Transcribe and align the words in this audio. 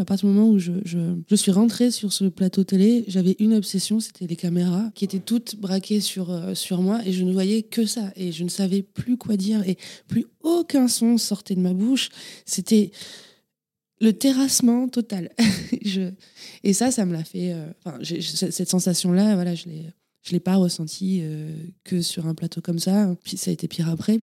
À 0.00 0.04
partir 0.04 0.28
du 0.28 0.34
moment 0.34 0.48
où 0.50 0.58
je, 0.58 0.72
je, 0.84 0.98
je 1.28 1.34
suis 1.34 1.50
rentrée 1.52 1.90
sur 1.90 2.12
ce 2.12 2.24
plateau 2.24 2.64
télé, 2.64 3.04
j'avais 3.08 3.36
une 3.38 3.54
obsession, 3.54 4.00
c'était 4.00 4.26
les 4.26 4.36
caméras 4.36 4.90
qui 4.94 5.04
étaient 5.04 5.18
toutes 5.20 5.56
braquées 5.56 6.00
sur, 6.00 6.30
euh, 6.30 6.54
sur 6.54 6.82
moi 6.82 7.00
et 7.06 7.12
je 7.12 7.24
ne 7.24 7.32
voyais 7.32 7.62
que 7.62 7.86
ça. 7.86 8.12
Et 8.16 8.32
je 8.32 8.44
ne 8.44 8.48
savais 8.48 8.82
plus 8.82 9.16
quoi 9.16 9.36
dire 9.36 9.62
et 9.68 9.76
plus 10.08 10.26
aucun 10.42 10.88
son 10.88 11.18
sortait 11.18 11.54
de 11.54 11.60
ma 11.60 11.72
bouche. 11.74 12.10
C'était 12.44 12.90
le 14.00 14.12
terrassement 14.12 14.88
total. 14.88 15.30
Et 16.64 16.72
ça, 16.72 16.90
ça 16.90 17.06
me 17.06 17.12
l'a 17.14 17.24
fait. 17.24 17.52
euh, 17.54 17.66
Enfin, 17.84 17.98
cette 18.02 18.68
sensation-là, 18.68 19.34
voilà, 19.34 19.54
je 19.54 19.64
l'ai. 19.66 19.86
Je 20.22 20.32
l'ai 20.32 20.40
pas 20.40 20.56
ressenti 20.56 21.20
euh, 21.22 21.52
que 21.84 22.02
sur 22.02 22.26
un 22.26 22.34
plateau 22.34 22.60
comme 22.60 22.80
ça. 22.80 23.14
Puis 23.22 23.36
ça 23.36 23.50
a 23.50 23.54
été 23.54 23.68
pire 23.68 23.88
après. 23.88 24.18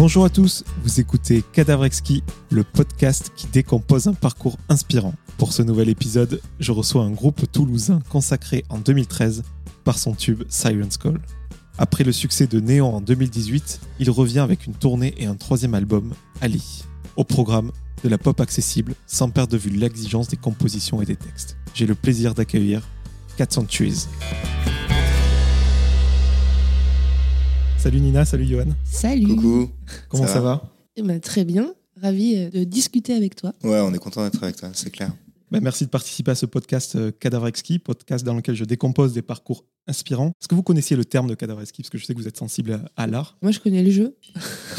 Bonjour 0.00 0.24
à 0.24 0.30
tous, 0.30 0.64
vous 0.82 0.98
écoutez 0.98 1.44
Cadavrexki, 1.52 2.24
le 2.50 2.64
podcast 2.64 3.32
qui 3.36 3.48
décompose 3.48 4.06
un 4.06 4.14
parcours 4.14 4.56
inspirant. 4.70 5.12
Pour 5.36 5.52
ce 5.52 5.60
nouvel 5.60 5.90
épisode, 5.90 6.40
je 6.58 6.72
reçois 6.72 7.04
un 7.04 7.10
groupe 7.10 7.42
toulousain 7.52 8.00
consacré 8.08 8.64
en 8.70 8.78
2013 8.78 9.42
par 9.84 9.98
son 9.98 10.14
tube 10.14 10.44
Siren's 10.48 10.96
Call. 10.96 11.20
Après 11.76 12.02
le 12.02 12.12
succès 12.12 12.46
de 12.46 12.60
Néon 12.60 12.96
en 12.96 13.02
2018, 13.02 13.78
il 13.98 14.08
revient 14.08 14.38
avec 14.38 14.64
une 14.64 14.72
tournée 14.72 15.12
et 15.18 15.26
un 15.26 15.34
troisième 15.34 15.74
album, 15.74 16.14
Ali. 16.40 16.84
Au 17.16 17.24
programme, 17.24 17.70
de 18.02 18.08
la 18.08 18.16
pop 18.16 18.40
accessible 18.40 18.94
sans 19.06 19.28
perdre 19.28 19.52
de 19.52 19.58
vue 19.58 19.68
l'exigence 19.68 20.28
des 20.28 20.38
compositions 20.38 21.02
et 21.02 21.04
des 21.04 21.16
textes. 21.16 21.58
J'ai 21.74 21.84
le 21.84 21.94
plaisir 21.94 22.32
d'accueillir 22.32 22.88
400 23.36 23.64
Trees. 23.64 24.06
Salut 27.82 28.00
Nina, 28.00 28.26
salut 28.26 28.44
Johan. 28.44 28.66
Salut 28.84 29.36
Coucou. 29.36 29.70
Comment 30.10 30.26
Ça 30.26 30.34
ça, 30.34 30.40
va 30.40 30.54
va? 30.56 30.62
Eh 30.96 31.02
ben, 31.02 31.18
Très 31.18 31.44
bien. 31.46 31.72
Ravi 31.96 32.36
euh, 32.36 32.50
de 32.50 32.64
discuter 32.64 33.14
avec 33.14 33.36
toi. 33.36 33.54
Ouais, 33.64 33.80
on 33.80 33.92
est 33.94 33.98
content 33.98 34.22
d'être 34.22 34.42
avec 34.42 34.56
toi, 34.56 34.68
c'est 34.74 34.90
clair. 34.90 35.12
Bah, 35.50 35.58
merci 35.60 35.84
de 35.84 35.90
participer 35.90 36.30
à 36.30 36.34
ce 36.36 36.46
podcast 36.46 36.94
euh, 36.94 37.10
Cadavrexki, 37.10 37.80
podcast 37.80 38.24
dans 38.24 38.34
lequel 38.34 38.54
je 38.54 38.64
décompose 38.64 39.12
des 39.12 39.22
parcours 39.22 39.64
inspirants. 39.88 40.28
Est-ce 40.40 40.46
que 40.46 40.54
vous 40.54 40.62
connaissiez 40.62 40.96
le 40.96 41.04
terme 41.04 41.26
de 41.28 41.34
Cadavrexki 41.34 41.82
Parce 41.82 41.90
que 41.90 41.98
je 41.98 42.04
sais 42.06 42.14
que 42.14 42.18
vous 42.20 42.28
êtes 42.28 42.36
sensible 42.36 42.80
à, 42.96 43.02
à 43.02 43.06
l'art. 43.08 43.36
Moi, 43.42 43.50
je 43.50 43.58
connais 43.58 43.82
le 43.82 43.90
jeu. 43.90 44.14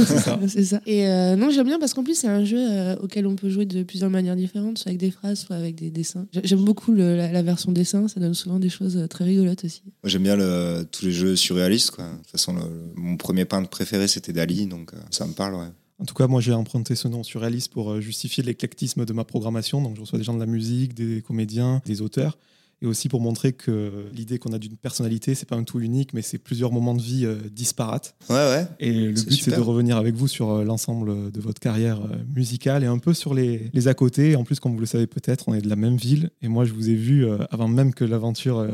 C'est 0.47 0.63
ça. 0.63 0.81
Et 0.85 1.07
euh, 1.07 1.35
non, 1.35 1.49
j'aime 1.49 1.65
bien 1.67 1.77
parce 1.79 1.93
qu'en 1.93 2.03
plus, 2.05 2.15
c'est 2.17 2.27
un 2.29 2.45
jeu 2.45 2.57
euh, 2.57 2.95
auquel 3.01 3.27
on 3.27 3.35
peut 3.35 3.49
jouer 3.49 3.65
de 3.65 3.83
plusieurs 3.83 4.09
manières 4.09 4.37
différentes, 4.37 4.77
soit 4.77 4.89
avec 4.89 4.99
des 4.99 5.11
phrases, 5.11 5.39
soit 5.39 5.57
avec 5.57 5.75
des 5.75 5.89
dessins. 5.91 6.25
J'ai- 6.31 6.41
J'aime 6.45 6.63
beaucoup 6.63 6.93
le- 6.93 7.17
la, 7.17 7.31
la 7.31 7.41
version 7.43 7.71
dessin, 7.73 8.07
ça 8.07 8.19
donne 8.21 8.33
souvent 8.33 8.57
des 8.59 8.69
choses 8.69 8.95
euh, 8.95 9.07
très 9.07 9.25
rigolotes 9.25 9.65
aussi. 9.65 9.81
Moi, 9.85 10.09
j'aime 10.09 10.23
bien 10.23 10.37
le- 10.37 10.85
tous 10.89 11.03
les 11.05 11.11
jeux 11.11 11.35
surréalistes. 11.35 11.91
Quoi. 11.91 12.05
De 12.09 12.17
toute 12.17 12.27
façon, 12.27 12.53
le- 12.53 12.61
le- 12.61 12.93
mon 12.95 13.17
premier 13.17 13.43
peintre 13.43 13.69
préféré, 13.69 14.07
c'était 14.07 14.31
Dali, 14.33 14.67
donc 14.67 14.93
euh, 14.93 14.97
ça 15.09 15.27
me 15.27 15.33
parle, 15.33 15.55
ouais. 15.55 15.67
En 16.01 16.05
tout 16.05 16.15
cas, 16.15 16.25
moi, 16.25 16.41
j'ai 16.41 16.53
emprunté 16.53 16.95
ce 16.95 17.07
nom 17.07 17.21
surréaliste 17.21 17.71
pour 17.71 17.91
euh, 17.91 18.01
justifier 18.01 18.43
l'éclectisme 18.43 19.05
de 19.05 19.13
ma 19.13 19.23
programmation. 19.23 19.81
Donc, 19.81 19.95
je 19.95 20.01
reçois 20.01 20.17
des 20.17 20.25
gens 20.25 20.33
de 20.33 20.39
la 20.39 20.47
musique, 20.47 20.95
des 20.95 21.21
comédiens, 21.21 21.81
des 21.85 22.01
auteurs. 22.01 22.39
Et 22.83 22.87
aussi 22.87 23.09
pour 23.09 23.21
montrer 23.21 23.53
que 23.53 24.07
l'idée 24.11 24.39
qu'on 24.39 24.53
a 24.53 24.57
d'une 24.57 24.75
personnalité, 24.75 25.35
c'est 25.35 25.47
pas 25.47 25.55
un 25.55 25.63
tout 25.63 25.79
unique, 25.79 26.15
mais 26.15 26.23
c'est 26.23 26.39
plusieurs 26.39 26.71
moments 26.71 26.95
de 26.95 27.01
vie 27.03 27.27
euh, 27.27 27.35
disparates. 27.51 28.15
Ouais, 28.27 28.35
ouais. 28.35 28.65
Et 28.79 28.91
le 28.91 29.11
but, 29.11 29.39
c'est 29.39 29.55
de 29.55 29.61
revenir 29.61 29.97
avec 29.97 30.15
vous 30.15 30.27
sur 30.27 30.49
euh, 30.49 30.63
l'ensemble 30.63 31.31
de 31.31 31.39
votre 31.39 31.59
carrière 31.59 31.99
musicale 32.35 32.83
et 32.83 32.87
un 32.87 32.97
peu 32.97 33.13
sur 33.13 33.35
les, 33.35 33.69
les 33.71 33.87
à 33.87 33.93
côté. 33.93 34.35
En 34.35 34.43
plus, 34.43 34.59
comme 34.59 34.73
vous 34.73 34.79
le 34.79 34.87
savez 34.87 35.05
peut-être, 35.05 35.47
on 35.49 35.53
est 35.53 35.61
de 35.61 35.69
la 35.69 35.75
même 35.75 35.97
ville. 35.97 36.31
Et 36.41 36.47
moi, 36.47 36.65
je 36.65 36.73
vous 36.73 36.89
ai 36.89 36.95
vu 36.95 37.27
avant 37.51 37.67
même 37.67 37.93
que 37.93 38.03
l'aventure 38.03 38.57
euh, 38.57 38.71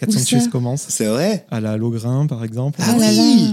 400 0.00 0.18
Où 0.18 0.18
ça 0.18 0.24
Cheers 0.24 0.50
commence. 0.50 0.82
C'est 0.88 1.06
vrai 1.06 1.46
À 1.48 1.60
la 1.60 1.76
Logrin, 1.76 2.26
par 2.26 2.42
exemple. 2.42 2.80
Ah 2.82 2.96
oui 2.98 3.52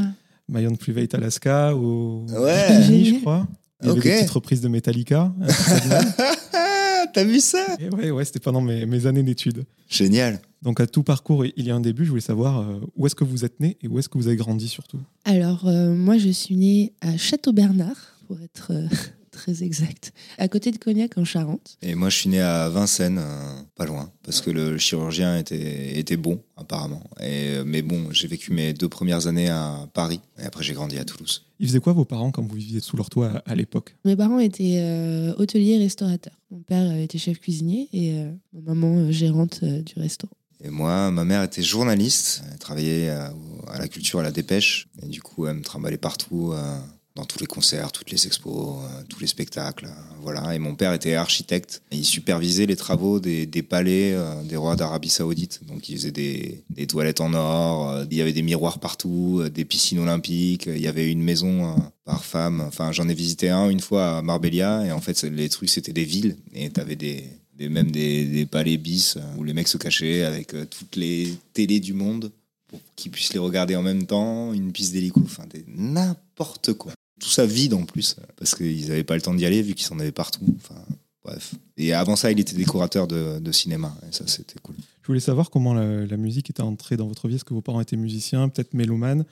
Mayon 0.54 0.76
Private 0.76 1.16
Alaska, 1.16 1.76
au 1.76 2.26
Ouais. 2.30 2.78
Disney, 2.78 3.04
je 3.06 3.16
crois. 3.22 3.48
Il 3.82 3.88
y 3.88 3.90
avait 3.90 3.98
Ok. 4.00 4.04
des 4.06 4.12
petites 4.12 4.30
reprises 4.30 4.62
de 4.62 4.68
Metallica. 4.70 5.34
T'as 7.14 7.24
vu 7.24 7.40
ça? 7.40 7.66
Et 7.80 7.90
ouais, 7.90 8.12
ouais, 8.12 8.24
c'était 8.26 8.40
pendant 8.40 8.62
mes, 8.62 8.86
mes 8.86 9.06
années 9.06 9.24
d'études. 9.24 9.66
Génial. 9.90 10.40
Donc, 10.62 10.80
à 10.80 10.88
tout 10.88 11.04
parcours, 11.04 11.46
il 11.46 11.66
y 11.66 11.70
a 11.72 11.76
un 11.76 11.80
début. 11.82 12.06
Je 12.06 12.10
voulais 12.10 12.22
savoir 12.22 12.62
euh, 12.62 12.80
où 12.96 13.06
est-ce 13.06 13.16
que 13.16 13.24
vous 13.24 13.44
êtes 13.46 13.60
né 13.60 13.78
et 13.82 13.88
où 13.88 14.00
est-ce 14.00 14.08
que 14.10 14.18
vous 14.18 14.28
avez 14.28 14.38
grandi 14.38 14.68
surtout? 14.68 15.00
Alors, 15.26 15.68
euh, 15.68 15.94
moi, 15.94 16.18
je 16.18 16.30
suis 16.30 16.56
née 16.56 16.94
à 17.02 17.18
Château-Bernard, 17.18 17.98
pour 18.28 18.40
être 18.42 18.72
euh, 18.72 18.88
très 19.34 19.64
exact, 19.64 20.14
à 20.38 20.48
côté 20.48 20.72
de 20.72 20.78
Cognac, 20.78 21.18
en 21.18 21.26
Charente. 21.26 21.78
Et 21.82 21.96
moi, 21.96 22.10
je 22.10 22.18
suis 22.18 22.30
né 22.30 22.40
à 22.40 22.70
Vincennes, 22.70 23.20
euh, 23.20 23.62
pas 23.76 23.86
loin, 23.86 24.12
parce 24.24 24.40
que 24.40 24.50
le 24.52 24.78
chirurgien 24.78 25.38
était, 25.38 26.00
était 26.00 26.16
bon, 26.16 26.42
apparemment. 26.56 27.04
Et, 27.20 27.56
euh, 27.56 27.64
mais 27.66 27.82
bon, 27.82 28.12
j'ai 28.12 28.28
vécu 28.28 28.54
mes 28.54 28.74
deux 28.74 28.88
premières 28.88 29.28
années 29.28 29.50
à 29.50 29.90
Paris, 29.94 30.22
et 30.40 30.44
après, 30.44 30.64
j'ai 30.64 30.74
grandi 30.74 30.98
à 30.98 31.04
Toulouse. 31.04 31.46
Ils 31.60 31.68
faisaient 31.68 31.80
quoi 31.80 31.94
vos 31.94 32.06
parents 32.06 32.32
quand 32.32 32.44
vous 32.44 32.56
viviez 32.56 32.80
sous 32.80 32.96
leur 32.96 33.10
toit 33.10 33.42
à, 33.46 33.52
à 33.52 33.56
l'époque? 33.56 33.96
Mes 34.06 34.16
parents 34.16 34.40
étaient 34.40 34.78
euh, 34.78 35.34
hôteliers 35.38 35.74
et 35.74 35.80
restaurateurs. 35.80 36.40
Mon 36.52 36.62
père 36.62 36.90
euh, 36.90 37.04
était 37.04 37.18
chef 37.18 37.40
cuisinier 37.40 37.90
et 37.92 38.14
euh, 38.14 38.32
ma 38.54 38.74
maman 38.74 38.98
euh, 39.00 39.12
gérante 39.12 39.60
euh, 39.64 39.82
du 39.82 39.94
restaurant. 39.98 40.34
Et 40.66 40.70
moi, 40.70 41.12
ma 41.12 41.26
mère 41.26 41.44
était 41.44 41.62
journaliste, 41.62 42.42
elle 42.50 42.58
travaillait 42.58 43.10
à, 43.10 43.34
à 43.68 43.80
la 43.80 43.90
culture, 43.90 44.20
à 44.20 44.24
la 44.24 44.32
dépêche, 44.32 44.88
et 45.02 45.08
du 45.08 45.22
coup, 45.22 45.46
elle 45.46 45.58
me 45.58 45.62
trimballait 45.62 45.98
partout, 45.98 46.54
euh, 46.54 46.80
dans 47.16 47.26
tous 47.26 47.40
les 47.40 47.46
concerts, 47.46 47.92
toutes 47.92 48.10
les 48.10 48.26
expos, 48.26 48.78
euh, 48.84 49.04
tous 49.08 49.20
les 49.20 49.28
spectacles, 49.28 49.86
euh, 49.86 50.14
voilà. 50.22 50.56
Et 50.56 50.60
mon 50.60 50.74
père 50.74 50.94
était 50.94 51.14
architecte, 51.14 51.84
il 51.92 52.06
supervisait 52.06 52.66
les 52.66 52.76
travaux 52.76 53.20
des, 53.20 53.46
palais 53.62 54.14
euh, 54.14 54.42
des 54.44 54.56
rois 54.56 54.76
d'Arabie 54.76 55.10
Saoudite. 55.10 55.62
Donc, 55.68 55.90
il 55.90 55.98
faisait 55.98 56.12
des, 56.12 56.64
toilettes 56.88 57.22
en 57.22 57.34
or, 57.34 58.04
il 58.10 58.18
y 58.18 58.22
avait 58.22 58.34
des 58.34 58.42
miroirs 58.42 58.80
partout, 58.80 59.44
des 59.54 59.64
piscines 59.64 60.00
olympiques, 60.00 60.66
il 60.66 60.82
y 60.82 60.88
avait 60.88 61.12
une 61.12 61.22
maison 61.22 61.76
par 62.04 62.26
femme. 62.26 62.62
Enfin, 62.62 62.92
j'en 62.92 63.08
ai 63.08 63.14
visité 63.14 63.50
un 63.50 63.70
une 63.70 63.80
fois 63.80 64.18
à 64.18 64.22
Marbella, 64.22 64.86
et 64.86 64.92
en 64.92 65.02
fait, 65.02 65.22
les 65.24 65.50
trucs, 65.50 65.70
c'était 65.70 65.94
des 65.94 66.06
villes, 66.06 66.36
et 66.54 66.70
t'avais 66.70 66.96
des 66.96 67.24
des, 67.56 67.70
même 67.70 67.92
des, 67.92 68.26
des 68.26 68.48
palais 68.48 68.78
bis 68.78 69.16
où 69.38 69.44
les 69.44 69.54
mecs 69.54 69.68
se 69.68 69.78
cachaient 69.78 70.24
avec 70.24 70.56
toutes 70.72 70.96
les 70.96 71.36
télés 71.54 71.80
du 71.80 71.94
monde 71.94 72.32
pour 72.66 72.80
qu'ils 72.96 73.12
puissent 73.12 73.34
les 73.34 73.40
regarder 73.40 73.76
en 73.76 73.84
même 73.84 74.08
temps, 74.08 74.54
une 74.54 74.72
piste 74.72 74.92
d'hélico, 74.92 75.22
enfin 75.24 75.44
n'importe 75.68 76.74
quoi. 76.74 76.94
Tout 77.24 77.30
ça 77.30 77.46
vide 77.46 77.74
en 77.74 77.86
plus, 77.86 78.18
parce 78.36 78.54
qu'ils 78.54 78.90
n'avaient 78.90 79.06
pas 79.06 79.16
le 79.16 79.22
temps 79.22 79.34
d'y 79.34 79.46
aller 79.46 79.62
vu 79.62 79.76
qu'ils 79.76 79.86
s'en 79.86 79.98
avaient 79.98 80.12
partout. 80.12 80.46
Enfin, 80.58 80.82
bref. 81.24 81.56
Et 81.78 81.94
avant 81.94 82.18
ça, 82.18 82.30
il 82.34 82.40
était 82.40 82.58
décorateur 82.58 83.08
de, 83.08 83.40
de 83.40 83.52
cinéma, 83.54 83.96
et 84.06 84.12
ça 84.12 84.28
c'était 84.28 84.60
cool. 84.62 84.76
Je 85.02 85.08
voulais 85.08 85.22
savoir 85.22 85.50
comment 85.50 85.74
la, 85.74 86.06
la 86.06 86.18
musique 86.18 86.50
était 86.50 86.62
entrée 86.62 86.98
dans 86.98 87.08
votre 87.08 87.30
vie. 87.30 87.36
Est-ce 87.36 87.46
que 87.46 87.54
vos 87.54 87.62
parents 87.62 87.80
étaient 87.80 87.96
musiciens, 87.96 88.50
peut-être 88.50 88.74
mélomanes? 88.74 89.24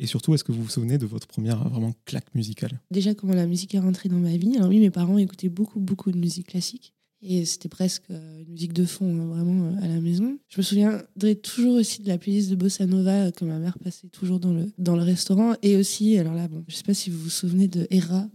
Et 0.00 0.06
surtout, 0.06 0.34
est-ce 0.34 0.42
que 0.42 0.50
vous 0.50 0.64
vous 0.64 0.68
souvenez 0.68 0.98
de 0.98 1.06
votre 1.06 1.28
première 1.28 1.68
vraiment 1.68 1.94
claque 2.04 2.34
musicale? 2.34 2.80
Déjà, 2.90 3.14
comment 3.14 3.34
la 3.34 3.46
musique 3.46 3.74
est 3.76 3.78
rentrée 3.78 4.08
dans 4.08 4.18
ma 4.18 4.36
vie. 4.36 4.56
Alors 4.56 4.70
oui, 4.70 4.80
mes 4.80 4.90
parents 4.90 5.18
écoutaient 5.18 5.48
beaucoup, 5.48 5.78
beaucoup 5.78 6.10
de 6.10 6.18
musique 6.18 6.48
classique. 6.48 6.92
Et 7.22 7.44
c'était 7.46 7.68
presque 7.70 8.04
euh, 8.10 8.42
une 8.42 8.52
musique 8.52 8.72
de 8.74 8.84
fond, 8.84 9.06
hein, 9.06 9.26
vraiment, 9.26 9.68
euh, 9.68 9.84
à 9.84 9.88
la 9.88 10.00
maison. 10.00 10.38
Je 10.48 10.58
me 10.58 10.62
souviendrai 10.62 11.34
toujours 11.36 11.74
aussi 11.76 12.02
de 12.02 12.08
la 12.08 12.18
playlist 12.18 12.50
de 12.50 12.56
Bossa 12.56 12.86
Nova 12.86 13.10
euh, 13.26 13.30
que 13.30 13.44
ma 13.44 13.58
mère 13.58 13.78
passait 13.78 14.08
toujours 14.08 14.38
dans 14.38 14.52
le, 14.52 14.66
dans 14.78 14.96
le 14.96 15.02
restaurant. 15.02 15.54
Et 15.62 15.76
aussi, 15.76 16.18
alors 16.18 16.34
là, 16.34 16.46
bon, 16.46 16.62
je 16.68 16.76
sais 16.76 16.82
pas 16.84 16.94
si 16.94 17.08
vous 17.10 17.18
vous 17.18 17.30
souvenez 17.30 17.68
de 17.68 17.86
Hera. 17.90 18.28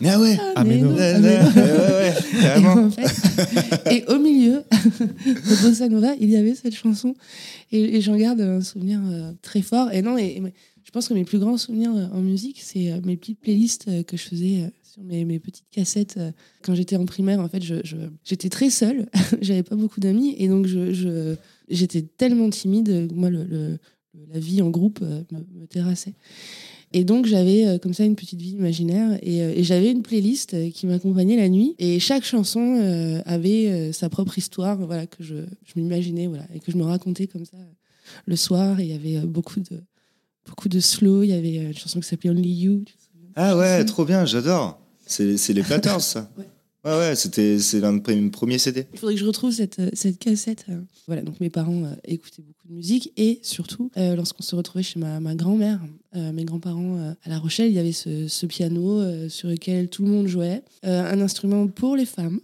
Mais 0.00 0.08
ah 0.10 0.20
ouais 0.20 0.38
Ah, 0.54 0.64
mais 0.64 0.78
non. 0.78 0.94
Ouais, 0.94 1.12
ah, 1.14 1.18
mais 1.18 1.38
non. 1.40 1.44
ouais, 1.44 1.72
ouais, 1.90 2.14
Et, 2.32 2.40
carrément. 2.40 2.72
en 2.86 2.90
fait- 2.90 3.90
et 3.92 4.04
au 4.06 4.18
milieu 4.18 4.62
de 4.72 5.62
Bossa 5.68 5.88
Nova, 5.88 6.14
il 6.20 6.30
y 6.30 6.36
avait 6.36 6.54
cette 6.54 6.74
chanson. 6.74 7.14
Et, 7.72 7.96
et 7.96 8.00
j'en 8.00 8.16
garde 8.16 8.40
un 8.40 8.60
souvenir 8.62 9.00
euh, 9.04 9.32
très 9.42 9.62
fort. 9.62 9.90
Et 9.92 10.00
non, 10.00 10.16
et, 10.16 10.36
et 10.36 10.42
je 10.88 10.90
pense 10.90 11.06
que 11.06 11.12
mes 11.12 11.24
plus 11.26 11.38
grands 11.38 11.58
souvenirs 11.58 11.94
euh, 11.94 12.06
en 12.14 12.22
musique, 12.22 12.60
c'est 12.62 12.90
euh, 12.90 12.98
mes 13.04 13.18
petites 13.18 13.38
playlists 13.40 13.88
euh, 13.88 14.02
que 14.02 14.16
je 14.16 14.22
faisais 14.22 14.72
sur 14.82 15.02
mes, 15.02 15.38
petites 15.38 15.68
cassettes. 15.70 16.18
Quand 16.62 16.74
j'étais 16.74 16.96
en 16.96 17.04
primaire, 17.04 17.40
en 17.40 17.48
fait, 17.48 17.62
je- 17.62 17.84
je- 17.84 18.08
j'étais 18.24 18.48
très 18.48 18.70
seule. 18.70 19.06
J'avais 19.42 19.62
pas 19.62 19.76
beaucoup 19.76 20.00
d'amis. 20.00 20.34
Et 20.38 20.48
donc, 20.48 20.66
je- 20.66 20.94
je- 20.94 21.34
j'étais 21.68 22.00
tellement 22.00 22.48
timide. 22.48 23.12
Moi, 23.12 23.28
le, 23.28 23.78
la 24.32 24.38
vie 24.40 24.62
en 24.62 24.70
groupe 24.70 25.00
me, 25.02 25.66
terrassait. 25.66 26.14
Et 26.94 27.04
donc 27.04 27.26
j'avais 27.26 27.78
comme 27.82 27.92
ça 27.92 28.06
une 28.06 28.16
petite 28.16 28.40
vie 28.40 28.52
imaginaire 28.52 29.18
et, 29.22 29.40
et 29.40 29.62
j'avais 29.62 29.90
une 29.90 30.00
playlist 30.00 30.56
qui 30.72 30.86
m'accompagnait 30.86 31.36
la 31.36 31.50
nuit 31.50 31.74
et 31.78 32.00
chaque 32.00 32.24
chanson 32.24 33.20
avait 33.26 33.92
sa 33.92 34.08
propre 34.08 34.38
histoire 34.38 34.78
voilà 34.78 35.06
que 35.06 35.22
je, 35.22 35.34
je 35.66 35.72
m'imaginais 35.78 36.28
voilà 36.28 36.46
et 36.54 36.60
que 36.60 36.72
je 36.72 36.78
me 36.78 36.84
racontais 36.84 37.26
comme 37.26 37.44
ça 37.44 37.58
le 38.24 38.36
soir 38.36 38.80
et 38.80 38.84
il 38.84 38.90
y 38.90 38.94
avait 38.94 39.26
beaucoup 39.26 39.60
de 39.60 39.82
beaucoup 40.48 40.68
de 40.68 40.80
slow 40.80 41.22
il 41.22 41.28
y 41.30 41.32
avait 41.32 41.58
euh, 41.58 41.68
une 41.68 41.76
chanson 41.76 42.00
qui 42.00 42.08
s'appelait 42.08 42.30
Only 42.30 42.50
You 42.52 42.84
Ah 43.36 43.56
ouais, 43.56 43.84
trop 43.84 44.04
bien, 44.04 44.24
j'adore. 44.24 44.80
C'est 45.06 45.36
c'est 45.36 45.52
les 45.52 45.62
Platters, 45.68 46.00
ça. 46.00 46.30
Ouais. 46.36 46.44
Ouais, 46.84 46.96
ouais, 46.96 47.16
c'était 47.16 47.58
c'est 47.58 47.80
l'un 47.80 47.92
de 47.92 48.12
mes 48.14 48.30
premiers 48.30 48.56
CD. 48.58 48.86
Il 48.92 48.98
faudrait 49.00 49.14
que 49.14 49.20
je 49.20 49.26
retrouve 49.26 49.50
cette, 49.52 49.78
euh, 49.80 49.90
cette 49.94 50.18
cassette. 50.18 50.64
euh. 50.70 50.80
Voilà, 51.08 51.22
donc 51.22 51.40
mes 51.40 51.50
parents 51.50 51.82
euh, 51.84 51.92
écoutaient 52.04 52.40
beaucoup 52.42 52.68
de 52.68 52.72
musique 52.72 53.12
et 53.16 53.40
surtout, 53.42 53.90
euh, 53.96 54.14
lorsqu'on 54.14 54.42
se 54.44 54.54
retrouvait 54.54 54.84
chez 54.84 54.98
ma, 55.00 55.18
ma 55.18 55.34
grand-mère, 55.34 55.80
euh, 56.14 56.32
mes 56.32 56.44
grands-parents 56.44 57.14
à 57.24 57.28
La 57.28 57.38
Rochelle, 57.38 57.68
il 57.70 57.74
y 57.74 57.78
avait 57.80 57.92
ce, 57.92 58.28
ce 58.28 58.46
piano 58.46 59.28
sur 59.28 59.48
lequel 59.48 59.88
tout 59.90 60.04
le 60.04 60.10
monde 60.10 60.28
jouait. 60.28 60.62
Un 60.84 61.20
instrument 61.20 61.66
pour 61.66 61.96
les 61.96 62.06
femmes, 62.06 62.40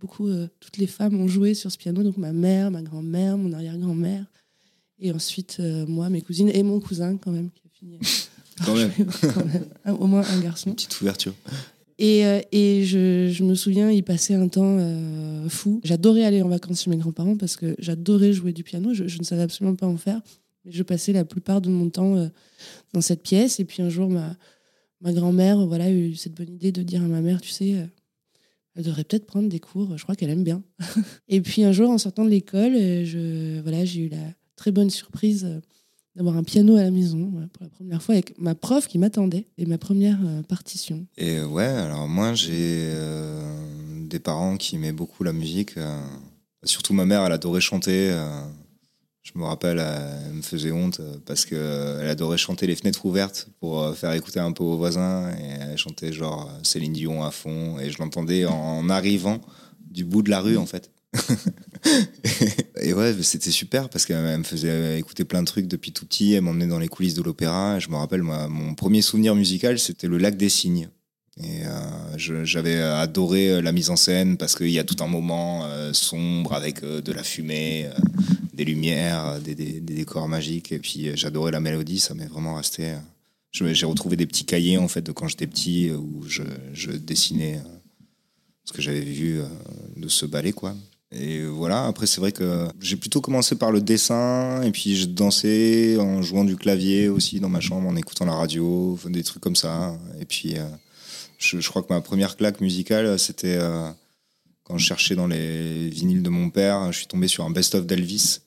beaucoup, 0.00 0.28
toutes 0.60 0.78
les 0.78 0.86
femmes 0.86 1.20
ont 1.20 1.28
joué 1.28 1.52
sur 1.54 1.70
ce 1.70 1.76
piano, 1.76 2.02
donc 2.02 2.16
ma 2.16 2.32
mère, 2.32 2.70
ma 2.70 2.82
grand-mère, 2.82 3.36
mon 3.36 3.52
arrière-grand-mère, 3.52 4.24
et 5.04 5.12
ensuite 5.12 5.58
euh, 5.60 5.86
moi, 5.86 6.08
mes 6.08 6.22
cousines 6.22 6.50
et 6.52 6.62
mon 6.62 6.80
cousin 6.80 7.16
quand 7.18 7.30
même 7.30 7.50
qui 7.50 7.62
a 7.66 7.70
fini. 7.70 7.98
par 8.56 8.66
Quand 8.66 8.74
même. 8.74 8.90
jouer, 8.92 9.04
quand 9.34 9.44
même. 9.44 9.66
Un- 9.84 9.92
au 9.94 10.06
moins 10.06 10.22
un 10.26 10.40
garçon. 10.40 10.70
Une 10.70 10.76
petite 10.76 11.00
ouverture. 11.00 11.34
Et, 11.98 12.24
euh, 12.26 12.40
et 12.50 12.84
je, 12.84 13.28
je 13.32 13.44
me 13.44 13.54
souviens, 13.54 13.90
il 13.90 14.02
passait 14.02 14.34
un 14.34 14.48
temps 14.48 14.78
euh, 14.80 15.48
fou. 15.48 15.80
J'adorais 15.84 16.24
aller 16.24 16.42
en 16.42 16.48
vacances 16.48 16.82
chez 16.82 16.90
mes 16.90 16.96
grands-parents 16.96 17.36
parce 17.36 17.56
que 17.56 17.76
j'adorais 17.78 18.32
jouer 18.32 18.52
du 18.52 18.64
piano. 18.64 18.92
Je, 18.94 19.06
je 19.06 19.18
ne 19.18 19.24
savais 19.24 19.42
absolument 19.42 19.76
pas 19.76 19.86
en 19.86 19.96
faire. 19.96 20.20
Mais 20.64 20.72
je 20.72 20.82
passais 20.82 21.12
la 21.12 21.24
plupart 21.24 21.60
de 21.60 21.68
mon 21.68 21.90
temps 21.90 22.16
euh, 22.16 22.28
dans 22.94 23.00
cette 23.02 23.22
pièce. 23.22 23.60
Et 23.60 23.64
puis 23.64 23.82
un 23.82 23.90
jour, 23.90 24.08
ma, 24.08 24.36
ma 25.02 25.12
grand-mère 25.12 25.64
voilà, 25.66 25.84
a 25.84 25.90
eu 25.90 26.14
cette 26.16 26.34
bonne 26.34 26.52
idée 26.52 26.72
de 26.72 26.82
dire 26.82 27.02
à 27.02 27.06
ma 27.06 27.20
mère, 27.20 27.40
tu 27.40 27.50
sais, 27.50 27.74
euh, 27.74 27.84
elle 28.74 28.82
devrait 28.84 29.04
peut-être 29.04 29.26
prendre 29.26 29.48
des 29.48 29.60
cours. 29.60 29.96
Je 29.96 30.02
crois 30.02 30.16
qu'elle 30.16 30.30
aime 30.30 30.42
bien. 30.42 30.62
et 31.28 31.40
puis 31.40 31.62
un 31.62 31.70
jour, 31.72 31.90
en 31.90 31.98
sortant 31.98 32.24
de 32.24 32.30
l'école, 32.30 32.74
euh, 32.74 33.04
je, 33.04 33.60
voilà, 33.60 33.84
j'ai 33.84 34.00
eu 34.00 34.08
la 34.08 34.16
très 34.56 34.70
bonne 34.72 34.90
surprise 34.90 35.44
euh, 35.44 35.60
d'avoir 36.16 36.36
un 36.36 36.44
piano 36.44 36.76
à 36.76 36.82
la 36.82 36.90
maison 36.90 37.28
voilà, 37.32 37.48
pour 37.48 37.62
la 37.64 37.68
première 37.70 38.02
fois 38.02 38.14
avec 38.14 38.38
ma 38.38 38.54
prof 38.54 38.86
qui 38.86 38.98
m'attendait 38.98 39.46
et 39.58 39.66
ma 39.66 39.78
première 39.78 40.18
euh, 40.24 40.42
partition. 40.42 41.06
Et 41.16 41.40
ouais, 41.42 41.64
alors 41.64 42.06
moi 42.08 42.34
j'ai 42.34 42.52
euh, 42.92 44.06
des 44.08 44.20
parents 44.20 44.56
qui 44.56 44.76
aimaient 44.76 44.92
beaucoup 44.92 45.24
la 45.24 45.32
musique. 45.32 45.76
euh, 45.76 46.00
surtout 46.62 46.94
ma 46.94 47.04
mère, 47.04 47.22
elle 47.24 47.32
adorait 47.32 47.60
chanter. 47.60 48.10
euh, 48.10 48.40
je 49.22 49.32
me 49.38 49.44
rappelle, 49.44 49.78
euh, 49.80 50.26
elle 50.28 50.34
me 50.34 50.42
faisait 50.42 50.70
honte 50.70 51.00
euh, 51.00 51.16
parce 51.26 51.46
qu'elle 51.46 52.08
adorait 52.08 52.36
chanter 52.38 52.66
les 52.66 52.76
fenêtres 52.76 53.06
ouvertes 53.06 53.48
pour 53.58 53.82
euh, 53.82 53.92
faire 53.94 54.12
écouter 54.12 54.38
un 54.38 54.52
peu 54.52 54.62
aux 54.62 54.76
voisins. 54.76 55.30
Et 55.30 55.48
elle 55.72 55.78
chantait 55.78 56.12
genre 56.12 56.48
euh, 56.50 56.60
Céline 56.62 56.92
Dion 56.92 57.24
à 57.24 57.30
fond. 57.30 57.78
Et 57.80 57.90
je 57.90 57.98
l'entendais 57.98 58.44
en 58.44 58.88
arrivant 58.90 59.40
du 59.80 60.04
bout 60.04 60.22
de 60.22 60.30
la 60.30 60.40
rue 60.40 60.58
en 60.58 60.66
fait. 60.66 60.90
Et 62.80 62.92
ouais, 62.92 63.14
c'était 63.22 63.50
super 63.50 63.88
parce 63.88 64.06
qu'elle 64.06 64.38
me 64.38 64.44
faisait 64.44 64.98
écouter 64.98 65.24
plein 65.24 65.42
de 65.42 65.46
trucs 65.46 65.66
depuis 65.66 65.92
tout 65.92 66.06
petit. 66.06 66.34
Elle 66.34 66.42
m'emmenait 66.42 66.66
dans 66.66 66.78
les 66.78 66.88
coulisses 66.88 67.14
de 67.14 67.22
l'opéra. 67.22 67.78
Je 67.78 67.88
me 67.88 67.96
rappelle, 67.96 68.22
moi, 68.22 68.48
mon 68.48 68.74
premier 68.74 69.02
souvenir 69.02 69.34
musical, 69.34 69.78
c'était 69.78 70.08
le 70.08 70.18
Lac 70.18 70.36
des 70.36 70.48
Cygnes. 70.48 70.88
Et 71.42 71.66
euh, 71.66 72.44
j'avais 72.44 72.80
adoré 72.80 73.50
euh, 73.50 73.60
la 73.60 73.72
mise 73.72 73.90
en 73.90 73.96
scène 73.96 74.36
parce 74.36 74.54
qu'il 74.54 74.70
y 74.70 74.78
a 74.78 74.84
tout 74.84 75.02
un 75.02 75.08
moment 75.08 75.64
euh, 75.64 75.92
sombre 75.92 76.52
avec 76.52 76.84
de 76.84 77.12
la 77.12 77.24
fumée, 77.24 77.88
des 78.52 78.64
lumières, 78.64 79.40
des, 79.40 79.54
décors 79.54 80.28
magiques. 80.28 80.70
Et 80.70 80.78
puis 80.78 81.10
j'adorais 81.16 81.50
la 81.50 81.60
mélodie, 81.60 81.98
ça 81.98 82.14
m'est 82.14 82.26
vraiment 82.26 82.54
resté. 82.54 82.94
J'ai 83.52 83.86
retrouvé 83.86 84.16
des 84.16 84.26
petits 84.26 84.44
cahiers 84.44 84.78
en 84.78 84.88
fait 84.88 85.02
de 85.02 85.12
quand 85.12 85.28
j'étais 85.28 85.46
petit 85.46 85.90
où 85.90 86.24
je, 86.26 86.42
je 86.72 86.90
dessinais 86.90 87.60
ce 88.64 88.72
que 88.72 88.82
j'avais 88.82 89.00
vu 89.00 89.40
de 89.96 90.08
ce 90.08 90.26
ballet 90.26 90.52
quoi. 90.52 90.74
Et 91.16 91.44
voilà, 91.44 91.86
après 91.86 92.06
c'est 92.06 92.20
vrai 92.20 92.32
que 92.32 92.66
j'ai 92.80 92.96
plutôt 92.96 93.20
commencé 93.20 93.54
par 93.54 93.70
le 93.70 93.80
dessin 93.80 94.62
et 94.62 94.72
puis 94.72 94.96
je 94.96 95.06
dansais 95.06 95.96
en 95.96 96.22
jouant 96.22 96.44
du 96.44 96.56
clavier 96.56 97.08
aussi 97.08 97.38
dans 97.38 97.48
ma 97.48 97.60
chambre, 97.60 97.88
en 97.88 97.94
écoutant 97.94 98.24
la 98.24 98.34
radio, 98.34 98.98
des 99.06 99.22
trucs 99.22 99.42
comme 99.42 99.54
ça. 99.54 99.96
Et 100.20 100.24
puis 100.24 100.58
euh, 100.58 100.66
je, 101.38 101.68
crois 101.68 101.82
que 101.82 101.92
ma 101.92 102.00
première 102.00 102.36
claque 102.36 102.60
musicale, 102.60 103.16
c'était 103.18 103.58
euh, 103.60 103.88
quand 104.64 104.76
je 104.76 104.84
cherchais 104.84 105.14
dans 105.14 105.28
les 105.28 105.88
vinyles 105.88 106.22
de 106.22 106.30
mon 106.30 106.50
père, 106.50 106.90
je 106.90 106.98
suis 106.98 107.06
tombé 107.06 107.28
sur 107.28 107.44
un 107.44 107.50
best-of 107.50 107.86
d'Elvis. 107.86 108.40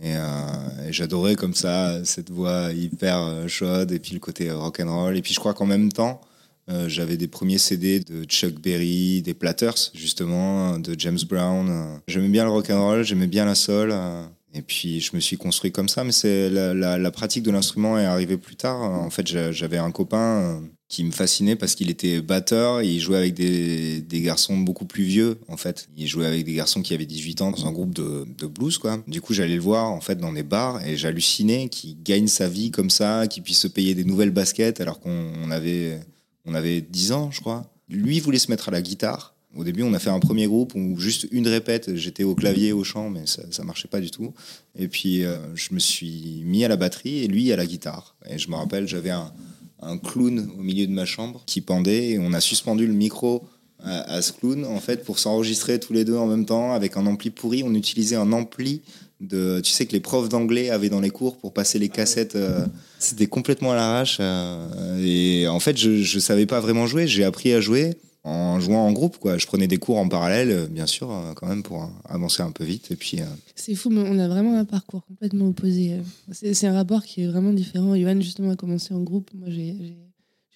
Et, 0.00 0.14
euh, 0.14 0.88
et 0.88 0.92
j'adorais 0.92 1.34
comme 1.34 1.54
ça 1.54 2.04
cette 2.04 2.30
voix 2.30 2.72
hyper 2.72 3.48
chaude 3.48 3.90
et 3.90 3.98
puis 3.98 4.12
le 4.14 4.20
côté 4.20 4.52
rock 4.52 4.78
and 4.78 4.94
roll. 4.94 5.16
Et 5.16 5.22
puis 5.22 5.34
je 5.34 5.40
crois 5.40 5.54
qu'en 5.54 5.66
même 5.66 5.90
temps, 5.90 6.20
euh, 6.70 6.88
j'avais 6.88 7.16
des 7.16 7.28
premiers 7.28 7.58
CD 7.58 8.00
de 8.00 8.24
Chuck 8.24 8.60
Berry, 8.60 9.22
des 9.22 9.34
Platters 9.34 9.90
justement, 9.94 10.78
de 10.78 10.94
James 10.98 11.18
Brown. 11.28 12.00
J'aimais 12.06 12.28
bien 12.28 12.44
le 12.44 12.50
rock 12.50 12.70
and 12.70 12.82
roll, 12.82 13.04
j'aimais 13.04 13.26
bien 13.26 13.44
la 13.44 13.54
soul. 13.54 13.94
et 14.54 14.62
puis 14.62 15.00
je 15.00 15.14
me 15.14 15.20
suis 15.20 15.36
construit 15.36 15.72
comme 15.72 15.88
ça. 15.88 16.04
Mais 16.04 16.12
c'est 16.12 16.50
la, 16.50 17.10
pratique 17.10 17.42
de 17.42 17.50
l'instrument 17.50 17.98
est 17.98 18.04
arrivée 18.04 18.36
plus 18.36 18.56
tard. 18.56 18.80
En 18.80 19.10
fait, 19.10 19.26
j'a- 19.26 19.52
j'avais 19.52 19.78
un 19.78 19.90
copain 19.90 20.18
euh, 20.18 20.60
qui 20.90 21.04
me 21.04 21.12
fascinait 21.12 21.54
parce 21.54 21.76
qu'il 21.76 21.88
était 21.88 22.20
batteur 22.20 22.82
il 22.82 22.98
jouait 22.98 23.16
avec 23.16 23.34
des, 23.34 24.02
garçons 24.10 24.58
beaucoup 24.58 24.84
plus 24.84 25.04
vieux 25.04 25.38
en 25.48 25.56
fait. 25.56 25.88
Il 25.96 26.08
jouait 26.08 26.26
avec 26.26 26.44
des 26.44 26.52
garçons 26.52 26.82
qui 26.82 26.92
avaient 26.92 27.06
18 27.06 27.42
ans 27.42 27.52
dans 27.52 27.66
un 27.66 27.72
groupe 27.72 27.94
de, 27.94 28.26
de 28.36 28.46
blues 28.46 28.76
quoi. 28.76 29.02
Du 29.06 29.20
coup 29.20 29.32
j'allais 29.32 29.54
le 29.54 29.60
voir 29.62 29.90
en 29.90 30.00
fait 30.00 30.16
dans 30.16 30.32
des 30.32 30.42
bars 30.42 30.84
et 30.84 30.96
j'hallucinais 30.96 31.68
qu'il 31.68 32.02
gagne 32.02 32.26
sa 32.26 32.48
vie 32.48 32.72
comme 32.72 32.90
ça, 32.90 33.28
qu'il 33.28 33.44
puisse 33.44 33.60
se 33.60 33.68
payer 33.68 33.94
des 33.94 34.04
nouvelles 34.04 34.32
baskets 34.32 34.80
alors 34.80 34.98
qu'on 34.98 35.32
on 35.42 35.50
avait, 35.52 36.00
on 36.50 36.54
avait 36.54 36.80
10 36.80 37.12
ans 37.12 37.30
je 37.30 37.40
crois. 37.40 37.70
Lui 37.88 38.20
voulait 38.20 38.38
se 38.38 38.50
mettre 38.50 38.68
à 38.68 38.72
la 38.72 38.82
guitare. 38.82 39.34
Au 39.56 39.64
début, 39.64 39.82
on 39.82 39.92
a 39.94 39.98
fait 39.98 40.10
un 40.10 40.20
premier 40.20 40.46
groupe 40.46 40.74
où 40.76 40.96
juste 40.96 41.26
une 41.32 41.48
répète, 41.48 41.96
j'étais 41.96 42.22
au 42.22 42.36
clavier, 42.36 42.72
au 42.72 42.84
chant, 42.84 43.10
mais 43.10 43.24
ça, 43.26 43.64
marchait 43.64 43.88
pas 43.88 43.98
du 43.98 44.12
tout. 44.12 44.32
Et 44.78 44.86
puis, 44.86 45.24
euh, 45.24 45.38
je 45.56 45.74
me 45.74 45.80
suis 45.80 46.44
mis 46.44 46.64
à 46.64 46.68
la 46.68 46.76
batterie 46.76 47.24
et 47.24 47.26
lui 47.26 47.50
à 47.52 47.56
la 47.56 47.66
guitare. 47.66 48.14
Et 48.28 48.38
je 48.38 48.48
me 48.48 48.54
rappelle, 48.54 48.86
j'avais 48.86 49.10
un, 49.10 49.32
un 49.82 49.98
clown 49.98 50.48
au 50.56 50.62
milieu 50.62 50.86
de 50.86 50.92
ma 50.92 51.04
chambre 51.04 51.42
qui 51.46 51.60
pendait 51.62 52.10
et 52.10 52.18
on 52.20 52.32
a 52.32 52.40
suspendu 52.40 52.86
le 52.86 52.92
micro 52.92 53.44
à, 53.82 54.02
à 54.02 54.22
ce 54.22 54.32
clown 54.32 54.64
en 54.64 54.78
fait 54.78 55.04
pour 55.04 55.18
s'enregistrer 55.18 55.80
tous 55.80 55.94
les 55.94 56.04
deux 56.04 56.16
en 56.16 56.26
même 56.26 56.46
temps 56.46 56.72
avec 56.72 56.96
un 56.96 57.06
ampli 57.06 57.30
pourri. 57.30 57.64
On 57.64 57.74
utilisait 57.74 58.16
un 58.16 58.32
ampli 58.32 58.82
tu 59.28 59.70
sais 59.70 59.86
que 59.86 59.92
les 59.92 60.00
profs 60.00 60.28
d'anglais 60.28 60.70
avaient 60.70 60.88
dans 60.88 61.00
les 61.00 61.10
cours 61.10 61.36
pour 61.38 61.52
passer 61.52 61.78
les 61.78 61.88
cassettes. 61.88 62.36
euh, 62.36 62.66
C'était 62.98 63.26
complètement 63.26 63.72
à 63.72 63.76
l'arrache 63.76 64.18
euh, 64.20 64.98
et 65.04 65.46
en 65.48 65.60
fait 65.60 65.76
je 65.76 66.02
je 66.02 66.18
savais 66.18 66.46
pas 66.46 66.60
vraiment 66.60 66.86
jouer. 66.86 67.06
J'ai 67.06 67.24
appris 67.24 67.52
à 67.52 67.60
jouer 67.60 67.96
en 68.24 68.60
jouant 68.60 68.86
en 68.86 68.92
groupe. 68.92 69.16
Je 69.24 69.46
prenais 69.46 69.66
des 69.66 69.78
cours 69.78 69.98
en 69.98 70.08
parallèle 70.08 70.50
euh, 70.50 70.66
bien 70.66 70.86
sûr 70.86 71.08
quand 71.36 71.46
même 71.46 71.62
pour 71.62 71.90
avancer 72.08 72.42
un 72.42 72.50
peu 72.52 72.64
vite 72.64 72.90
et 72.90 72.96
puis 72.96 73.18
C'est 73.54 73.74
fou, 73.74 73.90
mais 73.90 74.02
on 74.06 74.18
a 74.18 74.28
vraiment 74.28 74.58
un 74.58 74.64
parcours 74.64 75.04
complètement 75.06 75.48
opposé. 75.48 75.98
C'est 76.32 76.66
un 76.66 76.74
rapport 76.74 77.04
qui 77.04 77.22
est 77.22 77.26
vraiment 77.26 77.52
différent. 77.52 77.94
Johan, 77.96 78.20
justement, 78.20 78.50
a 78.52 78.56
commencé 78.56 78.94
en 78.94 79.00
groupe. 79.02 79.30
Moi, 79.34 79.48
j'ai 79.50 79.96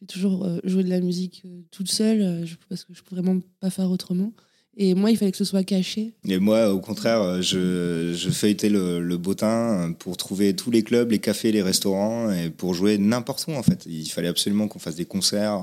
toujours 0.08 0.46
joué 0.64 0.84
de 0.84 0.90
la 0.90 1.00
musique 1.00 1.42
toute 1.70 1.90
seule 1.90 2.46
parce 2.68 2.84
que 2.84 2.94
je 2.94 3.02
pouvais 3.02 3.20
vraiment 3.22 3.40
pas 3.60 3.70
faire 3.70 3.90
autrement. 3.90 4.32
Et 4.76 4.94
moi, 4.94 5.10
il 5.10 5.16
fallait 5.16 5.30
que 5.30 5.36
ce 5.36 5.44
soit 5.44 5.62
caché. 5.64 6.12
Et 6.28 6.38
moi, 6.38 6.72
au 6.72 6.80
contraire, 6.80 7.22
euh, 7.22 7.40
je, 7.42 8.30
feuilletais 8.30 8.68
le, 8.68 9.00
le 9.00 9.16
bottin 9.16 9.94
pour 9.98 10.16
trouver 10.16 10.54
tous 10.56 10.70
les 10.70 10.82
clubs, 10.82 11.10
les 11.10 11.20
cafés, 11.20 11.52
les 11.52 11.62
restaurants, 11.62 12.30
et 12.32 12.50
pour 12.50 12.74
jouer 12.74 12.98
n'importe 12.98 13.44
où, 13.48 13.52
en 13.52 13.62
fait. 13.62 13.84
Il 13.86 14.08
fallait 14.10 14.28
absolument 14.28 14.66
qu'on 14.68 14.78
fasse 14.80 14.96
des 14.96 15.04
concerts. 15.04 15.62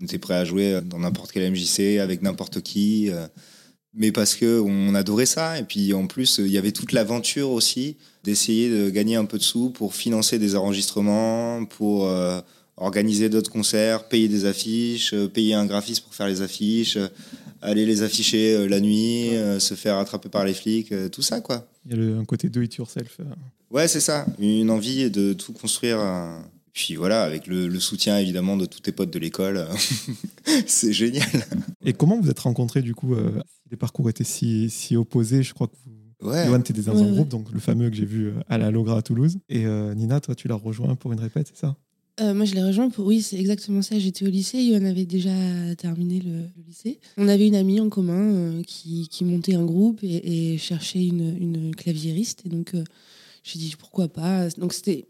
On 0.00 0.04
était 0.04 0.18
prêt 0.18 0.34
à 0.34 0.44
jouer 0.44 0.80
dans 0.84 0.98
n'importe 0.98 1.32
quel 1.32 1.50
MJC, 1.52 1.98
avec 2.00 2.22
n'importe 2.22 2.60
qui. 2.60 3.10
euh, 3.10 3.26
Mais 3.94 4.12
parce 4.12 4.34
que 4.34 4.60
on 4.60 4.94
adorait 4.94 5.26
ça. 5.26 5.58
Et 5.58 5.62
puis, 5.62 5.92
en 5.94 6.06
plus, 6.06 6.38
il 6.38 6.50
y 6.50 6.58
avait 6.58 6.72
toute 6.72 6.92
l'aventure 6.92 7.50
aussi 7.50 7.96
d'essayer 8.24 8.68
de 8.70 8.90
gagner 8.90 9.16
un 9.16 9.24
peu 9.24 9.38
de 9.38 9.42
sous 9.42 9.70
pour 9.70 9.94
financer 9.94 10.38
des 10.38 10.56
enregistrements, 10.56 11.64
pour 11.64 12.06
euh, 12.06 12.40
organiser 12.76 13.28
d'autres 13.28 13.50
concerts, 13.50 14.08
payer 14.08 14.28
des 14.28 14.44
affiches, 14.44 15.14
euh, 15.14 15.28
payer 15.28 15.54
un 15.54 15.66
graphiste 15.66 16.02
pour 16.04 16.14
faire 16.14 16.26
les 16.28 16.42
affiches, 16.42 16.96
euh, 16.96 17.08
aller 17.62 17.84
les 17.86 18.02
afficher 18.02 18.54
euh, 18.54 18.66
la 18.68 18.80
nuit, 18.80 19.34
euh, 19.36 19.58
se 19.58 19.74
faire 19.74 19.96
attraper 19.98 20.28
par 20.28 20.44
les 20.44 20.54
flics, 20.54 20.92
euh, 20.92 21.08
tout 21.08 21.22
ça, 21.22 21.40
quoi. 21.40 21.68
Il 21.86 21.90
y 21.92 21.94
a 21.94 21.96
le- 21.96 22.18
un 22.18 22.24
côté 22.24 22.48
do 22.48 22.60
it 22.62 22.74
yourself. 22.76 23.18
euh. 23.20 23.24
Ouais, 23.70 23.88
c'est 23.88 24.00
ça. 24.00 24.26
Une 24.38 24.70
envie 24.70 25.10
de 25.10 25.32
tout 25.34 25.52
construire. 25.52 25.98
euh, 26.00 26.38
Puis 26.72 26.94
voilà, 26.94 27.22
avec 27.24 27.46
le, 27.46 27.66
le 27.68 27.80
soutien 27.80 28.18
évidemment 28.18 28.56
de 28.56 28.64
tous 28.66 28.80
tes 28.80 28.92
potes 28.92 29.10
de 29.12 29.18
l'école, 29.18 29.66
c'est 30.66 30.92
génial. 30.92 31.26
Et 31.84 31.92
comment 31.92 32.20
vous 32.20 32.30
êtes 32.30 32.38
rencontrés 32.38 32.82
du 32.82 32.94
coup 32.94 33.14
euh, 33.14 33.40
Les 33.70 33.76
parcours 33.76 34.08
étaient 34.08 34.24
si, 34.24 34.70
si 34.70 34.96
opposés? 34.96 35.42
Je 35.42 35.54
crois 35.54 35.66
que 35.66 35.74
vous, 35.84 35.92
Ouais. 36.20 36.46
Johan, 36.46 36.60
t'étais 36.60 36.82
dans 36.82 36.94
Ouais, 36.94 37.02
un 37.02 37.04
ouais. 37.06 37.12
groupe, 37.12 37.28
donc 37.28 37.52
le 37.52 37.60
fameux 37.60 37.88
que 37.90 37.94
j'ai 37.96 38.04
vu 38.04 38.32
à 38.48 38.58
la 38.58 38.72
Logra 38.72 38.98
à 38.98 39.02
Toulouse. 39.02 39.38
Et 39.48 39.66
euh, 39.66 39.94
Nina, 39.94 40.18
toi, 40.20 40.34
tu 40.34 40.48
l'as 40.48 40.56
rejoint 40.56 40.96
pour 40.96 41.12
une 41.12 41.20
répète, 41.20 41.46
c'est 41.48 41.60
ça? 41.60 41.76
Euh, 42.20 42.34
moi, 42.34 42.44
je 42.44 42.54
l'ai 42.54 42.62
rejoint 42.62 42.90
pour. 42.90 43.06
Oui, 43.06 43.22
c'est 43.22 43.38
exactement 43.38 43.82
ça. 43.82 43.98
J'étais 43.98 44.26
au 44.26 44.30
lycée. 44.30 44.66
Johan 44.66 44.84
avait 44.84 45.06
déjà 45.06 45.30
terminé 45.76 46.20
le, 46.20 46.42
lycée. 46.66 46.98
On 47.16 47.28
avait 47.28 47.46
une 47.46 47.54
amie 47.54 47.80
en 47.80 47.88
commun 47.88 48.34
euh, 48.34 48.62
qui, 48.62 49.08
qui 49.08 49.24
montait 49.24 49.54
un 49.54 49.64
groupe 49.64 50.00
et, 50.02 50.54
et 50.54 50.58
cherchait 50.58 51.04
une, 51.04 51.36
une 51.40 51.74
claviériste. 51.74 52.42
Et 52.46 52.48
donc, 52.48 52.74
euh, 52.74 52.82
j'ai 53.44 53.58
dit 53.58 53.74
pourquoi 53.78 54.08
pas. 54.08 54.48
Donc, 54.58 54.72
c'était 54.72 55.06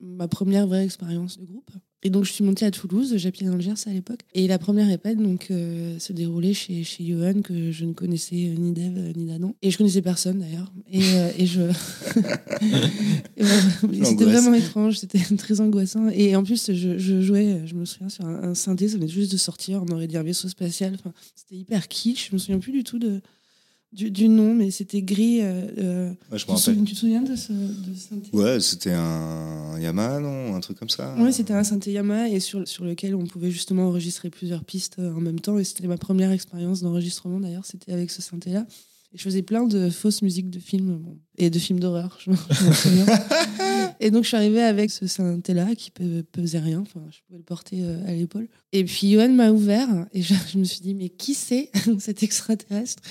ma 0.00 0.28
première 0.28 0.66
vraie 0.66 0.84
expérience 0.84 1.38
de 1.38 1.44
groupe. 1.44 1.70
Et 2.04 2.10
donc, 2.10 2.24
je 2.24 2.32
suis 2.32 2.44
montée 2.44 2.64
à 2.64 2.70
Toulouse. 2.70 3.16
J'habitais 3.16 3.46
dans 3.46 3.56
le 3.56 3.60
Gers 3.60 3.74
à 3.86 3.90
l'époque. 3.90 4.20
Et 4.32 4.46
la 4.46 4.58
première 4.58 4.86
répète 4.86 5.18
donc, 5.18 5.48
euh, 5.50 5.98
se 5.98 6.12
déroulait 6.12 6.54
chez, 6.54 6.84
chez 6.84 7.04
Johan, 7.04 7.42
que 7.42 7.72
je 7.72 7.84
ne 7.84 7.92
connaissais 7.92 8.36
euh, 8.36 8.54
ni 8.54 8.70
d'Eve 8.72 8.96
euh, 8.98 9.12
ni 9.16 9.26
d'Adam. 9.26 9.52
Et 9.62 9.72
je 9.72 9.78
connaissais 9.78 10.00
personne 10.00 10.38
d'ailleurs. 10.38 10.72
Et, 10.88 11.02
euh, 11.02 11.30
et 11.36 11.46
je. 11.46 11.62
C'était 14.04 14.24
vraiment 14.24 14.54
étrange, 14.54 14.98
c'était 14.98 15.18
très 15.36 15.60
angoissant. 15.60 16.08
Et 16.10 16.36
en 16.36 16.44
plus, 16.44 16.72
je, 16.72 16.98
je 16.98 17.20
jouais, 17.20 17.62
je 17.66 17.74
me 17.74 17.84
souviens, 17.84 18.08
sur 18.08 18.24
un, 18.24 18.50
un 18.50 18.54
synthé, 18.54 18.88
ça 18.88 18.96
venait 18.96 19.08
juste 19.08 19.32
de 19.32 19.36
sortir, 19.36 19.82
on 19.82 19.92
aurait 19.92 20.06
dit 20.06 20.16
un 20.16 20.22
vaisseau 20.22 20.48
spatial. 20.48 20.94
Enfin, 20.94 21.12
c'était 21.34 21.56
hyper 21.56 21.88
kitsch, 21.88 22.28
je 22.30 22.34
me 22.34 22.38
souviens 22.38 22.60
plus 22.60 22.72
du 22.72 22.84
tout 22.84 22.98
de, 22.98 23.20
du, 23.92 24.10
du 24.10 24.28
nom, 24.28 24.54
mais 24.54 24.70
c'était 24.70 25.00
gris. 25.02 25.40
euh, 25.40 25.62
euh, 25.78 26.10
Ouais, 26.30 26.38
je 26.38 26.44
tu, 26.44 26.50
me 26.52 26.56
te 26.56 26.60
souviens, 26.60 26.72
rappelle. 26.74 26.84
tu 26.84 26.94
te 26.94 26.98
souviens 26.98 27.22
de 27.22 27.36
ce, 27.36 27.52
de 27.52 27.94
synthé? 27.96 28.30
Ouais, 28.36 28.60
c'était 28.60 28.92
un 28.92 29.78
Yamaha, 29.80 30.20
non? 30.20 30.54
Un 30.54 30.60
truc 30.60 30.78
comme 30.78 30.90
ça 30.90 31.14
Ouais, 31.18 31.32
c'était 31.32 31.54
un 31.54 31.64
synthé 31.64 31.92
Yamaha 31.92 32.28
et 32.28 32.40
sur, 32.40 32.66
sur 32.68 32.84
lequel 32.84 33.14
on 33.14 33.24
pouvait 33.26 33.50
justement 33.50 33.86
enregistrer 33.88 34.28
plusieurs 34.30 34.64
pistes 34.64 34.96
euh, 34.98 35.12
en 35.14 35.20
même 35.20 35.40
temps. 35.40 35.58
Et 35.58 35.64
c'était 35.64 35.86
ma 35.88 35.96
première 35.96 36.30
expérience 36.32 36.82
d'enregistrement 36.82 37.40
d'ailleurs, 37.40 37.64
c'était 37.64 37.92
avec 37.92 38.10
ce 38.10 38.20
synthé-là. 38.22 38.66
Et 39.14 39.16
je 39.16 39.22
faisais 39.22 39.40
plein 39.40 39.64
de 39.64 39.88
fausses 39.88 40.20
musiques 40.20 40.50
de 40.50 40.58
films 40.58 40.98
bon, 40.98 41.16
et 41.38 41.48
de 41.48 41.58
films 41.58 41.80
d'horreur, 41.80 42.18
je 42.22 42.30
m'en 42.30 42.36
souviens. 42.74 43.06
et 44.00 44.10
donc 44.10 44.24
je 44.24 44.28
suis 44.28 44.36
arrivée 44.36 44.60
avec 44.62 44.90
ce 44.90 45.06
synthé-là 45.06 45.74
qui 45.74 45.90
pe- 45.90 46.20
pesait 46.30 46.58
rien, 46.58 46.80
enfin 46.80 47.00
je 47.10 47.20
pouvais 47.26 47.38
le 47.38 47.42
porter 47.44 47.82
à 48.06 48.12
l'épaule. 48.12 48.48
Et 48.72 48.84
puis 48.84 49.10
Johan 49.12 49.30
m'a 49.30 49.50
ouvert 49.50 49.88
et 50.12 50.20
je, 50.20 50.34
je 50.52 50.58
me 50.58 50.64
suis 50.64 50.80
dit, 50.80 50.92
mais 50.94 51.08
qui 51.08 51.32
c'est 51.32 51.70
cet 52.00 52.22
extraterrestre? 52.22 53.02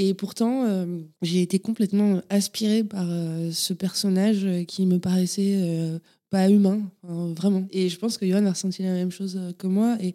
Et 0.00 0.14
pourtant, 0.14 0.64
euh, 0.64 0.86
j'ai 1.22 1.42
été 1.42 1.58
complètement 1.58 2.22
aspirée 2.30 2.84
par 2.84 3.08
euh, 3.10 3.50
ce 3.50 3.72
personnage 3.72 4.44
euh, 4.44 4.62
qui 4.62 4.86
me 4.86 5.00
paraissait 5.00 5.98
pas 6.30 6.48
humain, 6.48 6.80
vraiment. 7.02 7.66
Et 7.72 7.88
je 7.88 7.98
pense 7.98 8.16
que 8.16 8.24
Johan 8.24 8.46
a 8.46 8.50
ressenti 8.50 8.84
la 8.84 8.92
même 8.92 9.10
chose 9.10 9.40
que 9.58 9.66
moi. 9.66 9.96
Et, 10.00 10.14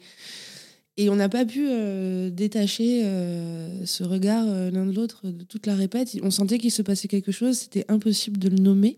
et 0.95 1.09
on 1.09 1.15
n'a 1.15 1.27
pas 1.27 1.43
pu 1.43 1.67
détacher 2.31 3.01
ce 3.83 4.03
regard 4.03 4.45
l'un 4.45 4.85
de 4.85 4.91
l'autre 4.91 5.27
de 5.27 5.43
toute 5.43 5.65
la 5.65 5.75
répète. 5.75 6.15
On 6.21 6.29
sentait 6.29 6.59
qu'il 6.59 6.71
se 6.71 6.83
passait 6.83 7.07
quelque 7.07 7.31
chose, 7.31 7.57
c'était 7.57 7.83
impossible 7.87 8.37
de 8.37 8.49
le 8.49 8.57
nommer. 8.57 8.97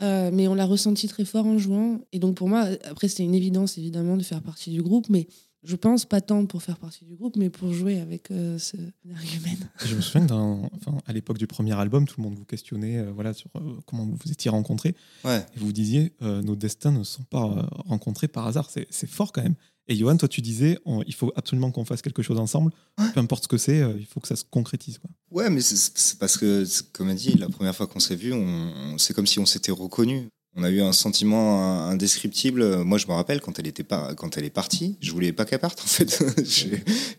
Mais 0.00 0.48
on 0.48 0.54
l'a 0.54 0.64
ressenti 0.64 1.08
très 1.08 1.26
fort 1.26 1.44
en 1.44 1.58
jouant. 1.58 2.00
Et 2.12 2.18
donc 2.18 2.36
pour 2.36 2.48
moi, 2.48 2.66
après, 2.84 3.08
c'était 3.08 3.22
une 3.22 3.34
évidence 3.34 3.76
évidemment 3.76 4.16
de 4.16 4.22
faire 4.22 4.40
partie 4.40 4.70
du 4.70 4.82
groupe, 4.82 5.10
mais 5.10 5.26
je 5.64 5.76
pense 5.76 6.04
pas 6.04 6.20
tant 6.20 6.46
pour 6.46 6.62
faire 6.62 6.78
partie 6.78 7.04
du 7.04 7.14
groupe, 7.16 7.36
mais 7.36 7.50
pour 7.50 7.72
jouer 7.72 8.00
avec 8.00 8.30
euh, 8.30 8.58
ce 8.58 8.76
argument. 9.14 9.66
Je 9.84 9.94
me 9.96 10.00
souviens 10.00 10.26
enfin, 10.30 10.98
à 11.06 11.12
l'époque 11.12 11.38
du 11.38 11.46
premier 11.46 11.72
album, 11.72 12.06
tout 12.06 12.16
le 12.18 12.24
monde 12.24 12.36
vous 12.36 12.44
questionnait 12.44 12.98
euh, 12.98 13.12
voilà, 13.12 13.32
sur 13.34 13.50
euh, 13.56 13.60
comment 13.86 14.04
vous 14.04 14.16
vous 14.24 14.30
étiez 14.32 14.50
rencontrés. 14.50 14.94
Ouais. 15.24 15.44
Et 15.56 15.58
vous 15.58 15.72
disiez, 15.72 16.12
euh, 16.22 16.42
nos 16.42 16.56
destins 16.56 16.92
ne 16.92 17.02
sont 17.04 17.24
pas 17.24 17.44
euh, 17.44 17.62
rencontrés 17.86 18.28
par 18.28 18.46
hasard. 18.46 18.68
C'est 18.70 18.86
c'est 18.90 19.08
fort 19.08 19.32
quand 19.32 19.42
même. 19.42 19.54
Et 19.86 19.96
Johan, 19.96 20.16
toi, 20.16 20.28
tu 20.28 20.40
disais, 20.40 20.78
on- 20.86 21.02
il 21.02 21.14
faut 21.14 21.30
absolument 21.36 21.70
qu'on 21.70 21.84
fasse 21.84 22.00
quelque 22.00 22.22
chose 22.22 22.38
ensemble. 22.38 22.70
Peu 23.12 23.20
importe 23.20 23.42
ce 23.42 23.48
que 23.48 23.58
c'est, 23.58 23.82
euh, 23.82 23.92
il 23.98 24.06
faut 24.06 24.18
que 24.18 24.28
ça 24.28 24.34
se 24.36 24.44
concrétise. 24.50 24.96
Quoi. 24.96 25.10
Ouais, 25.30 25.50
mais 25.50 25.60
c'est- 25.60 25.76
c'est 25.98 26.18
parce 26.18 26.38
que, 26.38 26.64
c'est- 26.64 26.90
comme 26.92 27.10
elle 27.10 27.16
dit, 27.18 27.34
la 27.34 27.50
première 27.50 27.76
fois 27.76 27.86
qu'on 27.86 28.00
s'est 28.00 28.16
vu, 28.16 28.32
on, 28.32 28.38
on- 28.38 28.96
c'est 28.98 29.12
comme 29.12 29.26
si 29.26 29.38
on 29.40 29.44
s'était 29.46 29.72
reconnus. 29.72 30.28
On 30.56 30.62
a 30.62 30.70
eu 30.70 30.80
un 30.82 30.92
sentiment 30.92 31.86
euh, 31.88 31.90
indescriptible. 31.90 32.84
Moi, 32.84 32.98
je 32.98 33.06
me 33.06 33.12
rappelle 33.12 33.40
quand 33.40 33.58
elle 33.58 33.66
était 33.66 33.82
pas, 33.82 34.14
quand 34.14 34.36
elle 34.36 34.44
est 34.44 34.50
partie, 34.50 34.96
je 35.00 35.10
voulais 35.12 35.32
pas 35.32 35.44
qu'elle 35.44 35.58
parte. 35.58 35.80
En 35.80 35.86
fait, 35.86 36.22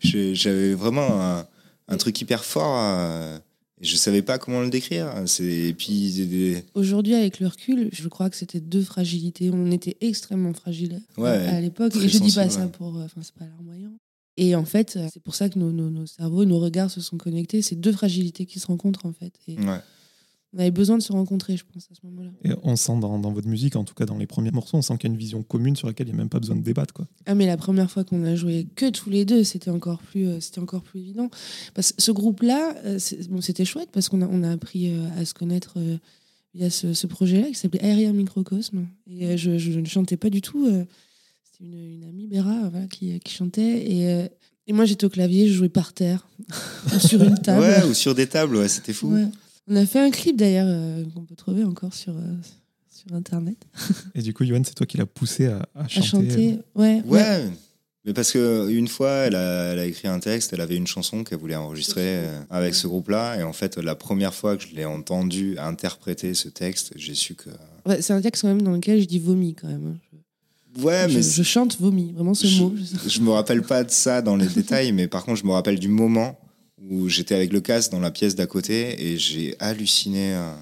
j'avais 0.00 0.74
vraiment 0.74 1.20
un, 1.22 1.46
un 1.88 1.96
truc 1.96 2.20
hyper 2.20 2.44
fort. 2.44 2.76
euh, 2.78 3.38
et 3.78 3.84
je 3.84 3.94
savais 3.96 4.22
pas 4.22 4.38
comment 4.38 4.62
le 4.62 4.70
décrire. 4.70 5.12
Et 5.40 5.74
puis 5.74 6.62
Aujourd'hui, 6.74 7.14
avec 7.14 7.40
le 7.40 7.46
recul, 7.48 7.90
je 7.92 8.08
crois 8.08 8.30
que 8.30 8.36
c'était 8.36 8.60
deux 8.60 8.80
fragilités. 8.80 9.50
On 9.52 9.70
était 9.70 9.98
extrêmement 10.00 10.54
fragiles 10.54 11.02
Ouais, 11.18 11.28
à 11.28 11.60
l'époque. 11.60 11.94
Et 11.96 12.08
je 12.08 12.18
dis 12.18 12.32
pas 12.32 12.48
ça 12.48 12.66
pour. 12.68 12.96
euh, 12.96 13.04
Enfin, 13.04 13.20
c'est 13.22 13.34
pas 13.34 13.44
larmoyant. 13.44 13.92
Et 14.38 14.54
en 14.54 14.64
fait, 14.64 14.96
euh, 14.96 15.06
c'est 15.12 15.22
pour 15.22 15.34
ça 15.34 15.48
que 15.50 15.58
nos, 15.58 15.72
nos- 15.72 15.90
nos 15.90 16.06
cerveaux, 16.06 16.46
nos 16.46 16.58
regards 16.58 16.90
se 16.90 17.02
sont 17.02 17.18
connectés. 17.18 17.60
C'est 17.60 17.76
deux 17.76 17.92
fragilités 17.92 18.46
qui 18.46 18.60
se 18.60 18.66
rencontrent, 18.66 19.04
en 19.04 19.12
fait. 19.12 19.32
Et 19.46 19.58
ouais. 19.58 19.80
On 20.56 20.60
avait 20.60 20.70
besoin 20.70 20.96
de 20.96 21.02
se 21.02 21.12
rencontrer, 21.12 21.54
je 21.56 21.64
pense, 21.70 21.86
à 21.92 21.94
ce 21.94 22.00
moment-là. 22.06 22.30
Et 22.44 22.50
on 22.62 22.76
sent 22.76 22.98
dans, 22.98 23.18
dans 23.18 23.30
votre 23.30 23.46
musique, 23.46 23.76
en 23.76 23.84
tout 23.84 23.92
cas 23.94 24.06
dans 24.06 24.16
les 24.16 24.26
premiers 24.26 24.50
morceaux, 24.52 24.78
on 24.78 24.82
sent 24.82 24.96
qu'il 24.98 25.10
y 25.10 25.12
a 25.12 25.14
une 25.14 25.18
vision 25.20 25.42
commune 25.42 25.76
sur 25.76 25.86
laquelle 25.86 26.08
il 26.08 26.12
n'y 26.12 26.16
a 26.16 26.18
même 26.18 26.30
pas 26.30 26.40
besoin 26.40 26.56
de 26.56 26.62
débattre. 26.62 26.94
Quoi. 26.94 27.06
Ah, 27.26 27.34
mais 27.34 27.44
la 27.46 27.58
première 27.58 27.90
fois 27.90 28.04
qu'on 28.04 28.24
a 28.24 28.34
joué 28.34 28.66
que 28.74 28.88
tous 28.88 29.10
les 29.10 29.26
deux, 29.26 29.44
c'était 29.44 29.70
encore 29.70 29.98
plus, 30.00 30.26
euh, 30.26 30.40
c'était 30.40 30.60
encore 30.60 30.82
plus 30.82 31.00
évident. 31.00 31.28
Parce 31.74 31.92
que 31.92 32.02
ce 32.02 32.10
groupe-là, 32.10 32.74
euh, 32.86 32.98
bon, 33.28 33.42
c'était 33.42 33.66
chouette 33.66 33.90
parce 33.92 34.08
qu'on 34.08 34.22
a, 34.22 34.26
on 34.26 34.42
a 34.42 34.50
appris 34.50 34.90
euh, 34.94 35.06
à 35.20 35.24
se 35.26 35.34
connaître 35.34 35.74
euh, 35.76 35.98
via 36.54 36.70
ce, 36.70 36.94
ce 36.94 37.06
projet-là 37.06 37.48
qui 37.48 37.54
s'appelait 37.54 37.84
Aérien 37.84 38.14
Microcosme. 38.14 38.86
Et 39.10 39.26
euh, 39.26 39.36
je, 39.36 39.58
je 39.58 39.78
ne 39.78 39.84
chantais 39.84 40.16
pas 40.16 40.30
du 40.30 40.40
tout. 40.40 40.66
euh, 40.66 40.84
C'était 41.44 41.64
une, 41.64 41.74
une 42.02 42.04
amie, 42.08 42.28
Béra, 42.28 42.70
voilà, 42.70 42.86
qui, 42.86 43.20
qui 43.20 43.34
chantait. 43.34 43.92
Et, 43.92 44.08
euh, 44.08 44.26
et 44.66 44.72
moi, 44.72 44.84
j'étais 44.86 45.04
au 45.04 45.10
clavier, 45.10 45.48
je 45.48 45.52
jouais 45.52 45.68
par 45.68 45.92
terre, 45.92 46.26
sur 46.98 47.22
une 47.22 47.38
table. 47.38 47.60
Ouais, 47.60 47.84
ou 47.84 47.92
sur 47.94 48.14
des 48.14 48.26
tables, 48.26 48.56
ouais, 48.56 48.68
c'était 48.68 48.92
fou. 48.94 49.12
Ouais. 49.12 49.26
On 49.68 49.76
a 49.76 49.86
fait 49.86 49.98
un 50.00 50.10
clip 50.10 50.36
d'ailleurs 50.36 50.66
euh, 50.68 51.04
qu'on 51.14 51.22
peut 51.24 51.34
trouver 51.34 51.64
encore 51.64 51.92
sur, 51.92 52.14
euh, 52.16 52.20
sur 52.90 53.14
Internet. 53.16 53.56
Et 54.14 54.22
du 54.22 54.32
coup, 54.32 54.44
Johan, 54.44 54.62
c'est 54.64 54.74
toi 54.74 54.86
qui 54.86 54.96
l'as 54.96 55.06
poussé 55.06 55.46
à, 55.46 55.68
à 55.74 55.84
À 55.84 55.88
chanter. 55.88 56.02
chanter. 56.30 56.58
Ouais, 56.74 57.02
ouais. 57.04 57.20
Ouais, 57.20 57.44
mais 58.04 58.12
parce 58.12 58.30
que 58.30 58.68
une 58.70 58.86
fois, 58.86 59.10
elle 59.10 59.34
a, 59.34 59.72
elle 59.72 59.78
a 59.80 59.84
écrit 59.86 60.06
un 60.06 60.20
texte, 60.20 60.52
elle 60.52 60.60
avait 60.60 60.76
une 60.76 60.86
chanson 60.86 61.24
qu'elle 61.24 61.38
voulait 61.38 61.56
enregistrer 61.56 62.02
euh, 62.24 62.40
avec 62.50 62.74
ce 62.76 62.86
groupe-là, 62.86 63.40
et 63.40 63.42
en 63.42 63.52
fait, 63.52 63.76
la 63.78 63.96
première 63.96 64.32
fois 64.34 64.56
que 64.56 64.62
je 64.62 64.74
l'ai 64.74 64.84
entendu 64.84 65.58
interpréter 65.58 66.32
ce 66.34 66.48
texte, 66.48 66.92
j'ai 66.94 67.14
su 67.16 67.34
que. 67.34 67.50
Ouais, 67.84 68.00
c'est 68.02 68.12
un 68.12 68.20
texte 68.20 68.42
quand 68.42 68.48
même 68.48 68.62
dans 68.62 68.70
lequel 68.72 69.00
je 69.00 69.06
dis 69.06 69.18
vomi 69.18 69.54
quand 69.54 69.66
même. 69.68 69.94
hein. 69.96 70.18
Ouais, 70.82 71.06
je, 71.08 71.16
mais 71.16 71.22
je 71.22 71.42
chante 71.42 71.80
vomi, 71.80 72.12
vraiment 72.12 72.34
ce 72.34 72.46
Je- 72.46 72.62
mot. 72.62 72.74
je 73.08 73.20
me 73.20 73.30
rappelle 73.30 73.62
pas 73.62 73.82
de 73.82 73.90
ça 73.90 74.20
dans 74.22 74.36
les 74.36 74.46
détails, 74.54 74.92
mais 74.92 75.08
par 75.08 75.24
contre, 75.24 75.40
je 75.40 75.46
me 75.46 75.52
rappelle 75.52 75.78
du 75.80 75.88
moment 75.88 76.38
où 76.82 77.08
j'étais 77.08 77.34
avec 77.34 77.52
le 77.52 77.60
casque 77.60 77.90
dans 77.90 78.00
la 78.00 78.10
pièce 78.10 78.34
d'à 78.34 78.46
côté 78.46 79.02
et 79.12 79.18
j'ai 79.18 79.56
halluciné 79.60 80.34
euh, 80.34 80.52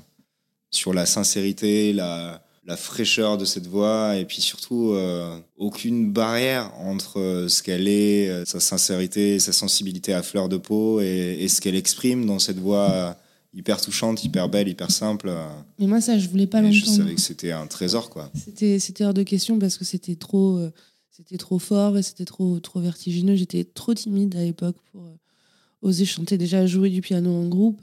sur 0.70 0.92
la 0.94 1.06
sincérité, 1.06 1.92
la, 1.92 2.42
la 2.64 2.76
fraîcheur 2.76 3.36
de 3.36 3.44
cette 3.44 3.66
voix 3.66 4.16
et 4.16 4.24
puis 4.24 4.40
surtout 4.40 4.92
euh, 4.92 5.38
aucune 5.56 6.12
barrière 6.12 6.72
entre 6.78 7.18
euh, 7.20 7.48
ce 7.48 7.62
qu'elle 7.62 7.88
est, 7.88 8.44
sa 8.46 8.60
sincérité, 8.60 9.38
sa 9.40 9.52
sensibilité 9.52 10.14
à 10.14 10.22
fleur 10.22 10.48
de 10.48 10.56
peau 10.56 11.00
et, 11.00 11.36
et 11.40 11.48
ce 11.48 11.60
qu'elle 11.60 11.76
exprime 11.76 12.26
dans 12.26 12.38
cette 12.38 12.58
voix 12.58 13.16
hyper 13.52 13.80
touchante, 13.80 14.24
hyper 14.24 14.48
belle, 14.48 14.68
hyper 14.68 14.90
simple. 14.90 15.32
Mais 15.78 15.86
moi, 15.86 16.00
ça, 16.00 16.18
je 16.18 16.28
voulais 16.28 16.48
pas 16.48 16.60
et 16.62 16.72
je 16.72 16.80
l'entendre. 16.80 16.98
savais 17.04 17.14
que 17.14 17.20
c'était 17.20 17.52
un 17.52 17.68
trésor, 17.68 18.10
quoi. 18.10 18.28
C'était, 18.34 18.80
c'était 18.80 19.04
hors 19.04 19.14
de 19.14 19.22
question 19.22 19.60
parce 19.60 19.78
que 19.78 19.84
c'était 19.84 20.16
trop, 20.16 20.60
c'était 21.10 21.38
trop 21.38 21.60
fort 21.60 21.96
et 21.96 22.02
c'était 22.02 22.24
trop, 22.24 22.58
trop 22.58 22.80
vertigineux. 22.80 23.36
J'étais 23.36 23.62
trop 23.62 23.94
timide 23.94 24.34
à 24.34 24.42
l'époque 24.42 24.74
pour 24.90 25.02
oser 25.84 26.04
chanter. 26.04 26.36
Déjà, 26.38 26.66
jouer 26.66 26.90
du 26.90 27.00
piano 27.00 27.30
en 27.30 27.46
groupe, 27.46 27.82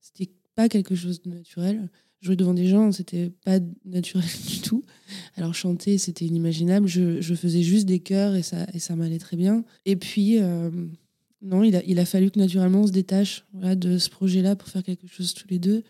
c'était 0.00 0.30
pas 0.54 0.68
quelque 0.68 0.94
chose 0.94 1.22
de 1.22 1.30
naturel. 1.30 1.88
Jouer 2.20 2.36
devant 2.36 2.54
des 2.54 2.66
gens, 2.66 2.92
c'était 2.92 3.30
pas 3.44 3.58
naturel 3.84 4.26
du 4.48 4.60
tout. 4.60 4.84
Alors 5.36 5.54
chanter, 5.54 5.98
c'était 5.98 6.26
inimaginable. 6.26 6.86
Je, 6.86 7.20
je 7.20 7.34
faisais 7.34 7.62
juste 7.62 7.86
des 7.86 8.00
chœurs 8.00 8.34
et 8.34 8.42
ça, 8.42 8.66
et 8.74 8.78
ça 8.78 8.94
m'allait 8.96 9.18
très 9.18 9.36
bien. 9.36 9.64
Et 9.86 9.96
puis, 9.96 10.38
euh, 10.38 10.70
non, 11.42 11.62
il 11.64 11.76
a, 11.76 11.82
il 11.84 11.98
a 11.98 12.04
fallu 12.04 12.30
que 12.30 12.38
naturellement 12.38 12.82
on 12.82 12.86
se 12.86 12.92
détache 12.92 13.44
de 13.54 13.98
ce 13.98 14.10
projet-là 14.10 14.56
pour 14.56 14.68
faire 14.68 14.82
quelque 14.82 15.06
chose 15.06 15.34
tous 15.34 15.48
les 15.48 15.58
deux. 15.58 15.84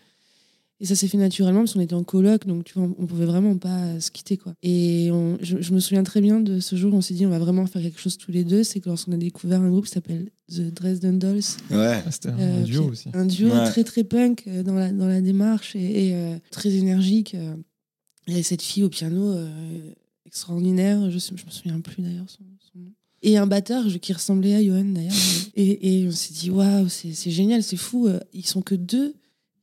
Et 0.81 0.85
ça 0.85 0.95
s'est 0.95 1.09
fait 1.09 1.17
naturellement 1.17 1.59
parce 1.61 1.73
qu'on 1.73 1.81
était 1.81 1.93
en 1.93 2.05
coloc, 2.05 2.47
donc 2.47 2.63
tu 2.63 2.73
vois, 2.75 2.83
on, 2.83 2.95
on 3.03 3.05
pouvait 3.05 3.25
vraiment 3.25 3.57
pas 3.57 3.99
se 3.99 4.11
quitter. 4.11 4.37
quoi. 4.37 4.53
Et 4.63 5.09
on- 5.11 5.37
je, 5.41 5.61
je 5.61 5.73
me 5.73 5.79
souviens 5.81 6.03
très 6.03 6.21
bien 6.21 6.39
de 6.39 6.61
ce 6.61 6.75
jour 6.77 6.93
où 6.93 6.97
on 6.97 7.01
s'est 7.01 7.13
dit 7.13 7.25
on 7.25 7.29
va 7.29 7.39
vraiment 7.39 7.65
faire 7.65 7.81
quelque 7.81 7.99
chose 7.99 8.17
tous 8.17 8.31
les 8.31 8.45
deux. 8.45 8.63
C'est 8.63 8.79
que 8.79 8.87
lorsqu'on 8.87 9.11
a 9.11 9.17
découvert 9.17 9.61
un 9.61 9.69
groupe 9.69 9.85
qui 9.85 9.91
s'appelle 9.91 10.29
The 10.49 10.73
Dresden 10.73 11.19
Dolls, 11.19 11.41
Ouais. 11.69 12.01
Ah, 12.05 12.11
C'était 12.11 12.29
un 12.29 12.39
euh, 12.39 12.63
duo 12.63 12.83
aussi. 12.91 13.09
un 13.13 13.25
duo 13.25 13.49
Ouais. 13.49 13.65
très 13.65 13.83
très 13.83 14.03
punk 14.05 14.43
euh, 14.47 14.63
dans 14.63 14.73
la, 14.75 14.91
dans 14.91 15.07
la 15.07 15.19
démarche 15.19 15.75
et, 15.75 16.07
et, 16.09 16.15
euh, 16.15 16.37
très 16.49 16.71
énergique. 16.75 17.35
euh. 17.35 17.55
Il 18.27 18.31
y 18.31 18.35
avait 18.35 18.43
cette 18.43 18.61
fille 18.61 18.83
au 18.83 18.89
piano 18.89 19.31
euh, 19.33 19.49
extraordinaire, 20.25 21.09
je, 21.11 21.17
sais, 21.17 21.33
je 21.35 21.45
me 21.45 21.51
souviens 21.51 21.79
plus 21.81 22.01
d'ailleurs 22.01 22.29
son, 22.29 22.43
son 22.71 22.79
nom. 22.79 22.91
Et 23.21 23.37
un 23.37 23.47
batteur 23.47 23.85
qui 24.01 24.13
ressemblait 24.13 24.55
à 24.55 24.63
Johan 24.63 24.85
d'ailleurs. 24.85 25.11
et, 25.55 26.03
et 26.03 26.07
on 26.07 26.11
s'est 26.11 26.33
dit 26.33 26.49
waouh, 26.51 26.87
c'est 26.87 27.31
génial, 27.31 27.63
c'est 27.63 27.75
fou. 27.75 28.07
euh, 28.07 28.19
Ils 28.33 28.45
sont 28.45 28.61
que 28.61 28.75
deux. 28.75 29.13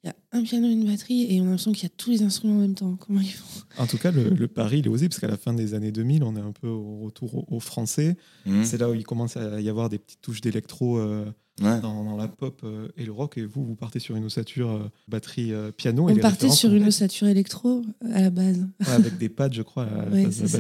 Il 0.07 0.11
y 0.11 0.13
a 0.13 0.39
un 0.39 0.43
piano 0.45 0.69
et 0.69 0.71
une 0.73 0.85
batterie 0.87 1.27
et 1.35 1.41
on 1.41 1.45
a 1.45 1.47
l'impression 1.47 1.73
qu'il 1.73 1.83
y 1.83 1.87
a 1.87 1.95
tous 1.97 2.11
les 2.11 2.23
instruments 2.23 2.55
en 2.57 2.61
même 2.61 2.75
temps. 2.77 2.95
Comment 2.97 3.21
ils 3.21 3.27
font? 3.33 3.63
En 3.79 3.87
tout 3.89 3.99
cas, 3.99 4.13
le, 4.13 4.29
le 4.31 4.47
pari, 4.47 4.79
il 4.79 4.87
est 4.87 4.89
osé, 4.89 5.09
parce 5.09 5.19
qu'à 5.19 5.27
la 5.27 5.37
fin 5.37 5.53
des 5.53 5.75
années 5.75 5.91
2000, 5.91 6.23
on 6.23 6.37
est 6.37 6.41
un 6.41 6.53
peu 6.53 6.69
au 6.69 6.99
retour 7.01 7.35
au, 7.35 7.57
au 7.57 7.59
français. 7.61 8.17
Mhm. 8.45 8.65
C'est 8.65 8.79
là 8.79 8.89
où 8.89 8.95
il 8.95 9.03
commence 9.05 9.37
à 9.37 9.61
y 9.61 9.69
avoir 9.69 9.89
des 9.89 9.99
petites 9.99 10.21
touches 10.23 10.41
d'électro 10.41 10.99
euh, 10.99 11.25
Ouais. 11.63 11.81
dans, 11.81 12.05
dans 12.05 12.17
la 12.19 12.29
pop 12.29 12.61
euh, 12.65 12.89
et 12.99 13.05
le 13.07 13.13
rock. 13.13 13.39
Et 13.39 13.47
vous, 13.47 13.65
vous 13.65 13.75
partez 13.77 13.99
sur 13.99 14.15
une 14.15 14.27
ossature 14.27 14.71
euh, 14.71 14.91
batterie 15.09 15.53
euh, 15.55 15.73
piano. 15.73 16.09
et 16.09 16.13
On 16.13 16.15
les 16.15 16.21
partait 16.21 16.51
sur 16.51 16.73
une 16.75 16.85
ossature 16.87 17.27
électro 17.29 17.83
à 18.13 18.21
la 18.21 18.31
base. 18.31 18.59
Ouais, 18.87 18.93
avec 18.93 19.17
des 19.17 19.31
pads, 19.31 19.51
je 19.53 19.63
crois, 19.63 19.85
à 19.85 20.05
la 20.05 20.11
Ouais, 20.13 20.25
de 20.27 20.43
la 20.43 20.49
ça. 20.49 20.59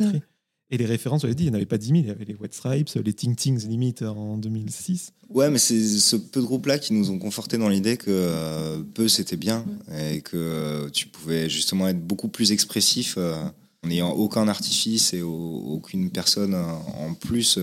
Et 0.71 0.79
les 0.79 0.87
références, 0.87 1.21
vous 1.23 1.27
avez 1.27 1.35
dit, 1.37 1.45
il 1.45 1.47
n'y 1.47 1.53
en 1.53 1.55
avait 1.55 1.65
pas 1.67 1.79
10 1.79 1.87
000. 1.87 1.99
Il 2.01 2.07
y 2.09 2.11
avait 2.11 2.25
les 2.25 2.35
White 2.35 2.53
Stripes, 2.55 2.89
les 3.05 3.13
Ting 3.13 3.37
Tings 3.37 3.69
Limit 3.69 3.95
en 4.03 4.37
2006. 4.37 5.13
Ouais, 5.31 5.49
mais 5.51 5.59
c'est 5.59 5.81
ce 5.81 6.17
peu 6.17 6.41
de 6.41 6.45
groupes-là 6.47 6.79
qui 6.81 6.93
nous 6.93 7.11
ont 7.11 7.19
conforté 7.21 7.57
dans 7.57 7.69
l'idée 7.69 7.97
que 7.97 8.07
euh, 8.11 8.83
peu 8.95 9.07
c'était 9.07 9.37
bien 9.37 9.65
et 9.97 10.23
que 10.23 10.37
euh, 10.37 10.89
tu 10.91 11.07
pouvais 11.07 11.49
justement 11.49 11.87
être 11.87 12.05
beaucoup 12.05 12.27
plus 12.29 12.51
expressif 12.51 13.15
euh, 13.17 13.35
en 13.85 13.89
n'ayant 13.89 14.11
aucun 14.11 14.49
artifice 14.49 15.15
et 15.15 15.23
au- 15.23 15.63
aucune 15.69 16.11
personne 16.11 16.55
en 16.55 17.15
plus. 17.15 17.59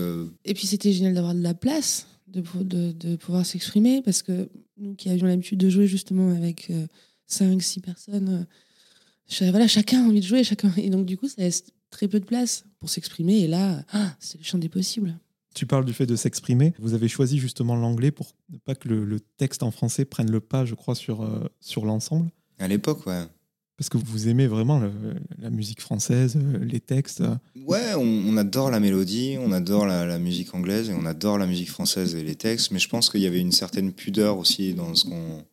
Et 0.46 0.54
puis 0.54 0.66
c'était 0.66 0.92
génial 0.92 1.12
d'avoir 1.12 1.34
de 1.34 1.42
la 1.42 1.52
place, 1.54 2.06
de, 2.28 2.40
pou- 2.40 2.64
de, 2.64 2.92
de 2.92 3.16
pouvoir 3.16 3.44
s'exprimer, 3.44 4.00
parce 4.02 4.22
que 4.22 4.48
nous 4.78 4.94
qui 4.94 5.10
avions 5.10 5.26
l'habitude 5.26 5.58
de 5.58 5.68
jouer 5.68 5.86
justement 5.86 6.30
avec 6.30 6.72
5, 7.26 7.62
6 7.62 7.80
personnes, 7.80 8.46
voilà, 9.40 9.68
chacun 9.68 10.04
a 10.04 10.08
envie 10.08 10.20
de 10.20 10.26
jouer, 10.26 10.42
chacun. 10.44 10.72
Et 10.78 10.88
donc 10.90 11.04
du 11.06 11.16
coup, 11.18 11.28
ça 11.28 11.36
laisse 11.42 11.64
très 11.94 12.08
peu 12.08 12.18
de 12.20 12.24
place 12.26 12.64
pour 12.80 12.90
s'exprimer. 12.90 13.38
Et 13.44 13.46
là, 13.48 13.82
ah, 13.92 14.14
c'est 14.18 14.38
le 14.38 14.44
champ 14.44 14.58
des 14.58 14.68
possibles. 14.68 15.16
Tu 15.54 15.66
parles 15.66 15.84
du 15.84 15.92
fait 15.92 16.06
de 16.06 16.16
s'exprimer. 16.16 16.74
Vous 16.80 16.94
avez 16.94 17.06
choisi 17.08 17.38
justement 17.38 17.76
l'anglais 17.76 18.10
pour 18.10 18.34
ne 18.52 18.58
pas 18.58 18.74
que 18.74 18.88
le, 18.88 19.04
le 19.04 19.20
texte 19.20 19.62
en 19.62 19.70
français 19.70 20.04
prenne 20.04 20.30
le 20.30 20.40
pas, 20.40 20.64
je 20.64 20.74
crois, 20.74 20.96
sur, 20.96 21.22
euh, 21.22 21.48
sur 21.60 21.84
l'ensemble. 21.86 22.28
À 22.58 22.66
l'époque, 22.66 23.06
ouais. 23.06 23.22
Parce 23.76 23.88
que 23.88 23.96
vous 23.98 24.28
aimez 24.28 24.46
vraiment 24.48 24.78
le- 24.80 24.92
la 25.38 25.50
musique 25.50 25.80
française, 25.80 26.36
euh, 26.36 26.64
les 26.64 26.80
textes. 26.80 27.22
Ouais, 27.66 27.94
on, 27.96 28.00
on 28.02 28.36
adore 28.36 28.70
la 28.70 28.80
mélodie, 28.80 29.36
on 29.40 29.52
adore 29.52 29.86
la, 29.86 30.04
la 30.06 30.18
musique 30.18 30.52
anglaise 30.54 30.90
et 30.90 30.94
on 30.94 31.06
adore 31.06 31.38
la 31.38 31.46
musique 31.46 31.70
française 31.70 32.14
et 32.16 32.22
les 32.24 32.34
textes, 32.36 32.70
mais 32.72 32.78
je 32.80 32.88
pense 32.88 33.08
qu'il 33.10 33.20
y 33.20 33.26
avait 33.26 33.40
une 33.40 33.52
certaine 33.52 33.92
pudeur 33.92 34.38
aussi 34.38 34.74
dans 34.74 34.94
ce 34.94 35.04
qu'on 35.06 35.44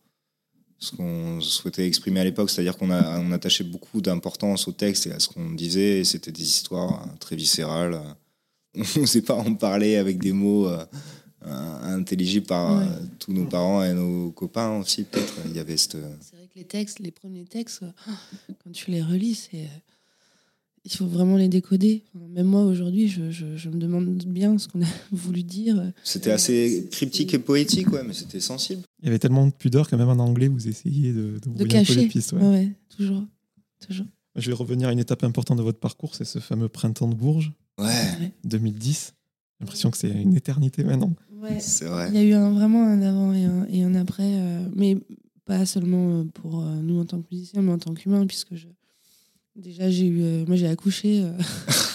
ce 0.82 0.96
qu'on 0.96 1.40
souhaitait 1.40 1.86
exprimer 1.86 2.20
à 2.20 2.24
l'époque, 2.24 2.50
c'est-à-dire 2.50 2.76
qu'on 2.76 2.90
a, 2.90 3.18
on 3.20 3.30
attachait 3.32 3.64
beaucoup 3.64 4.00
d'importance 4.00 4.66
au 4.68 4.72
texte 4.72 5.06
et 5.06 5.12
à 5.12 5.20
ce 5.20 5.28
qu'on 5.28 5.50
disait, 5.52 6.00
et 6.00 6.04
c'était 6.04 6.32
des 6.32 6.42
histoires 6.42 7.04
euh, 7.04 7.16
très 7.20 7.36
viscérales. 7.36 8.00
On 8.96 9.00
ne 9.02 9.06
sait 9.06 9.22
pas 9.22 9.34
en 9.36 9.54
parler 9.54 9.96
avec 9.96 10.18
des 10.18 10.32
mots 10.32 10.66
euh, 10.66 10.84
euh, 11.46 11.96
intelligibles 11.98 12.46
par 12.46 12.78
Ouais. 12.78 12.84
euh, 12.84 13.04
tous 13.18 13.32
nos 13.32 13.44
parents 13.44 13.82
et 13.84 13.92
nos 13.92 14.30
copains 14.32 14.78
aussi, 14.78 15.04
peut-être. 15.04 15.34
Il 15.46 15.54
y 15.54 15.58
avait 15.60 15.76
cette... 15.76 15.98
C'est 16.20 16.36
vrai 16.36 16.46
que 16.52 16.58
les 16.58 16.64
textes, 16.64 16.98
les 16.98 17.10
premiers 17.10 17.44
textes, 17.44 17.82
euh, 17.82 17.90
quand 18.64 18.72
tu 18.72 18.90
les 18.90 19.02
relis, 19.02 19.34
c'est. 19.34 19.68
Il 20.84 20.90
faut 20.92 21.06
vraiment 21.06 21.36
les 21.36 21.48
décoder. 21.48 22.02
Même 22.30 22.46
moi, 22.46 22.64
aujourd'hui, 22.64 23.06
je, 23.08 23.30
je- 23.30 23.56
je 23.56 23.68
me 23.68 23.76
demande 23.78 24.16
bien 24.26 24.58
ce 24.58 24.66
qu'on 24.66 24.82
a 24.82 24.86
voulu 25.12 25.44
dire. 25.44 25.92
C'était 26.02 26.32
assez 26.32 26.88
cryptique 26.90 27.34
et 27.34 27.38
poétique, 27.38 27.92
ouais, 27.92 28.02
mais 28.04 28.12
c'était 28.14 28.40
sensible. 28.40 28.82
Il 29.00 29.04
y 29.06 29.08
avait 29.08 29.18
tellement 29.20 29.46
de 29.46 29.52
pudeur 29.52 29.88
que 29.88 29.94
même 29.94 30.08
en 30.08 30.18
anglais, 30.18 30.48
vous 30.48 30.66
essayez 30.68 31.12
de, 31.12 31.22
de 31.22 31.38
De 31.38 31.50
brouiller 31.50 31.76
un 31.76 31.80
peu 31.80 31.86
cacher. 31.86 32.00
les 32.00 32.08
pistes. 32.08 32.32
ouais. 32.32 32.72
Toujours. 32.96 33.22
toujours. 33.86 34.06
Je 34.34 34.48
vais 34.50 34.56
revenir 34.56 34.88
à 34.88 34.92
une 34.92 34.98
étape 34.98 35.22
importante 35.24 35.58
de 35.58 35.62
votre 35.62 35.78
parcours, 35.78 36.14
c'est 36.14 36.24
ce 36.24 36.38
fameux 36.38 36.68
printemps 36.68 37.08
de 37.08 37.14
Bourges, 37.14 37.52
Ouais, 37.78 38.32
2010. 38.44 39.14
J'ai 39.60 39.64
l'impression 39.64 39.90
que 39.90 39.96
c'est 39.98 40.10
une 40.10 40.34
éternité 40.34 40.82
maintenant. 40.84 41.12
Ouais. 41.40 41.60
c'est 41.60 41.84
vrai. 41.84 42.08
Il 42.10 42.14
y 42.14 42.18
a 42.18 42.22
eu 42.24 42.32
un, 42.32 42.50
vraiment 42.52 42.84
un 42.86 43.00
avant 43.02 43.32
et 43.32 43.44
un, 43.44 43.66
et 43.68 43.82
un 43.84 43.94
après, 43.94 44.22
euh, 44.40 44.66
mais 44.74 44.96
pas 45.44 45.64
seulement 45.66 46.20
euh, 46.20 46.24
pour 46.24 46.60
euh, 46.62 46.74
nous 46.82 46.98
en 47.00 47.04
tant 47.04 47.20
que 47.20 47.26
musiciens, 47.30 47.62
mais 47.62 47.72
en 47.72 47.78
tant 47.78 47.94
qu'humains, 47.94 48.26
puisque 48.26 48.54
je, 48.54 48.66
déjà 49.56 49.90
j'ai 49.90 50.06
eu, 50.06 50.22
euh, 50.22 50.44
moi 50.46 50.56
j'ai 50.56 50.66
accouché. 50.66 51.22
euh, 51.22 51.32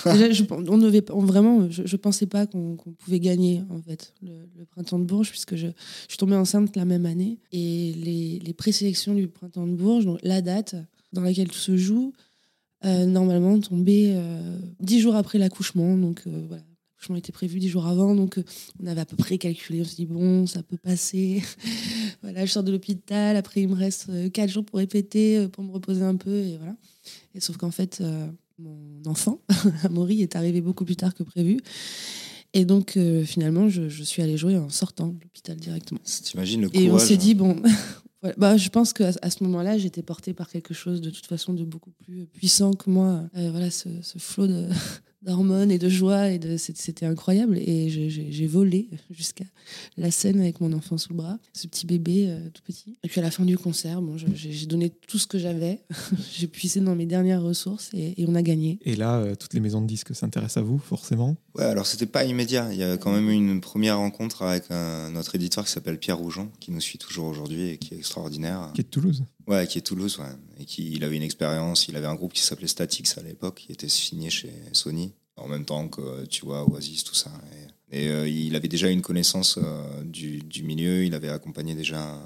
déjà, 0.14 0.32
je, 0.32 0.44
on 0.50 1.18
on, 1.18 1.26
vraiment, 1.26 1.70
je, 1.70 1.96
pensais 1.96 2.26
pas 2.26 2.46
qu'on 2.46 2.78
pouvait 2.98 3.20
gagner 3.20 3.64
en 3.70 3.82
fait 3.82 4.14
le, 4.22 4.66
printemps 4.66 5.00
de 5.00 5.06
Bourges, 5.06 5.30
puisque 5.30 5.56
je, 5.56 5.68
suis 6.08 6.18
tombée 6.18 6.36
enceinte 6.36 6.76
la 6.76 6.86
même 6.86 7.06
année 7.06 7.40
et 7.52 7.94
les, 7.94 8.54
présélections 8.54 9.14
du 9.14 9.28
printemps 9.28 9.68
de 9.68 9.74
Bourges, 9.74 10.06
donc 10.06 10.20
la 10.24 10.42
date 10.42 10.76
dans 11.14 11.22
laquelle 11.22 11.48
tout 11.48 11.58
se 11.58 11.78
joue, 11.78 12.14
euh, 12.86 13.06
normalement 13.06 13.60
tombait 13.60 14.16
dix 14.80 15.00
jours 15.00 15.16
après 15.16 15.38
l'accouchement, 15.38 15.98
donc 15.98 16.24
euh, 16.28 16.48
voilà. 16.98 17.14
L'accouchement 17.14 17.16
était 17.16 17.32
prévu 17.32 17.60
dix 17.60 17.70
jours 17.70 17.86
avant, 17.88 18.16
donc 18.16 18.38
euh, 18.38 18.44
on 18.82 18.88
avait 18.88 19.02
à 19.02 19.06
peu 19.06 19.16
près 19.18 19.38
calculé. 19.38 19.82
On 19.82 19.86
s'est 19.86 19.96
dit, 19.96 20.06
bon, 20.06 20.48
ça 20.48 20.64
peut 20.64 20.78
passer. 20.78 21.44
voilà, 22.24 22.46
je 22.46 22.52
sors 22.52 22.64
de 22.64 22.72
l'hôpital. 22.72 23.36
Après, 23.36 23.62
il 23.62 23.68
me 23.70 23.76
reste 23.76 24.08
euh, 24.10 24.30
quatre 24.30 24.50
jours 24.50 24.66
pour 24.66 24.80
répéter, 24.80 25.38
euh, 25.38 25.48
pour 25.48 25.64
me 25.64 25.72
reposer 25.72 26.02
un 26.04 26.16
peu. 26.16 26.36
Et 26.36 26.58
voilà. 26.58 26.76
Et 27.36 27.40
sauf 27.40 27.58
qu'en 27.58 27.72
fait, 27.72 28.00
euh, 28.02 28.28
mon 28.60 29.02
enfant, 29.06 29.40
Amaury, 29.84 30.22
est 30.22 30.36
arrivé 30.36 30.62
beaucoup 30.62 30.86
plus 30.86 30.96
tard 30.96 31.14
que 31.14 31.24
prévu. 31.24 31.60
Et 32.54 32.66
donc, 32.66 32.98
euh, 32.98 33.24
finalement, 33.24 33.70
je, 33.70 33.90
je 33.90 34.04
suis 34.04 34.22
allée 34.24 34.38
jouer 34.38 34.58
en 34.58 34.70
sortant 34.70 35.08
de 35.10 35.20
l'hôpital 35.22 35.58
directement. 35.58 36.00
T'imagines 36.04 36.62
le 36.62 36.70
Et 36.76 36.88
on 36.88 36.94
courage 36.94 37.08
s'est 37.08 37.18
dit, 37.18 37.36
bon, 37.36 37.62
voilà. 38.24 38.36
bah, 38.40 38.58
je 38.58 38.70
pense 38.70 38.94
qu'à 38.94 39.12
à 39.22 39.30
ce 39.30 39.44
moment-là, 39.44 39.78
j'étais 39.78 40.02
portée 40.02 40.34
par 40.34 40.50
quelque 40.50 40.74
chose 40.74 41.02
de 41.02 41.10
toute 41.12 41.28
façon 41.28 41.54
de 41.54 41.64
beaucoup 41.64 41.92
plus 41.92 42.26
puissant 42.26 42.72
que 42.74 42.90
moi. 42.90 43.24
Euh, 43.36 43.52
voilà, 43.52 43.70
ce, 43.70 43.90
ce 44.02 44.18
flot 44.18 44.48
de- 44.48 44.68
d'hormones 45.22 45.72
et 45.72 45.78
de 45.80 45.90
joie, 45.90 46.30
et 46.30 46.40
de, 46.40 46.58
c'était 46.58 47.06
incroyable. 47.06 47.58
Et 47.58 47.90
j'ai- 47.90 48.48
volé 48.48 48.90
jusqu'à 49.12 49.44
la 49.98 50.10
scène 50.10 50.40
avec 50.40 50.62
mon 50.62 50.72
enfant 50.74 50.98
sous 50.98 51.10
le 51.10 51.18
bras, 51.18 51.38
ce 51.54 51.68
petit 51.68 51.86
bébé 51.86 52.28
euh, 52.30 52.50
tout 52.54 52.62
petit. 52.64 52.98
Et 53.04 53.10
puis 53.10 53.20
à 53.20 53.24
la 53.24 53.32
fin 53.32 53.44
du 53.44 53.58
concert, 53.58 54.02
bon, 54.02 54.18
j'ai 54.18 54.28
j'ai 54.34 54.66
donné 54.68 54.90
tout 55.08 55.18
ce 55.18 55.28
que 55.28 55.38
j'avais. 55.38 55.82
j'ai 56.38 56.48
puisé 56.48 56.80
dans 56.80 56.96
mes 56.96 57.06
dernières 57.06 57.42
ressources 57.42 57.90
et, 57.94 58.14
et 58.22 58.26
on 58.28 58.36
a 58.36 58.42
gagné. 58.42 58.80
Et 58.86 58.96
là, 58.96 59.18
euh, 59.20 59.36
toutes 59.36 59.54
les 59.54 59.60
maisons 59.60 59.82
de 59.82 59.88
disques 59.88 60.16
s'intéressent 60.16 60.58
à 60.58 60.62
vous, 60.66 60.78
forcément. 60.78 61.36
Ouais, 61.56 61.66
alors 61.66 61.86
c'était 61.88 62.06
pas 62.06 62.24
immédiat. 62.24 62.70
Il 62.72 62.80
y 62.80 62.84
a 62.84 62.96
quand 62.98 63.12
même 63.12 63.30
eu 63.30 63.34
une 63.34 63.60
première 63.60 63.98
rencontre 63.98 64.44
avec 64.44 64.64
un- 64.70 65.10
notre 65.12 65.36
éditeur 65.36 65.66
qui 65.66 65.72
s'appelle 65.72 65.98
Pierre 66.00 66.18
Rougeon, 66.20 66.50
qui 66.60 66.72
nous 66.72 66.80
suit 66.82 66.98
toujours 67.00 67.26
aujourd'hui 67.28 67.70
et 67.72 67.78
qui 67.78 67.94
est 67.96 67.98
extraordinaire. 67.98 68.72
Qui 68.74 68.82
est 68.82 68.84
de 68.86 68.90
Toulouse. 68.90 69.24
Ouais, 69.48 69.66
qui 69.66 69.78
est 69.78 69.82
Toulouse, 69.82 70.20
ouais. 70.20 70.26
Et 70.60 70.66
qui 70.66 70.92
il 70.92 71.04
avait 71.06 71.16
une 71.16 71.24
expérience. 71.24 71.88
Il 71.88 71.96
avait 71.96 72.06
un 72.06 72.16
groupe 72.16 72.34
qui 72.34 72.42
s'appelait 72.42 72.68
Statix 72.68 73.18
à 73.18 73.22
l'époque, 73.22 73.64
qui 73.66 73.72
était 73.72 73.88
signé 73.88 74.30
chez 74.30 74.52
Sony, 74.74 75.14
en 75.38 75.48
même 75.48 75.64
temps 75.64 75.88
que 75.88 76.26
tu 76.26 76.46
vois 76.46 76.70
Oasis, 76.70 77.06
tout 77.06 77.16
ça. 77.16 77.32
Et, 77.92 78.10
euh, 78.10 78.28
il 78.28 78.56
avait 78.58 78.68
déjà 78.68 78.90
une 78.90 79.02
connaissance 79.02 79.58
euh, 79.58 80.04
du, 80.04 80.40
du 80.40 80.64
milieu. 80.64 81.06
Il 81.06 81.16
avait 81.16 81.30
accompagné 81.30 81.76
déjà 81.76 82.20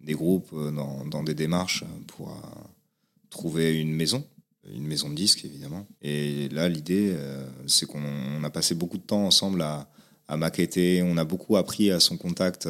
des 0.00 0.12
groupes 0.12 0.50
euh, 0.52 0.70
dans, 0.70 1.06
dans 1.06 1.22
des 1.22 1.34
démarches 1.34 1.84
pour 2.06 2.36
trouver 3.30 3.80
une 3.80 3.94
maison, 3.94 4.26
une 4.70 4.86
maison 4.86 5.08
de 5.08 5.14
disques 5.14 5.44
évidemment. 5.46 5.86
Et 6.02 6.50
là, 6.50 6.68
l'idée, 6.68 7.16
c'est 7.66 7.86
qu'on 7.86 8.02
on 8.02 8.44
a 8.44 8.50
passé 8.50 8.74
beaucoup 8.74 8.98
de 8.98 9.02
temps 9.02 9.24
ensemble 9.24 9.62
à, 9.62 9.88
à 10.28 10.36
maqueter. 10.36 11.02
On 11.02 11.16
a 11.16 11.24
beaucoup 11.24 11.56
appris 11.56 11.90
à 11.90 12.00
son 12.00 12.18
contact. 12.18 12.68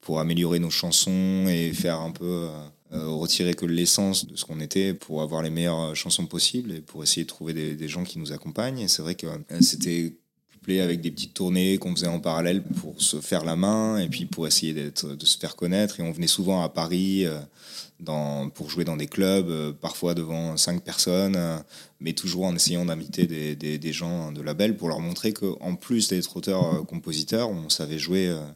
pour 0.00 0.20
améliorer 0.20 0.58
nos 0.58 0.70
chansons 0.70 1.46
et 1.48 1.72
faire 1.74 2.00
un 2.00 2.12
peu 2.12 2.48
retirer 2.92 3.54
que 3.54 3.66
l'essence 3.66 4.26
de 4.26 4.36
ce 4.36 4.44
qu'on 4.44 4.60
était 4.60 4.94
pour 4.94 5.22
avoir 5.22 5.42
les 5.42 5.50
meilleures 5.50 5.90
euh, 5.90 5.94
chansons 5.94 6.26
possibles 6.26 6.72
et 6.72 6.80
pour 6.80 7.02
essayer 7.02 7.22
de 7.22 7.28
trouver 7.28 7.52
des, 7.52 7.88
gens 7.88 8.04
qui 8.04 8.18
nous 8.18 8.32
accompagnent. 8.32 8.88
C'est 8.88 9.02
vrai 9.02 9.14
que 9.14 9.26
euh, 9.26 9.60
c'était 9.60 10.14
couplé 10.52 10.80
avec 10.80 11.00
des 11.00 11.10
petites 11.10 11.34
tournées 11.34 11.78
qu'on 11.78 11.94
faisait 11.94 12.06
en 12.06 12.20
parallèle 12.20 12.62
pour 12.62 13.00
se 13.00 13.20
faire 13.20 13.44
la 13.44 13.56
main 13.56 13.98
et 13.98 14.08
puis 14.08 14.24
pour 14.24 14.46
essayer 14.46 14.74
de 14.74 14.92
se 14.94 15.38
faire 15.38 15.56
connaître. 15.56 16.00
Et 16.00 16.02
on 16.02 16.12
venait 16.12 16.26
souvent 16.26 16.62
à 16.62 16.68
Paris 16.68 17.26
euh, 17.26 18.48
pour 18.54 18.70
jouer 18.70 18.84
dans 18.84 18.96
des 18.96 19.06
clubs, 19.06 19.48
euh, 19.48 19.72
parfois 19.72 20.14
devant 20.14 20.56
cinq 20.56 20.82
personnes, 20.82 21.36
euh, 21.36 21.58
mais 22.00 22.12
toujours 22.12 22.44
en 22.44 22.54
essayant 22.54 22.84
d'inviter 22.84 23.26
des, 23.26 23.56
des, 23.56 23.92
gens 23.92 24.32
de 24.32 24.40
label 24.40 24.76
pour 24.76 24.88
leur 24.88 25.00
montrer 25.00 25.32
qu'en 25.32 25.74
plus 25.74 26.08
d'être 26.08 26.36
auteur-compositeur, 26.36 27.50
on 27.50 27.68
savait 27.68 27.98
jouer 27.98 28.28
euh, 28.28 28.38
euh, 28.38 28.52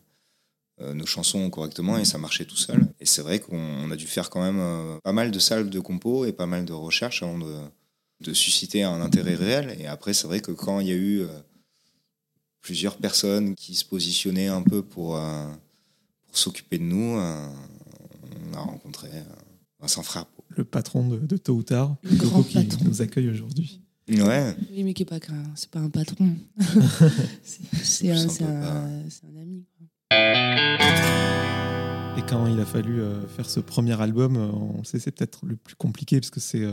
nos 0.80 1.06
chansons 1.06 1.48
correctement 1.50 1.98
et 1.98 2.04
ça 2.04 2.18
marchait 2.18 2.44
tout 2.44 2.56
seul. 2.56 2.87
Et 2.98 3.06
c'est 3.06 3.22
vrai 3.22 3.38
qu'on 3.38 3.56
on 3.58 3.90
a 3.90 3.96
dû 3.96 4.06
faire 4.06 4.30
quand 4.30 4.42
même 4.42 4.58
euh, 4.58 4.98
pas 5.04 5.12
mal 5.12 5.30
de 5.30 5.38
salves 5.38 5.70
de 5.70 5.80
compos 5.80 6.24
et 6.24 6.32
pas 6.32 6.46
mal 6.46 6.64
de 6.64 6.72
recherches 6.72 7.22
avant 7.22 7.38
de, 7.38 7.54
de 8.20 8.32
susciter 8.32 8.82
un 8.82 9.00
intérêt 9.00 9.35
réel. 9.35 9.76
Et 9.78 9.87
après, 9.87 10.12
c'est 10.14 10.26
vrai 10.26 10.40
que 10.40 10.50
quand 10.50 10.80
il 10.80 10.88
y 10.88 10.90
a 10.90 10.94
eu 10.96 11.20
euh, 11.20 11.28
plusieurs 12.61 12.96
personnes 12.96 13.54
qui 13.54 13.74
se 13.74 13.85
positionnaient 13.85 14.48
un 14.48 14.62
peu 14.62 14.82
pour, 14.82 15.16
euh, 15.16 15.46
pour 16.26 16.38
s'occuper 16.38 16.78
de 16.78 16.85
nous, 16.85 17.16
euh, 17.18 17.46
on 18.50 18.56
a 18.56 18.61
rencontré 18.61 19.08
euh, 19.12 19.22
Vincent 19.80 20.02
Frappot. 20.02 20.44
Le 20.48 20.64
patron 20.64 21.08
de, 21.08 21.18
de 21.18 21.37
Tôt 21.37 21.54
ou 21.54 21.62
Tard, 21.62 21.96
Le 22.02 22.16
grand 22.16 22.42
qui 22.42 22.54
patron. 22.64 22.85
nous 22.85 23.02
accueille 23.02 23.28
aujourd'hui. 23.30 23.80
Ouais, 24.08 24.54
Oui, 24.70 24.82
mais 24.82 24.94
qui 24.94 25.02
est 25.02 25.06
pas 25.06 25.18
c'est 25.54 25.70
pas 25.70 25.78
un 25.78 25.88
patron. 25.88 26.35
c'est, 27.82 28.11
un, 28.11 28.16
un 28.16 28.28
c'est, 28.28 28.44
peu 28.44 28.50
un, 28.50 28.61
pas. 28.61 28.88
c'est 29.08 29.24
un 29.26 29.40
ami. 29.40 29.64
Et 32.18 32.22
quand 32.29 32.46
il 32.46 32.61
a 32.61 32.64
fallu 32.66 33.01
euh, 33.01 33.27
faire 33.29 33.48
ce 33.48 33.61
premier 33.61 34.01
album, 34.01 34.37
euh, 34.37 34.51
on 34.53 34.85
sait 34.85 34.98
c'est 34.98 35.11
peut-être 35.12 35.44
le 35.46 35.57
plus 35.57 35.75
compliqué 35.77 36.20
parce 36.20 36.31
que 36.31 36.40
c'est 36.40 36.62
euh, 36.62 36.72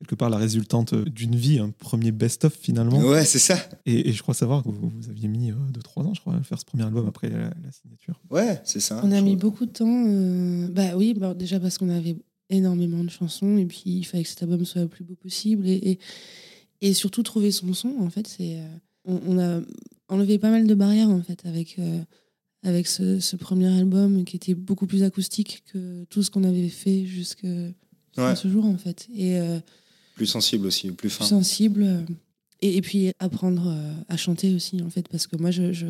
quelque 0.00 0.14
part 0.14 0.30
la 0.30 0.38
résultante 0.38 0.94
d'une 0.94 1.36
vie, 1.36 1.58
un 1.58 1.70
premier 1.70 2.10
best-of 2.10 2.54
finalement. 2.54 2.98
ouais 3.00 3.24
c'est 3.24 3.38
ça. 3.38 3.56
Et, 3.86 4.08
et 4.08 4.12
je 4.12 4.22
crois 4.22 4.34
savoir 4.34 4.62
que 4.62 4.68
vous, 4.70 4.88
vous 4.88 5.10
aviez 5.10 5.28
mis 5.28 5.50
2-3 5.52 6.02
ans, 6.06 6.14
je 6.14 6.20
crois, 6.20 6.34
à 6.34 6.42
faire 6.42 6.58
ce 6.58 6.64
premier 6.64 6.84
album 6.84 7.06
après 7.06 7.28
la, 7.28 7.38
la 7.62 7.70
signature. 7.72 8.20
Ouais, 8.30 8.60
c'est 8.64 8.80
ça. 8.80 9.00
On 9.04 9.12
a 9.12 9.20
mis 9.20 9.36
crois. 9.36 9.50
beaucoup 9.50 9.66
de 9.66 9.72
temps. 9.72 10.04
euh, 10.08 10.68
Bah 10.68 10.96
oui, 10.96 11.14
bah 11.14 11.34
déjà 11.34 11.60
parce 11.60 11.78
qu'on 11.78 11.90
avait 11.90 12.16
énormément 12.50 13.04
de 13.04 13.10
chansons 13.10 13.56
et 13.58 13.64
puis 13.66 13.82
il 13.86 14.04
fallait 14.04 14.24
que 14.24 14.28
cet 14.30 14.42
album 14.42 14.64
soit 14.64 14.82
le 14.82 14.88
plus 14.88 15.04
beau 15.04 15.14
possible 15.14 15.66
et, 15.68 15.74
et, 15.92 15.98
et 16.88 16.94
surtout 16.94 17.22
trouver 17.22 17.50
son 17.50 17.72
son. 17.74 17.94
En 18.00 18.10
fait, 18.10 18.26
c'est 18.26 18.56
euh, 18.58 18.66
on, 19.04 19.20
on 19.26 19.38
a 19.38 19.60
enlevé 20.08 20.38
pas 20.38 20.50
mal 20.50 20.66
de 20.66 20.74
barrières 20.74 21.08
en 21.10 21.22
fait 21.22 21.46
avec 21.46 21.76
euh, 21.78 22.00
avec 22.62 22.86
ce, 22.86 23.18
ce 23.20 23.36
premier 23.36 23.66
album 23.66 24.24
qui 24.24 24.36
était 24.36 24.54
beaucoup 24.54 24.86
plus 24.86 25.02
acoustique 25.02 25.62
que 25.72 26.04
tout 26.04 26.22
ce 26.22 26.30
qu'on 26.30 26.44
avait 26.44 26.68
fait 26.68 27.04
Ouais. 28.18 28.36
ce 28.36 28.46
jour 28.48 28.66
en 28.66 28.76
fait 28.76 29.08
et 29.14 29.38
euh, 29.38 29.58
Plus 30.14 30.26
sensible 30.26 30.66
aussi, 30.66 30.88
plus 30.88 30.94
plus 30.94 31.10
fin. 31.10 31.24
sensible 31.24 31.82
euh, 31.82 32.00
et, 32.60 32.76
et 32.76 32.80
puis 32.82 33.10
apprendre 33.18 33.68
euh, 33.68 33.92
à 34.08 34.16
chanter 34.18 34.54
aussi 34.54 34.82
en 34.82 34.90
fait 34.90 35.08
parce 35.08 35.26
que 35.26 35.36
moi 35.36 35.50
je, 35.50 35.72
je- 35.72 35.86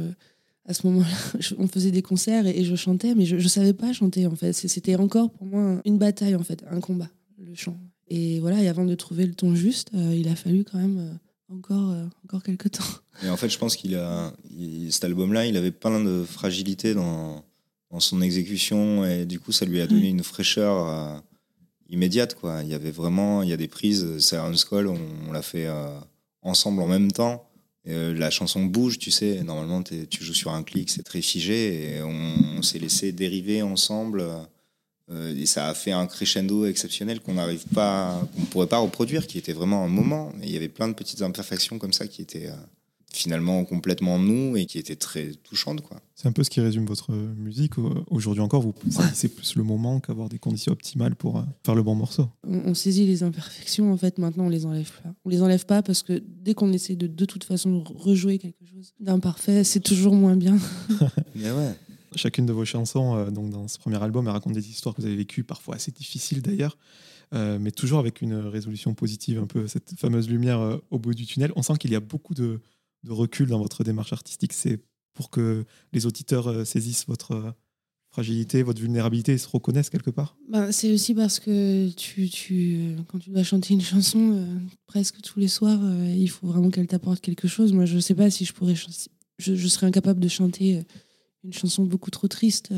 à 0.65 0.73
ce 0.75 0.87
moment-là 0.87 1.09
on 1.59 1.67
faisait 1.67 1.91
des 1.91 2.03
concerts 2.03 2.47
et, 2.47 2.61
et 2.61 2.65
je 2.65 2.77
chantais 2.77 3.15
mais 3.17 3.27
je, 3.27 3.39
je 3.39 3.49
savais 3.49 3.73
pas 3.73 3.93
chanter 3.93 4.27
en 4.29 4.37
fait 4.37 4.53
c'était 4.53 4.95
encore 4.95 5.31
pour 5.33 5.47
moi 5.49 5.83
une 5.85 5.99
bataille 5.99 6.37
en 6.37 6.45
fait 6.45 6.63
un 6.71 6.81
combat 6.81 7.11
le 7.39 7.55
chant 7.57 7.77
et 8.09 8.39
voilà 8.39 8.63
et 8.63 8.69
avant 8.69 8.85
de 8.85 8.95
trouver 8.95 9.27
le 9.27 9.35
ton 9.35 9.57
juste 9.57 9.91
euh, 9.95 10.15
il 10.15 10.29
a 10.29 10.37
fallu 10.37 10.63
quand 10.63 10.79
même 10.79 11.19
encore 11.55 11.91
euh, 11.91 12.05
encore 12.25 12.43
quelques 12.43 12.71
temps 12.71 12.85
Et 13.23 13.29
en 13.31 13.37
fait, 13.37 13.49
je 13.49 13.59
pense 13.59 13.77
qu'il 13.77 13.95
a, 13.97 14.33
il- 14.57 14.93
cet 14.93 15.05
album-là, 15.05 15.47
il 15.47 15.57
avait 15.57 15.71
plein 15.71 16.03
de 16.03 16.25
fragilité 16.25 16.95
dans, 16.95 17.45
dans 17.91 18.01
son 18.01 18.21
exécution 18.23 19.05
et 19.05 19.25
du 19.27 19.39
coup, 19.41 19.53
ça 19.53 19.65
lui 19.67 19.81
a 19.81 19.87
donné 19.87 20.03
Ouais. 20.03 20.09
une 20.11 20.23
fraîcheur 20.23 20.89
euh, 20.89 21.19
immédiate. 21.91 22.35
Quoi. 22.35 22.63
Il 22.63 22.69
y 22.69 22.75
avait 22.75 22.91
vraiment, 22.91 23.43
il 23.43 23.49
y 23.49 23.53
a 23.53 23.57
des 23.57 23.69
prises, 23.69 24.19
Siren 24.19 24.57
Skull, 24.57 24.87
on, 24.89 24.99
on 25.29 25.33
l'a 25.33 25.43
fait 25.43 25.67
euh, 25.67 25.99
ensemble 26.43 26.83
en 26.83 26.87
même 26.89 27.13
temps. 27.13 27.49
Euh, 27.89 28.15
la 28.15 28.31
chanson 28.31 28.65
bouge, 28.65 28.99
tu 28.99 29.11
sais. 29.11 29.43
Normalement, 29.43 29.83
tu 29.83 30.23
joues 30.25 30.35
sur 30.35 30.53
un 30.53 30.63
clic, 30.63 30.89
c'est 30.89 31.03
très 31.03 31.21
figé. 31.21 31.97
Et 31.97 32.03
on, 32.03 32.63
s'est 32.63 32.79
laissé 32.79 33.11
dériver 33.11 33.61
ensemble. 33.63 34.25
Euh, 35.13 35.37
et 35.37 35.47
ça 35.47 35.69
a 35.69 35.75
fait 35.75 35.93
un 35.93 36.07
crescendo 36.07 36.67
exceptionnel 36.67 37.21
qu'on 37.21 37.35
n'arrive 37.35 37.65
pas, 37.75 38.27
qu'on 38.35 38.43
pourrait 38.47 38.67
pas 38.67 38.79
reproduire, 38.79 39.27
qui 39.27 39.39
était 39.39 39.53
vraiment 39.53 39.85
un 39.85 39.89
moment. 39.89 40.33
Et 40.43 40.47
il 40.47 40.53
y 40.53 40.57
avait 40.57 40.69
plein 40.69 40.89
de 40.89 40.95
petites 40.95 41.23
imperfections 41.23 41.79
comme 41.79 41.93
ça 41.93 42.07
qui 42.07 42.23
étaient 42.23 42.51
finalement 43.13 43.65
complètement 43.65 44.19
nous 44.19 44.57
et 44.57 44.67
qui 44.67 44.79
était 44.79 44.97
très 44.97 45.33
touchante. 45.43 45.83
Quoi. 45.83 46.01
C'est 46.15 46.29
un 46.29 46.33
peu 46.33 46.43
ce 46.43 46.51
qui 46.51 46.61
résume 46.61 46.87
votre 46.87 47.13
musique. 47.13 47.75
Aujourd'hui 48.11 48.43
encore, 48.43 48.63
vous 48.63 48.75
c'est 49.15 49.29
plus 49.29 49.55
le 49.57 49.63
moment 49.63 50.01
qu'avoir 50.01 50.29
des 50.29 50.39
conditions 50.39 50.73
optimales 50.73 51.15
pour 51.15 51.39
euh, 51.39 51.43
faire 51.65 51.75
le 51.75 51.83
bon 51.83 51.95
morceau. 51.95 52.29
On, 52.47 52.75
saisit 52.75 53.07
les 53.07 53.23
imperfections, 53.23 53.93
en 53.93 53.97
fait, 53.97 54.19
maintenant 54.19 54.47
on 54.47 54.49
les 54.49 54.67
enlève 54.67 54.91
pas. 55.03 55.15
On 55.25 55.29
les 55.29 55.43
enlève 55.43 55.67
pas 55.67 55.83
parce 55.83 56.03
que 56.03 56.23
dès 56.27 56.55
qu'on 56.55 56.73
essaie 56.73 56.97
de 56.97 57.07
de 57.07 57.25
toute 57.25 57.45
façon 57.45 57.85
rejouer 57.85 58.39
quelque 58.39 58.65
chose 58.65 58.95
d'imparfait, 58.99 59.65
c'est 59.65 59.81
toujours 59.81 60.15
moins 60.15 60.37
bien. 60.37 60.57
Mais 61.35 61.51
ouais. 61.51 61.75
Chacune 62.17 62.47
de 62.47 62.53
vos 62.53 62.65
chansons, 62.65 63.17
euh, 63.17 63.31
donc 63.31 63.51
dans 63.51 63.69
ce 63.69 63.79
premier 63.79 64.03
album, 64.03 64.27
elle 64.27 64.33
raconte 64.33 64.55
des 64.55 64.69
histoires 64.71 64.95
que 64.95 65.01
vous 65.01 65.07
avez 65.07 65.17
vécues, 65.17 65.45
parfois 65.45 65.77
assez 65.77 65.91
difficiles 65.91 66.43
d'ailleurs. 66.43 66.77
Euh, 67.35 67.59
mais 67.59 67.71
toujours 67.71 67.99
avec 67.99 68.21
une 68.21 68.35
résolution 68.35 68.93
positive, 68.95 69.39
un 69.39 69.47
peu 69.47 69.67
cette 69.67 69.95
fameuse 69.99 70.29
lumière 70.29 70.79
au 70.91 70.99
bout 70.99 71.15
du 71.15 71.25
tunnel. 71.25 71.51
On 71.57 71.63
sent 71.63 71.79
qu'il 71.79 71.91
y 71.91 71.97
a 71.97 72.01
beaucoup 72.01 72.35
de, 72.35 72.61
recul 73.09 73.49
dans 73.49 73.59
votre 73.59 73.85
démarche 73.85 74.13
artistique, 74.13 74.53
c'est 74.53 74.81
pour 75.15 75.31
que 75.31 75.65
les 75.93 76.07
auditeurs 76.07 76.49
euh, 76.49 76.65
saisissent 76.65 77.07
votre 77.07 77.33
euh, 77.33 77.51
fragilité, 78.11 78.63
votre 78.63 78.81
vulnérabilité 78.81 79.33
et 79.33 79.39
se 79.39 79.49
reconnaissent 79.49 79.91
quelque 79.91 80.11
part 80.11 80.37
ben, 80.49 80.71
C'est 80.73 80.93
aussi 80.93 81.15
parce 81.15 81.41
que 81.41 81.89
euh, 81.89 82.97
quand 83.09 83.19
tu 83.19 83.31
dois 83.31 83.43
chanter 83.43 83.75
une 83.75 83.81
chanson 83.81 84.47
presque 84.87 85.21
tous 85.23 85.41
les 85.41 85.49
soirs, 85.49 85.81
il 86.15 86.29
faut 86.29 86.47
vraiment 86.47 86.71
qu'elle 86.71 86.87
t'apporte 86.87 87.23
quelque 87.23 87.49
chose. 87.49 87.73
Moi, 87.73 87.87
je 87.87 87.95
ne 87.95 88.01
sais 88.01 88.15
pas 88.15 88.29
si 88.29 88.45
je 88.45 88.53
pourrais 88.53 88.75
je, 89.39 89.67
serais 89.67 89.87
incapable 89.87 90.21
de 90.21 90.29
chanter 90.29 90.83
une 91.45 91.53
chanson 91.53 91.85
beaucoup 91.85 92.11
trop 92.11 92.29
triste 92.29 92.73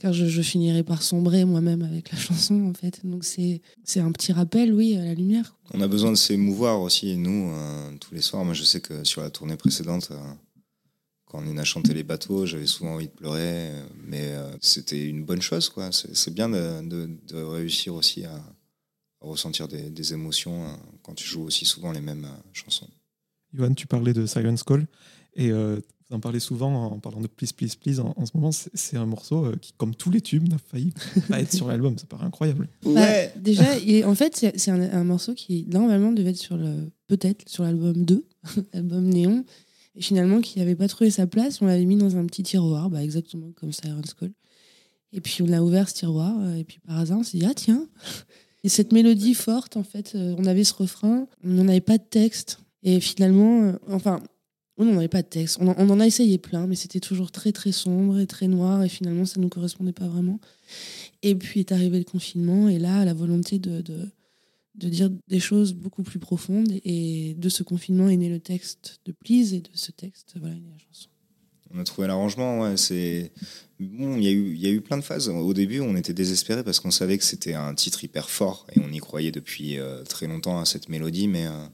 car 0.00 0.12
je, 0.12 0.26
je, 0.26 0.42
finirais 0.42 0.82
par 0.82 1.02
sombrer 1.02 1.44
moi-même 1.44 1.82
avec 1.82 2.10
la 2.10 2.18
chanson 2.28 2.68
en 2.68 2.74
fait. 2.74 3.06
Donc 3.06 3.24
c'est 3.24 3.60
c'est 3.84 4.00
un 4.00 4.10
petit 4.10 4.32
rappel, 4.32 4.72
oui, 4.72 4.96
à 4.96 5.04
la 5.04 5.14
lumière. 5.14 5.56
On 5.72 5.80
a 5.80 5.88
besoin 5.88 6.10
de 6.10 6.16
s'émouvoir 6.16 6.80
aussi, 6.80 7.16
nous, 7.16 7.52
euh, 7.52 7.96
tous 8.00 8.14
les 8.14 8.22
soirs. 8.22 8.44
Moi, 8.44 8.54
je 8.54 8.64
sais 8.64 8.80
que 8.80 9.04
sur 9.04 9.22
la 9.22 9.30
tournée 9.30 9.56
précédente, 9.56 10.08
euh, 10.10 10.32
quand 11.26 11.42
on 11.46 11.56
a 11.58 11.64
chanté 11.64 11.94
les 11.94 12.02
bateaux, 12.02 12.46
j'avais 12.46 12.66
souvent 12.66 12.94
envie 12.94 13.06
de 13.06 13.12
pleurer, 13.12 13.70
euh, 13.70 13.86
mais 14.04 14.34
c'était 14.60 15.06
une 15.06 15.24
bonne 15.24 15.42
chose, 15.42 15.68
quoi. 15.68 15.90
C'est 15.92 16.34
bien 16.34 16.48
de, 16.48 16.82
de, 16.82 17.08
de, 17.28 17.36
réussir 17.36 17.94
aussi 17.94 18.24
à, 18.24 18.42
ressentir 19.20 19.68
des, 19.68 19.90
des 19.90 20.14
émotions 20.14 20.66
quand 21.02 21.14
tu 21.14 21.26
joues 21.26 21.42
aussi 21.42 21.66
souvent 21.66 21.92
les 21.92 22.00
mêmes 22.00 22.26
chansons. 22.54 22.88
Johan, 23.52 23.74
tu 23.74 23.86
parlais 23.86 24.14
de 24.14 24.24
Silence 24.24 24.62
Call 24.62 24.86
et 25.34 25.52
vous 26.10 26.16
en 26.16 26.20
parlez 26.20 26.40
souvent 26.40 26.86
en 26.86 26.98
parlant 26.98 27.20
de 27.20 27.28
Please, 27.28 27.52
Please, 27.56 27.76
Please. 27.80 28.00
En, 28.00 28.26
ce 28.26 28.32
moment, 28.34 28.50
c'est 28.52 28.96
un 28.96 29.06
morceau 29.06 29.44
euh, 29.44 29.56
qui, 29.60 29.72
comme 29.76 29.94
tous 29.94 30.10
les 30.10 30.20
tubes, 30.20 30.48
n'a 30.48 30.58
failli 30.58 30.92
pas 31.28 31.40
être 31.40 31.52
sur 31.52 31.68
l'album. 31.68 31.96
Ça 31.98 32.06
paraît 32.06 32.26
incroyable. 32.26 32.68
Bah, 32.84 33.26
déjà, 33.36 33.64
en 34.04 34.14
fait, 34.16 34.52
c'est 34.56 34.70
un, 34.70 35.04
morceau 35.04 35.34
qui, 35.34 35.66
normalement, 35.68 36.10
devait 36.10 36.30
être 36.30 36.36
sur 36.36 36.56
le. 36.56 36.90
Peut-être 37.06 37.48
sur 37.48 37.62
l'album 37.62 38.04
2, 38.04 38.24
l'album 38.72 39.04
Néon. 39.04 39.44
Et 39.94 40.02
finalement, 40.02 40.40
qui 40.40 40.58
n'avait 40.58 40.74
pas 40.74 40.88
trouvé 40.88 41.10
sa 41.10 41.26
place, 41.26 41.62
on 41.62 41.66
l'avait 41.66 41.84
mis 41.84 41.96
dans 41.96 42.16
un 42.16 42.26
petit 42.26 42.42
tiroir, 42.42 42.90
bah, 42.90 43.02
exactement 43.02 43.52
comme 43.54 43.72
Siren's 43.72 44.14
Call. 44.14 44.32
Et 45.12 45.20
puis, 45.20 45.42
on 45.42 45.52
a 45.52 45.60
ouvert 45.60 45.88
ce 45.88 45.94
tiroir. 45.94 46.36
Euh, 46.40 46.56
et 46.56 46.64
puis, 46.64 46.78
par 46.86 46.98
hasard, 46.98 47.18
on 47.18 47.22
s'est 47.22 47.38
dit, 47.38 47.46
ah 47.46 47.54
tiens 47.54 47.86
Et 48.64 48.68
cette 48.68 48.92
mélodie 48.92 49.34
forte, 49.34 49.76
en 49.76 49.84
fait, 49.84 50.12
euh, 50.16 50.34
on 50.38 50.46
avait 50.46 50.64
ce 50.64 50.74
refrain, 50.74 51.28
on 51.44 51.50
n'en 51.50 51.68
avait 51.68 51.80
pas 51.80 51.98
de 51.98 52.04
texte. 52.04 52.58
Et 52.82 52.98
finalement, 52.98 53.74
enfin, 53.90 54.20
on 54.88 54.94
n'avait 54.94 55.08
pas 55.08 55.22
de 55.22 55.28
texte. 55.28 55.58
On, 55.60 55.68
en 55.68 56.00
a 56.00 56.06
essayé 56.06 56.38
plein, 56.38 56.66
mais 56.66 56.74
c'était 56.74 57.00
toujours 57.00 57.30
très 57.30 57.52
très 57.52 57.72
sombre 57.72 58.18
et 58.18 58.26
très 58.26 58.48
noir, 58.48 58.82
et 58.82 58.88
finalement 58.88 59.24
ça 59.24 59.38
ne 59.38 59.44
nous 59.44 59.48
correspondait 59.48 59.92
pas 59.92 60.06
vraiment. 60.06 60.40
Et 61.22 61.34
puis 61.34 61.60
est 61.60 61.72
arrivé 61.72 61.98
le 61.98 62.04
confinement, 62.04 62.68
et 62.68 62.78
là, 62.78 63.04
la 63.04 63.14
volonté 63.14 63.58
de, 63.58 63.82
de, 63.82 64.88
dire 64.88 65.10
des 65.28 65.40
choses 65.40 65.74
beaucoup 65.74 66.02
plus 66.02 66.18
profondes, 66.18 66.72
et 66.84 67.34
de 67.38 67.48
ce 67.48 67.62
confinement 67.62 68.08
est 68.08 68.16
né 68.16 68.28
le 68.28 68.40
texte 68.40 69.00
de 69.04 69.12
Please, 69.12 69.54
et 69.54 69.60
de 69.60 69.70
ce 69.74 69.92
texte, 69.92 70.34
voilà, 70.38 70.54
est 70.54 70.58
la 70.58 70.78
chanson. 70.78 71.08
On 71.72 71.78
a 71.78 71.84
trouvé 71.84 72.08
l'arrangement, 72.08 72.76
c'est... 72.76 73.30
Bon, 73.78 74.16
il 74.16 74.24
y, 74.24 74.28
a 74.28 74.32
eu, 74.32 74.56
y 74.56 74.66
a 74.66 74.70
eu 74.70 74.80
plein 74.80 74.98
de 74.98 75.02
phases. 75.02 75.28
Au 75.28 75.54
début, 75.54 75.80
on 75.80 75.96
était 75.96 76.12
désespérés 76.12 76.62
parce 76.62 76.80
qu'on 76.80 76.90
savait 76.90 77.16
que 77.16 77.24
c'était 77.24 77.54
un 77.54 77.74
titre 77.74 78.02
hyper 78.04 78.28
fort, 78.28 78.66
et 78.74 78.80
on 78.80 78.90
y 78.90 78.98
croyait 78.98 79.30
depuis 79.30 79.78
euh, 79.78 80.02
très 80.02 80.26
longtemps 80.26 80.60
à 80.60 80.64
cette 80.64 80.88
mélodie, 80.88 81.28
mais... 81.28 81.46
Euh, 81.46 81.66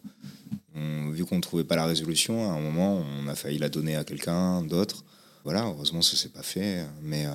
vu 1.12 1.24
qu'on 1.24 1.36
ne 1.36 1.40
trouvait 1.40 1.64
pas 1.64 1.76
la 1.76 1.86
résolution, 1.86 2.50
à 2.50 2.54
un 2.54 2.60
moment, 2.60 3.02
on 3.20 3.28
a 3.28 3.34
failli 3.34 3.58
la 3.58 3.68
donner 3.68 3.96
à 3.96 4.04
quelqu'un 4.04 4.62
d'autre. 4.62 5.04
Voilà, 5.44 5.64
heureusement, 5.64 6.02
ça 6.02 6.16
s'est 6.16 6.28
pas 6.28 6.42
fait. 6.42 6.84
Mais 7.02 7.26
euh, 7.26 7.30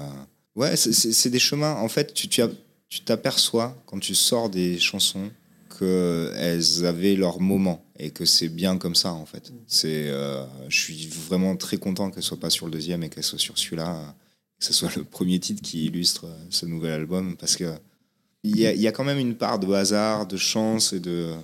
ouais, 0.55 0.75
c'est 0.75 1.29
des 1.29 1.39
chemins. 1.39 1.75
En 1.75 1.87
fait, 1.87 2.13
tu 2.13 2.27
t'aperçois 3.03 3.81
quand 3.85 3.99
tu 3.99 4.15
sors 4.15 4.49
des 4.49 4.79
chansons 4.79 5.31
qu'elles 5.79 6.85
avaient 6.85 7.15
leur 7.15 7.39
moment 7.39 7.83
et 7.97 8.11
que 8.11 8.25
c'est 8.25 8.49
bien 8.49 8.77
comme 8.77 8.95
ça, 8.95 9.13
en 9.13 9.25
fait. 9.25 9.51
C'est, 9.67 10.09
euh, 10.09 10.43
je 10.69 10.77
suis 10.77 11.07
vraiment 11.07 11.55
très 11.55 11.77
content 11.77 12.11
qu'elle 12.11 12.23
soit 12.23 12.39
pas 12.39 12.49
sur 12.49 12.65
le 12.65 12.71
deuxième 12.71 13.03
et 13.03 13.09
qu'elle 13.09 13.23
soit 13.23 13.39
sur 13.39 13.57
celui-là, 13.57 14.13
que 14.59 14.65
ce 14.65 14.73
soit 14.73 14.95
le 14.95 15.03
premier 15.03 15.39
titre 15.39 15.61
qui 15.61 15.85
illustre 15.85 16.27
ce 16.49 16.65
nouvel 16.65 16.91
album, 16.91 17.35
parce 17.37 17.55
que 17.55 17.73
il 18.43 18.57
y, 18.57 18.63
y 18.63 18.87
a 18.87 18.91
quand 18.91 19.03
même 19.03 19.19
une 19.19 19.35
part 19.35 19.59
de 19.59 19.71
hasard, 19.71 20.25
de 20.25 20.35
chance 20.35 20.93
et 20.93 20.99
de 20.99 21.35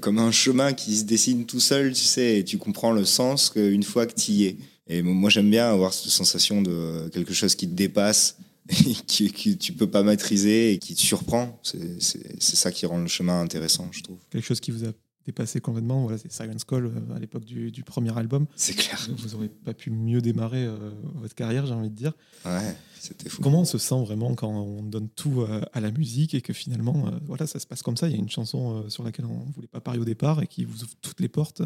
comme 0.00 0.18
un 0.18 0.30
chemin 0.30 0.72
qui 0.72 0.96
se 0.96 1.04
dessine 1.04 1.46
tout 1.46 1.60
seul, 1.60 1.92
tu 1.92 2.04
sais, 2.04 2.38
et 2.38 2.44
tu 2.44 2.58
comprends 2.58 2.92
le 2.92 3.04
sens 3.04 3.50
qu'une 3.50 3.82
fois 3.82 4.06
que 4.06 4.14
tu 4.14 4.32
y 4.32 4.44
es. 4.44 4.56
Et 4.88 5.02
moi, 5.02 5.30
j'aime 5.30 5.50
bien 5.50 5.70
avoir 5.70 5.94
cette 5.94 6.10
sensation 6.10 6.62
de 6.62 7.08
quelque 7.12 7.32
chose 7.32 7.54
qui 7.54 7.68
te 7.68 7.74
dépasse, 7.74 8.36
et 8.70 9.30
que, 9.30 9.54
tu 9.54 9.72
peux 9.72 9.88
pas 9.88 10.02
maîtriser 10.02 10.72
et 10.72 10.78
qui 10.78 10.94
te 10.94 11.00
surprend. 11.00 11.60
C'est 11.62 12.56
ça 12.56 12.70
qui 12.70 12.86
rend 12.86 12.98
le 12.98 13.08
chemin 13.08 13.40
intéressant, 13.40 13.88
je 13.90 14.02
trouve. 14.02 14.18
Quelque 14.30 14.44
chose 14.44 14.60
qui 14.60 14.70
vous 14.70 14.84
a 14.84 14.92
dépassé 15.26 15.60
complètement, 15.60 16.02
voilà, 16.02 16.18
c'est 16.18 16.32
Silence 16.32 16.64
Call 16.64 16.86
euh, 16.86 17.14
à 17.14 17.18
l'époque 17.18 17.44
du, 17.44 17.82
premier 17.84 18.16
album. 18.16 18.46
C'est 18.56 18.74
clair. 18.74 18.98
Vous 19.18 19.34
aurez 19.34 19.48
pas 19.48 19.74
pu 19.74 19.90
mieux 19.90 20.20
démarrer 20.20 20.64
euh, 20.64 20.76
votre 21.16 21.34
carrière, 21.34 21.66
j'ai 21.66 21.74
envie 21.74 21.90
de 21.90 21.94
dire. 21.94 22.12
Ouais, 22.44 22.74
c'était 22.98 23.28
fou. 23.28 23.42
Comment 23.42 23.60
on 23.60 23.64
se 23.64 23.78
sent 23.78 24.00
vraiment 24.00 24.34
quand 24.34 24.50
on 24.50 24.82
donne 24.82 25.08
tout 25.08 25.42
euh, 25.42 25.60
à 25.72 25.80
la 25.80 25.90
musique 25.90 26.34
et 26.34 26.40
que 26.40 26.52
finalement, 26.52 27.10
voilà, 27.26 27.46
ça 27.46 27.58
se 27.58 27.66
passe 27.66 27.82
comme 27.82 27.96
ça? 27.96 28.08
Il 28.08 28.12
y 28.12 28.16
a 28.16 28.18
une 28.18 28.30
chanson 28.30 28.88
sur 28.88 29.04
laquelle 29.04 29.26
on 29.26 29.46
ne 29.46 29.52
voulait 29.52 29.68
pas 29.68 29.80
parier 29.80 30.00
au 30.00 30.04
départ 30.04 30.42
et 30.42 30.46
qui 30.46 30.64
vous 30.64 30.82
ouvre 30.82 30.94
toutes 31.02 31.20
les 31.20 31.28
portes 31.28 31.62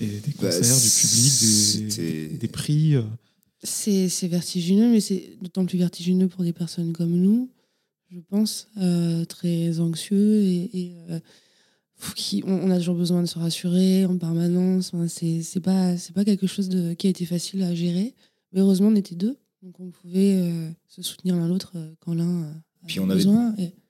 et 0.00 0.06
des 0.06 0.34
bah, 0.40 0.50
concerts, 0.50 0.80
du 0.80 0.90
public, 0.90 1.96
des, 1.96 2.28
des 2.36 2.48
prix. 2.48 2.94
C'est 3.64 4.28
vertigineux, 4.28 4.92
mais 4.92 5.00
c'est 5.00 5.36
d'autant 5.42 5.66
plus 5.66 5.78
vertigineux 5.78 6.28
pour 6.28 6.44
des 6.44 6.52
personnes 6.52 6.92
comme 6.92 7.10
nous, 7.10 7.50
je 8.12 8.20
pense, 8.20 8.68
très 9.28 9.80
anxieux 9.80 10.42
et, 10.44 10.94
on, 12.44 12.70
a 12.70 12.78
toujours 12.78 12.94
besoin 12.94 13.22
de 13.22 13.26
se 13.26 13.38
rassurer 13.38 14.06
en 14.06 14.16
permanence. 14.18 14.92
c'est 15.08 15.60
pas, 15.60 15.94
pas 16.14 16.24
quelque 16.24 16.46
chose 16.46 16.68
de, 16.68 16.94
qui 16.94 17.06
a 17.06 17.10
été 17.10 17.24
facile 17.26 17.62
à 17.62 17.74
gérer. 17.74 18.14
Mais 18.52 18.60
heureusement, 18.60 18.88
on 18.88 18.96
était 18.96 19.14
deux. 19.14 19.36
Donc 19.62 19.80
on 19.80 19.90
pouvait 19.90 20.36
euh, 20.36 20.70
se 20.86 21.02
soutenir 21.02 21.36
l'un 21.36 21.48
l'autre 21.48 21.72
euh, 21.74 21.92
quand 22.00 22.14
l'un 22.14 22.44
euh, 22.44 22.52
Puis 22.86 23.00
on 23.00 23.10
avait 23.10 23.24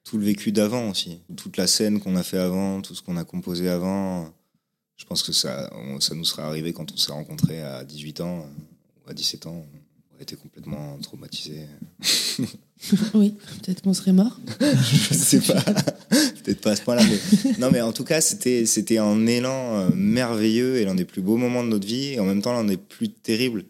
tout 0.04 0.16
le 0.16 0.24
vécu 0.24 0.52
d'avant 0.52 0.88
aussi. 0.90 1.18
Toute 1.36 1.58
la 1.58 1.66
scène 1.66 2.00
qu'on 2.00 2.16
a 2.16 2.22
fait 2.22 2.38
avant, 2.38 2.80
tout 2.80 2.94
ce 2.94 3.02
qu'on 3.02 3.18
a 3.18 3.24
composé 3.24 3.68
avant. 3.68 4.32
Je 4.96 5.04
pense 5.04 5.22
que 5.22 5.32
ça, 5.32 5.70
ça 6.00 6.14
nous 6.14 6.24
serait 6.24 6.42
arrivé 6.42 6.72
quand 6.72 6.90
on 6.90 6.96
s'est 6.96 7.12
rencontrés 7.12 7.60
à 7.60 7.84
18 7.84 8.22
ans 8.22 8.46
ou 9.04 9.10
à 9.10 9.12
17 9.12 9.46
ans. 9.46 9.66
Aurait 10.18 10.24
été 10.24 10.36
complètement 10.36 10.98
traumatisés. 10.98 11.66
oui, 13.14 13.34
peut-être 13.62 13.82
qu'on 13.82 13.94
serait 13.94 14.12
mort. 14.12 14.40
je 14.60 15.14
sais 15.14 15.40
pas 15.40 15.62
peut-être 16.48 16.60
pas 16.60 16.70
à 16.72 16.76
ce 16.76 16.82
point-là. 16.82 17.02
Mais... 17.04 17.52
non, 17.58 17.70
mais 17.70 17.80
en 17.80 17.92
tout 17.92 18.04
cas, 18.04 18.20
c'était, 18.20 18.66
c'était 18.66 18.98
un 18.98 19.26
élan 19.26 19.76
euh, 19.76 19.88
merveilleux 19.94 20.76
et 20.76 20.84
l'un 20.84 20.94
des 20.94 21.04
plus 21.04 21.22
beaux 21.22 21.36
moments 21.36 21.62
de 21.62 21.68
notre 21.68 21.86
vie 21.86 22.14
et 22.14 22.20
en 22.20 22.24
même 22.24 22.42
temps 22.42 22.52
l'un 22.52 22.64
des 22.64 22.76
plus 22.76 23.10
terribles. 23.10 23.64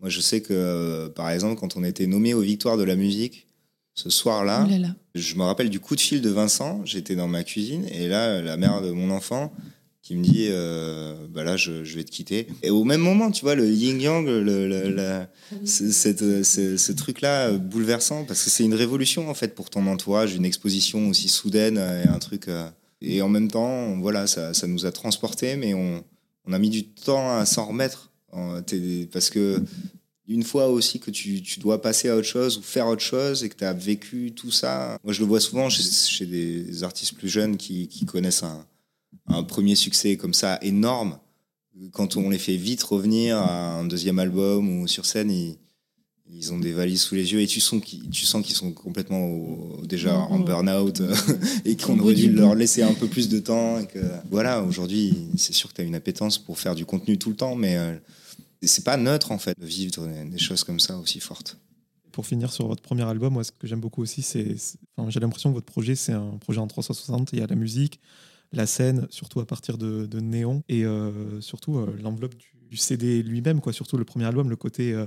Moi, 0.00 0.10
je 0.10 0.20
sais 0.20 0.40
que, 0.40 0.52
euh, 0.52 1.08
par 1.08 1.30
exemple, 1.30 1.58
quand 1.58 1.76
on 1.76 1.84
était 1.84 2.06
nommé 2.06 2.34
aux 2.34 2.40
Victoires 2.40 2.76
de 2.76 2.82
la 2.82 2.96
musique, 2.96 3.46
ce 3.94 4.10
soir-là, 4.10 4.66
oh 4.68 4.86
je 5.14 5.34
me 5.36 5.42
rappelle 5.42 5.70
du 5.70 5.80
coup 5.80 5.94
de 5.94 6.00
fil 6.00 6.20
de 6.20 6.30
Vincent. 6.30 6.80
J'étais 6.84 7.14
dans 7.14 7.28
ma 7.28 7.44
cuisine 7.44 7.86
et 7.88 8.08
là, 8.08 8.42
la 8.42 8.56
mère 8.56 8.82
de 8.82 8.90
mon 8.90 9.10
enfant 9.10 9.52
qui 10.04 10.14
me 10.16 10.22
dit 10.22 10.48
euh, 10.50 11.14
bah 11.30 11.44
là 11.44 11.56
je, 11.56 11.72
vais 11.72 12.04
te 12.04 12.10
quitter. 12.10 12.46
Et 12.62 12.68
au 12.68 12.84
même 12.84 13.00
moment 13.00 13.30
tu 13.30 13.42
vois 13.42 13.54
le 13.54 13.66
yin 13.66 13.98
yang 13.98 14.26
le, 14.26 15.26
ce, 15.64 16.92
truc 16.92 17.22
là 17.22 17.50
bouleversant 17.52 18.24
parce 18.24 18.44
que 18.44 18.50
c'est 18.50 18.64
une 18.64 18.74
révolution 18.74 19.30
en 19.30 19.34
fait 19.34 19.54
pour 19.54 19.70
ton 19.70 19.86
entourage 19.86 20.34
une 20.34 20.44
exposition 20.44 21.08
aussi 21.08 21.28
soudaine 21.28 21.78
et 21.78 22.06
un 22.06 22.18
truc 22.18 22.48
euh, 22.48 22.68
et 23.00 23.22
en 23.22 23.30
même 23.30 23.50
temps 23.50 23.98
voilà 23.98 24.26
ça, 24.26 24.52
ça 24.52 24.66
nous 24.66 24.84
a 24.84 24.92
transportés 24.92 25.56
mais 25.56 25.72
on, 25.72 26.04
on, 26.46 26.52
a 26.52 26.58
mis 26.58 26.70
du 26.70 26.84
temps 26.84 27.38
à 27.38 27.46
s'en 27.46 27.64
remettre 27.64 28.12
parce 29.10 29.30
que 29.30 29.62
une 30.28 30.42
fois 30.42 30.68
aussi 30.68 31.00
que 31.00 31.10
tu, 31.10 31.42
tu, 31.42 31.60
dois 31.60 31.80
passer 31.80 32.08
à 32.08 32.16
autre 32.16 32.26
chose 32.26 32.58
ou 32.58 32.62
faire 32.62 32.88
autre 32.88 33.02
chose 33.02 33.42
et 33.44 33.48
que 33.48 33.56
tu 33.56 33.64
as 33.64 33.72
vécu 33.72 34.32
tout 34.32 34.50
ça 34.50 34.98
moi 35.02 35.14
je 35.14 35.20
le 35.20 35.26
vois 35.26 35.40
souvent 35.40 35.70
chez, 35.70 36.26
des 36.26 36.82
artistes 36.84 37.14
plus 37.14 37.28
jeunes 37.30 37.56
qui 37.56 38.04
connaissent 38.06 38.42
un 38.42 38.66
un 39.26 39.42
premier 39.42 39.74
succès 39.74 40.16
comme 40.16 40.34
ça 40.34 40.58
énorme, 40.62 41.18
quand 41.92 42.16
on 42.16 42.30
les 42.30 42.38
fait 42.38 42.56
vite 42.56 42.82
revenir 42.82 43.36
à 43.38 43.72
un 43.78 43.84
deuxième 43.84 44.18
album 44.18 44.68
ou 44.80 44.86
sur 44.86 45.06
scène, 45.06 45.30
ils, 45.30 45.56
ils 46.30 46.52
ont 46.52 46.58
des 46.58 46.72
valises 46.72 47.02
sous 47.02 47.14
les 47.14 47.32
yeux 47.32 47.40
et 47.40 47.46
tu 47.46 47.60
sens 47.60 47.82
qu'ils, 47.82 48.08
tu 48.10 48.24
sens 48.26 48.44
qu'ils 48.44 48.54
sont 48.54 48.72
complètement 48.72 49.24
au- 49.26 49.80
déjà 49.84 50.16
en 50.16 50.38
Mhm. 50.38 50.44
burn-out 50.44 51.00
euh, 51.00 51.14
et 51.64 51.76
qu'on 51.76 51.98
aurait 51.98 52.14
dû 52.14 52.30
leur 52.30 52.54
laisser 52.54 52.82
un 52.82 52.94
peu 52.94 53.08
plus 53.08 53.28
de 53.28 53.40
temps. 53.40 53.80
Et 53.80 53.86
que, 53.86 53.98
voilà, 54.30 54.62
aujourd'hui, 54.62 55.14
c'est 55.36 55.52
sûr 55.52 55.68
que 55.70 55.74
tu 55.74 55.80
as 55.80 55.84
une 55.84 55.94
appétence 55.96 56.38
pour 56.38 56.58
faire 56.58 56.74
du 56.74 56.86
contenu 56.86 57.18
tout 57.18 57.30
le 57.30 57.36
temps, 57.36 57.56
mais 57.56 57.76
euh, 57.76 57.94
c'est 58.62 58.84
pas 58.84 58.96
neutre 58.96 59.32
en 59.32 59.38
fait 59.38 59.58
de 59.58 59.66
vivre 59.66 60.06
des, 60.06 60.38
choses 60.38 60.64
comme 60.64 60.80
ça 60.80 60.96
aussi 60.96 61.18
fortes. 61.20 61.58
Pour 62.12 62.24
finir 62.26 62.52
sur 62.52 62.68
votre 62.68 62.82
premier 62.82 63.02
album, 63.02 63.32
moi, 63.34 63.42
ce 63.44 63.50
que 63.50 63.66
j'aime 63.66 63.80
beaucoup 63.80 64.00
aussi, 64.02 64.22
c'est. 64.22 64.56
c'est- 64.56 64.78
enfin, 64.96 65.10
j'ai 65.10 65.18
l'impression 65.20 65.50
que 65.50 65.54
votre 65.54 65.66
projet, 65.70 65.96
c'est 65.96 66.12
un 66.12 66.38
projet 66.40 66.60
en 66.60 66.68
360. 66.68 67.30
Il 67.32 67.40
y 67.40 67.42
a 67.42 67.46
la 67.48 67.56
musique, 67.56 67.98
la 68.54 68.66
scène, 68.66 69.06
surtout 69.10 69.40
à 69.40 69.46
partir 69.46 69.78
de, 69.78 70.06
de 70.06 70.20
Néon, 70.20 70.62
et 70.68 70.84
euh, 70.84 71.40
surtout 71.40 71.76
euh, 71.78 71.96
l'enveloppe 72.02 72.36
du, 72.36 72.46
du 72.70 72.76
CD 72.76 73.22
lui-même, 73.22 73.60
quoi. 73.60 73.72
Surtout 73.72 73.96
le 73.96 74.04
premier 74.04 74.24
album, 74.24 74.48
le 74.50 74.56
côté 74.56 74.92
euh, 74.92 75.06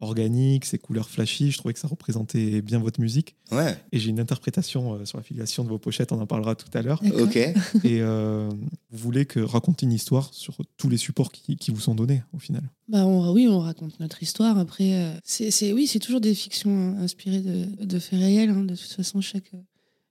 organique, 0.00 0.64
ses 0.64 0.78
couleurs 0.78 1.08
flashy. 1.10 1.50
Je 1.50 1.58
trouvais 1.58 1.74
que 1.74 1.80
ça 1.80 1.88
représentait 1.88 2.62
bien 2.62 2.78
votre 2.78 3.00
musique. 3.00 3.34
Ouais, 3.50 3.76
Et 3.90 3.98
j'ai 3.98 4.10
une 4.10 4.20
interprétation 4.20 4.94
euh, 4.94 5.04
sur 5.04 5.18
la 5.18 5.24
filiation 5.24 5.64
de 5.64 5.68
vos 5.68 5.78
pochettes, 5.78 6.12
on 6.12 6.20
en 6.20 6.26
parlera 6.26 6.54
tout 6.54 6.68
à 6.72 6.82
l'heure. 6.82 7.02
Ok. 7.20 7.36
et 7.36 7.54
euh, 7.84 8.48
vous 8.90 8.98
voulez 8.98 9.26
que 9.26 9.40
raconter 9.40 9.86
une 9.86 9.92
histoire 9.92 10.32
sur 10.32 10.56
tous 10.76 10.88
les 10.88 10.98
supports 10.98 11.32
qui, 11.32 11.56
qui 11.56 11.72
vous 11.72 11.80
sont 11.80 11.96
donnés, 11.96 12.22
au 12.32 12.38
final? 12.38 12.62
Bah 12.88 13.04
on, 13.06 13.32
oui, 13.32 13.48
on 13.48 13.58
raconte 13.58 13.98
notre 13.98 14.22
histoire. 14.22 14.56
Après, 14.58 14.94
euh, 14.94 15.12
c'est, 15.24 15.72
oui, 15.72 15.88
c'est 15.88 15.98
toujours 15.98 16.20
des 16.20 16.34
fictions 16.34 16.70
hein, 16.70 17.02
inspirées 17.02 17.40
de, 17.40 17.84
de 17.84 17.98
faits 17.98 18.20
réels. 18.20 18.50
hein. 18.50 18.62
De 18.62 18.76
toute 18.76 18.92
façon, 18.92 19.20
chaque, 19.20 19.50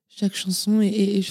chaque 0.10 0.36
chanson. 0.36 0.82
Et 0.82 0.88
et- 0.88 1.20
et, 1.20 1.26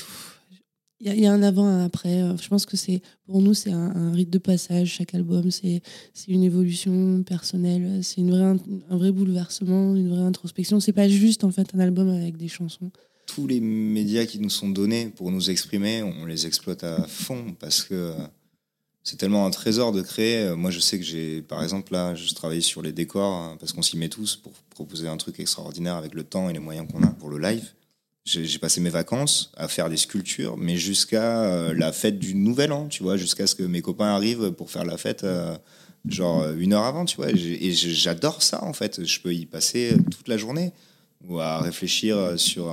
il 1.01 1.19
y, 1.21 1.27
a- 1.27 1.33
un 1.33 1.43
avant, 1.43 1.67
un 1.67 1.85
après. 1.85 2.23
Euh, 2.23 2.37
Je 2.37 2.49
pense 2.49 2.65
que 2.67 2.77
c'est 2.77 3.01
pour 3.27 3.41
nous, 3.43 3.55
c'est 3.55 3.73
un, 3.73 3.95
un 3.95 4.13
rite 4.13 4.31
de 4.31 4.39
passage. 4.39 4.89
Chaque 4.89 5.15
album, 5.15 5.51
c'est, 5.51 5.83
une 6.29 6.43
évolution 6.43 7.23
personnelle. 7.23 8.01
C'est 8.03 8.21
une 8.21 8.31
vraie, 8.31 8.57
un 8.91 8.97
vrai 8.97 9.13
bouleversement, 9.13 9.95
une 9.95 10.09
vraie 10.09 10.23
introspection. 10.23 10.81
C'est 10.81 10.93
pas 10.93 11.09
juste 11.09 11.45
en 11.45 11.51
fait 11.51 11.69
un 11.75 11.81
album 11.81 12.09
avec 12.09 12.37
des 12.37 12.49
chansons. 12.49 12.91
tous 13.27 13.47
les 13.47 13.61
médias 13.61 14.25
qui 14.25 14.39
nous 14.39 14.51
sont 14.51 14.69
donnés 14.69 15.09
pour 15.15 15.31
nous 15.33 15.51
exprimer, 15.51 16.03
on 16.03 16.27
les 16.27 16.47
exploite 16.47 16.85
à 16.85 17.03
fond 17.09 17.55
parce 17.59 17.83
que 17.83 18.15
c'est 19.03 19.17
tellement 19.17 19.47
un 19.47 19.51
trésor 19.51 19.93
de 19.93 20.01
créer. 20.03 20.55
Moi, 20.57 20.71
je 20.71 20.81
sais 20.81 20.99
que 20.99 21.05
j'ai, 21.05 21.43
par 21.43 21.63
exemple, 21.63 21.93
là, 21.93 22.15
je 22.15 22.33
travaille 22.35 22.63
sur 22.63 22.83
les 22.83 22.93
décors 22.93 23.35
hein, 23.35 23.57
parce 23.61 23.73
qu'on 23.73 23.83
s'y 23.83 23.97
met 23.97 24.09
tous 24.09 24.37
pour 24.37 24.53
proposer 24.71 25.09
un 25.09 25.17
truc 25.17 25.39
extraordinaire 25.41 25.95
avec 25.97 26.15
le 26.15 26.25
temps 26.25 26.49
et 26.49 26.53
les 26.53 26.59
moyens 26.59 26.87
qu'on 26.91 27.03
a 27.03 27.09
pour 27.09 27.29
le 27.29 27.39
live. 27.39 27.69
J'ai 28.27 28.59
passé 28.59 28.81
mes 28.81 28.91
vacances 28.91 29.53
à 29.57 29.69
faire 29.69 29.89
des 29.89 29.97
sculptures, 29.97 30.57
mais 30.57 30.77
jusqu'à 30.77 31.45
euh, 31.45 31.73
la 31.75 31.93
fête 31.93 32.19
du 32.19 32.35
Nouvel 32.35 32.73
An, 32.73 32.89
tu 32.89 33.05
vois, 33.05 33.17
jusqu'à 33.17 33.47
ce 33.47 33.55
que 33.55 33.63
mes 33.63 33.83
copains 33.83 34.17
arrivent 34.17 34.51
pour 34.51 34.69
faire 34.69 34.85
la 34.85 34.97
fête, 34.97 35.23
euh, 35.23 35.57
genre 36.09 36.43
euh, 36.43 36.57
une 36.59 36.73
heure 36.73 36.83
avant, 36.83 37.05
tu 37.05 37.17
vois. 37.17 37.31
Et 37.31 37.71
j'adore 37.71 38.43
ça, 38.43 38.65
en 38.65 38.73
fait. 38.73 39.05
Je 39.05 39.21
peux 39.21 39.33
y 39.33 39.47
passer 39.47 39.97
toute 40.11 40.27
la 40.27 40.37
journée 40.37 40.73
ou 41.25 41.39
à 41.39 41.61
réfléchir 41.61 42.33
sur 42.37 42.69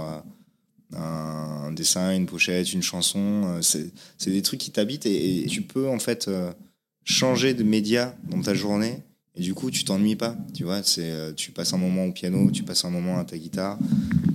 un, 0.95 1.71
dessin, 1.71 2.15
une 2.15 2.25
pochette, 2.25 2.73
une 2.73 2.81
chanson. 2.81 3.59
C'est 3.61 3.91
des 4.25 4.41
trucs 4.41 4.59
qui 4.59 4.71
t'habitent 4.71 5.05
et, 5.05 5.43
et 5.43 5.45
tu 5.45 5.61
peux 5.61 5.87
en 5.87 5.99
fait 5.99 6.29
changer 7.05 7.53
de 7.53 7.63
média 7.63 8.15
dans 8.23 8.41
ta 8.41 8.55
journée. 8.55 9.03
Et 9.35 9.41
du 9.41 9.53
coup, 9.55 9.71
tu 9.71 9.83
t'ennuies 9.83 10.15
pas, 10.15 10.37
tu 10.53 10.63
vois. 10.63 10.83
C'est, 10.83 11.09
euh, 11.09 11.33
tu 11.33 11.51
passes 11.51 11.73
un 11.73 11.77
moment 11.77 12.05
au 12.05 12.11
piano, 12.11 12.51
tu 12.51 12.63
passes 12.63 12.85
un 12.85 12.91
moment 12.91 13.17
à 13.17 13.25
ta 13.25 13.37
guitare, 13.37 13.79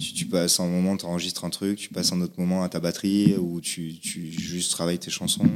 tu, 0.01 0.27
passes 0.27 0.59
un 0.59 0.67
moment, 0.67 0.97
tu 0.97 1.05
enregistres 1.05 1.45
un 1.45 1.51
truc, 1.51 1.79
tu 1.79 1.91
passes 1.91 2.13
un 2.13 2.21
autre 2.21 2.35
moment 2.37 2.65
à 2.65 2.69
ta 2.69 2.81
batterie 2.81 3.37
ou 3.37 3.61
tu, 3.61 3.99
tu 4.01 4.33
juste 4.33 4.73
travailles 4.73 4.99
tes 4.99 5.11
chansons. 5.11 5.49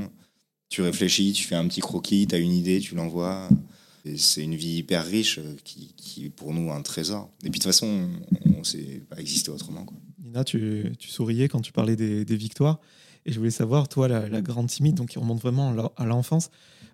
Tu 0.69 0.81
réfléchis, 0.81 1.33
tu 1.33 1.45
fais 1.45 1.57
un 1.57 1.67
petit 1.67 1.81
croquis, 1.81 2.27
tu 2.27 2.35
as 2.35 2.39
une 2.39 2.53
idée, 2.53 2.79
tu 2.79 2.95
l'envoies. 2.95 3.49
C'est 4.17 4.43
une 4.43 4.55
vie 4.55 4.77
hyper 4.79 5.05
riche 5.05 5.39
euh, 5.39 5.57
qui, 5.65 5.93
qui 5.97 6.27
est 6.27 6.31
pour 6.31 6.55
nous 6.55 6.71
un 6.71 6.83
trésor. 6.83 7.31
Et 7.41 7.51
puis 7.51 7.59
de 7.59 7.65
toute 7.65 7.65
façon, 7.65 8.09
on 8.47 8.59
ne 8.59 8.65
sait 8.65 9.03
pas 9.09 9.17
exister 9.19 9.51
autrement. 9.51 9.85
Quoi. 9.85 9.97
Nina, 10.23 10.45
tu, 10.45 10.93
tu 10.99 11.09
souriais 11.09 11.49
quand 11.49 11.61
tu 11.61 11.73
parlais 11.73 11.97
des, 11.97 12.25
des 12.25 12.37
victoires. 12.37 12.81
Et 13.27 13.33
je 13.33 13.39
voulais 13.39 13.51
savoir, 13.51 13.89
toi, 13.89 14.09
la, 14.09 14.29
la 14.29 14.41
grande 14.43 14.67
timide, 14.69 14.95
donc 14.97 15.11
qui 15.11 15.19
remonte 15.19 15.41
vraiment 15.41 15.73
à 15.97 16.05
l'enfance, 16.05 16.51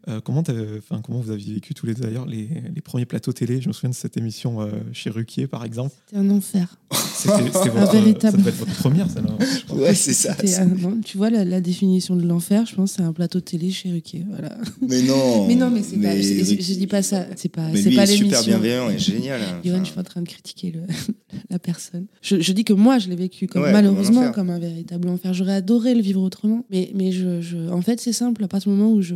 euh, 0.09 0.21
comment, 0.21 0.43
enfin, 0.79 1.01
comment 1.05 1.21
vous 1.21 1.31
aviez 1.31 1.55
vécu 1.55 1.75
tous 1.75 1.85
les 1.85 1.93
deux 1.95 2.03
d'ailleurs 2.03 2.25
les, 2.25 2.49
les 2.75 2.81
premiers 2.81 3.05
plateaux 3.05 3.33
télé? 3.33 3.61
Je 3.61 3.69
me 3.69 3.73
souviens 3.73 3.91
de 3.91 3.95
cette 3.95 4.17
émission 4.17 4.61
euh, 4.63 4.69
chez 4.93 5.11
Ruquier, 5.11 5.47
par 5.49 5.65
exemple. 5.65 5.95
C'était 6.07 6.19
un 6.21 6.31
enfer. 6.31 6.77
C'était 7.15 7.33
votre, 7.69 7.93
véritable- 7.93 8.33
Ça 8.37 8.39
devait 8.39 8.51
être 8.51 8.57
votre 8.59 8.75
première, 8.77 9.07
crois. 9.09 9.79
Ouais, 9.79 9.95
c'est 9.95 10.13
ça. 10.15 10.35
C'était 10.37 10.55
un- 10.57 10.67
non, 10.67 11.01
tu 11.05 11.19
vois 11.19 11.31
la, 11.31 11.45
la 11.45 11.61
définition 11.61 12.15
de 12.15 12.25
l'enfer, 12.27 12.65
je 12.65 12.75
pense, 12.77 12.93
c'est 12.93 13.03
un 13.03 13.13
plateau 13.13 13.41
télé 13.41 13.71
chez 13.71 13.91
Ruquier. 13.91 14.25
Voilà. 14.29 14.57
Mais 14.87 15.03
non. 15.03 15.47
Mais 15.49 15.57
non, 15.57 15.69
mais 15.71 15.83
c'est 15.83 15.97
pas. 15.99 16.17
Je, 16.17 16.23
je- 16.23 16.63
je 16.63 16.75
dis 16.75 16.87
pas 16.87 17.03
ça. 17.03 17.27
C'est 17.37 17.49
pas. 17.51 17.69
Mais 17.69 17.83
C'est 17.83 17.91
lui, 17.91 17.97
pas 17.97 18.05
il 18.05 18.13
est 18.13 18.17
super 18.17 18.45
bienveillant 18.45 18.91
et 18.91 18.99
génial. 18.99 19.41
hein. 19.43 19.61
Yoann, 19.65 19.85
je 19.85 19.91
suis 19.91 20.01
en 20.01 20.05
train 20.05 20.23
de 20.23 20.29
critiquer 20.29 20.71
le- 20.71 20.83
la 21.51 21.59
personne. 21.59 22.07
Je, 22.23 22.41
je 22.41 22.53
dis 22.53 22.65
que 22.65 22.73
moi, 22.73 22.99
je 22.99 23.09
l'ai 23.09 23.17
vécu 23.17 23.47
comme, 23.49 23.63
Ouais, 23.63 23.73
malheureusement 23.73 24.31
comme 24.33 24.49
un 24.51 24.59
véritable 24.61 25.09
enfer. 25.09 25.35
J'aurais 25.35 25.55
adoré 25.55 25.95
le 25.95 26.01
vivre 26.03 26.18
autrement. 26.23 26.65
Mais, 26.71 26.91
en 27.71 27.83
fait, 27.83 28.01
c'est 28.01 28.13
simple. 28.13 28.45
À 28.45 28.49
partir 28.49 28.73
du 28.73 28.79
moment 28.79 28.93
où 28.93 29.03
je, 29.03 29.15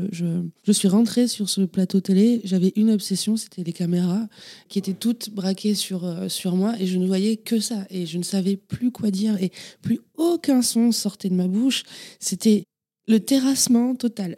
suis 0.73 0.89
rentrée 0.89 1.29
sur 1.29 1.49
ce 1.49 1.63
plateau 1.63 2.01
télé, 2.01 2.41
j'avais 2.45 2.73
une 2.77 2.91
obsession, 2.91 3.37
c'était 3.37 3.63
les 3.63 3.73
caméras 3.73 4.27
qui 4.69 4.79
étaient 4.79 4.95
toutes 4.95 5.31
braquées 5.31 5.75
sur, 5.75 6.05
euh, 6.05 6.29
sur 6.29 6.57
moi 6.57 6.75
et 6.81 6.87
je 6.87 6.99
ne 6.99 7.07
voyais 7.07 7.37
que 7.37 7.61
ça. 7.61 7.87
Et 7.91 8.07
je 8.07 8.19
ne 8.19 8.23
savais 8.23 8.57
plus 8.57 8.91
quoi 8.91 9.11
dire 9.11 9.41
et 9.43 9.53
plus 9.81 10.01
aucun 10.17 10.63
son 10.63 10.93
sortait 10.93 11.29
de 11.29 11.35
ma 11.35 11.49
bouche. 11.49 11.85
C'était 12.21 12.65
le 13.09 13.21
terrassement 13.21 13.95
total. 13.95 14.37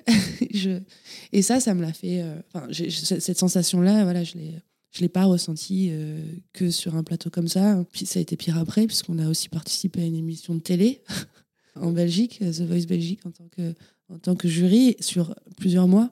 et 1.33 1.43
ça, 1.43 1.61
ça 1.61 1.75
me 1.75 1.83
l'a 1.83 1.93
fait. 1.93 2.23
euh, 2.23 2.73
cette 2.73 3.39
sensation-là, 3.39 4.05
voilà, 4.05 4.25
je 4.25 4.35
l'ai. 4.35 4.55
Je 4.95 5.01
l'ai 5.01 5.09
pas 5.09 5.25
ressenti 5.25 5.89
euh, 5.91 6.21
que 6.53 6.71
sur 6.71 6.95
un 6.95 7.03
plateau 7.03 7.29
comme 7.29 7.49
ça. 7.49 7.85
Puis 7.91 8.07
ça 8.07 8.21
a 8.21 8.23
été 8.23 8.37
pire 8.37 8.57
après, 8.57 8.87
puisqu'on 8.87 9.19
a 9.19 9.29
aussi 9.29 9.49
participé 9.49 10.03
à 10.03 10.05
une 10.05 10.15
émission 10.15 10.55
de 10.55 10.61
télé 10.61 11.03
en 11.81 11.91
Belgique, 11.93 12.39
The 12.41 12.63
Voice 12.63 12.87
Belgique, 12.87 13.21
en 13.27 13.31
tant 13.31 13.49
que, 13.49 13.75
en 14.13 14.19
tant 14.19 14.35
que 14.37 14.49
jury, 14.49 14.97
sur 15.01 15.35
plusieurs 15.57 15.89
mois, 15.89 16.11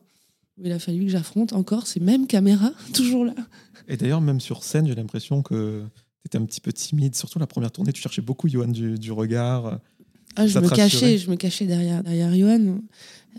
où 0.59 0.65
il 0.67 0.73
a 0.73 0.79
fallu 0.79 1.05
que 1.05 1.11
j'affronte 1.11 1.53
encore 1.53 1.87
ces 1.87 2.01
mêmes 2.01 2.27
caméras, 2.27 2.73
toujours 2.95 3.25
là. 3.25 3.35
Et 3.89 3.97
d'ailleurs, 3.97 4.21
même 4.21 4.41
sur 4.41 4.63
scène, 4.65 4.87
j'ai 4.87 4.95
l'impression 4.95 5.43
que 5.43 5.83
tu 6.23 6.27
étais 6.27 6.39
un 6.39 6.45
petit 6.45 6.61
peu 6.61 6.73
timide. 6.73 7.15
Surtout 7.15 7.39
la 7.39 7.47
première 7.47 7.71
tournée, 7.73 7.93
tu 7.93 8.01
cherchais 8.03 8.23
beaucoup 8.23 8.49
Johan 8.49 8.69
du, 8.69 8.99
du 8.99 9.13
regard. 9.13 9.81
Ah, 10.37 10.47
je 10.47 10.55
me 10.61 10.69
cachais, 10.77 11.19
je 11.19 11.31
me 11.31 11.37
cachais 11.37 11.67
derrière, 11.67 12.03
derrière 12.03 12.35
Johan. 12.35 12.79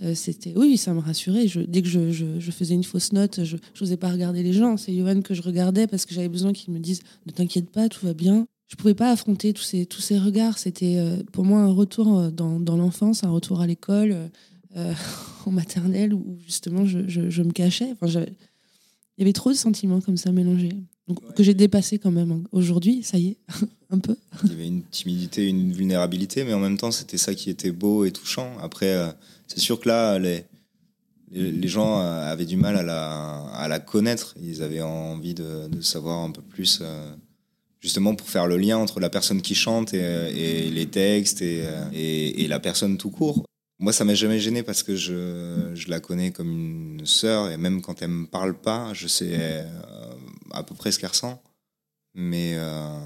Euh, 0.03 0.13
c'était, 0.15 0.53
oui, 0.55 0.77
ça 0.77 0.93
me 0.93 0.99
rassurait. 0.99 1.47
Je, 1.47 1.61
dès 1.61 1.81
que 1.81 1.87
je, 1.87 2.11
je- 2.11 2.39
je 2.39 2.51
faisais 2.51 2.73
une 2.75 2.83
fausse 2.83 3.13
note, 3.13 3.43
je 3.43 3.57
n'osais 3.79 3.97
pas 3.97 4.11
regarder 4.11 4.43
les 4.43 4.53
gens. 4.53 4.75
C'est 4.77 4.95
Johan 4.95 5.21
que 5.21 5.33
je 5.33 5.41
regardais 5.41 5.87
parce 5.87 6.05
que 6.05 6.13
j'avais 6.13 6.29
besoin 6.29 6.51
qu'il 6.53 6.73
me 6.73 6.79
dise 6.79 7.01
Ne 7.25 7.31
t'inquiète 7.31 7.69
pas, 7.69 7.89
tout 7.89 8.05
va 8.05 8.13
bien. 8.13 8.47
Je 8.67 8.75
pouvais 8.75 8.95
pas 8.95 9.11
affronter 9.11 9.53
tous 9.53 9.61
ces, 9.63 9.85
tous 9.85 10.01
ces 10.01 10.17
regards. 10.17 10.57
C'était 10.57 10.97
euh, 10.97 11.17
pour 11.31 11.45
moi 11.45 11.59
un 11.59 11.71
retour 11.71 12.17
euh, 12.17 12.31
dans, 12.31 12.59
dans 12.59 12.75
l'enfance, 12.77 13.23
un 13.23 13.29
retour 13.29 13.61
à 13.61 13.67
l'école, 13.67 14.29
euh, 14.75 14.93
en 15.45 15.51
maternelle, 15.51 16.13
où 16.13 16.37
justement 16.45 16.85
je, 16.85 17.07
je- 17.07 17.29
je 17.29 17.43
me 17.43 17.51
cachais. 17.51 17.91
Enfin, 17.91 18.07
il 18.21 19.19
y 19.19 19.21
avait 19.21 19.33
trop 19.33 19.51
de 19.51 19.55
sentiments 19.57 20.01
comme 20.01 20.17
ça 20.17 20.31
mélangés. 20.31 20.71
Donc, 21.07 21.19
que 21.35 21.43
j'ai 21.43 21.53
dépassé 21.53 21.99
quand 21.99 22.11
même. 22.11 22.31
hein. 22.31 22.43
Aujourd'hui, 22.53 23.03
ça 23.03 23.17
y 23.19 23.27
est, 23.27 23.37
un 23.91 23.99
peu. 23.99 24.15
Il 24.45 24.51
y 24.51 24.53
avait 24.53 24.67
une 24.67 24.83
timidité, 24.83 25.47
une 25.47 25.71
vulnérabilité, 25.73 26.43
mais 26.45 26.53
en 26.53 26.59
même 26.59 26.77
temps, 26.77 26.91
c'était 26.91 27.17
ça 27.17 27.35
qui 27.35 27.49
était 27.49 27.71
beau 27.71 28.05
et 28.05 28.11
touchant. 28.11 28.57
Après, 28.61 28.95
euh, 28.95 29.11
c'est 29.47 29.59
sûr 29.59 29.79
que 29.81 29.89
là, 29.89 30.17
les, 30.17 30.45
les, 31.31 31.67
gens 31.67 31.97
avaient 31.99 32.45
du 32.45 32.55
mal 32.55 32.77
à 32.77 32.83
la, 32.83 33.45
à 33.53 33.67
la 33.67 33.79
connaître. 33.79 34.33
Ils 34.41 34.63
avaient 34.63 34.81
envie 34.81 35.33
de, 35.33 35.67
de 35.67 35.81
savoir 35.81 36.19
un 36.23 36.31
peu 36.31 36.41
plus, 36.41 36.79
euh, 36.81 37.13
justement 37.83 38.15
pour 38.15 38.29
faire 38.29 38.47
le 38.47 38.57
lien 38.57 38.77
entre 38.77 39.01
la 39.01 39.09
personne 39.09 39.41
qui 39.41 39.55
chante 39.55 39.93
et, 39.93 40.69
les 40.71 40.85
textes 40.87 41.41
et, 41.41 42.47
la 42.47 42.59
personne 42.59 42.97
tout 42.97 43.11
court. 43.11 43.43
Moi, 43.79 43.91
ça 43.91 44.05
m'a 44.05 44.15
jamais 44.15 44.39
gêné 44.39 44.63
parce 44.63 44.83
que 44.83 44.95
je, 44.95 45.89
la 45.89 45.99
connais 45.99 46.31
comme 46.31 46.97
une 46.99 47.05
sœur 47.05 47.51
et 47.51 47.57
même 47.57 47.81
quand 47.81 48.01
elle 48.01 48.09
me 48.09 48.25
parle 48.25 48.53
pas, 48.53 48.93
je 48.93 49.07
sais 49.07 49.31
euh, 49.33 49.63
à 50.51 50.63
peu 50.63 50.73
près 50.73 50.91
ce 50.93 50.99
qu'elle 50.99 51.09
ressent. 51.09 51.43
Mais 52.15 52.53
euh, 52.55 52.99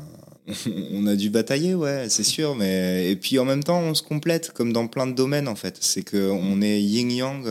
on 0.94 1.08
a 1.08 1.16
dû 1.16 1.32
batailler, 1.32 1.74
ouais, 1.74 2.08
c'est 2.10 2.24
sûr. 2.24 2.54
Mais 2.54 3.10
et 3.10 3.16
puis 3.16 3.40
en 3.40 3.46
même 3.46 3.64
temps, 3.64 3.80
on 3.80 3.96
se 3.96 4.04
complète 4.04 4.52
comme 4.52 4.72
dans 4.74 4.88
plein 4.88 5.08
de 5.08 5.14
domaines 5.14 5.48
en 5.48 5.56
fait. 5.56 5.78
C'est 5.82 6.04
que 6.04 6.30
on 6.30 6.62
est 6.62 6.80
yin 6.80 7.10
yang. 7.10 7.48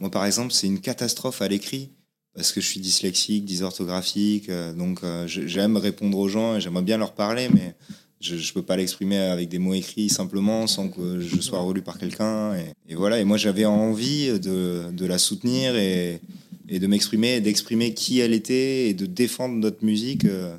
Moi, 0.00 0.10
par 0.10 0.24
exemple, 0.24 0.54
c'est 0.54 0.66
une 0.66 0.80
catastrophe 0.80 1.42
à 1.42 1.48
l'écrit 1.48 1.90
parce 2.36 2.52
que 2.52 2.60
je 2.60 2.66
suis 2.66 2.80
dyslexique, 2.80 3.44
dysorthographique. 3.46 4.50
euh, 4.50 4.72
donc, 4.74 5.00
euh, 5.02 5.26
j'aime 5.26 5.76
répondre 5.78 6.18
aux 6.18 6.28
gens 6.28 6.56
et 6.56 6.60
j'aimerais 6.60 6.82
bien 6.82 6.98
leur 6.98 7.12
parler, 7.12 7.48
mais 7.52 7.74
je, 8.20 8.36
je 8.36 8.52
peux 8.52 8.62
pas 8.62 8.76
l'exprimer 8.76 9.16
avec 9.16 9.48
des 9.48 9.58
mots 9.58 9.72
écrits 9.72 10.10
simplement 10.10 10.66
sans 10.66 10.88
que 10.88 11.20
je 11.20 11.40
sois 11.40 11.60
relu 11.60 11.80
par 11.80 11.98
quelqu'un. 11.98 12.54
Et, 12.88 12.94
voilà. 12.94 13.18
Et 13.20 13.24
moi, 13.24 13.38
j'avais 13.38 13.64
envie 13.64 14.38
de, 14.38 15.06
la 15.06 15.18
soutenir 15.18 15.74
et, 15.76 16.20
de 16.68 16.86
m'exprimer, 16.86 17.40
d'exprimer 17.40 17.94
qui 17.94 18.20
elle 18.20 18.34
était 18.34 18.88
et 18.88 18.94
de 18.94 19.06
défendre 19.06 19.56
notre 19.56 19.84
musique. 19.84 20.26
euh, 20.26 20.56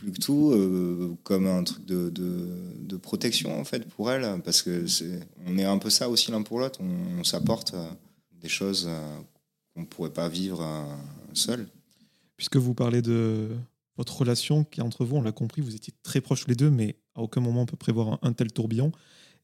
plus 0.00 0.12
que 0.12 0.20
tout 0.20 1.18
comme 1.24 1.48
un 1.48 1.64
truc 1.64 1.84
de, 1.84 2.96
protection 3.02 3.58
en 3.58 3.64
fait 3.64 3.84
pour 3.88 4.10
elle 4.12 4.40
parce 4.44 4.62
que 4.62 4.86
c'est 4.86 5.20
on 5.46 5.56
est 5.56 5.64
un 5.64 5.78
peu 5.78 5.88
ça 5.88 6.08
aussi 6.08 6.30
l'un 6.30 6.42
pour 6.42 6.60
l'autre 6.60 6.80
on, 6.80 7.24
s'apporte 7.24 7.74
des 8.40 8.48
choses 8.48 8.88
euh, 9.78 9.82
qu'on 9.82 9.82
ne 9.82 9.86
pourrait 9.86 10.12
pas 10.12 10.28
vivre 10.28 10.60
euh, 10.62 10.84
seul. 11.34 11.68
Puisque 12.36 12.56
vous 12.56 12.74
parlez 12.74 13.02
de 13.02 13.48
votre 13.96 14.16
relation 14.18 14.64
qui 14.64 14.80
est 14.80 14.82
entre 14.82 15.04
vous, 15.04 15.16
on 15.16 15.22
l'a 15.22 15.32
compris, 15.32 15.60
vous 15.60 15.74
étiez 15.74 15.92
très 16.02 16.20
proches 16.20 16.46
les 16.46 16.54
deux, 16.54 16.70
mais 16.70 16.96
à 17.14 17.22
aucun 17.22 17.40
moment 17.40 17.62
on 17.62 17.66
peut 17.66 17.76
prévoir 17.76 18.18
un, 18.22 18.32
tel 18.32 18.52
tourbillon. 18.52 18.92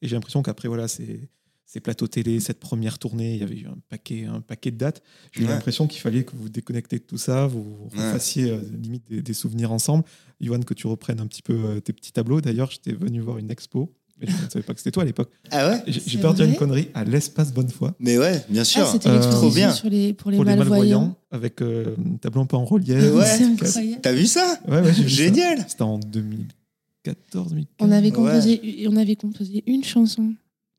Et 0.01 0.07
j'ai 0.07 0.15
l'impression 0.15 0.41
qu'après, 0.43 0.67
voilà, 0.67 0.87
c'est 0.87 1.29
ces 1.65 1.79
plateaux 1.79 2.07
télé, 2.07 2.39
cette 2.39 2.59
première 2.59 2.99
tournée, 2.99 3.33
il 3.33 3.39
y 3.39 3.43
avait 3.43 3.57
eu 3.57 3.65
un 3.67 3.77
paquet, 3.89 4.25
un 4.25 4.39
paquet 4.39 4.69
de 4.71 4.77
dates. 4.77 5.01
J'ai 5.31 5.41
eu 5.41 5.45
Ouais. 5.45 5.51
l'impression 5.53 5.87
qu'il 5.87 5.99
fallait 5.99 6.23
que 6.23 6.35
vous 6.35 6.47
déconnectiez 6.47 6.99
de 6.99 7.03
tout 7.03 7.17
ça, 7.17 7.47
vous 7.47 7.89
Ouais. 7.91 8.11
fassiez 8.11 8.55
limite 8.79 9.07
des, 9.09 9.21
des 9.23 9.33
souvenirs 9.33 9.71
ensemble. 9.71 10.03
Yoann, 10.39 10.63
que 10.63 10.75
tu 10.75 10.85
reprennes 10.87 11.19
un 11.19 11.27
petit 11.27 11.41
peu 11.41 11.53
euh, 11.65 11.79
tes 11.79 11.91
petits 11.91 12.11
tableaux. 12.13 12.39
D'ailleurs, 12.39 12.69
j'étais 12.69 12.93
venu 12.93 13.19
voir 13.19 13.39
une 13.39 13.49
expo, 13.49 13.91
mais 14.19 14.27
je 14.27 14.31
ne 14.45 14.49
savais 14.49 14.63
pas 14.63 14.73
que 14.73 14.79
c'était 14.79 14.91
toi 14.91 15.03
à 15.03 15.05
l'époque. 15.05 15.29
Ah 15.51 15.69
ouais 15.69 15.83
J'ai 15.87 16.17
peur 16.19 16.31
de 16.33 16.37
dire 16.37 16.45
une 16.45 16.55
connerie 16.55 16.87
à 16.93 17.03
l'espace 17.03 17.53
Bonnefoy. 17.53 17.91
Mais 17.99 18.17
ouais, 18.17 18.43
bien 18.49 18.63
sûr. 18.63 18.83
Ah, 18.85 18.89
c'était 18.91 19.09
Euh, 19.09 19.13
l'exposition 19.13 19.41
Trop 19.49 19.55
bien. 19.55 19.71
sur 19.73 19.89
les, 19.89 20.13
pour 20.13 20.31
les 20.31 20.37
Pour 20.37 20.45
les 20.45 20.55
malvoyants. 20.55 21.15
avec 21.31 21.61
euh, 21.61 21.95
un 22.13 22.17
tableau 22.17 22.41
un 22.41 22.45
peu 22.45 22.55
en 22.57 22.65
relief. 22.65 23.13
Ouais. 23.13 23.25
C'est 23.25 23.43
incroyable. 23.43 24.01
T'as 24.01 24.13
vu 24.13 24.25
ça 24.25 24.57
Ouais, 24.67 24.79
ouais, 24.81 24.91
vu. 24.91 25.07
Génial 25.07 25.65
C'était 25.67 25.81
en 25.83 25.99
2014, 25.99 27.49
2015. 27.49 27.67
On 27.79 27.91
avait, 27.91 28.05
Ouais. 28.07 28.11
composé, 28.11 28.85
on 28.89 28.95
avait 28.95 29.15
composé 29.15 29.63
une 29.67 29.83
chanson 29.83 30.33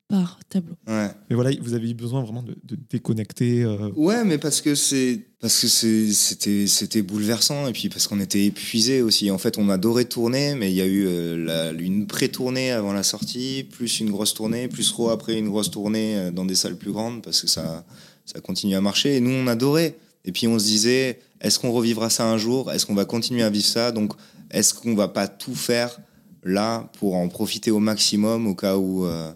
par 0.07 0.39
tableau. 0.49 0.75
Ouais. 0.87 1.09
Mais 1.29 1.35
voilà, 1.35 1.51
vous 1.61 1.73
avez 1.73 1.89
eu 1.89 1.93
besoin 1.93 2.23
vraiment 2.23 2.41
de, 2.43 2.55
de 2.63 2.77
déconnecter. 2.89 3.63
euh, 3.63 3.89
Ouais, 3.95 4.23
mais 4.23 4.37
parce 4.37 4.61
que 4.61 4.73
c'est 4.75 5.19
parce 5.39 5.59
que 5.61 5.67
c'est- 5.67 6.13
c'était 6.13 6.65
c'était 6.67 7.01
bouleversant 7.01 7.67
et 7.67 7.73
puis 7.73 7.89
parce 7.89 8.07
qu'on 8.07 8.19
était 8.19 8.45
épuisé 8.45 9.01
aussi. 9.01 9.29
En 9.31 9.37
fait, 9.37 9.57
on 9.57 9.69
adorait 9.69 10.05
tourner, 10.05 10.55
mais 10.55 10.71
il 10.71 10.75
y 10.75 10.81
a 10.81 10.85
eu 10.85 11.05
euh, 11.07 11.45
la- 11.45 11.71
une 11.73 12.07
pré-tournée 12.07 12.71
avant 12.71 12.93
la 12.93 13.03
sortie, 13.03 13.65
plus 13.69 13.99
une 13.99 14.09
grosse 14.09 14.33
tournée, 14.33 14.67
plus 14.67 14.89
re 14.91 15.09
après 15.11 15.37
une 15.37 15.49
grosse 15.49 15.71
tournée 15.71 16.15
euh, 16.17 16.31
dans 16.31 16.45
des 16.45 16.55
salles 16.55 16.77
plus 16.77 16.91
grandes 16.91 17.21
parce 17.21 17.41
que 17.41 17.47
ça 17.47 17.85
ça 18.25 18.39
continue 18.39 18.75
à 18.75 18.81
marcher. 18.81 19.17
Et 19.17 19.19
nous, 19.19 19.31
on 19.31 19.47
adorait. 19.47 19.97
Et 20.25 20.31
puis 20.31 20.47
on 20.47 20.57
se 20.59 20.65
disait, 20.65 21.19
est-ce 21.41 21.59
qu'on 21.59 21.71
revivra 21.71 22.09
ça 22.09 22.25
un 22.29 22.37
jour? 22.37 22.71
Est-ce 22.71 22.85
qu'on 22.85 22.95
va 22.95 23.05
continuer 23.05 23.43
à 23.43 23.49
vivre 23.49 23.65
ça? 23.65 23.91
Donc, 23.93 24.11
est-ce 24.51 24.73
qu'on 24.73 24.95
va 24.95 25.07
pas 25.07 25.27
tout 25.27 25.55
faire 25.55 25.97
là 26.43 26.89
pour 26.99 27.15
en 27.15 27.27
profiter 27.29 27.71
au 27.71 27.79
maximum 27.79 28.47
au 28.47 28.55
cas 28.55 28.75
où 28.77 29.05
euh, 29.05 29.31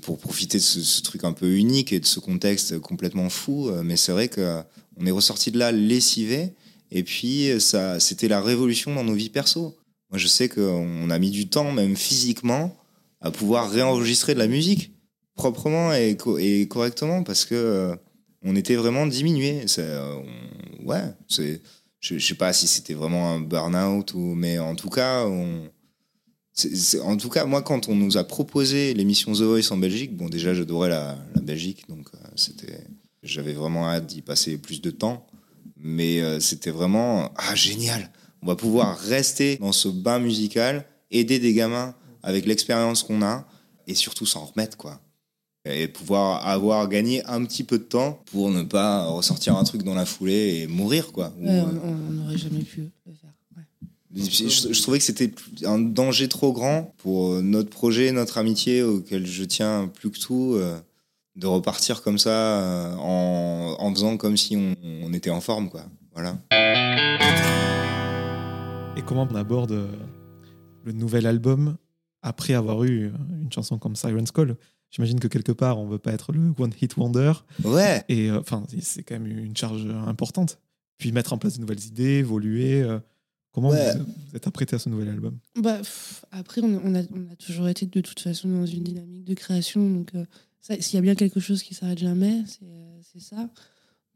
pour 0.00 0.18
profiter 0.18 0.58
de 0.58 0.62
ce, 0.62 1.02
truc 1.02 1.24
un 1.24 1.32
peu 1.32 1.56
unique 1.56 1.92
et 1.92 2.00
de 2.00 2.06
ce 2.06 2.20
contexte 2.20 2.78
complètement 2.80 3.28
fou. 3.30 3.68
Euh, 3.68 3.82
Mais 3.82 3.96
c'est 3.96 4.12
vrai 4.12 4.28
que 4.28 4.40
euh, 4.40 4.62
est 5.04 5.10
ressorti 5.10 5.50
de 5.50 5.58
là 5.58 5.72
lessivé. 5.72 6.54
Et 6.90 7.02
puis, 7.02 7.50
euh, 7.50 7.60
ça, 7.60 8.00
c'était 8.00 8.28
la 8.28 8.40
révolution 8.40 8.94
dans 8.94 9.04
nos 9.04 9.14
vies 9.14 9.30
perso. 9.30 9.76
Moi, 10.10 10.18
je 10.18 10.26
sais 10.26 10.48
qu'on 10.48 11.10
a 11.10 11.18
mis 11.18 11.30
du 11.30 11.48
temps, 11.48 11.70
même 11.72 11.96
physiquement, 11.96 12.76
à 13.20 13.30
pouvoir 13.30 13.70
réenregistrer 13.70 14.34
de 14.34 14.38
la 14.40 14.48
musique 14.48 14.92
proprement 15.34 15.92
et, 15.92 16.16
co- 16.16 16.38
et 16.38 16.66
correctement 16.68 17.22
parce 17.22 17.44
que 17.44 17.96
on 18.42 18.56
était 18.56 18.76
vraiment 18.76 19.06
diminué. 19.06 19.64
Euh, 19.78 20.20
ouais, 20.84 21.02
je, 21.28 21.56
je 22.00 22.18
sais 22.18 22.34
pas 22.34 22.52
si 22.52 22.66
c'était 22.66 22.94
vraiment 22.94 23.34
un 23.34 23.40
burn-out 23.40 24.14
ou, 24.14 24.34
mais 24.34 24.58
en 24.58 24.74
tout 24.74 24.90
cas, 24.90 25.26
on, 25.26 25.70
c'est- 26.60 26.76
c'est- 26.76 27.00
en 27.00 27.16
tout 27.16 27.28
cas, 27.28 27.44
moi, 27.44 27.62
quand 27.62 27.88
on 27.88 27.94
nous 27.94 28.16
a 28.16 28.24
proposé 28.24 28.94
l'émission 28.94 29.32
The 29.32 29.40
Voice 29.42 29.70
en 29.72 29.76
Belgique, 29.76 30.16
bon, 30.16 30.28
déjà, 30.28 30.54
j'adorais 30.54 30.88
la, 30.88 31.16
la 31.34 31.40
Belgique, 31.40 31.88
donc 31.88 32.08
euh, 32.14 32.18
c'était, 32.36 32.86
j'avais 33.22 33.52
vraiment 33.54 33.88
hâte 33.88 34.06
d'y 34.06 34.22
passer 34.22 34.56
plus 34.58 34.80
de 34.80 34.90
temps. 34.90 35.26
Mais 35.82 36.20
euh, 36.20 36.40
c'était 36.40 36.70
vraiment, 36.70 37.32
ah, 37.36 37.54
génial, 37.54 38.10
on 38.42 38.46
va 38.46 38.54
pouvoir 38.56 38.98
rester 38.98 39.56
dans 39.56 39.72
ce 39.72 39.88
bain 39.88 40.18
musical, 40.18 40.84
aider 41.10 41.38
des 41.38 41.54
gamins 41.54 41.94
avec 42.22 42.44
l'expérience 42.46 43.02
qu'on 43.02 43.22
a, 43.22 43.46
et 43.86 43.94
surtout 43.94 44.26
s'en 44.26 44.44
remettre, 44.44 44.76
quoi. 44.76 45.00
Et 45.64 45.88
pouvoir 45.88 46.46
avoir 46.46 46.88
gagné 46.88 47.24
un 47.26 47.44
petit 47.44 47.64
peu 47.64 47.78
de 47.78 47.84
temps 47.84 48.22
pour 48.26 48.50
ne 48.50 48.62
pas 48.62 49.06
ressortir 49.06 49.56
un 49.56 49.64
truc 49.64 49.82
dans 49.82 49.94
la 49.94 50.06
foulée 50.06 50.60
et 50.62 50.66
mourir, 50.66 51.12
quoi. 51.12 51.32
Ouais, 51.38 51.48
euh, 51.50 51.64
on 51.82 52.12
n'aurait 52.12 52.38
jamais 52.38 52.62
pu 52.62 52.80
le 53.06 53.12
faire. 53.12 53.29
Je, 54.14 54.72
je 54.72 54.82
trouvais 54.82 54.98
que 54.98 55.04
c'était 55.04 55.30
un 55.64 55.78
danger 55.78 56.28
trop 56.28 56.52
grand 56.52 56.94
pour 56.98 57.32
euh, 57.34 57.42
notre 57.42 57.70
projet, 57.70 58.10
notre 58.12 58.38
amitié 58.38 58.82
auquel 58.82 59.26
je 59.26 59.44
tiens 59.44 59.88
plus 59.92 60.10
que 60.10 60.18
tout, 60.18 60.54
euh, 60.56 60.78
de 61.36 61.46
repartir 61.46 62.02
comme 62.02 62.18
ça 62.18 62.30
euh, 62.30 62.94
en, 62.96 63.76
en 63.78 63.94
faisant 63.94 64.16
comme 64.16 64.36
si 64.36 64.56
on, 64.56 64.74
on 65.04 65.12
était 65.12 65.30
en 65.30 65.40
forme, 65.40 65.68
quoi. 65.70 65.84
Voilà. 66.14 66.36
Et 68.96 69.02
comment 69.02 69.26
on 69.30 69.34
aborde 69.34 69.88
le 70.84 70.92
nouvel 70.92 71.26
album 71.26 71.76
après 72.22 72.54
avoir 72.54 72.84
eu 72.84 73.12
une 73.40 73.52
chanson 73.52 73.78
comme 73.78 73.96
Siren's 73.96 74.32
Call? 74.32 74.56
J'imagine 74.90 75.20
que 75.20 75.28
quelque 75.28 75.52
part, 75.52 75.78
on 75.78 75.86
veut 75.86 75.98
pas 76.00 76.12
être 76.12 76.32
le 76.32 76.52
One 76.58 76.72
Hit 76.82 76.96
Wonder. 76.96 77.32
Ouais. 77.62 78.02
Et 78.08 78.28
euh, 78.28 78.40
enfin, 78.40 78.64
c'est 78.80 79.04
quand 79.04 79.14
même 79.20 79.26
une 79.28 79.56
charge 79.56 79.86
importante. 80.06 80.58
Puis 80.98 81.12
mettre 81.12 81.32
en 81.32 81.38
place 81.38 81.54
de 81.56 81.60
nouvelles 81.60 81.84
idées, 81.86 82.18
évoluer. 82.18 82.82
euh, 82.82 82.98
comment 83.52 83.70
Ouais. 83.70 83.94
vous, 83.96 84.04
vous 84.30 84.36
êtes 84.36 84.46
apprêté 84.46 84.76
à 84.76 84.78
ce 84.78 84.88
nouvel 84.88 85.08
album? 85.08 85.38
Bah, 85.56 85.78
pff, 85.78 86.24
après, 86.30 86.60
on, 86.62 86.80
on 86.84 86.94
a, 86.94 87.02
on 87.12 87.30
a 87.32 87.36
toujours 87.36 87.68
été 87.68 87.86
de 87.86 88.00
toute 88.00 88.20
façon 88.20 88.48
dans 88.48 88.66
une 88.66 88.82
dynamique 88.84 89.24
de 89.24 89.34
création. 89.34 89.88
Donc, 89.90 90.14
euh, 90.14 90.24
s'il 90.60 90.94
y 90.94 90.98
a 90.98 91.02
bien 91.02 91.14
quelque 91.14 91.40
chose 91.40 91.62
qui 91.62 91.74
s'arrête 91.74 91.98
jamais, 91.98 92.42
c'est 92.46 92.64
euh, 92.64 93.00
ça. 93.18 93.48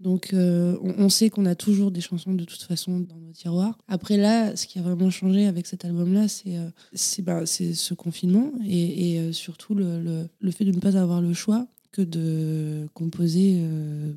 Donc, 0.01 0.35
euh, 0.35 0.77
on, 0.83 1.05
on 1.05 1.09
sait 1.09 1.31
qu'on 1.31 1.47
a 1.47 1.55
toujours 1.55 1.91
des 1.93 2.01
chansons 2.01 2.35
de 2.35 2.45
toute 2.45 2.63
façon 2.63 2.99
dans 3.01 3.17
nos 3.17 3.33
tiroirs. 3.33 3.79
Après, 3.89 4.17
là, 4.17 4.55
ce 4.57 4.67
qui 4.67 4.79
a 4.79 4.83
vraiment 4.83 5.09
changé 5.09 5.47
avec 5.47 5.67
cet 5.67 5.85
album-là, 5.85 6.27
c'est 6.29 6.59
euh, 6.59 6.69
c'est 6.93 7.23
bah, 7.23 7.47
c'est 7.47 7.75
ce 7.75 7.95
confinement 7.95 8.53
et, 8.67 9.13
et, 9.15 9.21
euh, 9.21 9.33
surtout 9.33 9.75
le, 9.75 10.01
le, 10.03 10.29
le 10.41 10.51
fait 10.51 10.65
de 10.65 10.73
ne 10.73 10.81
pas 10.81 10.97
avoir 10.97 11.21
le 11.23 11.33
choix 11.33 11.67
que 11.93 12.03
de 12.03 12.89
composer 12.93 13.61
euh, 13.61 14.13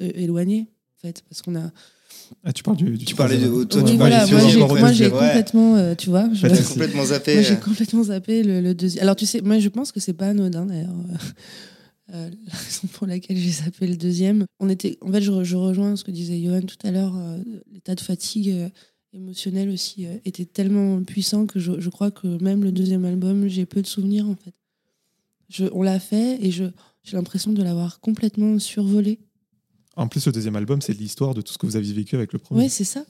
éloigné, 0.00 0.66
en 0.96 1.00
fait. 1.00 1.22
Parce 1.28 1.42
qu'on 1.42 1.54
a, 1.54 1.70
Ah, 2.44 2.52
tu 2.52 2.62
parles 2.62 2.76
du, 2.76 2.96
du 2.98 3.04
Tu 3.04 3.14
parlais 3.14 3.36
de- 3.38 3.64
toi, 3.64 3.82
oui, 3.82 3.90
tu 3.92 3.96
voilà, 3.96 4.26
parlais 4.26 4.30
moi 4.80 4.92
j'ai, 4.92 5.10
complètement, 5.10 5.76
euh, 5.76 5.94
tu 5.94 6.10
vois, 6.10 6.28
je- 6.32 6.46
complètement 6.68 7.04
zappé. 7.04 7.42
j'ai 7.42 7.52
euh, 7.52 7.56
complètement 7.56 8.02
zappé 8.04 8.42
le, 8.42 8.60
le 8.60 8.74
deuxième. 8.74 9.02
Alors 9.02 9.16
tu 9.16 9.26
sais, 9.26 9.40
moi 9.40 9.58
je 9.58 9.68
pense 9.68 9.92
que 9.92 10.00
c'est 10.00 10.12
pas 10.14 10.28
anodin 10.28 10.66
d'ailleurs. 10.66 10.94
Euh, 12.12 12.28
la 12.46 12.52
raison 12.52 12.86
pour 12.92 13.06
laquelle 13.06 13.38
j'ai 13.38 13.50
zappé 13.50 13.86
le 13.86 13.96
deuxième. 13.96 14.44
On 14.60 14.68
était, 14.68 14.98
en 15.00 15.10
fait, 15.10 15.22
je, 15.22 15.30
re- 15.30 15.42
je 15.42 15.56
rejoins 15.56 15.96
ce 15.96 16.04
que 16.04 16.10
disait 16.10 16.38
Johan 16.38 16.60
tout 16.60 16.76
à 16.86 16.90
l'heure. 16.90 17.16
euh, 17.16 17.38
L'état 17.72 17.94
de 17.94 18.00
fatigue 18.00 18.50
euh, 18.50 18.68
émotionnelle 19.14 19.70
aussi 19.70 20.04
euh, 20.04 20.18
était 20.26 20.44
tellement 20.44 21.02
puissant 21.02 21.46
que 21.46 21.58
je, 21.58 21.80
je 21.80 21.88
crois 21.88 22.10
que 22.10 22.26
même 22.42 22.62
le 22.62 22.72
deuxième 22.72 23.06
album, 23.06 23.48
j'ai 23.48 23.64
peu 23.64 23.80
de 23.80 23.86
souvenirs 23.86 24.28
en 24.28 24.36
fait. 24.36 24.52
Je, 25.48 25.64
on 25.72 25.80
l'a 25.82 25.98
fait 25.98 26.38
et 26.44 26.50
je, 26.50 26.64
j'ai 27.04 27.16
l'impression 27.16 27.52
de 27.54 27.62
l'avoir 27.62 28.00
complètement 28.00 28.58
survolé. 28.58 29.18
En 29.96 30.08
plus, 30.08 30.26
le 30.26 30.32
deuxième 30.32 30.56
album, 30.56 30.80
c'est 30.82 30.92
l'histoire 30.92 31.34
de 31.34 31.40
tout 31.40 31.52
ce 31.52 31.58
que 31.58 31.66
vous 31.66 31.76
aviez 31.76 31.92
vécu 31.92 32.16
avec 32.16 32.32
le 32.32 32.38
premier. 32.38 32.62
Ouais, 32.62 32.68
c'est 32.68 32.84
ça. 32.84 33.04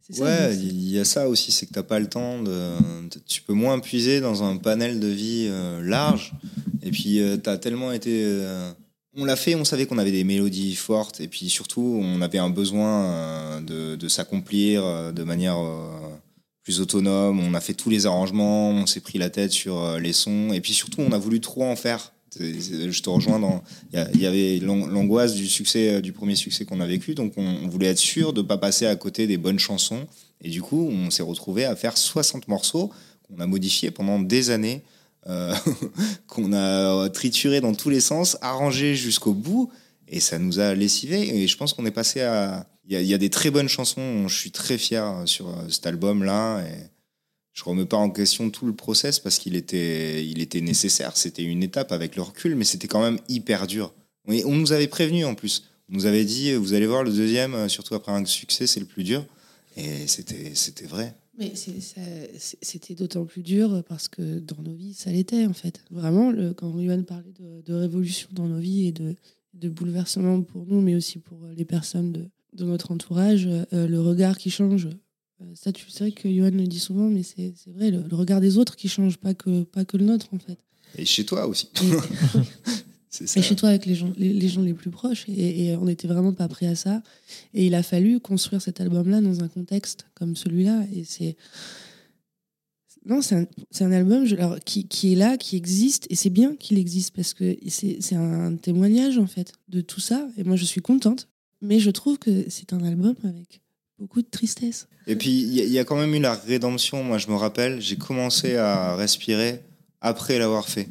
C'est 0.00 0.16
ça, 0.16 0.24
Ouais, 0.24 0.56
il 0.56 0.88
y 0.90 0.98
a 0.98 1.04
ça 1.04 1.28
aussi, 1.28 1.52
c'est 1.52 1.66
que 1.66 1.72
t'as 1.74 1.82
pas 1.82 1.98
le 1.98 2.08
temps 2.08 2.42
de. 2.42 2.72
Tu 3.26 3.42
peux 3.42 3.52
moins 3.52 3.78
puiser 3.80 4.20
dans 4.20 4.42
un 4.42 4.56
panel 4.56 5.00
de 5.00 5.08
vie 5.08 5.46
euh, 5.48 5.82
large. 5.82 6.32
Et 6.82 6.90
puis, 6.90 7.20
euh, 7.20 7.36
t'as 7.36 7.58
tellement 7.58 7.92
été. 7.92 8.22
euh, 8.24 8.70
On 9.16 9.24
l'a 9.24 9.36
fait, 9.36 9.54
on 9.54 9.64
savait 9.64 9.86
qu'on 9.86 9.98
avait 9.98 10.12
des 10.12 10.24
mélodies 10.24 10.76
fortes. 10.76 11.20
Et 11.20 11.28
puis 11.28 11.48
surtout, 11.50 12.00
on 12.02 12.22
avait 12.22 12.38
un 12.38 12.50
besoin 12.50 13.60
de, 13.60 13.96
de 13.96 14.08
s'accomplir 14.08 15.12
de 15.12 15.24
manière 15.24 15.58
plus 16.62 16.80
autonome. 16.80 17.40
On 17.40 17.52
a 17.54 17.60
fait 17.60 17.74
tous 17.74 17.90
les 17.90 18.06
arrangements, 18.06 18.70
on 18.70 18.86
s'est 18.86 19.00
pris 19.00 19.18
la 19.18 19.28
tête 19.30 19.50
sur 19.50 19.98
les 19.98 20.12
sons. 20.12 20.52
Et 20.52 20.60
puis 20.60 20.72
surtout, 20.72 21.00
on 21.00 21.10
a 21.12 21.18
voulu 21.18 21.40
trop 21.40 21.64
en 21.64 21.74
faire. 21.76 22.12
Je 22.38 23.00
te 23.00 23.10
rejoins. 23.10 23.62
Il 23.92 24.20
y 24.20 24.26
avait 24.26 24.58
l'an- 24.58 24.86
l'angoisse 24.86 25.34
du 25.34 25.46
succès, 25.46 25.94
euh, 25.94 26.00
du 26.00 26.12
premier 26.12 26.34
succès 26.34 26.64
qu'on 26.64 26.80
a 26.80 26.86
vécu. 26.86 27.14
Donc, 27.14 27.32
on, 27.36 27.68
voulait 27.68 27.86
être 27.86 27.98
sûr 27.98 28.32
de 28.32 28.42
ne 28.42 28.46
pas 28.46 28.58
passer 28.58 28.86
à 28.86 28.96
côté 28.96 29.26
des 29.26 29.38
bonnes 29.38 29.58
chansons. 29.58 30.06
Et 30.42 30.50
du 30.50 30.62
coup, 30.62 30.88
on 30.90 31.10
s'est 31.10 31.22
retrouvé 31.22 31.64
à 31.64 31.74
faire 31.76 31.96
60 31.96 32.48
morceaux 32.48 32.90
qu'on 33.22 33.40
a 33.40 33.46
modifiés 33.46 33.90
pendant 33.90 34.18
des 34.18 34.50
années, 34.50 34.82
euh, 35.26 35.54
qu'on 36.26 36.52
a 36.52 37.08
trituré 37.10 37.60
dans 37.60 37.74
tous 37.74 37.90
les 37.90 38.00
sens, 38.00 38.36
arrangé 38.40 38.94
jusqu'au 38.94 39.34
bout. 39.34 39.70
Et 40.06 40.20
ça 40.20 40.38
nous 40.38 40.58
a 40.58 40.74
lessivé. 40.74 41.36
Et 41.42 41.46
je 41.46 41.56
pense 41.56 41.72
qu'on 41.72 41.86
est 41.86 41.90
passé 41.90 42.22
à. 42.22 42.66
Il 42.90 42.98
y, 43.02 43.12
a, 43.12 43.18
des 43.18 43.28
très 43.28 43.50
bonnes 43.50 43.68
chansons. 43.68 44.28
Je 44.28 44.34
suis 44.34 44.50
très 44.50 44.78
fier 44.78 45.22
sur 45.26 45.48
euh, 45.48 45.68
cet 45.68 45.86
album-là. 45.86 46.64
Je 47.58 47.64
remets 47.64 47.86
pas 47.86 47.96
en 47.96 48.08
question 48.08 48.50
tout 48.50 48.66
le 48.66 48.72
process 48.72 49.18
parce 49.18 49.40
qu'il 49.40 49.56
était, 49.56 50.24
il 50.24 50.40
était 50.40 50.60
nécessaire. 50.60 51.16
C'était 51.16 51.42
une 51.42 51.64
étape 51.64 51.90
avec 51.90 52.14
le 52.14 52.22
recul, 52.22 52.54
mais 52.54 52.62
c'était 52.62 52.86
quand 52.86 53.02
même 53.02 53.18
hyper 53.28 53.66
dur. 53.66 53.92
On 54.28 54.54
nous 54.54 54.72
avait 54.72 54.86
prévenu 54.86 55.24
en 55.24 55.34
plus. 55.34 55.64
On 55.90 55.94
nous 55.94 56.06
avait 56.06 56.24
dit, 56.24 56.54
vous 56.54 56.74
allez 56.74 56.86
voir, 56.86 57.02
le 57.02 57.10
deuxième, 57.10 57.54
euh, 57.54 57.68
surtout 57.68 57.96
après 57.96 58.12
un 58.12 58.24
succès, 58.26 58.68
c'est 58.68 58.78
le 58.78 58.86
plus 58.86 59.02
dur. 59.02 59.26
Et 59.76 60.06
c'était, 60.06 60.86
vrai. 60.86 61.16
Mais 61.36 61.52
c'était 61.56 62.94
d'autant 62.94 63.24
plus 63.24 63.42
dur 63.42 63.82
parce 63.88 64.06
que 64.06 64.38
dans 64.38 64.62
nos 64.62 64.74
vies, 64.74 64.94
ça 64.94 65.10
l'était 65.10 65.44
en 65.46 65.52
fait. 65.52 65.82
Vraiment, 65.90 66.32
quand 66.56 66.78
Yohan 66.78 67.02
parlait 67.02 67.32
de, 67.40 67.62
de 67.62 67.74
révolution 67.74 68.28
dans 68.32 68.46
nos 68.46 68.58
vies 68.58 68.86
et 68.86 68.92
de, 68.92 69.68
bouleversement 69.68 70.42
pour 70.42 70.64
nous, 70.66 70.80
mais 70.80 70.94
aussi 70.94 71.18
pour 71.18 71.40
les 71.56 71.64
personnes 71.64 72.12
de, 72.12 72.28
de 72.52 72.64
notre 72.64 72.92
entourage, 72.92 73.48
euh, 73.48 73.88
le 73.88 74.00
regard 74.00 74.38
qui 74.38 74.50
change. 74.50 74.88
Euh, 75.40 75.44
Ça, 75.54 75.72
tu 75.72 75.88
sais 75.90 76.12
que 76.12 76.28
Yohan 76.28 76.50
le 76.50 76.66
dit 76.66 76.78
souvent, 76.80 77.08
mais 77.08 77.22
c'est 77.22 77.52
vrai, 77.68 77.90
le, 77.90 78.02
le 78.08 78.16
regard 78.16 78.40
des 78.40 78.58
autres 78.58 78.76
qui 78.76 78.88
change, 78.88 79.16
pas 79.18 79.34
que, 79.34 79.62
pas 79.64 79.84
que 79.84 79.96
le 79.96 80.04
nôtre 80.04 80.28
en 80.32 80.38
fait. 80.38 80.58
Et 80.96 81.04
chez 81.04 81.24
toi 81.24 81.46
aussi. 81.46 81.68
Et- 81.82 82.38
C'est 83.10 83.26
ça. 83.26 83.40
Et 83.40 83.42
chez 83.42 83.56
toi 83.56 83.68
avec 83.70 83.84
les 83.86 83.94
gens, 83.94 84.12
les, 84.16 84.32
les 84.32 84.48
gens 84.48 84.62
les 84.62 84.74
plus 84.74 84.90
proches. 84.90 85.24
Et, 85.28 85.66
et 85.66 85.76
on 85.76 85.84
n'était 85.86 86.08
vraiment 86.08 86.32
pas 86.32 86.48
prêt 86.48 86.66
à 86.66 86.74
ça. 86.76 87.02
Et 87.54 87.66
il 87.66 87.74
a 87.74 87.82
fallu 87.82 88.20
construire 88.20 88.60
cet 88.62 88.80
album-là 88.80 89.20
dans 89.20 89.42
un 89.44 89.48
contexte 89.48 90.06
comme 90.14 90.34
celui-là. 90.36 90.84
Et 90.94 91.04
c'est. 91.04 91.36
Non, 93.04 93.22
c'est 93.22 93.46
un, 93.84 93.92
album 93.92 94.26
je- 94.26 94.34
alors, 94.36 94.58
qui, 94.60 94.86
qui 94.86 95.12
est 95.12 95.16
là, 95.16 95.36
qui 95.38 95.56
existe. 95.56 96.06
Et 96.10 96.14
c'est 96.14 96.30
bien 96.30 96.56
qu'il 96.56 96.78
existe 96.78 97.14
parce 97.14 97.32
que 97.32 97.56
c'est 97.68 97.98
c'est 98.00 98.16
un 98.16 98.54
témoignage, 98.56 99.18
en 99.18 99.26
fait, 99.26 99.52
de 99.68 99.80
tout 99.80 100.00
ça. 100.00 100.28
Et 100.36 100.44
moi, 100.44 100.56
je 100.56 100.64
suis 100.64 100.80
contente. 100.82 101.28
Mais 101.62 101.80
je 101.80 101.90
trouve 101.90 102.18
que 102.18 102.44
c'est 102.50 102.72
un 102.72 102.84
album 102.84 103.14
avec 103.24 103.60
beaucoup 103.98 104.22
de 104.22 104.28
tristesse. 104.30 104.86
Et 105.06 105.16
puis, 105.16 105.30
il 105.30 105.54
y, 105.54 105.60
a- 105.60 105.64
il 105.64 105.72
y 105.72 105.78
a 105.78 105.84
quand 105.84 105.96
même 105.96 106.14
eu 106.14 106.20
la 106.20 106.34
rédemption. 106.34 107.02
Moi, 107.02 107.18
je 107.18 107.28
me 107.28 107.34
rappelle, 107.34 107.80
j'ai 107.80 107.96
commencé 107.96 108.56
à 108.56 108.94
respirer 108.96 109.62
après 110.00 110.38
l'avoir 110.38 110.68
fait. 110.68 110.88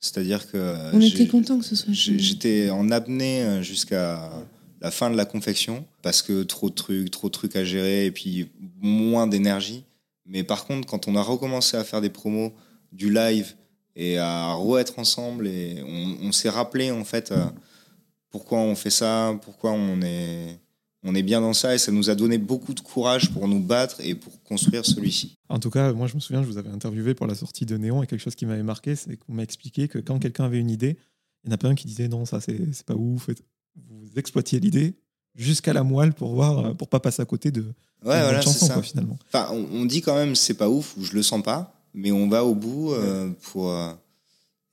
C'est-à-dire 0.00 0.50
que 0.50 0.56
euh, 0.56 0.90
On 0.94 1.00
était 1.00 1.26
content 1.26 1.58
que 1.58 1.64
ce 1.64 1.76
soit 1.76 1.92
j'étais 1.92 2.70
en 2.70 2.90
apnée 2.90 3.42
euh, 3.42 3.62
jusqu'à 3.62 4.30
la 4.80 4.90
fin 4.90 5.10
de 5.10 5.16
la 5.16 5.26
confection 5.26 5.84
parce 6.00 6.22
que 6.22 6.42
trop 6.42 6.70
de 6.70 6.74
trucs, 6.74 7.10
trop 7.10 7.28
de 7.28 7.32
trucs 7.32 7.54
à 7.54 7.64
gérer 7.64 8.06
et 8.06 8.10
puis 8.10 8.48
moins 8.80 9.26
d'énergie. 9.26 9.84
Mais 10.24 10.42
par 10.42 10.64
contre, 10.64 10.86
quand 10.88 11.06
on 11.06 11.16
a 11.16 11.22
recommencé 11.22 11.76
à 11.76 11.84
faire 11.84 12.00
des 12.00 12.08
promos, 12.08 12.52
du 12.92 13.12
live 13.12 13.54
et 13.94 14.16
à 14.16 14.54
re-être 14.54 14.98
ensemble, 14.98 15.46
et 15.46 15.82
on, 15.86 16.28
on 16.28 16.32
s'est 16.32 16.48
rappelé 16.48 16.90
en 16.90 17.04
fait 17.04 17.30
euh, 17.30 17.44
pourquoi 18.30 18.58
on 18.60 18.74
fait 18.74 18.90
ça, 18.90 19.38
pourquoi 19.42 19.72
on 19.72 20.00
est, 20.00 20.58
on 21.02 21.14
est 21.14 21.22
bien 21.22 21.40
dans 21.40 21.52
ça, 21.54 21.74
et 21.74 21.78
ça 21.78 21.92
nous 21.92 22.10
a 22.10 22.14
donné 22.14 22.36
beaucoup 22.38 22.74
de 22.74 22.80
courage 22.80 23.30
pour 23.32 23.48
nous 23.48 23.60
battre 23.60 23.96
et 24.00 24.14
pour 24.14 24.42
construire 24.42 24.84
celui-ci. 24.84 25.36
En 25.48 25.58
tout 25.58 25.70
cas, 25.70 25.92
moi, 25.92 26.06
je 26.06 26.14
me 26.14 26.20
souviens, 26.20 26.42
je 26.42 26.46
vous 26.48 26.58
avais 26.58 26.68
interviewé 26.70 27.14
pour 27.14 27.26
la 27.26 27.34
sortie 27.34 27.64
de 27.66 27.76
Néon 27.76 28.02
et 28.02 28.06
quelque 28.06 28.20
chose 28.20 28.34
qui 28.34 28.44
m'avait 28.46 28.62
marqué, 28.62 28.96
c'est 28.96 29.16
qu'on 29.16 29.32
m'a 29.32 29.42
expliqué 29.42 29.88
que 29.88 29.98
quand 29.98 30.18
quelqu'un 30.18 30.44
avait 30.44 30.58
une 30.60 30.70
idée, 30.70 30.98
il 31.44 31.48
n'y 31.48 31.52
en 31.52 31.54
a 31.54 31.58
pas 31.58 31.68
un 31.68 31.74
qui 31.74 31.86
disait 31.86 32.08
non, 32.08 32.26
ça, 32.26 32.40
c'est 32.40 32.82
pas 32.84 32.94
ouf. 32.94 33.30
Vous 33.88 34.08
exploitiez 34.16 34.60
l'idée 34.60 34.94
jusqu'à 35.34 35.72
la 35.72 35.82
moelle 35.84 36.12
pour 36.12 36.34
voir, 36.34 36.58
euh, 36.58 36.74
pour 36.74 36.88
pas 36.88 37.00
passer 37.00 37.22
à 37.22 37.24
côté 37.24 37.50
de, 37.50 37.62
Ouais, 38.02 38.20
voilà, 38.22 38.40
chanson, 38.42 38.66
ça. 38.66 38.74
quoi, 38.74 38.82
finalement. 38.82 39.18
Enfin, 39.32 39.48
on, 39.52 39.84
dit 39.84 40.00
quand 40.02 40.14
même 40.14 40.34
c'est 40.34 40.54
pas 40.54 40.68
ouf 40.68 40.96
ou 40.96 41.04
je 41.04 41.12
le 41.14 41.22
sens 41.22 41.42
pas, 41.42 41.80
mais 41.94 42.12
on 42.12 42.28
va 42.28 42.44
au 42.44 42.54
bout 42.54 42.92
euh, 42.92 43.30
pour. 43.42 43.70
euh, 43.70 43.92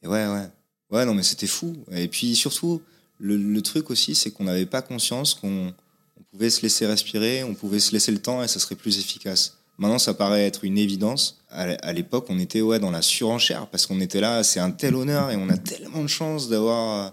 et 0.01 0.07
ouais, 0.07 0.27
ouais. 0.27 0.47
Ouais, 0.89 1.05
non, 1.05 1.13
mais 1.13 1.23
c'était 1.23 1.47
fou. 1.47 1.75
Et 1.91 2.07
puis 2.07 2.35
surtout, 2.35 2.81
le, 3.19 3.35
le 3.37 3.61
truc 3.61 3.89
aussi, 3.91 4.15
c'est 4.15 4.31
qu'on 4.31 4.45
n'avait 4.45 4.65
pas 4.65 4.81
conscience 4.81 5.33
qu'on 5.33 5.73
on 6.19 6.23
pouvait 6.31 6.49
se 6.49 6.61
laisser 6.61 6.85
respirer, 6.85 7.43
on 7.43 7.53
pouvait 7.53 7.79
se 7.79 7.91
laisser 7.91 8.11
le 8.11 8.19
temps 8.19 8.43
et 8.43 8.47
ça 8.47 8.59
serait 8.59 8.75
plus 8.75 8.99
efficace. 8.99 9.57
Maintenant, 9.77 9.99
ça 9.99 10.13
paraît 10.15 10.45
être 10.45 10.63
une 10.63 10.77
évidence. 10.77 11.39
À 11.49 11.93
l'époque, 11.93 12.25
on 12.29 12.39
était 12.39 12.61
ouais, 12.61 12.79
dans 12.79 12.89
la 12.89 13.03
surenchère 13.03 13.67
parce 13.67 13.85
qu'on 13.85 13.99
était 14.01 14.21
là, 14.21 14.43
c'est 14.43 14.59
un 14.59 14.71
tel 14.71 14.95
honneur 14.95 15.29
et 15.29 15.35
on 15.35 15.49
a 15.49 15.57
tellement 15.57 16.01
de 16.01 16.07
chance 16.07 16.49
d'avoir 16.49 17.05
euh, 17.05 17.09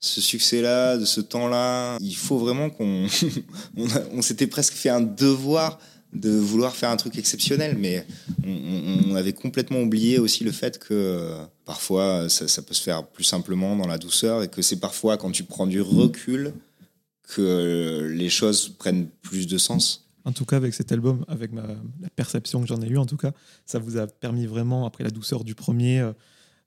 ce 0.00 0.20
succès-là, 0.20 0.98
de 0.98 1.04
ce 1.04 1.20
temps-là. 1.20 1.96
Il 2.00 2.16
faut 2.16 2.38
vraiment 2.38 2.70
qu'on. 2.70 3.06
on 4.12 4.22
s'était 4.22 4.48
presque 4.48 4.74
fait 4.74 4.88
un 4.88 5.00
devoir 5.00 5.78
de 6.12 6.30
vouloir 6.30 6.74
faire 6.74 6.90
un 6.90 6.96
truc 6.96 7.16
exceptionnel, 7.16 7.76
mais 7.78 8.04
on 8.44 9.14
avait 9.14 9.32
complètement 9.32 9.80
oublié 9.80 10.18
aussi 10.18 10.44
le 10.44 10.52
fait 10.52 10.78
que 10.78 10.92
euh, 10.92 11.44
parfois 11.64 12.28
ça, 12.28 12.48
ça 12.48 12.60
peut 12.60 12.74
se 12.74 12.82
faire 12.82 13.06
plus 13.06 13.24
simplement 13.24 13.76
dans 13.76 13.86
la 13.86 13.96
douceur 13.96 14.42
et 14.42 14.48
que 14.48 14.60
c'est 14.60 14.78
parfois 14.78 15.16
quand 15.16 15.30
tu 15.30 15.44
prends 15.44 15.66
du 15.66 15.80
recul 15.80 16.52
que 17.28 17.40
euh, 17.42 18.14
les 18.14 18.28
choses 18.28 18.68
prennent 18.68 19.06
plus 19.22 19.46
de 19.46 19.58
sens. 19.58 20.08
En 20.24 20.32
tout 20.32 20.44
cas, 20.44 20.56
avec 20.56 20.72
cet 20.74 20.92
album, 20.92 21.24
avec 21.28 21.52
ma, 21.52 21.62
la 22.00 22.08
perception 22.14 22.60
que 22.60 22.68
j'en 22.68 22.80
ai 22.80 22.86
eue, 22.88 22.98
en 22.98 23.06
tout 23.06 23.16
cas, 23.16 23.32
ça 23.66 23.78
vous 23.80 23.96
a 23.96 24.06
permis 24.06 24.46
vraiment, 24.46 24.86
après 24.86 25.02
la 25.02 25.10
douceur 25.10 25.42
du 25.42 25.54
premier, 25.56 25.98
euh, 26.00 26.12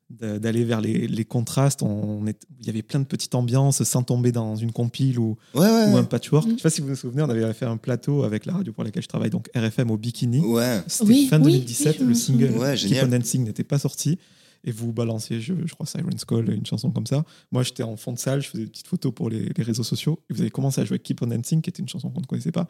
d'a- 0.10 0.40
d'aller 0.40 0.66
vers 0.66 0.82
les, 0.82 1.08
les 1.08 1.24
contrastes. 1.26 1.82
On 1.82 2.28
est, 2.28 2.46
il 2.60 2.66
y 2.68 2.70
avait 2.70 2.82
plein 2.82 3.00
de 3.00 3.06
petites 3.06 3.34
ambiances 3.34 3.82
sans 3.84 4.04
tomber 4.04 4.34
dans 4.34 4.58
une 4.58 4.74
compile 4.74 5.20
ou, 5.20 5.38
Ouais, 5.54 5.62
ouais. 5.62 5.92
ou 5.94 5.96
un 5.98 6.04
patchwork. 6.04 6.46
Mm. 6.48 6.52
Je 6.52 6.56
sais 6.58 6.64
pas 6.64 6.70
si 6.70 6.82
vous 6.82 6.90
vous 6.90 6.96
souvenez, 6.96 7.22
on 7.24 7.30
avait 7.30 7.54
fait 7.54 7.66
un 7.66 7.78
plateau 7.78 8.24
avec 8.24 8.46
la 8.46 8.54
radio 8.54 8.74
pour 8.74 8.84
laquelle 8.84 9.04
je 9.04 9.08
travaille, 9.08 9.30
donc 9.30 9.50
RFM 9.56 9.90
au 9.90 9.98
Bikini. 9.98 10.40
Ouais. 10.42 10.82
C'était 10.88 11.06
Oui, 11.10 11.28
fin 11.30 11.38
oui, 11.42 11.54
2017, 11.54 11.88
oui, 11.88 11.98
je 12.00 12.04
me 12.04 12.10
le 12.10 12.14
single 12.16 12.76
Keep 12.76 13.04
on 13.04 13.08
Dancing 13.08 13.44
n'était 13.46 13.64
pas 13.64 13.80
sorti. 13.80 14.20
Et 14.66 14.72
vous 14.72 14.92
balanciez, 14.92 15.40
je, 15.40 15.54
je 15.66 15.74
crois, 15.74 15.86
Siren's 15.86 16.26
Call, 16.26 16.50
une 16.52 16.66
chanson 16.66 16.92
comme 16.92 17.06
ça. 17.06 17.24
Moi, 17.52 17.64
j'étais 17.64 17.84
en 17.84 17.96
fond 17.96 18.12
de 18.12 18.20
salle, 18.20 18.42
je 18.42 18.50
faisais 18.50 18.64
des 18.64 18.70
petites 18.70 18.88
photos 18.88 19.14
pour 19.14 19.30
les, 19.30 19.50
les 19.56 19.64
réseaux 19.64 19.84
sociaux. 19.84 20.20
Et 20.30 20.34
vous 20.34 20.42
avez 20.42 20.50
commencé 20.50 20.82
à 20.82 20.86
jouer 20.86 21.00
Keep 21.00 21.22
on 21.22 21.28
Dancing, 21.28 21.62
qui 21.62 21.70
était 21.70 21.82
une 21.82 21.88
chanson 21.88 22.10
qu'on 22.10 22.22
ne 22.22 22.26
connaissait 22.26 22.52
pas. 22.52 22.68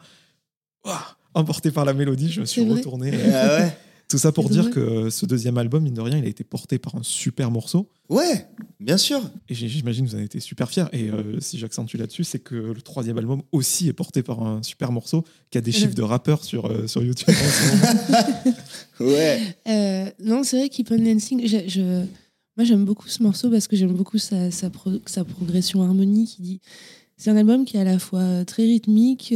Ouah, 0.84 1.16
emporté 1.34 1.70
par 1.70 1.84
la 1.84 1.94
mélodie, 1.94 2.30
je 2.30 2.40
me 2.42 2.46
suis 2.46 2.70
retourné. 2.70 3.12
Ah 3.32 3.58
ouais? 3.58 3.78
Tout 4.08 4.18
ça 4.18 4.30
pour 4.30 4.48
dire 4.48 4.70
que 4.70 5.10
ce 5.10 5.26
deuxième 5.26 5.58
album, 5.58 5.82
mine 5.82 5.94
de 5.94 6.00
rien, 6.00 6.16
il 6.18 6.24
a 6.24 6.28
été 6.28 6.44
porté 6.44 6.78
par 6.78 6.94
un 6.94 7.02
super 7.02 7.50
morceau. 7.50 7.88
Ouais, 8.08 8.46
bien 8.78 8.96
sûr. 8.98 9.20
Et 9.48 9.54
j'imagine 9.54 10.04
que 10.04 10.10
vous 10.10 10.14
en 10.14 10.18
avez 10.18 10.26
été 10.26 10.38
super 10.38 10.70
fiers. 10.70 10.84
Et 10.92 11.10
euh, 11.10 11.40
si 11.40 11.58
j'accentue 11.58 11.96
là-dessus, 11.96 12.22
c'est 12.22 12.38
que 12.38 12.54
le 12.54 12.80
troisième 12.82 13.18
album 13.18 13.42
aussi 13.50 13.88
est 13.88 13.92
porté 13.92 14.22
par 14.22 14.44
un 14.44 14.62
super 14.62 14.92
morceau 14.92 15.24
qui 15.50 15.58
a 15.58 15.60
des 15.60 15.72
chiffres 15.72 15.94
de 15.96 16.02
rappeurs 16.02 16.44
sur, 16.44 16.66
euh, 16.66 16.86
sur 16.86 17.02
YouTube. 17.02 17.34
Ouais. 19.00 19.40
Euh, 19.68 20.06
non, 20.24 20.42
c'est 20.42 20.56
vrai 20.58 20.68
Keep 20.68 20.90
on 20.90 20.98
Dancing. 20.98 21.46
je- 21.46 21.68
je- 21.68 22.04
moi, 22.56 22.64
j'aime 22.64 22.84
beaucoup 22.84 23.08
ce 23.08 23.22
morceau 23.22 23.50
parce 23.50 23.66
que 23.68 23.76
j'aime 23.76 23.92
beaucoup 23.92 24.16
sa, 24.18 24.50
sa, 24.50 24.70
pro- 24.70 25.00
sa 25.04 25.24
progression 25.24 25.82
harmonique. 25.82 26.38
C'est 27.18 27.30
un 27.30 27.36
album 27.36 27.64
qui 27.66 27.76
est 27.76 27.80
à 27.80 27.84
la 27.84 27.98
fois 27.98 28.44
très 28.46 28.62
rythmique, 28.62 29.34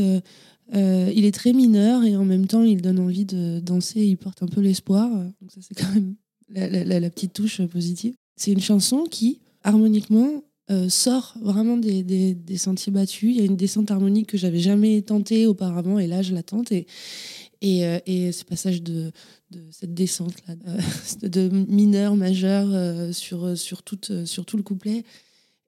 euh, 0.74 1.12
il 1.14 1.24
est 1.24 1.34
très 1.34 1.52
mineur 1.52 2.04
et 2.04 2.16
en 2.16 2.24
même 2.24 2.46
temps, 2.46 2.62
il 2.62 2.82
donne 2.82 2.98
envie 2.98 3.24
de 3.24 3.60
danser. 3.60 4.00
Il 4.00 4.16
porte 4.16 4.42
un 4.42 4.46
peu 4.46 4.60
l'espoir. 4.60 5.08
Donc 5.10 5.50
ça, 5.52 5.60
c'est 5.60 5.74
quand 5.74 5.92
même 5.92 6.14
la, 6.48 7.10
petite 7.10 7.32
touche 7.32 7.62
positive. 7.66 8.14
C'est 8.36 8.52
une 8.52 8.60
chanson 8.60 9.04
qui, 9.10 9.40
harmoniquement, 9.62 10.44
euh, 10.70 10.88
sort 10.88 11.34
vraiment 11.40 11.76
des, 11.76 12.36
sentiers 12.56 12.92
battus. 12.92 13.30
Il 13.34 13.38
y 13.38 13.42
a 13.42 13.44
une 13.44 13.56
descente 13.56 13.90
harmonique 13.90 14.28
que 14.28 14.38
j'avais 14.38 14.60
jamais 14.60 15.02
tentée 15.02 15.46
auparavant 15.46 15.98
et 15.98 16.06
là, 16.06 16.22
je 16.22 16.34
la 16.34 16.42
tente. 16.42 16.72
Et, 16.72 16.86
et, 17.60 17.86
euh, 17.86 17.98
et 18.06 18.32
ce 18.32 18.44
passage 18.44 18.82
de, 18.82 19.12
cette 19.70 19.94
descente 19.94 20.34
là 20.46 20.54
euh, 20.68 20.78
de 21.28 21.48
mineur 21.48 22.16
majeur 22.16 23.14
sur 23.14 23.56
sur 23.56 23.82
tout 23.82 23.98
euh, 24.10 24.24
sur 24.24 24.46
tout 24.46 24.56
le 24.56 24.62
couplet 24.62 25.04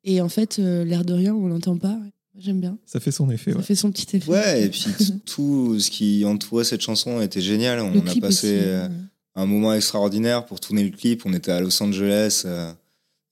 et 0.05 0.20
en 0.20 0.28
fait 0.28 0.59
l'air 0.59 1.05
de 1.05 1.12
rien 1.12 1.34
on 1.34 1.46
l'entend 1.46 1.76
pas 1.76 1.98
j'aime 2.39 2.61
bien 2.61 2.78
ça 2.87 3.01
fait 3.01 3.11
son 3.12 3.30
effet. 3.30 3.53
ça 3.53 3.59
ouais. 3.59 3.62
fait 3.62 3.74
son 3.74 3.91
petit 3.91 4.16
effet 4.16 4.30
Ouais, 4.30 4.64
et 4.64 4.68
puis 4.68 4.87
tout 5.26 5.78
ce 5.78 5.91
qui 5.91 6.24
entourait 6.24 6.64
cette 6.64 6.80
chanson 6.80 7.20
était 7.20 7.41
génial. 7.41 7.80
On 7.80 7.93
le 7.93 7.99
a 8.01 8.14
passé 8.20 8.26
aussi, 8.28 8.47
euh, 8.47 8.89
un 9.35 9.47
moment 9.47 9.72
extraordinaire 9.74 10.45
pour 10.47 10.61
tourner 10.61 10.85
le 10.85 10.91
clip. 10.91 11.22
On 11.26 11.33
était 11.33 11.53
à 11.53 11.61
Los 11.61 11.83
Angeles 11.83 12.43
euh, 12.47 12.72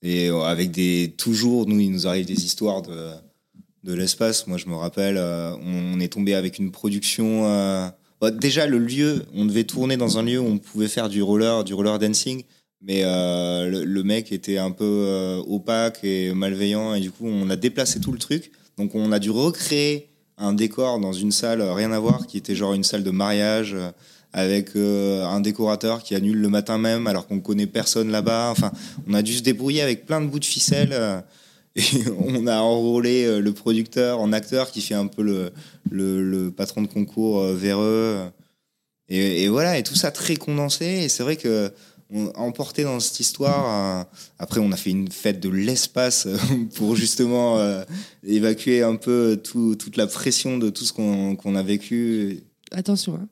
et 0.01 0.29
euh, 0.29 0.41
avec 0.43 0.71
des 0.71 1.13
toujours 1.17 1.67
nous 1.67 1.79
il 1.79 1.91
nous 1.91 2.07
arrive 2.07 2.25
des 2.25 2.45
histoires 2.45 2.81
de 2.81 3.09
de 3.83 3.93
l'espace. 3.93 4.45
Moi 4.47 4.57
je 4.57 4.67
me 4.67 4.75
rappelle, 4.75 5.17
euh, 5.17 5.53
on, 5.55 5.95
on 5.95 5.99
est 5.99 6.11
tombé 6.13 6.35
avec 6.35 6.59
une 6.59 6.71
production. 6.71 7.45
euh, 7.45 7.87
bah, 8.19 8.29
déjà 8.29 8.67
le 8.67 8.77
lieu, 8.77 9.23
on 9.33 9.45
devait 9.45 9.63
tourner 9.63 9.97
dans 9.97 10.19
un 10.19 10.23
lieu 10.23 10.39
où 10.39 10.45
on 10.45 10.59
pouvait 10.59 10.87
faire 10.87 11.09
du 11.09 11.23
roller, 11.23 11.63
du 11.63 11.73
roller 11.73 11.97
dancing. 11.97 12.43
Mais 12.83 13.01
euh, 13.03 13.67
le, 13.69 13.83
le 13.83 14.03
mec 14.03 14.31
était 14.31 14.57
un 14.57 14.71
peu 14.71 14.85
euh, 14.85 15.37
opaque 15.47 15.99
et 16.03 16.33
malveillant 16.33 16.93
et 16.95 16.99
du 16.99 17.11
coup 17.11 17.25
on 17.27 17.49
a 17.49 17.55
déplacé 17.55 17.99
tout 17.99 18.11
le 18.11 18.17
truc. 18.19 18.51
Donc 18.77 18.95
on 18.95 19.11
a 19.11 19.19
dû 19.19 19.29
recréer 19.29 20.11
un 20.41 20.53
décor 20.53 20.99
dans 20.99 21.13
une 21.13 21.31
salle 21.31 21.61
euh, 21.61 21.73
rien 21.73 21.91
à 21.91 21.99
voir 21.99 22.27
qui 22.27 22.37
était 22.37 22.55
genre 22.55 22.73
une 22.73 22.83
salle 22.83 23.03
de 23.03 23.11
mariage 23.11 23.73
euh, 23.75 23.91
avec 24.33 24.75
euh, 24.75 25.25
un 25.25 25.39
décorateur 25.39 26.03
qui 26.03 26.15
annule 26.15 26.37
le 26.39 26.49
matin 26.49 26.77
même 26.77 27.05
alors 27.07 27.27
qu'on 27.27 27.41
connaît 27.41 27.67
personne 27.67 28.09
là-bas. 28.11 28.49
Enfin, 28.49 28.71
on 29.07 29.13
a 29.13 29.21
dû 29.21 29.33
se 29.33 29.43
débrouiller 29.43 29.81
avec 29.81 30.05
plein 30.05 30.21
de 30.21 30.27
bouts 30.27 30.39
de 30.39 30.45
ficelle. 30.45 31.23
et 31.75 31.83
on 32.17 32.47
a 32.47 32.59
enrôlé 32.59 33.39
le 33.41 33.51
producteur 33.51 34.19
en 34.21 34.31
acteur 34.31 34.71
qui 34.71 34.81
fait 34.81 34.93
un 34.93 35.07
peu 35.07 35.21
le, 35.21 35.51
le, 35.89 36.49
patron 36.49 36.81
de 36.81 36.87
concours 36.87 37.43
véreux. 37.43 38.19
Et, 39.09 39.43
et 39.43 39.49
voilà, 39.49 39.77
et 39.77 39.83
tout 39.83 39.95
ça 39.95 40.11
très 40.11 40.37
condensé. 40.37 40.85
Et 40.85 41.09
c'est 41.09 41.23
vrai 41.23 41.35
que 41.35 41.73
emporté 42.35 42.83
dans 42.83 42.99
cette 42.99 43.19
histoire, 43.19 44.01
euh, 44.01 44.03
après 44.39 44.59
on 44.59 44.71
a 44.71 44.77
fait 44.77 44.89
une 44.89 45.09
fête 45.09 45.39
de 45.39 45.49
l'espace 45.49 46.25
euh, 46.25 46.37
pour 46.75 46.95
justement 46.95 47.59
euh, 47.59 47.83
évacuer 48.23 48.83
un 48.83 48.95
peu 48.95 49.39
tout, 49.41 49.75
toute 49.75 49.97
la 49.97 50.07
pression 50.07 50.57
de 50.57 50.69
tout 50.69 50.83
ce 50.83 50.93
qu'on 50.93 51.35
qu'on 51.35 51.55
a 51.55 51.63
vécu. 51.63 52.43
Attention 52.71 53.15
hein, 53.15 53.27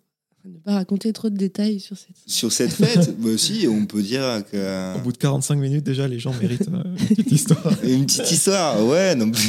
ne 0.46 0.58
pas 0.64 0.74
raconter 0.74 1.12
trop 1.14 1.30
de 1.30 1.36
détails 1.38 1.80
sur 1.80 1.98
cette 1.98 2.16
sur 2.26 2.52
cette 2.52 2.72
fête. 2.72 3.16
Mais 3.20 3.32
aussi, 3.32 3.68
on 3.70 3.86
peut 3.86 4.02
dire 4.02 4.44
que 4.52 4.96
Au 4.98 5.00
bout 5.02 5.12
de 5.12 5.18
45 5.18 5.56
minutes, 5.56 5.84
déjà, 5.86 6.08
les 6.08 6.20
gens 6.20 6.34
méritent 6.42 6.70
euh, 6.74 6.84
une 7.00 7.08
petite 7.16 7.32
histoire. 7.32 7.74
une 7.84 8.06
petite 8.06 8.32
histoire, 8.32 8.86
ouais. 8.86 9.16
Non, 9.16 9.32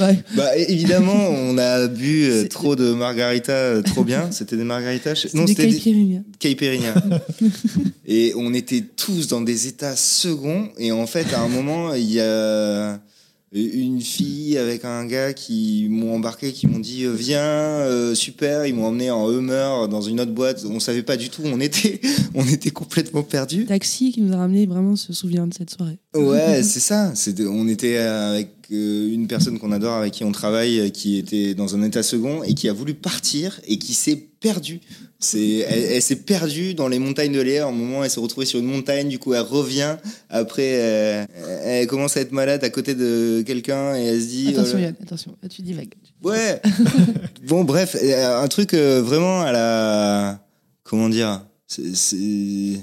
Ouais. 0.00 0.18
Bah 0.36 0.56
évidemment, 0.56 1.14
on 1.30 1.56
a 1.56 1.86
bu 1.86 2.24
euh, 2.24 2.48
trop 2.48 2.74
de 2.74 2.92
margarita, 2.92 3.52
euh, 3.52 3.80
trop 3.82 4.02
bien. 4.02 4.32
C'était 4.32 4.56
des 4.56 4.64
margaritas. 4.64 5.14
je- 5.14 5.28
des 5.28 5.46
c'était 5.46 5.66
des 5.68 5.78
caipirinha. 6.40 6.94
et 8.04 8.32
on 8.36 8.54
était 8.54 8.80
tous 8.96 9.28
dans 9.28 9.40
des 9.40 9.68
états 9.68 9.94
seconds. 9.94 10.68
Et 10.78 10.90
en 10.90 11.06
fait, 11.06 11.32
à 11.32 11.42
un 11.42 11.48
moment, 11.48 11.94
il 11.94 12.10
y 12.10 12.18
a 12.20 12.98
une 13.52 14.02
fille 14.02 14.58
avec 14.58 14.84
un 14.84 15.06
gars 15.06 15.32
qui 15.32 15.86
m'ont 15.90 16.14
embarqué, 16.14 16.52
qui 16.52 16.66
m'ont 16.66 16.78
dit 16.78 17.04
euh, 17.04 17.12
viens, 17.12 17.40
euh, 17.40 18.14
super, 18.14 18.66
ils 18.66 18.74
m'ont 18.74 18.86
emmené 18.86 19.10
en 19.10 19.30
Hummer 19.30 19.88
dans 19.90 20.02
une 20.02 20.20
autre 20.20 20.32
boîte. 20.32 20.64
On 20.68 20.80
savait 20.80 21.02
pas 21.02 21.16
du 21.16 21.30
tout, 21.30 21.42
on 21.44 21.58
était, 21.60 22.00
on 22.34 22.46
était 22.46 22.70
complètement 22.70 23.22
perdus. 23.22 23.64
Taxi 23.64 24.12
qui 24.12 24.20
nous 24.20 24.34
a 24.34 24.36
ramené 24.36 24.66
vraiment 24.66 24.96
se 24.96 25.12
souvient 25.12 25.46
de 25.46 25.54
cette 25.54 25.70
soirée. 25.70 25.98
Ouais, 26.14 26.62
c'est 26.62 26.80
ça. 26.80 27.14
C'était, 27.14 27.46
on 27.46 27.66
était 27.68 27.96
avec 27.96 28.50
euh, 28.70 29.12
une 29.12 29.26
personne 29.26 29.58
qu'on 29.58 29.72
adore, 29.72 29.94
avec 29.94 30.12
qui 30.12 30.24
on 30.24 30.32
travaille, 30.32 30.92
qui 30.92 31.16
était 31.16 31.54
dans 31.54 31.74
un 31.74 31.82
état 31.82 32.02
second 32.02 32.42
et 32.42 32.52
qui 32.52 32.68
a 32.68 32.74
voulu 32.74 32.92
partir 32.92 33.60
et 33.66 33.78
qui 33.78 33.94
s'est 33.94 34.28
perdue. 34.40 34.80
C'est, 35.20 35.58
elle, 35.58 36.00
s'est 36.00 36.22
perdue 36.22 36.74
dans 36.74 36.86
les 36.86 37.00
montagnes 37.00 37.32
de 37.32 37.40
l'air. 37.40 37.66
À 37.66 37.70
un 37.70 37.72
moment, 37.72 38.04
elle 38.04 38.10
s'est 38.10 38.20
retrouvée 38.20 38.46
sur 38.46 38.60
une 38.60 38.66
montagne. 38.66 39.08
Du 39.08 39.18
coup, 39.18 39.34
elle 39.34 39.40
revient. 39.40 39.96
Après, 40.30 40.74
euh, 40.76 41.26
elle 41.64 41.88
commence 41.88 42.16
à 42.16 42.20
être 42.20 42.30
malade 42.30 42.62
à 42.62 42.70
côté 42.70 42.94
de 42.94 43.42
quelqu'un 43.44 43.96
et 43.96 44.04
elle 44.04 44.22
se 44.22 44.28
dit. 44.28 44.50
Attention, 44.50 44.78
Yann, 44.78 44.94
attention. 45.02 45.36
tu 45.50 45.62
dis 45.62 45.72
vague. 45.72 45.92
Ouais. 46.22 46.62
bon, 47.48 47.64
bref, 47.64 47.96
euh, 48.00 48.40
un 48.40 48.46
truc 48.46 48.74
vraiment 48.74 49.42
à 49.42 49.50
la. 49.50 50.38
Comment 50.84 51.08
dire 51.08 51.44
C'est. 51.66 51.96
c'est... 51.96 52.80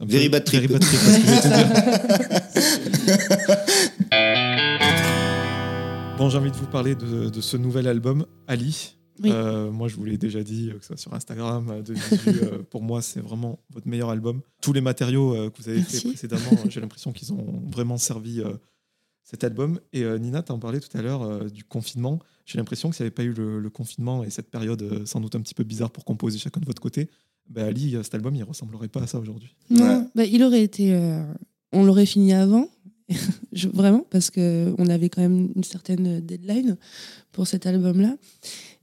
Very 0.00 0.28
bad 0.28 0.42
trip. 0.44 0.62
Very 0.62 0.72
bad 0.72 0.82
trip, 0.82 1.00
bon, 6.18 6.28
j'ai 6.28 6.36
envie 6.36 6.50
de 6.50 6.56
vous 6.56 6.66
parler 6.66 6.94
de, 6.96 7.30
de 7.30 7.40
ce 7.40 7.56
nouvel 7.56 7.88
album, 7.88 8.26
Ali. 8.46 8.96
Euh, 9.24 9.70
moi, 9.70 9.88
je 9.88 9.96
vous 9.96 10.04
l'ai 10.04 10.18
déjà 10.18 10.42
dit, 10.42 10.70
euh, 10.70 10.74
que 10.74 10.82
ce 10.82 10.88
soit 10.88 10.96
sur 10.96 11.14
Instagram, 11.14 11.70
euh, 11.70 11.82
de 11.82 11.94
visu, 11.94 12.40
pour 12.70 12.82
moi, 12.82 13.02
c'est 13.02 13.20
vraiment 13.20 13.58
votre 13.70 13.88
meilleur 13.88 14.10
album. 14.10 14.40
Tous 14.60 14.72
les 14.72 14.80
matériaux 14.80 15.50
que 15.50 15.62
vous 15.62 15.68
avez 15.68 15.82
fait 15.82 16.08
précédemment, 16.08 16.50
j'ai 16.68 16.80
l'impression 16.80 17.12
qu'ils 17.12 17.32
ont 17.32 17.62
vraiment 17.66 17.96
servi 17.96 18.42
cet 19.22 19.44
album. 19.44 19.80
Et 19.92 20.04
Nina, 20.18 20.42
tu 20.42 20.52
en 20.52 20.58
parlais 20.58 20.80
tout 20.80 20.96
à 20.96 21.02
l'heure 21.02 21.50
du 21.50 21.64
confinement. 21.64 22.18
J'ai 22.44 22.58
l'impression 22.58 22.90
que 22.90 22.96
s'il 22.96 23.04
n'y 23.04 23.08
avait 23.08 23.14
pas 23.14 23.24
eu 23.24 23.32
le, 23.32 23.70
confinement 23.70 24.24
et 24.24 24.30
cette 24.30 24.50
période 24.50 25.06
sans 25.06 25.20
doute 25.20 25.34
un 25.34 25.40
petit 25.40 25.54
peu 25.54 25.64
bizarre 25.64 25.90
pour 25.90 26.04
composer 26.04 26.38
chacun 26.38 26.60
de 26.60 26.66
votre 26.66 26.82
côté, 26.82 27.08
bah, 27.48 27.64
Ali, 27.64 27.96
cet 28.02 28.14
album, 28.14 28.34
il 28.34 28.42
ressemblerait 28.42 28.88
pas 28.88 29.02
à 29.02 29.06
ça 29.06 29.18
aujourd'hui. 29.18 29.54
Non, 29.70 30.10
bah, 30.14 30.24
il 30.24 30.42
aurait 30.42 30.62
été. 30.62 30.96
on 31.72 31.84
l'aurait 31.84 32.06
fini 32.06 32.32
avant, 32.32 32.68
vraiment, 33.72 34.04
parce 34.10 34.30
qu'on 34.30 34.88
avait 34.88 35.08
quand 35.08 35.22
même 35.22 35.50
une 35.54 35.64
certaine 35.64 36.20
deadline 36.20 36.76
pour 37.32 37.46
cet 37.46 37.66
album-là. 37.66 38.16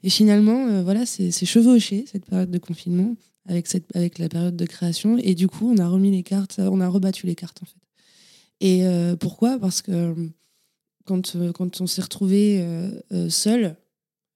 Et 0.04 0.10
finalement, 0.10 0.68
euh, 0.68 0.84
voilà, 0.84 1.06
c'est 1.06 1.32
chevauché 1.46 2.06
cette 2.12 2.26
période 2.26 2.52
de 2.52 2.58
confinement 2.58 3.16
avec, 3.46 3.68
cette, 3.68 3.96
avec 3.96 4.20
la 4.20 4.30
période 4.30 4.56
de 4.56 4.66
création. 4.66 5.18
Et 5.18 5.36
du 5.36 5.48
coup, 5.48 5.72
on 5.72 5.78
a 5.78 5.88
remis 5.88 6.12
les 6.12 6.24
cartes, 6.24 6.60
on 6.60 6.82
a 6.82 6.88
rebattu 6.88 7.26
les 7.26 7.36
cartes 7.36 7.62
en 7.64 7.66
fait. 7.66 7.80
Et 8.60 8.86
euh, 8.86 9.16
pourquoi? 9.16 9.58
Parce 9.60 9.82
que 9.82 10.16
quand, 11.06 11.36
euh, 11.36 11.52
quand 11.52 11.82
on 11.82 11.88
s'est 11.88 12.02
retrouvé 12.02 12.66
seul, 13.30 13.76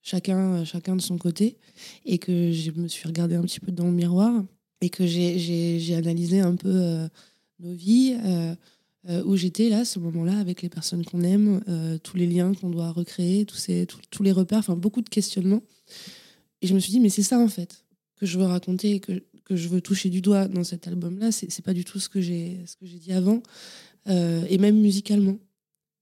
chacun, 0.01 0.63
chacun 0.65 0.95
de 0.95 1.01
son 1.01 1.17
côté, 1.17 1.57
et 2.05 2.17
que 2.17 2.51
je 2.51 2.71
me 2.71 2.87
suis 2.87 3.07
regardée 3.07 3.35
un 3.35 3.43
petit 3.43 3.59
peu 3.59 3.71
dans 3.71 3.85
le 3.85 3.93
miroir, 3.93 4.43
et 4.81 4.89
que 4.89 5.05
j'ai 5.05 5.95
analysé 5.95 6.39
un 6.39 6.55
peu 6.55 7.07
nos 7.59 7.73
vies, 7.73 8.17
euh, 8.25 8.55
où 9.25 9.35
j'étais 9.35 9.69
là, 9.69 9.85
ce 9.85 9.99
moment-là, 9.99 10.37
avec 10.37 10.61
les 10.61 10.69
personnes 10.69 11.05
qu'on 11.05 11.21
aime, 11.21 11.61
euh, 11.67 11.97
tous 11.97 12.17
les 12.17 12.27
liens 12.27 12.53
qu'on 12.53 12.69
doit 12.69 12.91
recréer, 12.91 13.45
tous, 13.45 13.57
ces, 13.57 13.87
tous 14.09 14.23
les 14.23 14.31
repères, 14.31 14.59
enfin 14.59 14.75
beaucoup 14.75 15.01
de 15.01 15.09
questionnements. 15.09 15.63
Et 16.61 16.67
je 16.67 16.73
me 16.73 16.79
suis 16.79 16.91
dit, 16.91 16.99
mais 16.99 17.09
c'est 17.09 17.23
ça 17.23 17.39
en 17.39 17.47
fait 17.47 17.83
que 18.19 18.25
je 18.25 18.37
veux 18.37 18.45
raconter, 18.45 18.99
que, 18.99 19.23
que 19.45 19.55
je 19.55 19.67
veux 19.69 19.81
toucher 19.81 20.09
du 20.09 20.21
doigt 20.21 20.47
dans 20.47 20.63
cet 20.63 20.87
album-là. 20.87 21.31
C'est 21.31 21.61
pas 21.61 21.73
du 21.73 21.85
tout 21.85 21.99
ce 21.99 22.09
que 22.09 22.19
j'ai 22.19 22.65
dit 22.81 23.13
avant, 23.13 23.43
euh, 24.07 24.43
et 24.49 24.57
même 24.57 24.79
musicalement. 24.79 25.37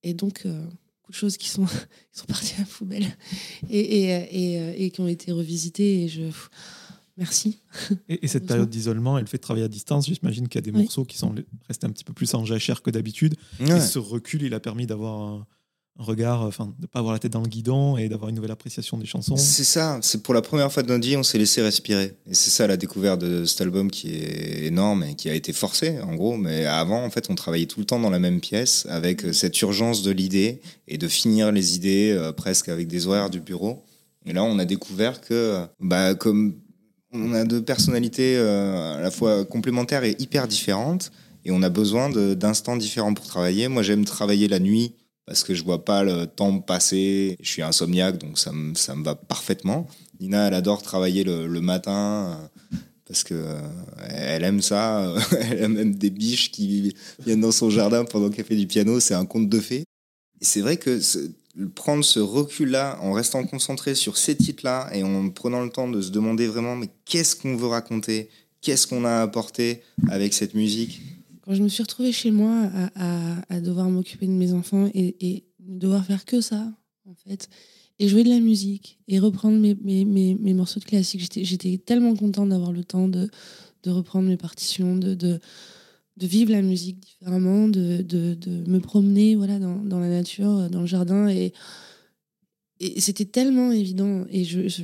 Et 0.03 0.13
donc, 0.13 0.45
beaucoup 0.45 1.11
de 1.11 1.15
choses 1.15 1.35
qui 1.35 1.49
sont, 1.49 1.65
qui 2.11 2.19
sont 2.19 2.25
parties 2.25 2.55
à 2.55 2.59
la 2.59 2.65
poubelle 2.65 3.05
et, 3.69 3.79
et, 3.79 4.53
et, 4.55 4.85
et, 4.85 4.91
qui 4.91 5.01
ont 5.01 5.07
été 5.07 5.31
revisitées. 5.31 6.03
Et 6.03 6.07
je 6.07 6.23
Merci. 7.17 7.61
Et, 8.09 8.27
cette 8.27 8.45
période 8.45 8.69
d'isolement, 8.69 9.17
elle 9.17 9.27
fait 9.27 9.37
travailler 9.37 9.65
à 9.65 9.69
distance. 9.69 10.07
J'imagine 10.07 10.47
qu'il 10.47 10.59
y 10.59 10.63
a 10.67 10.71
des 10.71 10.77
morceaux 10.77 11.05
qui 11.05 11.17
sont 11.17 11.33
restés 11.67 11.87
un 11.87 11.91
petit 11.91 12.03
peu 12.03 12.13
plus 12.13 12.33
en 12.33 12.43
jachère 12.43 12.81
que 12.81 12.89
d'habitude. 12.89 13.35
Et 13.59 13.79
ce 13.79 13.99
recul, 13.99 14.43
il 14.43 14.53
a 14.53 14.59
permis 14.59 14.85
d'avoir 14.85 15.21
un, 15.21 15.47
regard, 15.97 16.41
enfin, 16.41 16.65
de 16.77 16.81
ne 16.81 16.87
pas 16.87 16.99
avoir 16.99 17.13
la 17.13 17.19
tête 17.19 17.31
dans 17.31 17.41
le 17.41 17.47
guidon 17.47 17.95
et 17.95 18.09
d'avoir 18.09 18.27
une 18.27 18.35
nouvelle 18.35 18.51
appréciation 18.51 18.97
des 18.97 19.05
chansons. 19.05 19.37
C'est 19.37 19.63
ça. 19.63 19.97
C'est 20.01 20.23
pour 20.23 20.33
la 20.33 20.41
première 20.41 20.69
fois 20.69 20.83
de 20.83 20.89
notre 20.89 21.07
vie, 21.07 21.15
on 21.15 21.23
s'est 21.23 21.37
laissé 21.37 21.61
respirer. 21.61 22.17
Et 22.29 22.33
c'est 22.33 22.49
ça 22.49 22.67
la 22.67 22.75
découverte 22.75 23.21
de 23.21 23.45
cet 23.45 23.61
album 23.61 23.89
qui 23.89 24.13
est 24.13 24.65
énorme 24.65 25.03
et 25.03 25.15
qui 25.15 25.29
a 25.29 25.33
été 25.33 25.53
forcé, 25.53 26.01
en 26.01 26.15
gros. 26.15 26.35
Mais 26.35 26.65
avant, 26.65 27.05
en 27.05 27.09
fait, 27.09 27.29
on 27.29 27.35
travaillait 27.35 27.67
tout 27.67 27.79
le 27.79 27.85
temps 27.85 28.01
dans 28.01 28.09
la 28.09 28.19
même 28.19 28.41
pièce 28.41 28.85
avec 28.89 29.23
euh, 29.23 29.31
cette 29.31 29.61
urgence 29.61 30.03
de 30.03 30.11
l'idée 30.11 30.59
et 30.89 30.97
de 30.97 31.07
finir 31.07 31.53
les 31.53 31.77
idées 31.77 32.11
euh, 32.11 32.33
presque 32.33 32.67
avec 32.67 32.89
des 32.89 33.07
horaires 33.07 33.29
du 33.29 33.39
bureau. 33.39 33.85
Et 34.25 34.33
là, 34.33 34.43
on 34.43 34.59
a 34.59 34.65
découvert 34.65 35.21
que, 35.21 35.65
bah, 35.79 36.15
comme 36.15 36.55
on 37.15 37.33
a 37.33 37.45
deux 37.45 37.61
personnalités 37.61 38.35
euh, 38.37 38.97
à 38.97 39.01
la 39.01 39.11
fois 39.11 39.45
complémentaires 39.45 40.03
et 40.03 40.15
hyper 40.19 40.47
différentes. 40.47 41.11
Et 41.45 41.51
on 41.51 41.61
a 41.61 41.69
besoin 41.69 42.09
d'instants 42.09 42.75
différents 42.75 43.13
pour 43.13 43.25
travailler. 43.25 43.67
Moi, 43.67 43.83
j'aime 43.83 44.03
travailler 44.03 44.47
la 44.47 44.59
nuit 44.59 44.95
parce 45.25 45.43
que 45.43 45.53
je 45.53 45.63
vois 45.63 45.85
pas 45.85 46.03
le 46.03 46.25
temps 46.25 46.59
passer. 46.59 47.37
Je 47.39 47.49
suis 47.49 47.61
insomniaque, 47.61 48.17
donc 48.17 48.39
ça 48.39 48.51
me, 48.51 48.73
ça 48.75 48.95
me 48.95 49.03
va 49.03 49.15
parfaitement. 49.15 49.87
Nina, 50.19 50.47
elle 50.47 50.53
adore 50.53 50.81
travailler 50.81 51.23
le, 51.23 51.61
matin 51.61 52.49
euh, 52.73 52.77
parce 53.07 53.23
que 53.23 53.35
euh, 53.35 53.61
elle 54.09 54.43
aime 54.43 54.61
ça. 54.61 55.13
elle 55.51 55.63
a 55.63 55.67
même 55.67 55.95
des 55.95 56.09
biches 56.09 56.51
qui 56.51 56.95
viennent 57.25 57.41
dans 57.41 57.51
son 57.51 57.69
jardin 57.69 58.05
pendant 58.05 58.29
qu'elle 58.29 58.45
fait 58.45 58.55
du 58.55 58.67
piano. 58.67 58.99
C'est 58.99 59.15
un 59.15 59.25
conte 59.25 59.49
de 59.49 59.59
fées. 59.59 59.83
C'est 60.41 60.61
vrai 60.61 60.77
que 60.77 60.99
prendre 61.73 62.03
ce 62.03 62.19
recul-là 62.19 62.97
en 63.01 63.13
restant 63.13 63.45
concentré 63.45 63.95
sur 63.95 64.17
ces 64.17 64.35
titres-là 64.35 64.89
et 64.93 65.03
en 65.03 65.29
prenant 65.29 65.61
le 65.61 65.69
temps 65.69 65.89
de 65.89 66.01
se 66.01 66.11
demander 66.11 66.47
vraiment 66.47 66.75
mais 66.75 66.89
qu'est-ce 67.05 67.35
qu'on 67.35 67.55
veut 67.55 67.67
raconter, 67.67 68.29
qu'est-ce 68.61 68.87
qu'on 68.87 69.05
a 69.05 69.21
apporté 69.21 69.81
avec 70.09 70.33
cette 70.33 70.53
musique? 70.53 71.01
Quand 71.45 71.53
je 71.53 71.63
me 71.63 71.69
suis 71.69 71.83
retrouvée 71.83 72.11
chez 72.11 72.31
moi 72.31 72.69
à, 72.95 73.61
devoir 73.61 73.89
m'occuper 73.89 74.25
de 74.25 74.31
mes 74.31 74.53
enfants 74.53 74.89
et, 74.93 75.15
et, 75.21 75.43
devoir 75.59 76.05
faire 76.05 76.25
que 76.25 76.41
ça, 76.41 76.63
en 77.09 77.15
fait, 77.15 77.49
et 77.97 78.07
jouer 78.07 78.23
de 78.23 78.29
la 78.29 78.39
musique 78.39 78.99
et 79.07 79.19
reprendre 79.19 79.57
mes, 79.57 79.75
mes, 79.83 80.05
mes, 80.35 80.53
morceaux 80.53 80.79
de 80.79 80.85
classique, 80.85 81.27
j'étais 81.35 81.77
tellement 81.77 82.15
contente 82.15 82.49
d'avoir 82.49 82.71
le 82.71 82.83
temps 82.83 83.07
de, 83.07 83.29
de 83.83 83.91
reprendre 83.91 84.27
mes 84.27 84.37
partitions, 84.37 84.95
de 84.95 85.39
de 86.17 86.27
vivre 86.27 86.51
la 86.51 86.61
musique 86.61 86.99
différemment, 86.99 87.67
de, 87.67 88.05
me 88.67 88.79
promener 88.79 89.35
voilà, 89.35 89.59
dans, 89.59 89.99
la 89.99 90.09
nature, 90.09 90.69
dans 90.69 90.81
le 90.81 90.87
jardin. 90.87 91.27
Et, 91.29 91.53
c'était 92.97 93.25
tellement 93.25 93.71
évident. 93.71 94.25
Et 94.29 94.43
je, 94.43 94.67
je 94.67 94.83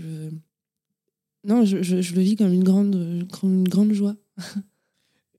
non, 1.44 1.66
je, 1.66 1.76
le 1.78 2.22
vis 2.22 2.36
comme 2.36 2.54
une 2.54 2.64
grande, 2.64 3.28
comme 3.32 3.54
une 3.54 3.68
grande 3.68 3.94
joie. 3.94 4.16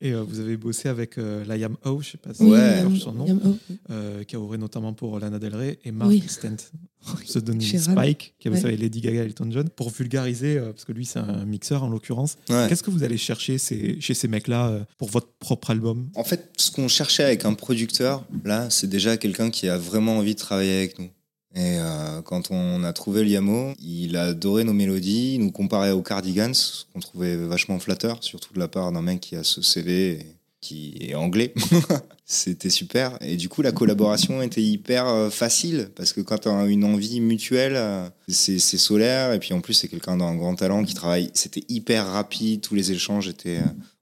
Et 0.05 0.13
euh, 0.13 0.23
vous 0.23 0.41
avez 0.41 0.57
bossé 0.57 0.89
avec 0.89 1.17
euh, 1.17 1.45
la 1.45 1.57
Yam 1.57 1.77
O, 1.85 2.01
je 2.01 2.11
sais 2.11 2.19
pas 2.19 2.35
si 2.35 2.43
ouais. 2.43 2.83
son 2.99 3.13
nom, 3.13 3.57
euh, 3.91 4.25
qui 4.25 4.35
a 4.35 4.41
ouvert 4.41 4.59
notamment 4.59 4.93
pour 4.93 5.21
Lana 5.21 5.39
Del 5.39 5.55
Rey 5.55 5.79
et 5.85 5.93
Mark 5.93 6.11
oui. 6.11 6.25
Stent, 6.27 6.73
pseudonyme 7.25 7.79
Spike, 7.79 8.35
qui 8.41 8.49
a 8.49 8.51
bossé 8.51 8.65
avec 8.65 8.81
Lady 8.81 9.01
Gaga 9.01 9.23
et 9.23 9.27
Elton 9.27 9.49
John, 9.53 9.69
pour 9.69 9.91
vulgariser, 9.91 10.59
parce 10.59 10.85
que 10.85 10.91
lui 10.91 11.07
c'est 11.07 11.21
un 11.21 11.45
mixeur 11.45 11.85
en 11.85 11.89
l'occurrence. 11.89 12.37
Qu'est-ce 12.49 12.83
que 12.83 12.91
vous 12.91 13.05
allez 13.05 13.17
chercher 13.17 13.59
ces, 13.59 14.01
chez 14.01 14.15
ces 14.15 14.27
mecs-là 14.27 14.85
pour 14.99 15.09
votre 15.09 15.29
propre 15.39 15.71
album? 15.71 16.11
En 16.17 16.25
fait, 16.25 16.51
ce 16.57 16.73
qu'on 16.73 16.89
cherchait 16.89 17.23
avec 17.23 17.45
un 17.45 17.55
producteur, 17.55 18.25
là, 18.45 18.71
c'est 18.71 18.89
déjà 18.89 19.17
quelqu'un 19.17 19.51
qui 19.51 19.69
a 19.69 19.79
vraiment 19.79 20.19
envie 20.19 20.35
de 20.35 20.41
travailler 20.41 20.79
avec 20.79 20.99
nous. 20.99 21.11
Et 21.55 21.77
euh, 21.79 22.23
quand 22.23 22.51
on 22.51 22.83
a 22.83 22.93
trouvé 22.93 23.25
Liamo, 23.25 23.75
il 23.79 24.17
a 24.17 24.25
adoré 24.25 24.65
nos 24.65 24.73
mélodies, 24.73 25.35
il 25.35 25.41
nous 25.41 25.51
comparait 25.51 25.91
aux 25.91 26.03
Cardigans, 26.03 26.53
qu'on 26.93 27.01
trouvait 27.01 27.37
vachement 27.37 27.79
flatteur, 27.79 28.19
surtout 28.23 28.55
de 28.55 28.59
la 28.59 28.69
part 28.69 28.91
d'un 28.93 29.03
mec 29.03 29.21
qui 29.21 29.37
a 29.37 29.45
ce 29.45 29.61
CV 29.61 30.13
et 30.13 30.37
qui 30.63 30.97
est 31.01 31.15
anglais. 31.15 31.53
C'était 32.25 32.71
super. 32.71 33.19
Et 33.21 33.37
du 33.37 33.51
coup, 33.51 33.61
la 33.61 33.73
collaboration 33.73 34.41
était 34.41 34.63
hyper 34.63 35.07
euh, 35.07 35.29
facile 35.29 35.91
parce 35.95 36.15
que 36.15 36.23
quand 36.23 36.47
on 36.47 36.59
a 36.59 36.67
une 36.67 36.85
envie 36.85 37.21
mutuelle, 37.21 37.77
euh, 37.77 38.09
c'est 38.29 38.59
solaire. 38.59 39.35
Et 39.35 39.39
puis 39.39 39.53
en 39.53 39.61
plus, 39.61 39.75
c'est 39.75 39.89
quelqu'un 39.89 40.17
d'un 40.17 40.35
grand 40.35 40.55
talent 40.55 40.85
qui 40.85 40.95
travaille. 40.95 41.31
C'était 41.35 41.65
hyper 41.69 42.07
rapide. 42.07 42.63
Tous 42.63 42.75
les 42.75 42.93
échanges 42.93 43.29
étaient. 43.29 43.61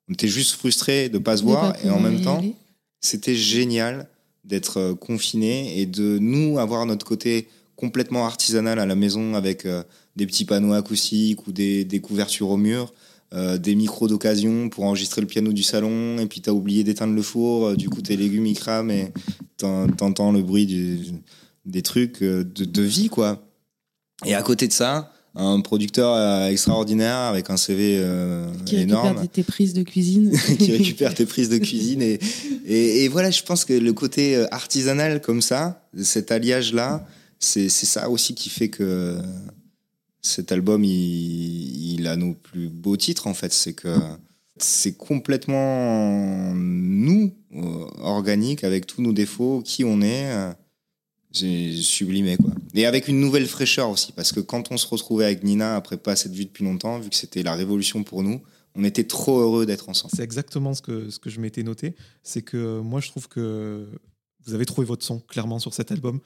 On 0.09 0.13
était 0.13 0.29
juste 0.29 0.53
frustrés 0.53 1.09
de 1.09 1.19
ne 1.19 1.23
pas 1.23 1.39
se 1.39 1.43
voir. 1.43 1.75
Et 1.85 1.91
en 1.91 1.99
même 1.99 2.21
temps, 2.21 2.45
c'était 3.01 3.35
génial 3.35 4.07
d'être 4.51 4.79
euh, 4.79 4.95
confiné 4.95 5.81
et 5.81 5.87
de 5.87 6.19
nous 6.19 6.59
avoir 6.59 6.85
notre 6.85 7.07
côté 7.07 7.49
complètement 7.77 8.27
artisanal 8.27 8.79
à 8.79 8.85
la 8.85 8.97
maison 8.97 9.35
avec 9.35 9.65
euh, 9.65 9.83
des 10.17 10.27
petits 10.27 10.45
panneaux 10.45 10.75
acoustiques 10.75 11.47
ou 11.47 11.53
des, 11.53 12.01
couvertures 12.03 12.51
au 12.51 12.57
mur, 12.57 12.93
euh, 13.33 13.57
des 13.57 13.75
micros 13.75 14.09
d'occasion 14.09 14.69
pour 14.69 14.85
enregistrer 14.85 15.23
le 15.23 15.27
piano 15.27 15.53
du 15.53 15.63
salon 15.63 16.19
et 16.19 16.27
puis 16.27 16.43
t'as 16.43 16.51
oublié 16.51 16.85
d'éteindre 16.85 17.15
le 17.15 17.23
four, 17.23 17.77
du 17.77 17.89
coup 17.89 18.03
tes 18.03 18.17
légumes 18.17 18.47
ils 18.47 18.59
crament 18.59 18.91
et 18.91 19.13
t'entends 19.57 20.33
le 20.33 20.43
bruit 20.43 20.67
des 21.65 21.83
trucs 21.83 22.23
de, 22.23 22.43
de, 22.43 22.83
vie 22.83 23.09
quoi. 23.09 23.47
Et 24.27 24.35
à 24.35 24.43
côté 24.43 24.67
de 24.67 24.73
ça, 24.73 25.13
un 25.35 25.61
producteur 25.61 26.15
euh, 26.15 26.49
extraordinaire 26.49 27.17
avec 27.17 27.51
un 27.51 27.57
CV 27.57 27.97
euh, 27.99 28.47
Qui 28.67 28.77
énorme. 28.77 29.19
récupère 29.19 29.31
tes, 29.31 29.43
prises 29.43 29.75
de 29.75 29.83
cuisine. 29.83 30.33
qui 30.59 30.73
récupère 30.73 31.15
tes 31.15 31.27
prises 31.27 31.49
de 31.49 31.59
cuisine. 31.59 32.03
Et, 32.03 32.19
et, 32.67 33.05
et 33.05 33.09
voilà, 33.09 33.31
je 33.31 33.43
pense 33.43 33.65
que 33.65 33.73
le 33.73 33.93
côté 33.93 34.37
euh, 34.37 34.47
artisanal 34.51 35.21
comme 35.21 35.41
ça, 35.41 35.87
cet 36.03 36.33
alliage-là, 36.33 37.07
c'est 37.39 37.69
c'est 37.69 37.87
ça 37.87 38.11
aussi 38.11 38.35
qui 38.35 38.51
fait 38.51 38.69
que 38.69 39.19
cet 40.21 40.53
album, 40.53 40.85
il, 40.85 41.95
il 41.95 42.07
a 42.07 42.17
nos 42.17 42.35
plus 42.35 42.69
beaux 42.69 42.97
titres, 42.97 43.27
en 43.27 43.35
fait. 43.35 43.53
C'est 43.53 43.73
que 43.73 43.95
c'est 44.59 44.97
complètement 44.97 46.53
nous, 46.55 47.33
euh, 47.55 47.87
organique, 48.01 48.65
avec 48.65 48.87
tous 48.87 49.01
nos 49.01 49.13
défauts, 49.13 49.63
qui 49.65 49.85
on 49.85 50.03
est. 50.03 50.53
euh, 51.31 51.39
J'ai 51.39 51.77
sublimé, 51.77 52.37
quoi. 52.37 52.51
Et 52.75 52.87
avec 52.87 53.09
une 53.09 53.21
nouvelle 53.21 53.47
fraîcheur 53.47 53.91
aussi, 53.91 54.13
parce 54.13 54.33
que 54.33 54.41
quand 54.41 54.71
on 54.71 54.77
se 54.77 54.87
retrouvait 54.87 55.25
avec 55.25 55.43
Nina, 55.43 55.77
après 55.77 55.97
pas 55.97 56.17
cette 56.17 56.33
vue 56.33 56.45
depuis 56.45 56.65
longtemps, 56.65 56.99
vu 56.99 57.11
que 57.11 57.17
c'était 57.17 57.43
la 57.43 57.55
révolution 57.55 58.05
pour 58.05 58.23
nous, 58.23 58.41
on 58.75 58.85
était 58.85 59.05
trop 59.05 59.41
heureux 59.41 59.67
d'être 59.67 59.89
ensemble. 59.89 60.13
C'est 60.17 60.23
exactement 60.23 60.75
ce 60.75 60.83
que, 60.83 61.11
ce 61.11 61.19
que 61.19 61.31
je 61.31 61.41
m'étais 61.41 61.63
noté. 61.63 61.97
C'est 62.23 62.43
que 62.43 62.81
moi, 62.81 63.01
je 63.01 63.09
trouve 63.09 63.29
que 63.29 63.89
vous 64.45 64.55
avez 64.55 64.65
trouvé 64.65 64.87
votre 64.87 65.05
son 65.05 65.19
clairement 65.19 65.59
sur 65.59 65.75
cet 65.75 65.91
album. 65.93 66.21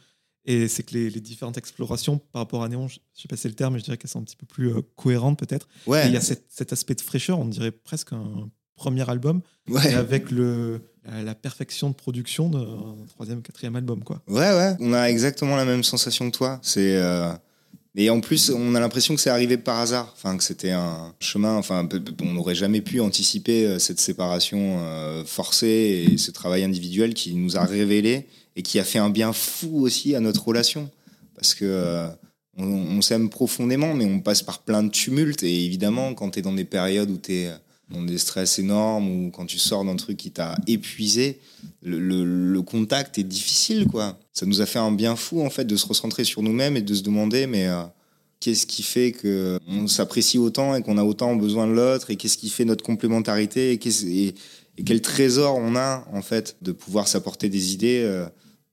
Et 0.47 0.69
c'est 0.69 0.83
que 0.83 0.93
les, 0.93 1.09
les 1.09 1.21
différentes 1.21 1.57
explorations 1.57 2.19
par 2.19 2.43
rapport 2.43 2.63
à 2.63 2.69
Néon, 2.69 2.87
je 2.87 2.99
sais 3.15 3.29
pas 3.29 3.37
si 3.37 3.43
c'est 3.43 3.49
le 3.49 3.55
terme, 3.55 3.73
mais 3.75 3.79
je 3.79 3.85
dirais 3.85 3.97
qu'elles 3.97 4.11
sont 4.11 4.21
un 4.21 4.25
petit 4.25 4.37
peu 4.37 4.45
plus 4.45 4.75
euh, 4.75 4.83
cohérentes 4.95 5.39
peut-être. 5.39 5.69
Et 5.87 6.07
il 6.07 6.13
y 6.13 6.19
a 6.19 6.21
cet, 6.21 6.45
cet 6.51 6.73
aspect 6.73 6.95
de 6.95 7.01
fraîcheur, 7.01 7.39
on 7.39 7.47
dirait 7.47 7.73
presque 7.73 8.13
un 8.13 8.51
premier 8.77 9.09
album, 9.09 9.41
ouais. 9.69 9.93
et 9.93 9.95
avec 9.95 10.31
le, 10.31 10.81
la, 11.05 11.23
la 11.23 11.35
perfection 11.35 11.91
de 11.91 11.95
production 11.95 12.49
d'un 12.49 12.97
troisième, 13.09 13.43
quatrième 13.43 13.77
album. 13.77 14.03
Quoi. 14.03 14.23
Ouais, 14.29 14.53
ouais, 14.53 14.77
on 14.81 14.93
a 14.93 15.07
exactement 15.07 15.57
la 15.57 15.65
même 15.65 15.85
sensation 15.85 16.31
que 16.31 16.37
toi. 16.37 16.59
C'est 16.63 16.97
euh, 16.97 17.33
et 17.97 18.11
en 18.11 18.21
plus, 18.21 18.51
on 18.51 18.75
a 18.75 18.81
l'impression 18.81 19.15
que 19.15 19.21
c'est 19.21 19.31
arrivé 19.31 19.57
par 19.57 19.79
hasard. 19.79 20.13
Enfin, 20.17 20.37
que 20.37 20.43
c'était 20.43 20.73
un 20.73 21.15
chemin. 21.21 21.57
Enfin, 21.57 21.89
on 22.23 22.33
n'aurait 22.33 22.57
jamais 22.57 22.81
pu 22.81 23.01
anticiper 23.01 23.67
euh, 23.67 23.79
cette 23.79 24.01
séparation 24.01 24.79
euh, 24.81 25.25
forcée 25.25 26.09
et 26.11 26.19
ce 26.19 26.33
travail 26.33 26.65
individuel 26.65 27.15
qui 27.15 27.35
nous 27.35 27.57
a 27.57 27.65
révélé 27.65 28.27
et 28.57 28.63
qui 28.63 28.81
a 28.81 28.85
fait 28.85 28.99
un 28.99 29.11
bien 29.11 29.33
fou 29.33 29.81
aussi 29.83 30.17
à 30.17 30.21
notre 30.21 30.45
relation. 30.45 30.91
Parce 31.37 31.55
que 31.55 31.65
euh, 31.65 32.09
on, 32.57 32.65
on 32.65 33.01
s'aime 33.01 33.31
profondément, 33.31 33.95
mais 33.95 34.07
on 34.07 34.19
passe 34.19 34.43
par 34.43 34.63
plein 34.63 34.83
de 34.83 34.91
tumultes. 34.91 35.45
Et 35.45 35.65
évidemment, 35.65 36.15
quand 36.15 36.31
tu 36.31 36.41
es 36.41 36.43
dans 36.43 36.53
des 36.53 36.65
périodes 36.65 37.11
où 37.11 37.19
tu 37.19 37.33
es 37.33 37.53
dans 37.91 38.03
des 38.03 38.19
stress 38.19 38.59
énormes 38.59 39.09
ou 39.09 39.31
quand 39.31 39.47
tu 39.47 39.59
sors 39.59 39.85
d'un 39.85 39.97
truc 39.97 40.17
qui 40.17 40.31
t'a 40.31 40.57
épuisé, 40.67 41.41
le, 41.83 42.61
contact 42.63 43.19
est 43.19 43.25
difficile, 43.25 43.87
quoi. 43.87 44.19
Ça 44.33 44.47
nous 44.47 44.61
a 44.61 44.67
fait 44.67 44.79
un 44.79 44.91
bien 44.91 45.17
fou, 45.17 45.43
en 45.43 45.51
fait, 45.51 45.65
de 45.65 45.77
se 45.77 45.87
recentrer 45.87 46.25
sur 46.25 46.43
nous-mêmes 46.43 46.77
et 46.77 46.83
de 46.83 46.95
se 46.95 47.03
demander, 47.03 47.47
mais 47.47 47.69
euh, 47.69 47.83
qu'est-ce 48.41 48.67
qui 48.67 48.83
fait 48.83 49.13
que 49.13 49.59
on 49.69 49.87
s'apprécie 49.87 50.39
autant 50.39 50.75
et 50.75 50.83
qu'on 50.83 50.99
a 50.99 51.05
autant 51.05 51.37
besoin 51.37 51.67
de 51.67 51.73
l'autre 51.73 52.11
et 52.11 52.17
qu'est-ce 52.17 52.39
qui 52.39 52.49
fait 52.49 52.65
notre 52.65 52.85
complémentarité 52.85 53.73
et, 53.73 54.35
quel 54.85 55.01
trésor 55.03 55.57
on 55.57 55.77
a, 55.77 56.05
en 56.13 56.23
fait, 56.23 56.57
de 56.63 56.73
pouvoir 56.73 57.07
s'apporter 57.07 57.49
des 57.49 57.75
idées. 57.75 58.03
euh, 58.05 58.27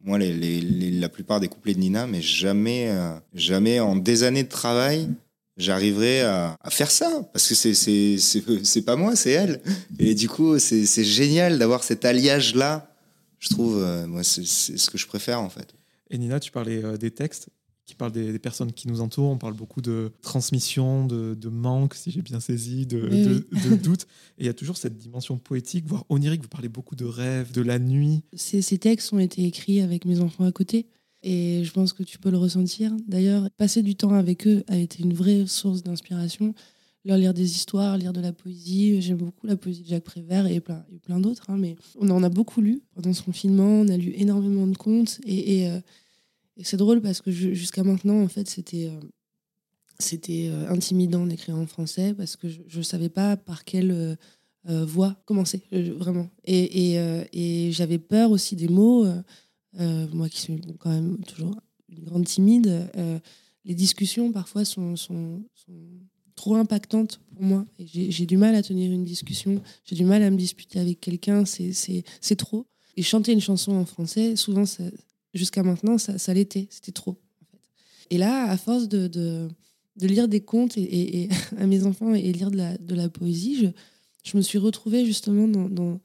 moi, 0.04 0.18
la 0.18 1.10
plupart 1.10 1.40
des 1.40 1.48
couplets 1.48 1.76
de 1.76 1.80
Nina, 1.80 2.08
mais 2.08 2.22
jamais, 2.22 2.88
euh, 2.90 3.14
jamais 3.34 3.80
en 3.80 3.96
des 3.96 4.24
années 4.24 4.44
de 4.44 4.50
travail, 4.50 5.08
j'arriverai 5.62 6.22
à, 6.22 6.58
à 6.62 6.70
faire 6.70 6.92
ça. 6.92 7.30
Parce 7.34 7.48
que 7.48 7.56
c'est, 7.56 7.74
c'est, 7.74 8.18
c'est, 8.18 8.82
pas 8.82 8.96
moi, 8.96 9.16
c'est 9.16 9.32
elle. 9.32 9.62
Et 10.00 10.16
du 10.16 10.28
coup, 10.28 10.60
c'est, 10.60 10.86
c'est 10.86 11.04
génial 11.04 11.58
d'avoir 11.60 11.84
cet 11.84 12.06
alliage-là. 12.06 12.94
Je 13.40 13.50
trouve, 13.50 13.78
euh, 13.82 14.06
moi, 14.08 14.24
c'est, 14.24 14.46
ce 14.46 14.90
que 14.90 14.98
je 14.98 15.08
préfère, 15.08 15.42
en 15.42 15.50
fait. 15.50 15.74
Et 16.10 16.18
Nina, 16.18 16.40
tu 16.40 16.52
parlais 16.52 16.84
euh, 16.84 16.98
des 16.98 17.12
textes 17.12 17.50
qui 17.86 17.96
parlent 17.96 18.12
des, 18.12 18.32
des 18.32 18.40
personnes 18.40 18.72
qui 18.72 18.88
nous 18.88 19.02
entourent. 19.02 19.32
On 19.32 19.38
parle 19.38 19.54
beaucoup 19.54 19.82
de 19.82 20.12
transmission, 20.22 21.06
de, 21.06 21.34
de 21.34 21.50
manque, 21.50 21.96
si 21.96 22.12
j'ai 22.12 22.22
bien 22.22 22.40
saisi, 22.40 22.86
de, 22.86 23.08
Oui, 23.10 23.24
de, 23.24 23.70
de 23.70 23.76
doute. 23.82 24.04
Et 24.38 24.44
il 24.44 24.46
y 24.46 24.50
a 24.50 24.54
toujours 24.54 24.78
cette 24.78 24.98
dimension 24.98 25.38
poétique, 25.38 25.86
voire 25.88 26.06
onirique. 26.10 26.42
Vous 26.42 26.48
parlez 26.48 26.70
beaucoup 26.70 26.96
de 26.96 27.06
rêves, 27.06 27.52
de 27.52 27.62
la 27.62 27.80
nuit. 27.80 28.24
Ces, 28.34 28.62
ces 28.62 28.78
textes 28.78 29.12
ont 29.14 29.20
été 29.20 29.44
écrits 29.44 29.82
avec 29.82 30.06
mes 30.06 30.22
enfants 30.22 30.46
à 30.46 30.52
côté. 30.52 30.88
Et 31.24 31.64
je 31.64 31.72
pense 31.72 31.94
que 31.94 32.04
tu 32.04 32.18
peux 32.18 32.32
le 32.32 32.38
ressentir. 32.38 32.92
D'ailleurs, 33.08 33.50
passer 33.58 33.84
du 33.84 33.96
temps 33.96 34.14
avec 34.14 34.48
eux 34.48 34.64
a 34.68 34.78
été 34.78 35.04
une 35.04 35.14
vraie 35.14 35.46
source 35.46 35.84
d'inspiration. 35.84 36.54
Leur 37.06 37.18
lire 37.18 37.34
des 37.34 37.50
histoires, 37.52 37.98
lire 37.98 38.14
de 38.14 38.22
la 38.22 38.32
poésie. 38.34 39.02
J'aime 39.02 39.18
beaucoup 39.18 39.46
la 39.48 39.56
poésie 39.56 39.84
de 39.84 39.88
Jacques 39.88 40.04
Prévert 40.04 40.46
et 40.48 40.60
plein, 40.60 40.84
et 40.94 41.00
plein 41.00 41.20
d'autres. 41.20 41.50
hein, 41.50 41.58
mais 41.58 41.76
on 42.00 42.10
en 42.10 42.24
a 42.24 42.30
beaucoup 42.30 42.62
lu 42.62 42.82
pendant 42.96 43.14
ce 43.14 43.22
confinement. 43.24 43.82
On 43.82 43.88
a 43.88 43.98
lu 43.98 44.14
énormément 44.16 44.68
de 44.68 44.78
contes. 44.78 45.20
Et, 45.26 45.68
euh, 45.68 45.80
c'est 46.64 46.78
drôle 46.78 47.02
parce 47.02 47.22
que 47.22 47.32
ju- 47.32 47.56
jusqu'à 47.56 47.84
maintenant, 47.84 48.22
en 48.22 48.28
fait, 48.28 48.48
c'était 48.50 48.92
euh, 48.92 49.00
euh, 50.30 50.68
intimidant 50.70 51.26
d'écrire 51.26 51.56
en 51.56 51.66
français 51.68 52.14
parce 52.16 52.36
que 52.36 52.48
je 52.50 52.78
ne 52.78 52.84
savais 52.84 53.10
pas 53.10 53.38
par 53.38 53.64
quelle 53.64 54.18
voix 54.66 55.16
commencer, 55.26 55.64
vraiment. 55.72 56.30
Et 56.46 57.70
j'avais 57.72 57.98
peur 58.00 58.30
aussi 58.32 58.56
des 58.56 58.68
mots. 58.68 59.06
Euh, 59.80 60.08
moi 60.14 60.30
qui 60.30 60.42
suis 60.42 60.60
quand 60.80 60.90
même 60.90 61.18
toujours 61.24 61.56
une 61.90 62.04
grande 62.04 62.26
timide, 62.26 62.90
euh, 62.98 63.20
les 63.66 63.76
discussions 63.76 64.32
parfois 64.32 64.66
sont, 64.66 64.96
sont, 64.96 65.42
trop 66.36 66.56
impactantes 66.56 67.20
pour 67.36 67.44
moi. 67.44 67.66
J'ai 67.78 68.26
du 68.26 68.36
mal 68.36 68.56
à 68.56 68.64
tenir 68.64 68.92
une 68.92 69.04
discussion, 69.04 69.62
j'ai 69.86 69.96
du 69.96 70.06
mal 70.06 70.24
à 70.24 70.32
me 70.32 70.38
disputer 70.38 70.80
avec 70.80 71.00
quelqu'un, 71.00 71.46
c'est- 71.46 72.36
trop. 72.36 72.66
Et 72.98 73.04
chanter 73.04 73.32
une 73.32 73.42
chanson 73.42 73.74
en 73.74 73.86
français, 73.86 74.36
souvent, 74.36 74.64
jusqu'à 75.34 75.62
maintenant, 75.62 75.98
ça, 75.98 76.34
l'était, 76.34 76.68
c'était 76.72 76.92
trop. 76.92 77.16
Et 78.10 78.18
là, 78.18 78.50
à 78.50 78.58
force 78.58 78.90
de, 78.90 79.08
de, 79.08 79.50
lire 80.08 80.28
des 80.28 80.42
contes 80.42 80.78
et, 80.78 81.30
à 81.60 81.68
mes 81.68 81.86
enfants 81.86 82.16
et 82.16 82.32
lire 82.34 82.50
de 82.50 82.58
la, 82.58 82.78
de 82.78 82.96
la 82.96 83.08
poésie, 83.08 83.58
je, 83.58 83.68
je 84.24 84.38
me 84.38 84.42
suis 84.42 84.58
retrouvée 84.58 85.06
justement 85.06 85.48
dans, 85.48 86.00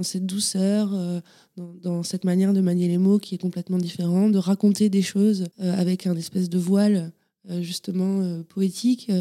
dans 0.00 0.04
cette 0.04 0.24
douceur, 0.24 0.94
euh, 0.94 1.20
dans, 1.58 2.02
cette 2.02 2.24
manière 2.24 2.54
de 2.54 2.62
manier 2.62 2.88
les 2.88 2.96
mots 2.96 3.18
qui 3.18 3.34
est 3.34 3.38
complètement 3.38 3.76
différente, 3.76 4.32
de 4.32 4.38
raconter 4.38 4.88
des 4.88 5.02
choses 5.02 5.48
euh, 5.60 5.78
avec 5.78 6.06
un 6.06 6.16
espèce 6.16 6.48
de 6.48 6.56
voile 6.58 7.12
euh, 7.50 7.60
justement 7.60 8.42
poétique. 8.44 9.12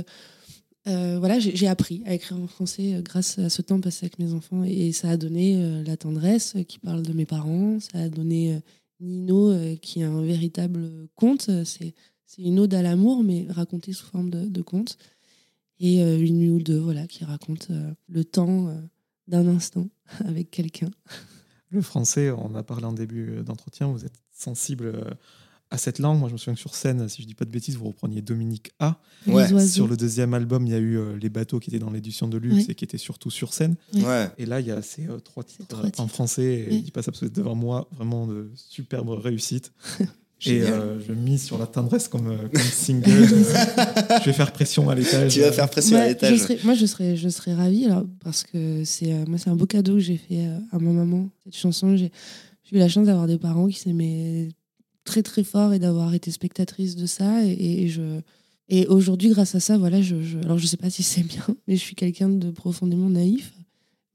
Voilà, 0.86 1.38
j'ai 1.38 1.68
appris 1.68 2.02
à 2.08 2.16
écrire 2.16 2.40
en 2.40 2.48
français 2.48 3.02
grâce 3.04 3.38
à 3.38 3.50
ce 3.50 3.62
temps 3.62 3.80
passé 3.80 4.06
avec 4.06 4.18
mes 4.18 4.34
enfants 4.34 4.64
et, 4.64 4.92
ça 4.92 5.12
a 5.12 5.18
donné 5.18 5.84
la 5.86 5.98
tendresse 5.98 6.56
qui 6.68 6.80
parle 6.80 7.04
de 7.04 7.14
mes 7.14 7.28
parents, 7.28 7.80
ça 7.80 8.00
a 8.00 8.10
donné 8.10 8.60
Nino 9.00 9.54
qui 9.84 10.02
est 10.02 10.06
un 10.06 10.24
véritable 10.24 11.08
conte, 11.14 11.52
c'est 11.64 11.94
une 12.40 12.58
ode 12.58 12.74
à 12.74 12.82
l'amour 12.82 13.24
mais 13.24 13.46
racontée 13.50 13.94
sous 13.94 14.08
forme 14.08 14.32
de, 14.32 14.46
de 14.48 14.62
conte 14.64 14.98
et 15.80 16.02
une 16.02 16.40
nuit 16.40 16.50
ou 16.50 16.60
deux 16.60 16.80
voilà 16.80 17.06
qui 17.06 17.24
raconte 17.24 17.68
le 18.08 18.24
temps 18.24 18.74
d'un 19.30 19.48
instant 19.48 19.88
avec 20.26 20.52
quelqu'un. 20.52 20.90
Le 21.70 21.82
français, 21.82 22.32
on 22.32 22.56
a 22.56 22.64
parlé 22.64 22.86
en 22.86 22.94
début 22.94 23.44
d'entretien, 23.44 23.88
vous 23.88 24.04
êtes 24.06 24.20
sensible 24.34 24.86
euh, 24.88 25.04
à 25.70 25.78
cette 25.78 26.00
langue. 26.00 26.18
Moi, 26.18 26.28
je 26.30 26.34
me 26.34 26.38
souviens 26.40 26.56
que 26.56 26.60
sur 26.60 26.74
scène, 26.74 27.08
si 27.08 27.22
je 27.22 27.28
dis 27.28 27.36
pas 27.36 27.46
de 27.46 27.52
bêtises, 27.52 27.78
vous 27.78 27.86
repreniez 27.86 28.24
Dominique 28.24 28.72
A. 28.80 29.00
Ouais. 29.28 29.48
Sur 29.68 29.88
le 29.88 29.96
deuxième 29.96 30.34
album, 30.34 30.66
il 30.66 30.72
y 30.72 30.76
a 30.76 30.80
eu 30.80 30.98
euh, 30.98 31.16
Les 31.18 31.30
bateaux 31.30 31.60
qui 31.60 31.70
étaient 31.70 31.78
dans 31.78 31.92
l'édition 31.92 32.28
de 32.28 32.38
luxe 32.40 32.56
Ouais. 32.66 32.72
et 32.72 32.76
qui 32.76 32.84
étaient 32.86 32.98
surtout 32.98 33.30
sur 33.30 33.54
scène. 33.54 33.76
Ouais. 33.94 34.30
Et 34.40 34.48
là, 34.48 34.62
il 34.62 34.66
y 34.68 34.72
a 34.72 34.82
ces 34.82 35.08
euh, 35.08 35.20
trois 35.20 35.44
titres 35.44 35.68
trois 35.68 35.90
en 36.04 36.08
français 36.08 36.66
et 36.68 36.68
Oui. 36.72 36.84
ils 36.88 36.92
passent 36.92 37.08
absolument 37.08 37.36
devant 37.38 37.56
moi. 37.56 37.88
Vraiment 37.92 38.26
de 38.26 38.50
superbes 38.56 39.10
réussites. 39.10 39.72
et 40.46 40.62
euh, 40.64 41.00
je 41.06 41.12
mise 41.14 41.44
sur 41.44 41.58
la 41.58 41.68
tendresse 41.68 42.08
comme, 42.08 42.28
euh, 42.28 42.38
comme 42.54 42.62
single. 42.62 43.10
je 43.28 44.26
vais 44.26 44.34
faire 44.34 44.52
pression 44.54 44.90
à 44.90 44.96
l'étage. 44.96 45.34
Tu 45.34 45.42
vas 45.42 45.52
faire 45.52 45.70
pression 45.70 45.98
à 45.98 46.02
Ouais, 46.02 46.10
l'étage. 46.10 46.34
je 46.36 46.40
serais- 46.42 46.60
moi, 46.64 46.74
je 46.74 46.86
serais, 46.86 47.16
je 47.18 47.30
serais 47.30 47.54
ravie 47.54 47.86
alors, 47.86 48.06
parce 48.24 48.44
que 48.44 48.84
c'est 48.86 49.12
euh, 49.14 49.26
moi, 49.28 49.38
c'est 49.38 49.50
un 49.50 49.56
beau 49.56 49.66
cadeau 49.66 49.94
que 49.96 50.00
j'ai 50.00 50.18
fait 50.18 50.46
euh, 50.48 50.58
à 50.72 50.80
ma 50.80 50.92
maman. 50.92 51.30
Cette 51.44 51.56
chanson, 51.58 51.96
j'ai 51.98 52.12
j'ai 52.64 52.76
eu 52.76 52.80
la 52.80 52.88
chance 52.90 53.08
d'avoir 53.08 53.26
des 53.28 53.38
parents 53.40 53.68
qui 53.68 53.80
s'aimaient 53.80 54.50
très 55.04 55.24
très 55.24 55.44
fort 55.44 55.74
et 55.74 55.80
d'avoir 55.80 56.14
été 56.14 56.30
spectatrice 56.32 56.96
de 56.96 57.06
ça. 57.08 57.44
Et, 57.44 57.84
et 57.84 57.88
je 57.90 58.20
et 58.72 58.86
aujourd'hui, 58.86 59.30
grâce 59.30 59.56
à 59.56 59.60
ça, 59.60 59.78
voilà, 59.80 60.00
je, 60.02 60.22
je- 60.22 60.38
alors 60.38 60.60
je 60.60 60.68
sais 60.68 60.78
pas 60.78 60.92
si 60.92 61.02
c'est 61.04 61.24
bien, 61.24 61.44
mais 61.68 61.76
je 61.76 61.82
suis 61.82 61.96
quelqu'un 61.96 62.30
de 62.30 62.52
profondément 62.52 63.10
naïf. 63.10 63.52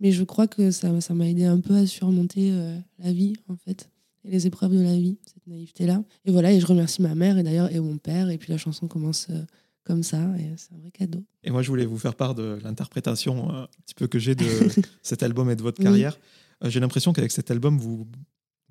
Mais 0.00 0.10
je 0.12 0.22
crois 0.24 0.46
que 0.46 0.70
ça 0.70 1.00
ça 1.00 1.14
m'a 1.14 1.28
aidé 1.28 1.44
un 1.44 1.60
peu 1.60 1.74
à 1.74 1.86
surmonter 1.86 2.50
euh, 2.52 2.76
la 3.02 3.12
vie 3.12 3.32
en 3.48 3.56
fait 3.56 3.88
et 4.24 4.30
les 4.30 4.46
épreuves 4.46 4.72
de 4.72 4.82
la 4.82 4.94
vie, 4.94 5.18
cette 5.26 5.46
naïveté 5.46 5.86
là. 5.86 6.02
Et 6.24 6.32
voilà, 6.32 6.52
et 6.52 6.60
je 6.60 6.66
remercie 6.66 7.02
ma 7.02 7.14
mère 7.14 7.38
et 7.38 7.42
d'ailleurs 7.42 7.70
et 7.72 7.80
mon 7.80 7.98
père. 7.98 8.30
Et 8.30 8.38
puis 8.38 8.50
la 8.50 8.58
chanson 8.58 8.86
commence. 8.88 9.26
euh, 9.30 9.42
comme 9.86 10.02
ça, 10.02 10.18
et 10.38 10.50
c'est 10.56 10.72
un 10.72 10.78
vrai 10.78 10.90
cadeau. 10.90 11.22
Et 11.42 11.50
moi, 11.50 11.60
je 11.60 11.68
voulais 11.68 11.84
vous 11.84 11.98
faire 11.98 12.14
part 12.14 12.34
de 12.34 12.58
l'interprétation 12.64 13.50
euh, 13.54 13.64
un 13.64 13.68
petit 13.84 13.94
peu 13.94 14.06
que 14.06 14.18
j'ai 14.18 14.34
de 14.34 14.46
cet 15.02 15.22
album 15.22 15.50
et 15.50 15.56
de 15.56 15.62
votre 15.62 15.78
Oui. 15.78 15.84
carrière. 15.84 16.18
Euh, 16.64 16.70
j'ai 16.70 16.80
l'impression 16.80 17.12
qu'avec 17.12 17.30
cet 17.30 17.50
album, 17.50 17.76
vous 17.78 18.06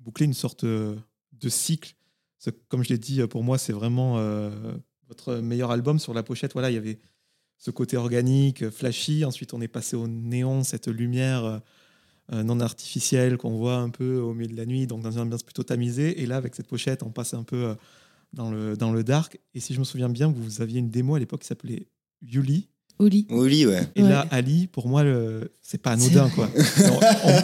bouclez 0.00 0.26
une 0.26 0.34
sorte 0.34 0.64
de 0.64 0.98
cycle. 1.48 1.94
Comme 2.68 2.82
je 2.82 2.88
l'ai 2.88 2.98
dit, 2.98 3.24
pour 3.28 3.44
moi, 3.44 3.58
c'est 3.58 3.72
vraiment 3.72 4.18
votre 5.08 5.36
meilleur 5.36 5.70
album. 5.70 6.00
Sur 6.00 6.14
la 6.14 6.24
pochette, 6.24 6.52
voilà, 6.52 6.70
il 6.72 6.74
y 6.74 6.78
avait 6.78 6.98
ce 7.58 7.70
côté 7.70 7.96
organique, 7.96 8.68
flashy. 8.70 9.24
Ensuite, 9.24 9.54
on 9.54 9.60
est 9.60 9.68
passé 9.68 9.94
au 9.94 10.08
néon, 10.08 10.64
cette 10.64 10.88
lumière 10.88 11.60
non 12.32 12.60
artificielle 12.60 13.36
qu'on 13.36 13.56
voit 13.56 13.76
un 13.76 13.90
peu 13.90 14.16
au 14.18 14.32
milieu 14.34 14.48
de 14.50 14.56
la 14.56 14.64
nuit, 14.66 14.86
donc 14.86 15.02
dans 15.02 15.10
une 15.12 15.20
ambiance 15.20 15.42
plutôt 15.42 15.62
tamisée. 15.62 16.22
Et 16.22 16.26
là, 16.26 16.36
avec 16.36 16.54
cette 16.54 16.66
pochette, 16.66 17.02
on 17.02 17.10
passe 17.10 17.34
un 17.34 17.42
peu 17.42 17.64
euh, 17.64 17.74
dans 18.32 18.50
le, 18.50 18.76
dans 18.76 18.92
le 18.92 19.04
dark. 19.04 19.38
Et 19.54 19.60
si 19.60 19.74
je 19.74 19.78
me 19.78 19.84
souviens 19.84 20.08
bien, 20.08 20.28
vous 20.34 20.62
aviez 20.62 20.78
une 20.80 20.88
démo 20.90 21.14
à 21.14 21.18
l'époque 21.18 21.42
qui 21.42 21.46
s'appelait 21.48 21.86
Yuli. 22.22 22.68
Oli. 23.00 23.26
Oli, 23.28 23.66
ouais. 23.66 23.88
Et 23.96 24.02
Ouais. 24.02 24.08
là, 24.08 24.24
Ali, 24.30 24.68
pour 24.68 24.86
moi, 24.88 25.02
le- 25.02 25.50
c'est 25.62 25.78
pas 25.82 25.90
anodin, 25.92 26.30
quoi. 26.30 26.48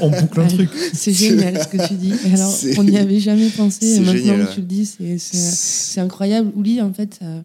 on, 0.00 0.06
on 0.06 0.10
boucle 0.20 0.40
un 0.40 0.46
truc. 0.56 0.70
C'est 0.94 1.12
génial 1.12 1.60
ce 1.60 1.66
que 1.68 1.88
tu 1.88 1.94
dis. 1.94 2.12
Alors, 2.32 2.54
on 2.78 2.84
n'y 2.84 2.96
avait 2.96 3.18
jamais 3.20 3.50
pensé. 3.50 3.96
Et 3.96 3.98
maintenant 4.00 4.12
génial, 4.14 4.36
que 4.44 4.48
ouais. 4.48 4.54
tu 4.54 4.60
le 4.60 4.66
dis, 4.66 4.86
c'est 4.86 6.00
incroyable. 6.00 6.52
Ouli, 6.54 6.80
en 6.80 6.92
fait, 6.92 7.18
euh, 7.22 7.42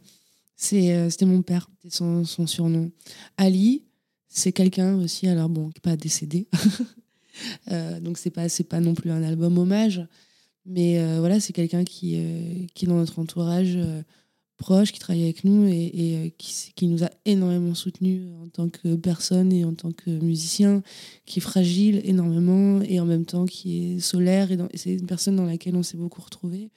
c'est, 0.56 0.94
euh, 0.94 1.10
c'était 1.10 1.26
mon 1.26 1.42
père. 1.42 1.68
C'était 1.82 1.96
son, 1.98 2.24
son 2.26 2.46
surnom. 2.46 2.92
Ali, 3.38 3.82
c'est 4.30 4.52
quelqu'un 4.52 4.96
aussi, 4.98 5.28
alors 5.28 5.50
bon, 5.50 5.70
qui 5.70 5.82
n'est 5.84 5.92
pas 5.92 5.98
décédé. 5.98 6.48
Euh, 7.72 8.00
donc, 8.00 8.18
c'est 8.18 8.30
pas, 8.30 8.50
c'est 8.50 8.64
pas 8.64 8.80
non 8.80 8.94
plus 8.94 9.12
un 9.12 9.24
album 9.24 9.58
hommage. 9.58 10.06
Mais 10.66 11.00
euh, 11.00 11.20
voilà, 11.20 11.40
c'est 11.40 11.54
quelqu'un 11.54 11.84
qui, 11.84 12.16
euh, 12.18 12.66
qui 12.74 12.86
est 12.86 12.88
dans 12.88 12.96
notre 12.98 13.20
entourage 13.20 13.78
proche, 14.58 14.92
qui 14.92 15.00
travaille 15.00 15.24
avec 15.24 15.44
nous 15.44 15.68
et, 15.68 15.92
et, 16.26 16.32
qui, 16.38 16.72
qui 16.76 16.88
nous 16.88 17.04
a 17.04 17.10
énormément 17.26 17.76
soutenus 17.76 18.24
en 18.42 18.48
tant 18.48 18.70
que 18.70 18.96
personne 18.96 19.52
et 19.52 19.66
en 19.66 19.74
tant 19.74 19.92
que 19.92 20.10
musicien, 20.10 20.82
qui 21.26 21.40
est 21.40 21.42
fragile 21.42 22.02
énormément 22.06 22.82
et 22.82 23.00
en 23.00 23.06
même 23.06 23.26
temps 23.26 23.46
qui 23.46 23.96
est 23.96 24.00
solaire. 24.00 24.52
Et, 24.52 24.58
c'est 24.76 24.94
une 24.94 25.08
personne 25.08 25.36
dans 25.36 25.46
laquelle 25.46 25.76
on 25.76 25.84
s'est 25.84 25.98
beaucoup 25.98 26.22
retrouvé. 26.22 26.70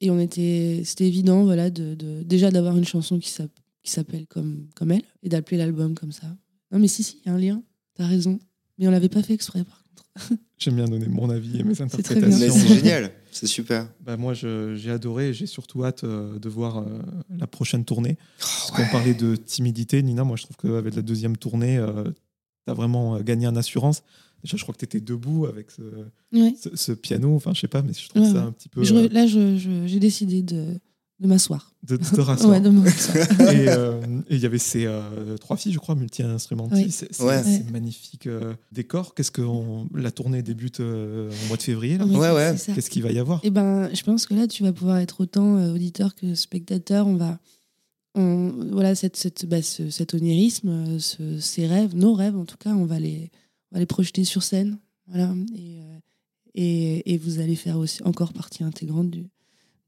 Et 0.00 0.10
on 0.10 0.18
était, 0.18 0.82
c'était 0.84 1.06
évident, 1.06 1.44
voilà, 1.44 1.70
de, 1.70 1.94
de- 1.94 2.22
déjà 2.22 2.50
d'avoir 2.50 2.76
une 2.76 2.84
chanson 2.84 3.18
qui 3.18 3.30
s'appelle 3.30 4.26
comme, 4.28 4.68
comme 4.74 4.92
elle 4.92 5.04
et 5.22 5.28
d'appeler 5.28 5.56
l'album 5.56 5.94
comme 5.94 6.12
ça. 6.12 6.26
Non, 6.70 6.78
mais 6.78 6.88
si, 6.88 7.02
si, 7.02 7.20
il 7.24 7.28
y 7.28 7.30
a 7.30 7.34
un 7.34 7.38
lien, 7.38 7.62
t'as 7.94 8.06
raison. 8.06 8.38
Mais 8.78 8.88
on 8.88 8.90
l'avait 8.90 9.08
pas 9.08 9.22
fait 9.22 9.34
exprès, 9.34 9.64
par 9.64 9.82
contre. 9.82 10.04
J'aime 10.58 10.76
bien 10.76 10.84
donner 10.86 11.08
mon 11.08 11.28
avis 11.30 11.58
et 11.60 11.64
mes 11.64 11.80
interprétations. 11.82 12.54
C'est 12.54 12.74
génial, 12.76 13.12
c'est 13.32 13.46
super. 13.46 13.88
Bah, 14.00 14.16
moi, 14.16 14.32
je- 14.34 14.74
j'ai 14.76 14.90
adoré 14.90 15.28
et 15.30 15.32
j'ai 15.32 15.46
surtout 15.46 15.84
hâte 15.84 16.04
euh, 16.04 16.38
de 16.38 16.48
voir 16.48 16.78
euh, 16.78 17.00
la 17.36 17.46
prochaine 17.46 17.84
tournée. 17.84 18.16
Parce 18.38 18.70
Oh, 18.72 18.76
ouais. 18.78 18.84
qu'on 18.86 18.90
parlait 18.92 19.14
de 19.14 19.36
timidité, 19.36 20.02
Nina, 20.02 20.24
moi 20.24 20.36
je 20.36 20.44
trouve 20.44 20.56
qu'avec 20.56 20.94
la 20.94 21.02
deuxième 21.02 21.36
tournée, 21.36 21.84
tu 22.66 22.70
as 22.70 22.74
vraiment 22.74 23.16
euh, 23.16 23.20
gagné 23.22 23.46
en 23.46 23.56
assurance. 23.56 24.02
Déjà, 24.42 24.56
je 24.56 24.62
crois 24.62 24.74
que 24.74 24.78
tu 24.80 24.84
étais 24.84 25.00
debout 25.00 25.46
avec 25.46 25.70
ce, 25.70 25.82
Ouais. 26.32 26.54
ce- 26.60 26.76
ce 26.76 26.92
piano, 26.92 27.34
enfin, 27.34 27.52
je 27.54 27.60
sais 27.60 27.68
pas, 27.68 27.82
mais 27.82 27.92
je 27.92 28.08
trouve 28.08 28.22
Ouais, 28.22 28.28
ça 28.28 28.34
ouais. 28.34 28.40
un 28.40 28.52
petit 28.52 28.68
peu 28.68 28.84
Je 28.84 28.94
euh, 28.94 29.08
là, 29.10 29.26
je- 29.26 29.56
je- 29.56 29.86
j'ai 29.86 29.98
décidé 30.00 30.42
de, 30.42 30.78
de 31.20 31.28
m'asseoir. 31.28 31.72
de, 31.84 31.96
de 31.96 32.04
te 32.04 32.20
rasseoir. 32.20 32.50
Ouais, 32.52 32.60
de 32.60 32.70
m'asseoir. 32.70 33.52
Et 33.52 33.68
euh, 33.68 34.00
et 34.28 34.34
il 34.36 34.40
y 34.40 34.46
avait 34.46 34.58
ces 34.58 34.84
euh, 34.86 35.36
trois 35.36 35.56
filles, 35.56 35.72
je 35.72 35.78
crois, 35.78 35.94
multi-instrumentistes. 35.94 37.02
Oui. 37.02 37.08
C'est 37.12 37.22
Ouais. 37.24 37.64
magnifique 37.72 38.26
euh, 38.26 38.54
décor. 38.72 39.14
Qu'est-ce 39.14 39.30
que 39.30 39.42
on- 39.42 39.88
la 39.94 40.10
tournée 40.10 40.42
débute 40.42 40.80
euh, 40.80 41.30
au 41.30 41.48
mois 41.48 41.56
de 41.56 41.62
février 41.62 41.98
là 41.98 42.06
Ouais, 42.06 42.30
ouais. 42.32 42.56
Qu'est-ce 42.74 42.90
qu'il 42.90 43.02
va 43.02 43.12
y 43.12 43.18
avoir? 43.18 43.40
Eh 43.44 43.50
ben, 43.50 43.88
je 43.94 44.02
pense 44.02 44.26
que 44.26 44.34
là, 44.34 44.46
tu 44.48 44.62
vas 44.64 44.72
pouvoir 44.72 44.98
être 44.98 45.20
autant 45.20 45.56
euh, 45.56 45.72
auditeur 45.74 46.14
que 46.16 46.34
spectateur. 46.34 47.06
On 47.06 47.14
va, 47.16 47.38
on, 48.16 48.52
voilà, 48.72 48.94
cette, 48.94 49.16
cette, 49.16 49.46
bah, 49.46 49.62
ce- 49.62 49.90
cet 49.90 50.14
onirisme, 50.14 50.98
ce- 50.98 51.38
ces 51.38 51.66
rêves, 51.66 51.94
nos 51.94 52.14
rêves 52.14 52.36
en 52.36 52.44
tout 52.44 52.56
cas, 52.56 52.70
on 52.74 52.86
va 52.86 52.98
les, 53.00 53.30
on 53.72 53.76
va 53.76 53.80
les 53.80 53.86
projeter 53.86 54.24
sur 54.24 54.42
scène. 54.42 54.78
Voilà, 55.08 55.32
et, 55.54 55.78
euh, 55.80 55.98
et, 56.54 57.12
et 57.14 57.18
vous 57.18 57.38
allez 57.40 57.56
faire 57.56 57.78
aussi 57.78 58.02
encore 58.04 58.32
partie 58.32 58.64
intégrante 58.64 59.10
du, 59.10 59.26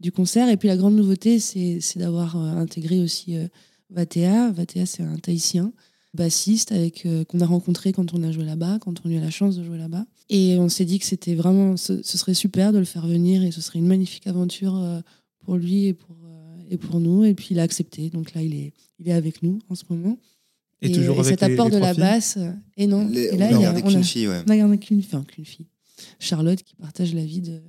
du 0.01 0.13
concert. 0.13 0.49
Et 0.49 0.57
puis 0.57 0.69
la 0.69 0.77
grande 0.77 0.95
nouveauté, 0.97 1.39
c'est 1.41 1.79
c'est 1.81 1.99
d'avoir 1.99 2.37
euh, 2.37 2.57
intégré 2.57 3.01
aussi 3.01 3.37
euh, 3.37 3.47
Vatea. 3.91 4.51
Vatea, 4.53 4.87
c'est 4.87 5.03
un 5.03 5.17
Tahitien 5.17 5.73
bassiste 6.15 6.73
avec 6.73 7.05
euh, 7.05 7.25
qu'on 7.25 7.41
a 7.41 7.47
rencontré 7.47 7.93
quand 7.93 8.15
on 8.15 8.23
a 8.23 8.33
joué 8.33 8.45
là-bas, 8.45 8.79
quand 8.81 8.95
on 9.05 9.09
a 9.11 9.13
eu 9.13 9.21
la 9.21 9.31
chance 9.31 9.57
de 9.57 9.63
jouer 9.65 9.77
là-bas. 9.79 10.07
Et 10.31 10.57
on 10.59 10.69
s'est 10.71 10.87
dit 10.87 10.99
que 10.99 11.05
c'était 11.05 11.35
vraiment, 11.35 11.77
ce, 11.77 12.03
ce 12.03 12.17
serait 12.19 12.33
super 12.35 12.73
de 12.73 12.79
le 12.79 12.85
faire 12.87 13.07
venir 13.07 13.43
et 13.45 13.51
ce 13.53 13.61
serait 13.61 13.79
une 13.79 13.87
magnifique 13.87 14.27
aventure 14.27 14.77
euh, 14.77 15.01
pour 15.45 15.57
lui 15.57 15.85
et 15.87 15.93
pour, 15.93 16.17
euh, 16.25 16.57
et 16.71 16.79
pour 16.79 17.01
nous. 17.01 17.25
Et 17.25 17.35
puis 17.35 17.49
il 17.51 17.61
a 17.61 17.63
accepté. 17.63 18.09
Donc 18.11 18.33
là, 18.35 18.43
il 18.43 18.55
est, 18.55 18.73
il 18.99 19.09
est 19.09 19.13
avec 19.13 19.43
nous 19.43 19.59
en 19.69 19.75
ce 19.75 19.85
moment. 19.91 20.19
Et, 20.83 20.91
toujours 20.93 21.21
avec 21.21 21.39
cet 21.39 21.47
les- 21.49 21.55
apport 21.55 21.69
les 21.69 21.75
de 21.77 21.81
la 21.81 21.93
filles 21.95 22.03
basse. 22.03 22.39
Et 22.79 22.87
non. 22.87 23.07
Les- 23.09 23.25
et 23.33 23.37
là, 23.37 23.49
on 23.53 23.61
il 23.61 23.65
a 23.67 23.73
on 23.73 23.77
a- 23.77 23.83
qu'une 23.83 24.05
fille, 24.05 24.27
ouais. 24.29 24.43
on 24.47 24.51
a 24.51 24.57
gardé 24.57 24.79
qu'une 24.79 24.99
enfin, 25.01 25.23
qu'une 25.25 25.45
fille. 25.45 25.67
Charlotte, 26.19 26.63
qui 26.63 26.75
partage 26.77 27.15
la 27.15 27.25
vie 27.25 27.41
de, 27.43 27.61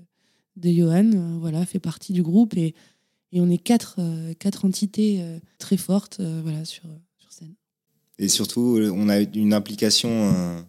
de 0.57 0.71
Johan, 0.71 1.11
euh, 1.13 1.37
voilà, 1.39 1.65
fait 1.65 1.79
partie 1.79 2.13
du 2.13 2.23
groupe. 2.23 2.57
Et, 2.57 2.73
et 3.31 3.41
on 3.41 3.49
est 3.49 3.57
quatre, 3.57 3.97
euh, 3.99 4.33
quatre 4.33 4.65
entités 4.65 5.17
euh, 5.21 5.39
très 5.59 5.77
fortes 5.77 6.19
voilà, 6.19 6.65
sur, 6.65 6.83
sur 7.17 7.31
scène. 7.31 7.53
Et 8.19 8.27
surtout, 8.27 8.79
on 8.93 9.09
a 9.09 9.19
une 9.19 9.53
implication 9.53 10.65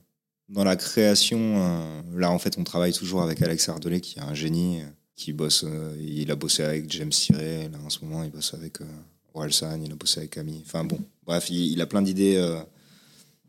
dans 0.50 0.64
la 0.64 0.76
création. 0.76 2.02
là, 2.14 2.30
en 2.30 2.38
fait, 2.38 2.58
on 2.58 2.64
travaille 2.64 2.92
toujours 2.92 3.22
avec 3.22 3.40
Alex 3.40 3.70
Ardelais, 3.70 4.02
qui 4.02 4.18
est 4.18 4.22
un 4.22 4.34
génie, 4.34 4.82
qui 5.16 5.32
bosse. 5.32 5.64
il 5.98 6.30
a 6.30 6.36
bossé 6.36 6.62
avec 6.62 6.90
James 6.92 7.08
Tiré. 7.08 7.70
Là, 7.72 7.78
en 7.84 7.88
ce 7.88 8.04
moment, 8.04 8.22
il 8.22 8.30
bosse 8.30 8.52
avec 8.52 8.78
Orelsan, 9.32 9.80
il 9.82 9.90
a 9.90 9.94
bossé 9.94 10.20
avec 10.20 10.32
Camille. 10.32 10.62
Enfin 10.66 10.84
bon, 10.84 10.98
bref, 11.24 11.48
il, 11.48 11.80
a 11.80 11.86
plein 11.86 12.02
d'idées 12.02 12.38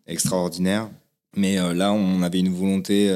extraordinaires. 0.08 0.90
Mais 1.36 1.58
là, 1.74 1.92
on 1.92 2.22
avait 2.22 2.40
une 2.40 2.54
volonté 2.54 3.14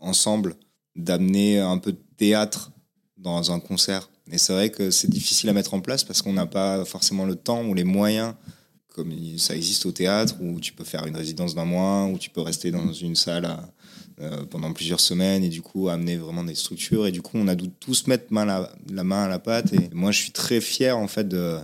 ensemble 0.00 0.56
d'amener 0.96 1.60
un 1.60 1.78
peu 1.78 1.92
de 1.92 2.00
théâtre 2.16 2.72
dans 3.18 3.52
un 3.52 3.60
concert. 3.60 4.08
Et 4.30 4.38
c'est 4.38 4.52
vrai 4.52 4.70
que 4.70 4.90
c'est 4.90 5.08
difficile 5.10 5.48
à 5.48 5.52
mettre 5.52 5.74
en 5.74 5.80
place 5.80 6.02
parce 6.04 6.22
qu'on 6.22 6.32
n'a 6.32 6.46
pas 6.46 6.84
forcément 6.84 7.24
le 7.24 7.36
temps 7.36 7.64
ou 7.64 7.74
les 7.74 7.84
moyens 7.84 8.34
comme 8.94 9.12
ça 9.36 9.54
existe 9.54 9.84
au 9.84 9.92
théâtre, 9.92 10.36
où 10.40 10.58
tu 10.58 10.72
peux 10.72 10.82
faire 10.82 11.06
une 11.06 11.16
résidence 11.16 11.54
d'un 11.54 11.66
mois, 11.66 12.06
où 12.06 12.16
tu 12.16 12.30
peux 12.30 12.40
rester 12.40 12.70
dans 12.70 12.94
une 12.94 13.14
salle 13.14 13.44
à- 13.44 13.68
euh, 14.22 14.46
pendant 14.46 14.72
plusieurs 14.72 15.00
semaines 15.00 15.44
et 15.44 15.50
du 15.50 15.60
coup 15.60 15.90
amener 15.90 16.16
vraiment 16.16 16.42
des 16.42 16.54
structures. 16.54 17.06
Et 17.06 17.12
du 17.12 17.20
coup, 17.20 17.32
on 17.36 17.46
a 17.46 17.54
dû 17.54 17.68
tous 17.68 18.06
mettre 18.06 18.24
main 18.30 18.46
la, 18.46 18.72
la 18.90 19.04
main 19.04 19.24
à 19.24 19.28
la 19.28 19.38
pâte. 19.38 19.74
Et 19.74 19.90
moi, 19.92 20.12
je 20.12 20.20
suis 20.22 20.30
très 20.30 20.62
fier 20.62 20.96
en 20.96 21.08
fait 21.08 21.28
de 21.28 21.58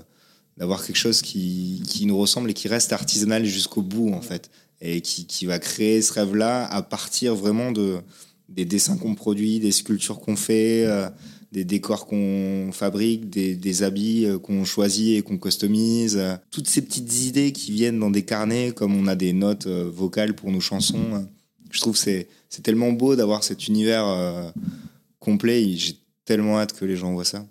d'avoir 0.58 0.84
quelque 0.84 0.96
chose 0.98 1.22
qui, 1.22 1.82
qui 1.88 2.04
nous 2.04 2.18
ressemble 2.18 2.50
et 2.50 2.54
qui 2.54 2.68
reste 2.68 2.92
artisanal 2.92 3.46
jusqu'au 3.46 3.80
bout 3.80 4.12
en 4.12 4.20
fait 4.20 4.50
et 4.82 5.00
qui, 5.00 5.24
qui 5.26 5.46
va 5.46 5.58
créer 5.58 6.02
ce 6.02 6.12
rêve-là 6.12 6.66
à 6.66 6.82
partir 6.82 7.34
vraiment 7.34 7.72
de 7.72 8.00
des 8.48 8.64
dessins 8.64 8.96
qu'on 8.96 9.14
produit, 9.14 9.60
des 9.60 9.72
sculptures 9.72 10.20
qu'on 10.20 10.36
fait, 10.36 10.84
euh, 10.86 11.08
des 11.52 11.64
décors 11.64 12.06
qu'on 12.06 12.70
fabrique, 12.72 13.28
des, 13.30 13.54
des 13.56 13.82
habits 13.82 14.24
euh, 14.26 14.38
qu'on 14.38 14.64
choisit 14.64 15.18
et 15.18 15.22
qu'on 15.22 15.38
customise, 15.38 16.16
euh, 16.16 16.36
toutes 16.50 16.66
ces 16.66 16.82
petites 16.82 17.24
idées 17.24 17.52
qui 17.52 17.72
viennent 17.72 17.98
dans 17.98 18.10
des 18.10 18.24
carnets, 18.24 18.72
comme 18.72 18.94
on 18.96 19.06
a 19.06 19.14
des 19.16 19.32
notes 19.32 19.66
vocales 19.66 20.34
pour 20.34 20.50
nos 20.50 20.60
chansons. 20.60 21.14
euh, 21.14 21.20
je 21.70 21.80
trouve 21.80 21.94
que 21.94 21.98
c'est 22.00 22.28
c'est 22.48 22.62
tellement 22.62 22.92
beau 22.92 23.16
d'avoir 23.16 23.44
cet 23.44 23.66
univers 23.68 24.06
euh, 24.06 24.50
complet. 25.18 25.62
et 25.62 25.76
J'ai 25.76 25.94
tellement 26.26 26.58
hâte 26.58 26.74
que 26.74 26.84
les 26.84 26.96
gens 26.96 27.12
voient 27.12 27.24
ça. 27.24 27.46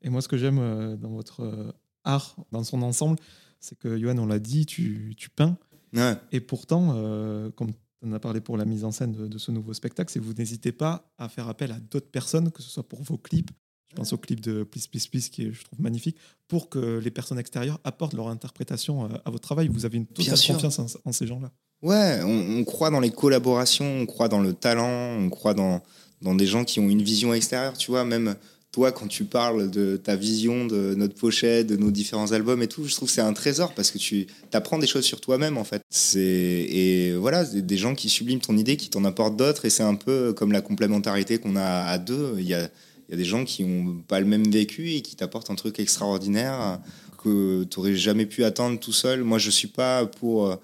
Et 0.00 0.08
moi, 0.08 0.22
ce 0.22 0.28
que 0.28 0.38
j'aime 0.38 0.96
dans 1.00 1.10
votre 1.10 1.74
art, 2.04 2.36
dans 2.52 2.64
son 2.64 2.80
ensemble, 2.82 3.18
c'est 3.60 3.76
que, 3.76 3.98
Johan, 3.98 4.16
on 4.18 4.26
l'a 4.26 4.38
dit, 4.38 4.64
tu, 4.64 5.14
tu 5.18 5.28
peins. 5.28 5.58
Ouais. 5.94 6.14
Et 6.32 6.40
pourtant, 6.40 6.92
euh, 6.94 7.50
comme 7.50 7.72
on 8.02 8.12
a 8.12 8.18
parlé 8.20 8.40
pour 8.40 8.56
la 8.56 8.64
mise 8.64 8.84
en 8.84 8.92
scène 8.92 9.12
de, 9.12 9.26
de 9.26 9.38
ce 9.38 9.50
nouveau 9.50 9.74
spectacle, 9.74 10.12
c'est 10.12 10.20
que 10.20 10.24
vous 10.24 10.34
n'hésitez 10.34 10.72
pas 10.72 11.10
à 11.18 11.28
faire 11.28 11.48
appel 11.48 11.72
à 11.72 11.80
d'autres 11.80 12.10
personnes, 12.10 12.50
que 12.50 12.62
ce 12.62 12.70
soit 12.70 12.88
pour 12.88 13.02
vos 13.02 13.18
clips. 13.18 13.50
Je 13.90 13.96
pense 13.96 14.12
au 14.12 14.18
clip 14.18 14.40
de 14.40 14.64
Please 14.64 14.86
Please 14.90 15.08
Please, 15.10 15.30
qui 15.30 15.44
est, 15.44 15.52
je 15.52 15.64
trouve, 15.64 15.80
magnifique, 15.80 16.16
pour 16.46 16.68
que 16.68 16.98
les 16.98 17.10
personnes 17.10 17.38
extérieures 17.38 17.80
apportent 17.84 18.12
leur 18.12 18.28
interprétation 18.28 19.06
euh, 19.06 19.08
à 19.24 19.30
votre 19.30 19.42
travail. 19.44 19.68
Vous 19.68 19.86
avez 19.86 19.96
une 19.96 20.06
totale 20.06 20.38
confiance 20.38 20.78
en, 20.78 20.86
en 21.04 21.12
ces 21.12 21.26
gens-là. 21.26 21.50
Ouais, 21.80 22.20
on, 22.22 22.58
on 22.58 22.64
croit 22.64 22.90
dans 22.90 23.00
les 23.00 23.10
collaborations, 23.10 24.00
on 24.00 24.06
croit 24.06 24.28
dans 24.28 24.40
le 24.40 24.52
talent, 24.52 25.16
on 25.18 25.30
croit 25.30 25.54
dans, 25.54 25.82
dans 26.20 26.34
des 26.34 26.46
gens 26.46 26.64
qui 26.64 26.80
ont 26.80 26.88
une 26.88 27.02
vision 27.02 27.32
extérieure, 27.32 27.78
tu 27.78 27.90
vois, 27.90 28.04
même 28.04 28.36
toi 28.72 28.92
quand 28.92 29.06
tu 29.08 29.24
parles 29.24 29.70
de 29.70 29.96
ta 29.96 30.16
vision 30.16 30.66
de 30.66 30.94
notre 30.94 31.14
pochette, 31.14 31.66
de 31.66 31.76
nos 31.76 31.90
différents 31.90 32.32
albums 32.32 32.62
et 32.62 32.68
tout, 32.68 32.84
je 32.84 32.94
trouve 32.94 33.08
que 33.08 33.14
c'est 33.14 33.20
un 33.20 33.32
trésor 33.32 33.74
parce 33.74 33.90
que 33.90 33.98
tu 33.98 34.26
apprends 34.52 34.78
des 34.78 34.86
choses 34.86 35.04
sur 35.04 35.20
toi-même 35.20 35.56
en 35.56 35.64
fait. 35.64 35.82
Et 36.16 37.12
voilà, 37.14 37.44
des 37.44 37.76
gens 37.76 37.94
qui 37.94 38.08
subliment 38.08 38.40
ton 38.40 38.56
idée, 38.56 38.76
qui 38.76 38.90
t'en 38.90 39.04
apportent 39.04 39.36
d'autres 39.36 39.64
et 39.64 39.70
c'est 39.70 39.82
un 39.82 39.94
peu 39.94 40.32
comme 40.32 40.52
la 40.52 40.60
complémentarité 40.60 41.38
qu'on 41.38 41.56
a 41.56 41.84
à 41.84 41.98
deux, 41.98 42.34
il 42.38 42.46
y 42.46 42.54
a 42.54 42.68
il 43.08 43.12
y 43.12 43.14
a 43.14 43.16
des 43.16 43.24
gens 43.24 43.46
qui 43.46 43.64
ont 43.64 44.02
pas 44.06 44.20
le 44.20 44.26
même 44.26 44.46
vécu 44.50 44.90
et 44.90 45.00
qui 45.00 45.16
t'apportent 45.16 45.48
un 45.48 45.54
truc 45.54 45.78
extraordinaire 45.78 46.78
que 47.24 47.64
tu 47.64 47.80
n'aurais 47.80 47.96
jamais 47.96 48.26
pu 48.26 48.44
attendre 48.44 48.78
tout 48.78 48.92
seul. 48.92 49.24
Moi, 49.24 49.38
je 49.38 49.48
suis 49.48 49.68
pas 49.68 50.04
pour 50.04 50.58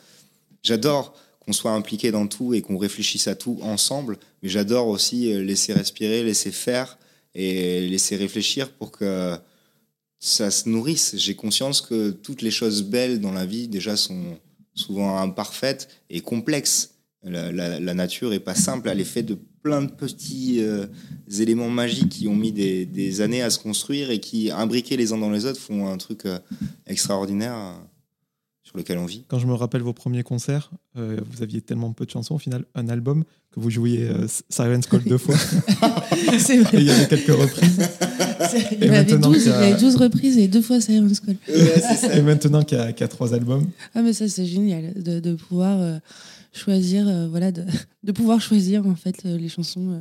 J'adore 0.64 1.14
qu'on 1.40 1.52
soit 1.52 1.72
impliqué 1.72 2.10
dans 2.10 2.26
tout 2.26 2.54
et 2.54 2.62
qu'on 2.62 2.78
réfléchisse 2.78 3.28
à 3.28 3.34
tout 3.34 3.58
ensemble, 3.62 4.16
mais 4.42 4.48
j'adore 4.48 4.88
aussi 4.88 5.32
laisser 5.44 5.74
respirer, 5.74 6.24
laisser 6.24 6.50
faire 6.50 6.98
et 7.34 7.86
laisser 7.88 8.16
réfléchir 8.16 8.70
pour 8.72 8.90
que 8.90 9.36
ça 10.18 10.50
se 10.50 10.68
nourrisse. 10.68 11.14
J'ai 11.16 11.34
conscience 11.34 11.80
que 11.80 12.10
toutes 12.10 12.42
les 12.42 12.50
choses 12.50 12.82
belles 12.82 13.20
dans 13.20 13.32
la 13.32 13.44
vie 13.44 13.68
déjà 13.68 13.96
sont 13.96 14.38
souvent 14.74 15.18
imparfaites 15.18 15.88
et 16.10 16.20
complexes. 16.20 16.94
La, 17.22 17.94
nature 17.94 18.34
est 18.34 18.40
pas 18.40 18.54
simple, 18.54 18.88
elle 18.90 19.00
est 19.00 19.04
faite 19.04 19.26
de 19.26 19.38
plein 19.62 19.80
de 19.80 19.90
petits 19.90 20.62
euh, 20.62 20.86
éléments 21.38 21.70
magiques 21.70 22.10
qui 22.10 22.28
ont 22.28 22.34
mis 22.34 22.52
des, 22.52 23.20
années 23.22 23.40
à 23.40 23.48
se 23.48 23.58
construire 23.58 24.10
et 24.10 24.20
qui, 24.20 24.50
imbriqués 24.50 24.98
les 24.98 25.12
uns 25.14 25.18
dans 25.18 25.30
les 25.30 25.46
autres, 25.46 25.58
font 25.58 25.88
un 25.88 25.96
truc 25.96 26.26
euh, 26.26 26.38
extraordinaire 26.86 27.54
sur 28.64 28.76
lequel 28.78 28.98
on 28.98 29.04
vit. 29.06 29.24
Quand 29.28 29.38
je 29.38 29.46
me 29.46 29.54
rappelle 29.54 29.82
vos 29.82 29.92
premiers 29.92 30.22
concerts, 30.22 30.70
euh, 30.96 31.18
vous 31.30 31.42
aviez 31.42 31.60
tellement 31.60 31.92
peu 31.92 32.04
de 32.06 32.10
chansons, 32.10 32.34
au 32.34 32.38
final, 32.38 32.64
un 32.74 32.88
album 32.88 33.24
que 33.52 33.60
vous 33.60 33.70
jouiez 33.70 34.08
euh, 34.08 34.26
Siren's 34.48 34.86
Call 34.86 35.04
deux 35.04 35.18
fois. 35.18 35.36
c'est 36.38 36.56
Et 36.56 36.60
vrai. 36.60 36.78
il 36.78 36.84
y 36.84 36.90
avait 36.90 37.06
quelques 37.06 37.26
reprises. 37.28 37.78
Il 38.72 38.78
y 38.86 38.88
avait 38.88 39.04
maintenant 39.12 39.30
12, 39.32 39.42
qu'il 39.42 39.46
il 39.46 39.46
y 39.46 39.50
y 39.50 39.52
a- 39.52 39.58
avait 39.74 39.80
12 39.80 39.96
reprises 39.96 40.38
et 40.38 40.48
deux 40.48 40.62
fois 40.62 40.80
Siren's 40.80 41.20
Call. 41.20 41.36
Et 42.14 42.22
maintenant 42.22 42.62
qu'il 42.64 42.78
y, 42.78 42.80
a- 42.80 42.92
qu'il 42.92 43.02
y 43.02 43.04
a 43.04 43.08
trois 43.08 43.34
albums, 43.34 43.68
Ah 43.94 44.02
mais 44.02 44.12
ça 44.12 44.28
c'est 44.28 44.46
génial 44.46 44.94
de, 45.02 45.20
de 45.20 45.34
pouvoir 45.34 45.80
euh, 45.80 45.98
choisir 46.52 47.06
euh, 47.08 47.28
voilà 47.28 47.52
de, 47.52 47.64
de 48.02 48.12
pouvoir 48.12 48.40
choisir 48.40 48.86
en 48.86 48.94
fait 48.94 49.24
les 49.24 49.48
chansons 49.48 50.00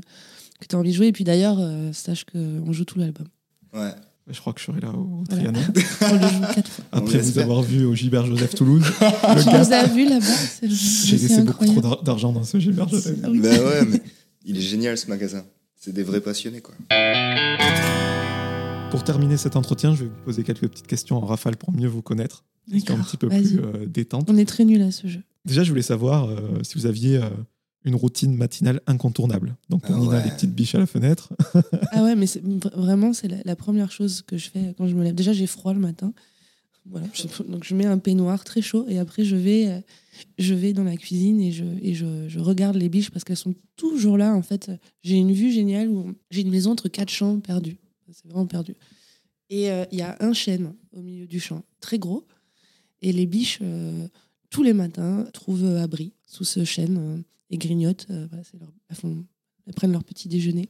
que 0.60 0.68
tu 0.68 0.76
as 0.76 0.80
envie 0.80 0.92
de 0.92 0.96
jouer 0.96 1.08
et 1.08 1.12
puis 1.12 1.24
d'ailleurs 1.24 1.58
euh, 1.60 1.92
sache 1.94 2.26
qu'on 2.26 2.72
joue 2.72 2.86
tout 2.86 2.98
l'album. 3.00 3.28
Ouais. 3.74 3.92
Je 4.30 4.40
crois 4.40 4.54
que 4.54 4.60
je 4.62 4.66
serai 4.66 4.80
là 4.80 4.90
au 4.90 5.24
Voilà. 5.30 5.52
Trianon. 5.52 5.60
On 6.02 6.14
le 6.14 6.28
joue 6.28 6.54
quatre 6.56 6.72
fois. 6.72 6.86
Après 6.92 7.18
vous 7.20 7.40
avoir 7.40 7.62
vu 7.62 7.86
au 7.86 7.94
Gilbert 7.94 8.26
Joseph 8.26 8.56
Toulouse, 8.56 8.84
le 9.02 9.42
Tu 9.44 9.50
nous 9.50 9.74
as 9.74 9.86
vus 9.88 10.08
là-bas 10.08 10.68
j'ai 10.70 11.18
laissé 11.18 11.42
beaucoup 11.42 11.66
trop 11.66 12.02
d'argent 12.02 12.32
dans 12.32 12.44
ce 12.44 12.58
Gilbert 12.58 12.88
Joseph. 12.90 13.20
Bah 13.20 13.30
ouais, 13.30 13.86
mais 13.90 14.02
il 14.46 14.58
est 14.58 14.62
génial 14.62 14.98
ce 14.98 15.08
magasin. 15.08 15.46
C'est 15.76 15.94
des 15.94 16.04
vrais 16.04 16.22
passionnés, 16.22 16.62
quoi. 16.62 16.76
Pour 18.90 19.04
terminer 19.04 19.38
cet 19.38 19.56
entretien, 19.56 19.96
je 19.96 20.04
vais 20.04 20.10
vous 20.10 20.24
poser 20.24 20.44
quelques 20.44 20.68
petites 20.70 20.88
questions 20.88 21.18
en 21.18 21.26
rafale 21.26 21.58
pour 21.58 21.74
mieux 21.74 21.88
vous 21.88 22.02
connaître, 22.02 22.46
un 22.72 23.00
petit 23.00 23.18
peu 23.18 23.28
plus 23.28 23.60
euh, 23.60 23.86
détente. 23.88 24.30
On 24.30 24.38
est 24.38 24.46
très 24.46 24.64
nuls 24.64 24.82
à 24.82 24.92
ce 24.92 25.08
jeu. 25.08 25.22
Déjà, 25.46 25.64
je 25.64 25.70
voulais 25.70 25.82
savoir 25.82 26.30
euh, 26.30 26.38
si 26.62 26.78
vous 26.78 26.86
aviez 26.86 27.18
euh, 27.18 27.30
une 27.86 27.96
routine 27.96 28.36
matinale 28.36 28.82
incontournable. 28.88 29.56
Donc 29.70 29.84
pour 29.84 29.96
Ah 29.96 30.00
Nina, 30.00 30.18
ouais. 30.18 30.24
les 30.26 30.32
petites 30.32 30.54
biches 30.54 30.76
à 30.76 30.80
la 30.80 30.86
fenêtre. 30.86 31.34
Ah 31.92 32.04
ouais, 32.04 32.16
mais 32.16 32.28
c'est- 32.28 32.44
vraiment, 32.76 33.14
c'est 33.14 33.28
la, 33.28 33.38
la 33.46 33.56
première 33.56 33.92
chose 33.92 34.22
que 34.22 34.38
je 34.38 34.50
fais 34.50 34.74
quand 34.78 34.88
je 34.88 34.96
me 34.96 35.04
lève. 35.04 35.16
Déjà, 35.16 35.34
j'ai 35.34 35.48
froid 35.48 35.74
le 35.74 35.80
matin. 35.80 36.14
Voilà, 36.86 37.08
je- 37.14 37.44
donc 37.44 37.64
je 37.64 37.76
mets 37.76 37.86
un 37.86 37.98
peignoir 37.98 38.44
très 38.44 38.62
chaud 38.62 38.86
et 38.90 39.00
après 39.00 39.24
je 39.24 39.38
vais, 39.38 39.68
euh, 39.70 39.80
je 40.38 40.54
vais 40.54 40.74
dans 40.74 40.84
la 40.84 40.98
cuisine 40.98 41.40
et 41.40 41.52
je, 41.54 41.64
et 41.82 41.94
je, 41.94 42.28
je 42.28 42.40
regarde 42.40 42.76
les 42.76 42.90
biches 42.90 43.10
parce 43.10 43.24
qu'elles 43.24 43.38
sont 43.38 43.56
toujours 43.78 44.18
là. 44.18 44.34
En 44.36 44.42
fait, 44.42 44.70
j'ai 45.02 45.16
une 45.16 45.32
vue 45.32 45.52
géniale 45.52 45.88
où 45.90 46.14
j'ai 46.30 46.42
une 46.42 46.50
maison 46.50 46.72
entre 46.72 46.90
quatre 46.90 47.10
champs 47.10 47.40
perdus. 47.40 47.78
C'est 48.12 48.26
vraiment 48.28 48.46
perdu. 48.48 48.76
Et 49.50 49.72
euh, 49.72 49.86
il 49.92 50.00
y 50.00 50.02
a 50.02 50.18
un 50.20 50.34
chêne 50.34 50.74
au 50.92 51.02
milieu 51.02 51.26
du 51.26 51.40
champ, 51.40 51.64
très 51.80 52.00
gros. 52.00 52.26
Et 53.02 53.12
les 53.14 53.26
biches, 53.26 53.60
euh, 53.62 54.08
tous 54.50 54.64
les 54.64 54.74
matins, 54.74 55.26
trouvent 55.34 55.66
abri 55.78 56.14
sous 56.28 56.44
ce 56.44 56.64
chêne 56.66 56.98
euh, 57.00 57.18
et 57.50 57.58
grignotent. 57.58 58.08
euh, 58.10 58.28
voilà, 58.30 58.44
leur- 58.60 58.74
elles, 58.90 58.96
font- 58.96 59.26
elles 59.68 59.74
prennent 59.74 59.92
leur 59.92 60.04
petit 60.04 60.28
déjeuner. 60.30 60.70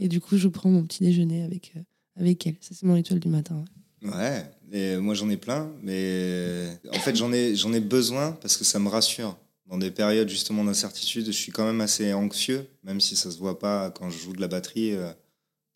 Et 0.00 0.08
du 0.08 0.20
coup, 0.20 0.36
je 0.36 0.48
prends 0.48 0.70
mon 0.70 0.84
petit 0.84 1.02
déjeuner 1.02 1.42
avec, 1.42 1.72
euh, 1.76 1.80
avec 2.16 2.46
elles. 2.46 2.56
Ça, 2.60 2.74
c'est 2.74 2.86
mon 2.86 2.94
rituel 2.94 3.20
du 3.20 3.28
matin. 3.28 3.64
ouais. 4.02 4.44
Et 4.72 4.96
moi 4.98 5.14
j'en 5.14 5.28
ai 5.28 5.36
plein, 5.36 5.72
mais 5.82 6.78
en 6.94 7.00
fait 7.00 7.16
j'en 7.16 7.32
ai, 7.32 7.56
j'en 7.56 7.72
ai 7.72 7.80
besoin 7.80 8.30
parce 8.40 8.56
que 8.56 8.62
ça 8.64 8.78
me 8.78 8.88
rassure. 8.88 9.36
Dans 9.66 9.78
des 9.78 9.90
périodes 9.90 10.28
justement 10.28 10.62
d'incertitude, 10.64 11.26
je 11.26 11.30
suis 11.32 11.50
quand 11.50 11.64
même 11.64 11.80
assez 11.80 12.12
anxieux, 12.12 12.66
même 12.84 13.00
si 13.00 13.16
ça 13.16 13.30
se 13.32 13.38
voit 13.38 13.58
pas 13.58 13.90
quand 13.90 14.08
je 14.10 14.18
joue 14.18 14.32
de 14.32 14.40
la 14.40 14.46
batterie. 14.48 14.92
euh, 14.92 15.12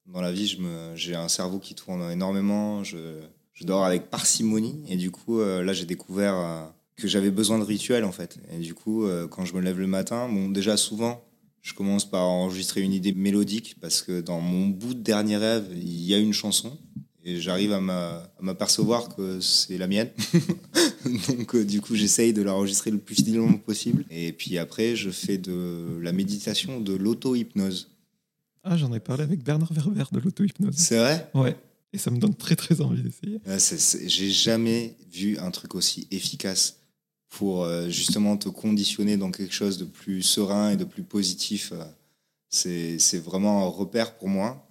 Dans 0.07 0.21
la 0.21 0.31
vie, 0.33 0.47
je 0.47 0.59
me, 0.61 0.95
j'ai 0.95 1.15
un 1.17 1.29
cerveau 1.29 1.59
qui 1.59 1.75
tourne 1.75 2.09
énormément, 2.13 2.85
je, 2.85 3.21
je 3.53 3.65
dors 3.65 3.85
avec 3.85 4.11
parcimonie, 4.11 4.85
et 4.89 4.97
du 4.97 5.11
coup 5.11 5.41
euh, 5.41 5.65
là 5.65 5.73
j'ai 5.73 5.87
découvert 5.87 6.35
euh, 6.37 6.65
que 6.97 7.09
j'avais 7.09 7.31
besoin 7.31 7.59
de 7.59 7.65
rituels 7.65 8.05
en 8.05 8.13
fait. 8.13 8.39
Et 8.53 8.59
du 8.59 8.75
coup, 8.75 9.05
euh, 9.05 9.27
quand 9.29 9.45
je 9.45 9.55
me 9.55 9.61
lève 9.61 9.79
le 9.81 9.87
matin, 9.87 10.29
bon 10.29 10.49
déjà 10.49 10.77
souvent, 10.77 11.25
je 11.63 11.73
commence 11.75 12.09
par 12.09 12.23
enregistrer 12.23 12.83
une 12.83 12.93
idée 12.93 13.13
mélodique 13.15 13.77
parce 13.81 14.03
que 14.03 14.21
dans 14.21 14.41
mon 14.41 14.69
bout 14.69 14.95
de 14.95 15.01
dernier 15.01 15.37
rêve, 15.37 15.67
il 15.75 16.03
y 16.05 16.15
a 16.15 16.19
une 16.19 16.33
chanson 16.35 16.77
et 17.25 17.41
j'arrive 17.41 17.73
à 17.73 17.81
m'a- 17.81 18.19
à 18.39 18.43
m'apercevoir 18.43 19.15
que 19.17 19.41
c'est 19.41 19.79
la 19.79 19.87
mienne. 19.87 20.11
Donc 21.29 21.55
euh, 21.55 21.65
du 21.65 21.81
coup, 21.81 21.95
j'essaye 21.95 22.33
de 22.33 22.43
l'enregistrer 22.43 22.91
le 22.91 22.99
plus 22.99 23.15
fidèlement 23.17 23.55
possible. 23.55 24.05
Et 24.11 24.33
puis 24.33 24.59
après, 24.59 24.95
je 24.97 25.11
fais 25.11 25.39
de 25.39 25.99
la 26.03 26.13
méditation, 26.13 26.81
de 26.81 26.95
l'auto-hypnose. 26.95 27.91
Ah, 28.63 28.77
j'en 28.77 28.93
ai 28.95 29.01
parlé 29.01 29.23
avec 29.23 29.43
Bernard 29.43 29.73
Werber 29.73 30.05
de 30.13 30.19
l'auto-hypnose. 30.21 30.75
C'est 30.77 30.99
vrai? 30.99 31.31
Ouais. 31.35 31.57
Et 31.93 31.99
ça 31.99 32.11
me 32.11 32.19
donne 32.19 32.35
très 32.35 32.57
très 32.57 32.81
envie 32.81 33.03
d'essayer. 33.03 33.41
C'est- 33.59 34.09
J'ai 34.09 34.31
jamais 34.31 34.97
vu 35.13 35.39
un 35.39 35.51
truc 35.51 35.75
aussi 35.75 36.07
efficace 36.11 36.79
pour 37.39 37.65
euh, 37.65 37.89
justement 37.89 38.37
te 38.37 38.49
conditionner 38.49 39.17
dans 39.17 39.31
quelque 39.31 39.55
chose 39.55 39.79
de 39.79 39.85
plus 39.85 40.23
serein 40.23 40.71
et 40.71 40.77
de 40.77 40.85
plus 40.85 41.03
positif. 41.03 41.73
euh. 41.73 41.85
C'est 42.51 43.19
vraiment 43.19 43.65
un 43.65 43.69
repère 43.69 44.17
pour 44.17 44.29
moi. 44.29 44.65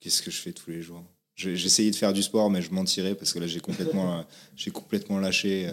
Qu'est-ce 0.00 0.20
que 0.22 0.30
je 0.30 0.38
fais 0.40 0.52
tous 0.52 0.70
les 0.70 0.82
jours? 0.82 1.02
Essayé 1.44 1.90
de 1.90 1.96
faire 1.96 2.12
du 2.12 2.22
sport, 2.22 2.50
mais 2.50 2.60
je 2.60 2.70
mentirais 2.72 3.14
parce 3.14 3.32
que 3.32 3.38
là, 3.38 3.46
j'ai 3.46 3.60
complètement, 3.60 4.18
euh, 4.66 4.70
complètement 4.72 5.18
lâché 5.18 5.70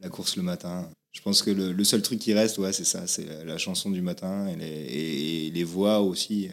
la 0.00 0.08
course 0.08 0.36
le 0.36 0.42
matin. 0.42 0.88
Je 1.12 1.20
pense 1.20 1.42
que 1.42 1.50
le, 1.50 1.72
le 1.72 1.84
seul 1.84 2.02
truc 2.02 2.20
qui 2.20 2.32
reste, 2.34 2.58
ouais, 2.58 2.72
c'est 2.72 2.84
ça, 2.84 3.06
c'est 3.06 3.24
la, 3.24 3.44
la 3.44 3.58
chanson 3.58 3.90
du 3.90 4.02
matin 4.02 4.46
et 4.48 4.56
les, 4.56 4.66
et- 4.66 5.46
et 5.46 5.50
les 5.50 5.64
voix 5.64 6.00
aussi 6.00 6.50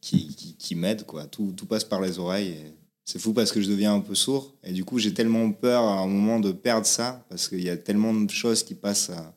qui, 0.00 0.28
qui, 0.34 0.54
qui 0.56 0.74
m'aident. 0.74 1.04
Tout, 1.30 1.52
tout 1.56 1.66
passe 1.66 1.84
par 1.84 2.00
les 2.02 2.18
oreilles. 2.18 2.48
et 2.50 2.74
C'est 3.10 3.18
fou 3.18 3.32
parce 3.32 3.52
que 3.52 3.62
je 3.62 3.70
deviens 3.70 3.94
un 3.94 4.00
peu 4.00 4.14
sourd. 4.14 4.54
Et 4.62 4.72
du 4.72 4.84
coup, 4.84 4.98
j'ai 4.98 5.14
tellement 5.14 5.50
peur 5.50 5.82
à 5.82 6.00
un 6.00 6.06
moment 6.06 6.40
de 6.40 6.52
perdre 6.52 6.86
ça 6.86 7.24
parce 7.30 7.48
qu'il 7.48 7.62
y 7.62 7.70
a 7.70 7.76
tellement 7.78 8.12
de 8.12 8.30
choses 8.30 8.62
qui 8.62 8.74
passent 8.74 9.08
à- 9.08 9.34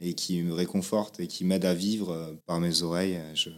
et 0.00 0.14
qui 0.14 0.42
me 0.42 0.52
réconfortent 0.52 1.20
et 1.20 1.28
qui 1.28 1.44
m'aident 1.44 1.64
à 1.66 1.74
vivre 1.74 2.10
euh, 2.10 2.32
par 2.46 2.58
mes 2.58 2.82
oreilles. 2.82 3.20
Je- 3.34 3.50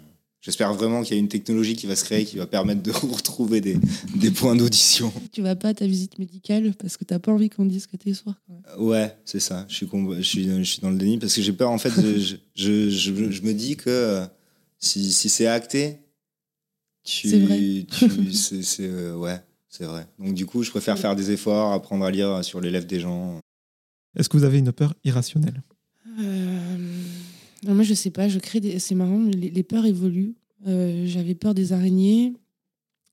J'espère 0.42 0.72
vraiment 0.72 1.02
qu'il 1.02 1.14
y 1.14 1.18
a 1.18 1.20
une 1.20 1.28
technologie 1.28 1.76
qui 1.76 1.86
va 1.86 1.94
se 1.96 2.04
créer 2.04 2.24
qui 2.24 2.36
va 2.38 2.46
permettre 2.46 2.82
de 2.82 2.90
retrouver 3.14 3.60
des, 3.62 3.78
des 4.14 4.30
points 4.30 4.56
d'audition. 4.56 5.10
Tu 5.32 5.40
vas 5.42 5.54
pas 5.56 5.68
à 5.68 5.74
ta 5.74 5.86
visite 5.86 6.18
médicale 6.18 6.74
parce 6.78 6.96
que 6.98 7.04
t'as 7.04 7.18
pas 7.18 7.32
envie 7.32 7.48
qu'on 7.50 7.64
dise 7.66 7.86
que 7.86 7.96
t'es 7.96 8.12
sourd. 8.14 8.34
quand 8.46 8.54
même. 8.54 8.86
Ouais, 8.88 9.16
c'est 9.24 9.40
ça. 9.40 9.64
Je 9.68 9.74
suis, 9.74 9.86
je 10.16 10.22
suis, 10.22 10.44
je 10.58 10.62
suis 10.62 10.80
dans 10.82 10.90
le 10.90 10.96
déni 10.98 11.18
parce 11.18 11.34
que 11.34 11.40
j'ai 11.42 11.52
peur. 11.54 11.70
En 11.70 11.78
fait, 11.78 11.90
je, 11.90 12.36
je, 12.54 12.90
je, 12.90 13.30
je 13.30 13.42
me 13.42 13.52
dis 13.54 13.76
que 13.76 13.88
euh, 13.90 14.26
si, 14.78 15.12
si 15.12 15.28
c'est 15.30 15.46
acté, 15.46 15.92
tu. 15.92 16.09
C'est 17.04 17.40
vrai. 17.40 17.86
tu- 17.90 18.32
c'est, 18.32 18.62
c'est, 18.62 18.88
euh, 18.88 19.16
ouais, 19.16 19.40
c'est 19.68 19.84
vrai. 19.84 20.06
Donc, 20.18 20.34
du 20.34 20.46
coup, 20.46 20.62
je 20.62 20.70
préfère 20.70 20.98
faire 20.98 21.16
des 21.16 21.30
efforts, 21.30 21.72
apprendre 21.72 22.04
à 22.04 22.10
lire 22.10 22.44
sur 22.44 22.60
les 22.60 22.70
lèvres 22.70 22.86
des 22.86 23.00
gens. 23.00 23.38
Est-ce 24.16 24.28
que 24.28 24.36
vous 24.36 24.44
avez 24.44 24.58
une 24.58 24.72
peur 24.72 24.94
irrationnelle? 25.04 25.62
Euh, 26.18 26.76
non, 27.64 27.74
moi, 27.74 27.84
je 27.84 27.94
sais 27.94 28.10
pas. 28.10 28.28
Je 28.28 28.38
crée 28.38 28.60
des... 28.60 28.78
C'est 28.78 28.94
marrant, 28.94 29.20
les, 29.22 29.50
les 29.50 29.62
peurs 29.62 29.86
évoluent. 29.86 30.34
Euh, 30.66 31.06
J'avais 31.06 31.34
peur 31.34 31.54
des 31.54 31.72
araignées. 31.72 32.34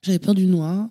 J'avais 0.01 0.19
peur 0.19 0.35
du 0.35 0.45
noir. 0.45 0.89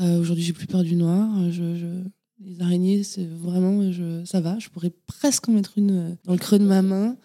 Euh, 0.00 0.18
Aujourd'hui, 0.20 0.44
j'ai 0.44 0.52
plus 0.52 0.66
peur 0.66 0.82
du 0.82 0.96
noir. 0.96 1.30
Euh, 1.40 1.50
Je, 1.50 1.76
je- 1.76 2.04
Les 2.44 2.60
araignées, 2.60 3.02
c'est 3.02 3.26
vraiment, 3.26 3.90
je... 3.92 4.24
ça 4.24 4.40
va. 4.40 4.58
Je 4.58 4.68
pourrais 4.68 4.92
presque 5.06 5.48
en 5.48 5.52
mettre 5.52 5.78
une 5.78 5.90
euh, 5.90 6.14
dans 6.24 6.32
le 6.32 6.38
creux 6.38 6.58
de 6.58 6.64
ma 6.64 6.82
main. 6.82 7.16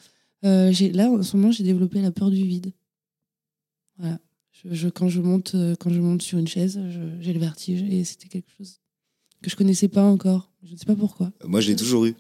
Euh, 0.46 0.72
j'ai- 0.72 0.92
là, 0.92 1.10
en 1.10 1.22
ce 1.24 1.36
moment, 1.38 1.52
j'ai 1.52 1.64
développé 1.64 2.02
la 2.02 2.12
peur 2.12 2.30
du 2.30 2.44
vide. 2.46 2.72
Voilà. 3.98 4.20
Je, 4.64 4.74
je- 4.76 4.90
quand, 4.90 5.10
je 5.10 5.22
monte, 5.22 5.56
euh, 5.56 5.76
quand 5.80 5.90
je 5.90 6.00
monte 6.00 6.22
sur 6.22 6.38
une 6.38 6.48
chaise, 6.48 6.80
j'ai 7.20 7.34
le 7.34 7.40
vertige. 7.40 7.82
Et 7.84 8.04
c'était 8.04 8.28
quelque 8.28 8.50
chose 8.58 8.80
que 9.42 9.50
je 9.50 9.56
connaissais 9.56 9.88
pas 9.88 10.04
encore. 10.04 10.52
Je 10.64 10.74
ne 10.74 10.78
sais 10.78 10.86
pas 10.86 10.96
pourquoi. 10.96 11.32
Moi, 11.46 11.62
je 11.62 11.70
l'ai 11.70 11.76
toujours 11.76 12.06
eu, 12.06 12.16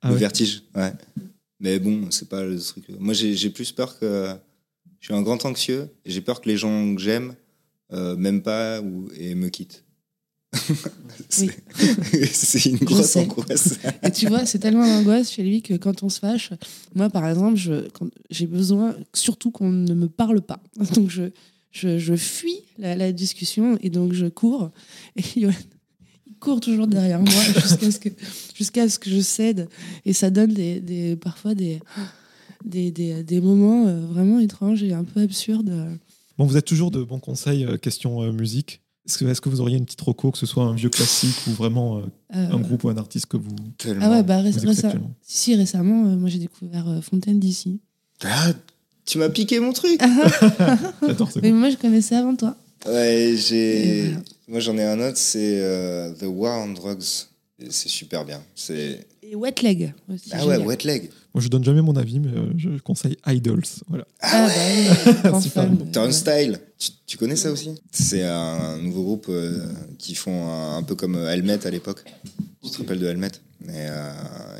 Ah 0.00 0.08
le 0.08 0.14
ouais 0.14 0.20
vertige. 0.20 0.62
Ouais. 0.74 0.92
Mais 1.60 1.78
bon, 1.80 2.10
c'est 2.10 2.28
pas 2.28 2.44
le 2.44 2.58
truc. 2.60 2.88
Moi, 3.00 3.14
j'ai, 3.14 3.50
plus 3.50 3.72
peur 3.72 3.98
que. 3.98 4.28
Je 5.00 5.06
suis 5.06 5.14
un 5.14 5.22
grand 5.22 5.44
anxieux 5.44 5.88
et 6.04 6.10
j'ai 6.10 6.20
peur 6.20 6.40
que 6.40 6.48
les 6.48 6.56
gens 6.56 6.94
que 6.94 7.00
j'aime 7.00 7.34
euh, 7.92 8.16
m'aiment 8.16 8.42
pas 8.42 8.80
ou, 8.80 9.08
et 9.16 9.34
me 9.36 9.48
quittent. 9.48 9.84
c'est, 11.28 12.66
une 12.66 12.78
grosse 12.78 13.16
angoisse. 13.16 13.78
Et 14.02 14.10
tu 14.10 14.26
vois, 14.28 14.46
c'est 14.46 14.58
tellement 14.58 14.86
l'angoisse 14.86 15.32
chez 15.32 15.42
lui 15.42 15.62
que 15.62 15.74
quand 15.74 16.02
on 16.02 16.08
se 16.08 16.18
fâche, 16.20 16.50
moi 16.94 17.10
par 17.10 17.28
exemple, 17.28 17.58
j'ai 18.30 18.46
besoin 18.46 18.96
surtout 19.12 19.50
qu'on 19.50 19.70
ne 19.70 19.94
me 19.94 20.08
parle 20.08 20.40
pas. 20.40 20.60
Donc 20.94 21.10
je, 21.10 21.30
je, 21.70 21.98
je 21.98 22.14
fuis 22.14 22.60
la, 22.78 22.96
la 22.96 23.12
discussion 23.12 23.78
et 23.82 23.90
donc 23.90 24.12
je 24.12 24.26
cours. 24.26 24.70
Et 25.16 25.40
Johan, 25.40 25.52
il 26.26 26.34
court 26.34 26.60
toujours 26.60 26.86
derrière 26.86 27.20
moi 27.20 27.42
jusqu'à 27.54 27.90
ce, 27.90 27.98
que, 27.98 28.08
jusqu'à 28.54 28.88
ce 28.88 28.98
que 28.98 29.10
je 29.10 29.20
cède. 29.20 29.68
Et 30.06 30.12
ça 30.12 30.30
donne 30.30 30.54
des, 30.54 30.80
des, 30.80 31.16
parfois 31.16 31.54
des, 31.54 31.80
des, 32.64 32.90
des, 32.90 33.22
des 33.22 33.40
moments 33.40 33.86
euh, 33.86 34.06
vraiment 34.06 34.38
étranges 34.38 34.82
et 34.82 34.92
un 34.92 35.04
peu 35.04 35.20
absurdes. 35.20 35.98
Bon, 36.38 36.46
vous 36.46 36.56
êtes 36.56 36.64
toujours 36.64 36.92
de 36.92 37.02
bons 37.02 37.18
conseils, 37.18 37.64
euh, 37.64 37.76
question 37.76 38.22
euh, 38.22 38.30
musique. 38.30 38.80
Est-ce 39.08 39.18
que, 39.18 39.24
est-ce 39.24 39.40
que 39.40 39.48
vous 39.48 39.60
auriez 39.62 39.78
une 39.78 39.84
petite 39.86 40.00
reco, 40.02 40.30
que 40.30 40.36
ce 40.38 40.44
soit 40.46 40.64
un 40.64 40.74
vieux 40.74 40.90
classique 40.90 41.34
ou 41.48 41.52
vraiment 41.52 41.98
euh, 41.98 42.02
Euh, 42.36 42.50
un 42.52 42.58
groupe 42.60 42.84
ou 42.84 42.90
un 42.90 42.96
artiste 42.98 43.26
que 43.26 43.38
vous, 43.38 43.48
Tellement. 43.78 44.04
Ah 44.04 44.10
ouais, 44.10 44.22
bah 44.22 44.42
réc- 44.42 44.50
écoutez 44.50 44.66
récem- 44.66 44.84
actuellement 44.86 45.10
si, 45.22 45.54
récemment, 45.56 46.04
euh, 46.06 46.16
moi 46.16 46.28
j'ai 46.28 46.38
découvert 46.38 46.86
euh, 46.88 47.00
Fontaine 47.00 47.40
d'ici. 47.40 47.80
Ah, 48.24 48.52
tu 49.06 49.16
m'as 49.18 49.30
piqué 49.30 49.60
mon 49.60 49.72
truc. 49.72 49.98
J'adore 51.06 51.30
ce 51.32 51.38
Mais 51.40 51.48
groupe. 51.48 51.60
moi 51.60 51.70
je 51.70 51.76
connaissais 51.76 52.16
avant 52.16 52.36
toi. 52.36 52.54
Ouais, 52.86 53.34
j'ai. 53.36 54.08
Voilà. 54.10 54.20
Moi, 54.48 54.60
j'en 54.60 54.76
ai 54.78 54.84
un 54.84 55.00
autre, 55.00 55.16
c'est 55.18 55.58
euh, 55.60 56.12
The 56.14 56.24
War 56.26 56.64
on 56.66 56.72
Drugs. 56.72 57.26
C'est 57.70 57.88
super 57.88 58.24
bien. 58.24 58.40
C'est 58.54 59.06
Et 59.22 59.34
Wet 59.34 59.54
Leg 59.62 59.92
aussi. 60.12 60.30
ah 60.32 60.46
ouais. 60.46 60.58
Wet 60.58 60.84
Leg. 60.84 61.10
Moi, 61.34 61.42
je 61.42 61.48
donne 61.48 61.64
jamais 61.64 61.82
mon 61.82 61.96
avis, 61.96 62.20
mais 62.20 62.28
euh, 62.36 62.52
je 62.56 62.70
conseille 62.78 63.16
Idols. 63.26 63.62
Voilà. 63.88 64.06
Ah, 64.20 64.48
bah 65.24 65.40
Super 65.40 65.64
fan. 65.64 65.76
bon. 65.76 65.90
Turnstile. 65.90 66.60
Tu, 66.78 66.90
tu 67.06 67.18
connais 67.18 67.36
ça 67.36 67.50
aussi? 67.50 67.70
C'est 67.90 68.22
un 68.22 68.78
nouveau 68.78 69.02
groupe 69.02 69.26
euh, 69.28 69.66
qui 69.98 70.14
font 70.14 70.48
un, 70.48 70.76
un 70.78 70.82
peu 70.84 70.94
comme 70.94 71.16
euh, 71.16 71.30
Helmet 71.32 71.66
à 71.66 71.70
l'époque. 71.70 72.04
Tu 72.62 72.70
te 72.70 72.78
rappelles 72.78 73.00
de 73.00 73.06
Helmet? 73.06 73.28
Et, 73.64 73.70
euh, 73.70 74.12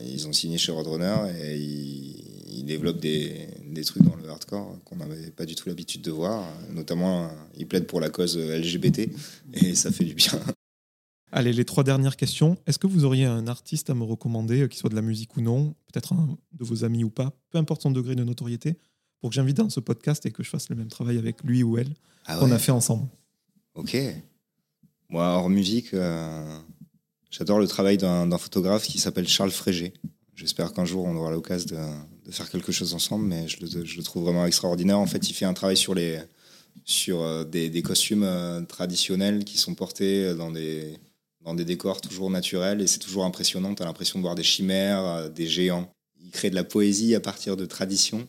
Ils 0.05 0.27
ont 0.27 0.33
signé 0.33 0.59
chez 0.59 0.73
Roadrunner 0.73 1.17
et 1.41 1.57
ils, 1.57 2.25
ils 2.59 2.65
développent 2.65 3.01
des, 3.01 3.47
des 3.71 3.85
trucs 3.85 4.03
dans 4.03 4.17
le 4.17 4.29
hardcore 4.29 4.77
qu'on 4.85 4.97
n'avait 4.97 5.31
pas 5.31 5.47
du 5.47 5.55
tout 5.55 5.69
l'habitude 5.69 6.03
de 6.03 6.11
voir. 6.11 6.45
Notamment, 6.73 7.25
euh, 7.25 7.29
il 7.57 7.67
plaide 7.69 7.87
pour 7.87 8.01
la 8.01 8.11
cause 8.11 8.37
LGBT 8.37 9.09
et 9.55 9.75
ça 9.77 9.91
fait 9.93 10.05
du 10.05 10.15
bien. 10.15 10.33
Allez, 11.31 11.53
les 11.53 11.65
trois 11.65 11.85
dernières 11.85 12.17
questions. 12.17 12.57
Est-ce 12.67 12.79
que 12.79 12.87
vous 12.87 13.05
auriez 13.05 13.27
un 13.27 13.47
artiste 13.49 13.91
à 13.91 13.95
me 13.95 14.03
recommander, 14.05 14.63
euh, 14.63 14.67
qu'il 14.69 14.79
soit 14.79 14.89
de 14.91 14.95
la 14.95 15.03
musique 15.03 15.37
ou 15.37 15.43
non, 15.43 15.75
peut-être 15.93 16.13
un 16.15 16.39
de 16.53 16.65
vos 16.65 16.85
amis 16.85 17.05
ou 17.05 17.11
pas, 17.11 17.33
peu 17.51 17.59
importe 17.59 17.83
son 17.83 17.91
degré 17.91 18.15
de 18.15 18.25
notoriété, 18.25 18.79
pour 19.21 19.31
que 19.31 19.35
j'invite 19.35 19.57
dans 19.59 19.69
ce 19.69 19.81
podcast 19.81 20.25
et 20.27 20.31
que 20.31 20.43
je 20.43 20.49
fasse 20.49 20.71
le 20.71 20.77
même 20.77 20.89
travail 20.89 21.19
avec 21.19 21.43
lui 21.45 21.63
ou 21.63 21.77
elle 21.77 21.93
Ah 22.27 22.39
qu'on 22.39 22.47
ouais. 22.47 22.53
a 22.53 22.59
fait 22.59 22.73
ensemble? 22.73 23.09
Ok. 23.75 23.97
Moi, 25.11 25.25
hors 25.25 25.51
musique, 25.51 25.93
euh, 25.95 26.59
j'adore 27.31 27.59
le 27.59 27.67
travail 27.67 27.99
d'un 27.99 28.39
photographe 28.39 28.87
qui 28.87 28.99
s'appelle 28.99 29.29
Charles 29.29 29.51
Frégé. 29.51 29.93
J'espère 30.35 30.73
qu'un 30.73 30.85
jour 30.85 31.05
on 31.05 31.17
aura 31.17 31.31
l'occasion 31.31 31.67
de, 31.77 32.27
de 32.27 32.31
faire 32.31 32.49
quelque 32.49 32.73
chose 32.73 32.95
ensemble, 32.95 33.27
mais 33.27 33.49
je 33.49 33.61
le, 33.61 33.85
je 33.85 33.97
le 33.97 34.03
trouve 34.03 34.23
vraiment 34.25 34.47
extraordinaire. 34.47 34.99
En 34.99 35.07
fait, 35.07 35.29
il 35.29 35.35
fait 35.35 35.45
un 35.47 35.55
travail 35.55 35.77
sur, 35.77 35.95
les, 35.95 36.21
sur 36.85 37.21
euh, 37.23 37.45
des, 37.45 37.71
des 37.71 37.83
costumes 37.83 38.65
traditionnels 38.69 39.45
qui 39.45 39.59
sont 39.59 39.75
portés 39.75 40.35
dans 40.35 40.51
des, 40.53 40.97
dans 41.49 41.55
des 41.55 41.65
décors 41.65 42.01
toujours 42.03 42.31
naturels 42.31 42.81
et 42.83 42.87
c'est 42.87 42.99
toujours 42.99 43.25
impressionnant. 43.25 43.75
Tu 43.75 43.83
as 43.83 43.87
l'impression 43.87 44.19
de 44.19 44.23
voir 44.23 44.35
des 44.35 44.43
chimères, 44.43 45.03
euh, 45.05 45.29
des 45.31 45.47
géants. 45.47 45.91
Il 46.23 46.31
crée 46.31 46.51
de 46.51 46.55
la 46.55 46.65
poésie 46.65 47.15
à 47.15 47.21
partir 47.21 47.57
de 47.57 47.65
traditions 47.65 48.29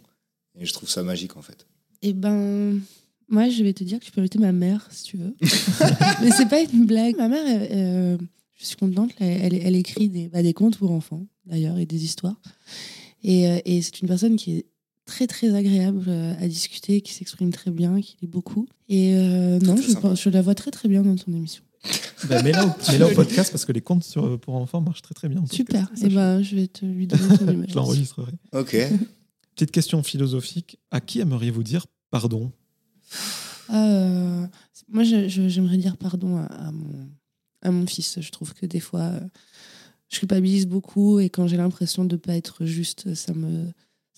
et 0.58 0.66
je 0.66 0.72
trouve 0.74 0.90
ça 0.90 1.04
magique 1.04 1.36
en 1.36 1.42
fait. 1.42 1.68
Eh 2.02 2.14
ben, 2.14 2.80
moi, 3.28 3.50
je 3.50 3.62
vais 3.64 3.74
te 3.74 3.84
dire 3.84 4.00
que 4.00 4.06
tu 4.06 4.12
peux 4.12 4.22
inviter 4.22 4.40
ma 4.40 4.54
mère, 4.54 4.88
si 4.90 5.04
tu 5.04 5.18
veux. 5.18 5.36
Mais 6.22 6.32
c'est 6.32 6.48
pas 6.48 6.62
une 6.62 6.86
blague. 6.86 7.18
Ma 7.18 7.28
mère, 7.28 7.44
euh, 7.72 8.18
je 8.58 8.66
suis 8.66 8.78
contente, 8.78 9.12
elle, 9.20 9.54
elle, 9.54 9.62
elle 9.62 9.76
écrit 9.76 10.08
des, 10.08 10.30
bah, 10.30 10.42
des 10.42 10.54
contes 10.54 10.78
pour 10.78 10.92
enfants, 10.92 11.26
d'ailleurs, 11.46 11.78
et 11.78 11.86
des 11.86 12.06
histoires. 12.06 12.40
Et, 13.24 13.50
euh, 13.50 13.60
et 13.66 13.82
c'est 13.82 14.00
une 14.02 14.08
personne 14.08 14.38
qui 14.38 14.58
est 14.58 14.66
très, 15.06 15.28
très 15.28 15.54
agréable 15.54 16.10
à 16.40 16.48
discuter, 16.48 17.02
qui 17.02 17.12
s'exprime 17.14 17.52
très 17.52 17.72
bien, 17.72 18.00
qui 18.00 18.16
lit 18.22 18.28
beaucoup. 18.28 18.66
Et 18.88 19.14
euh, 19.16 19.60
non, 19.60 19.76
je, 19.76 19.92
pense- 19.94 20.22
je 20.22 20.30
la 20.30 20.42
vois 20.42 20.56
très, 20.56 20.72
très 20.72 20.88
bien 20.88 21.02
dans 21.02 21.16
ton 21.18 21.34
émission. 21.34 21.64
Ben, 22.28 22.44
Mets-la 22.44 22.66
au, 22.66 22.70
mets-la 22.92 23.08
au 23.08 23.14
podcast 23.16 23.52
parce 23.52 23.66
que 23.66 23.72
les 23.72 23.82
contes 23.82 24.04
sur, 24.04 24.40
pour 24.40 24.56
enfants 24.56 24.82
marchent 24.82 25.02
très 25.02 25.16
très 25.16 25.30
bien. 25.30 25.44
Super. 25.52 25.90
Et 26.02 26.10
je- 26.10 26.16
ben, 26.16 26.42
je 26.42 26.56
vais 26.56 26.68
te 26.68 26.86
lui 26.86 27.08
donner 27.08 27.38
ton 27.38 27.46
numéro. 27.52 27.70
je 27.70 27.76
l'enregistrerai. 27.76 28.34
Ok. 28.54 28.76
Petite 29.56 29.72
question 29.72 30.04
philosophique. 30.04 30.80
À 30.92 31.00
qui 31.02 31.20
aimeriez-vous 31.20 31.64
dire 31.64 31.86
pardon? 32.12 32.52
Euh, 33.72 34.46
moi, 34.88 35.04
je- 35.04 35.28
je- 35.28 35.48
j'aimerais 35.48 35.78
dire 35.78 35.98
pardon 35.98 36.38
à, 36.38 36.46
à 36.46 36.72
mon, 36.72 37.10
à 37.62 37.72
mon 37.72 37.86
fils. 37.88 38.20
Je 38.20 38.32
trouve 38.32 38.54
que 38.54 38.66
des 38.66 38.80
fois, 38.80 39.02
euh, 39.02 39.20
je 40.10 40.20
culpabilise 40.20 40.66
beaucoup 40.68 41.20
et 41.20 41.30
quand 41.30 41.48
j'ai 41.48 41.58
l'impression 41.58 42.04
de 42.06 42.16
ne 42.16 42.20
pas 42.20 42.36
être 42.36 42.66
juste, 42.66 43.14
ça 43.14 43.34
me, 43.34 43.68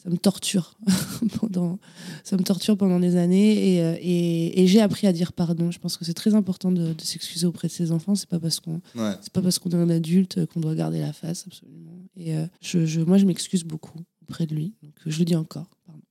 ça 0.02 0.10
me 0.10 0.18
torture 0.18 0.76
pendant, 1.40 1.78
ça 2.24 2.36
me 2.38 2.44
torture 2.44 2.76
pendant 2.78 3.00
des 3.00 3.16
années 3.18 3.76
et, 3.76 3.82
euh, 3.82 3.96
et, 4.02 4.62
et 4.64 4.68
j'ai 4.68 4.82
appris 4.82 5.06
à 5.08 5.14
dire 5.14 5.32
pardon. 5.34 5.70
Je 5.72 5.80
pense 5.80 5.98
que 5.98 6.06
c'est 6.06 6.14
très 6.16 6.34
important 6.34 6.72
de, 6.72 6.94
de 6.94 7.02
s'excuser 7.02 7.46
auprès 7.46 7.68
de 7.68 7.74
ses 7.74 7.92
enfants. 7.92 8.16
C'est 8.16 8.30
pas 8.30 8.40
parce 8.40 8.60
qu'on 8.60 8.82
Ouais. 8.96 9.14
c'est 9.22 9.32
pas 9.32 9.42
parce 9.42 9.60
qu'on 9.60 9.70
est 9.72 9.76
un 9.76 9.90
adulte 9.90 10.46
qu'on 10.48 10.60
doit 10.60 10.74
garder 10.76 11.00
la 11.02 11.14
face, 11.14 11.46
absolument. 11.46 11.92
Et 12.18 12.36
euh, 12.36 12.46
je, 12.62 12.86
je- 12.86 13.02
moi, 13.02 13.18
je 13.18 13.26
m'excuse 13.26 13.64
beaucoup 13.64 14.00
auprès 14.24 14.46
de 14.48 14.56
lui. 14.56 14.74
Donc, 14.82 14.94
je 15.06 15.20
le 15.20 15.26
dis 15.26 15.36
encore. 15.36 15.70
Pardon. 15.86 16.02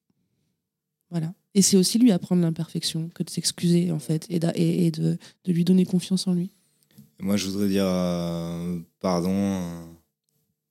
Voilà. 1.11 1.35
Et 1.55 1.63
c'est 1.63 1.77
aussi 1.77 1.99
lui 1.99 2.13
apprendre 2.13 2.43
l'imperfection 2.43 3.09
que 3.13 3.25
de 3.25 3.31
s'excuser, 3.31 3.91
en 3.91 3.99
fait, 3.99 4.25
et, 4.31 4.39
d'a- 4.39 4.53
et, 4.55 4.93
de, 4.93 5.19
de 5.45 5.53
lui 5.53 5.65
donner 5.65 5.85
confiance 5.85 6.29
en 6.29 6.33
lui. 6.35 6.51
Moi, 7.19 7.37
je 7.37 7.49
voudrais 7.49 7.69
dire 7.69 7.85
euh, 7.87 8.79
pardon. 9.01 9.61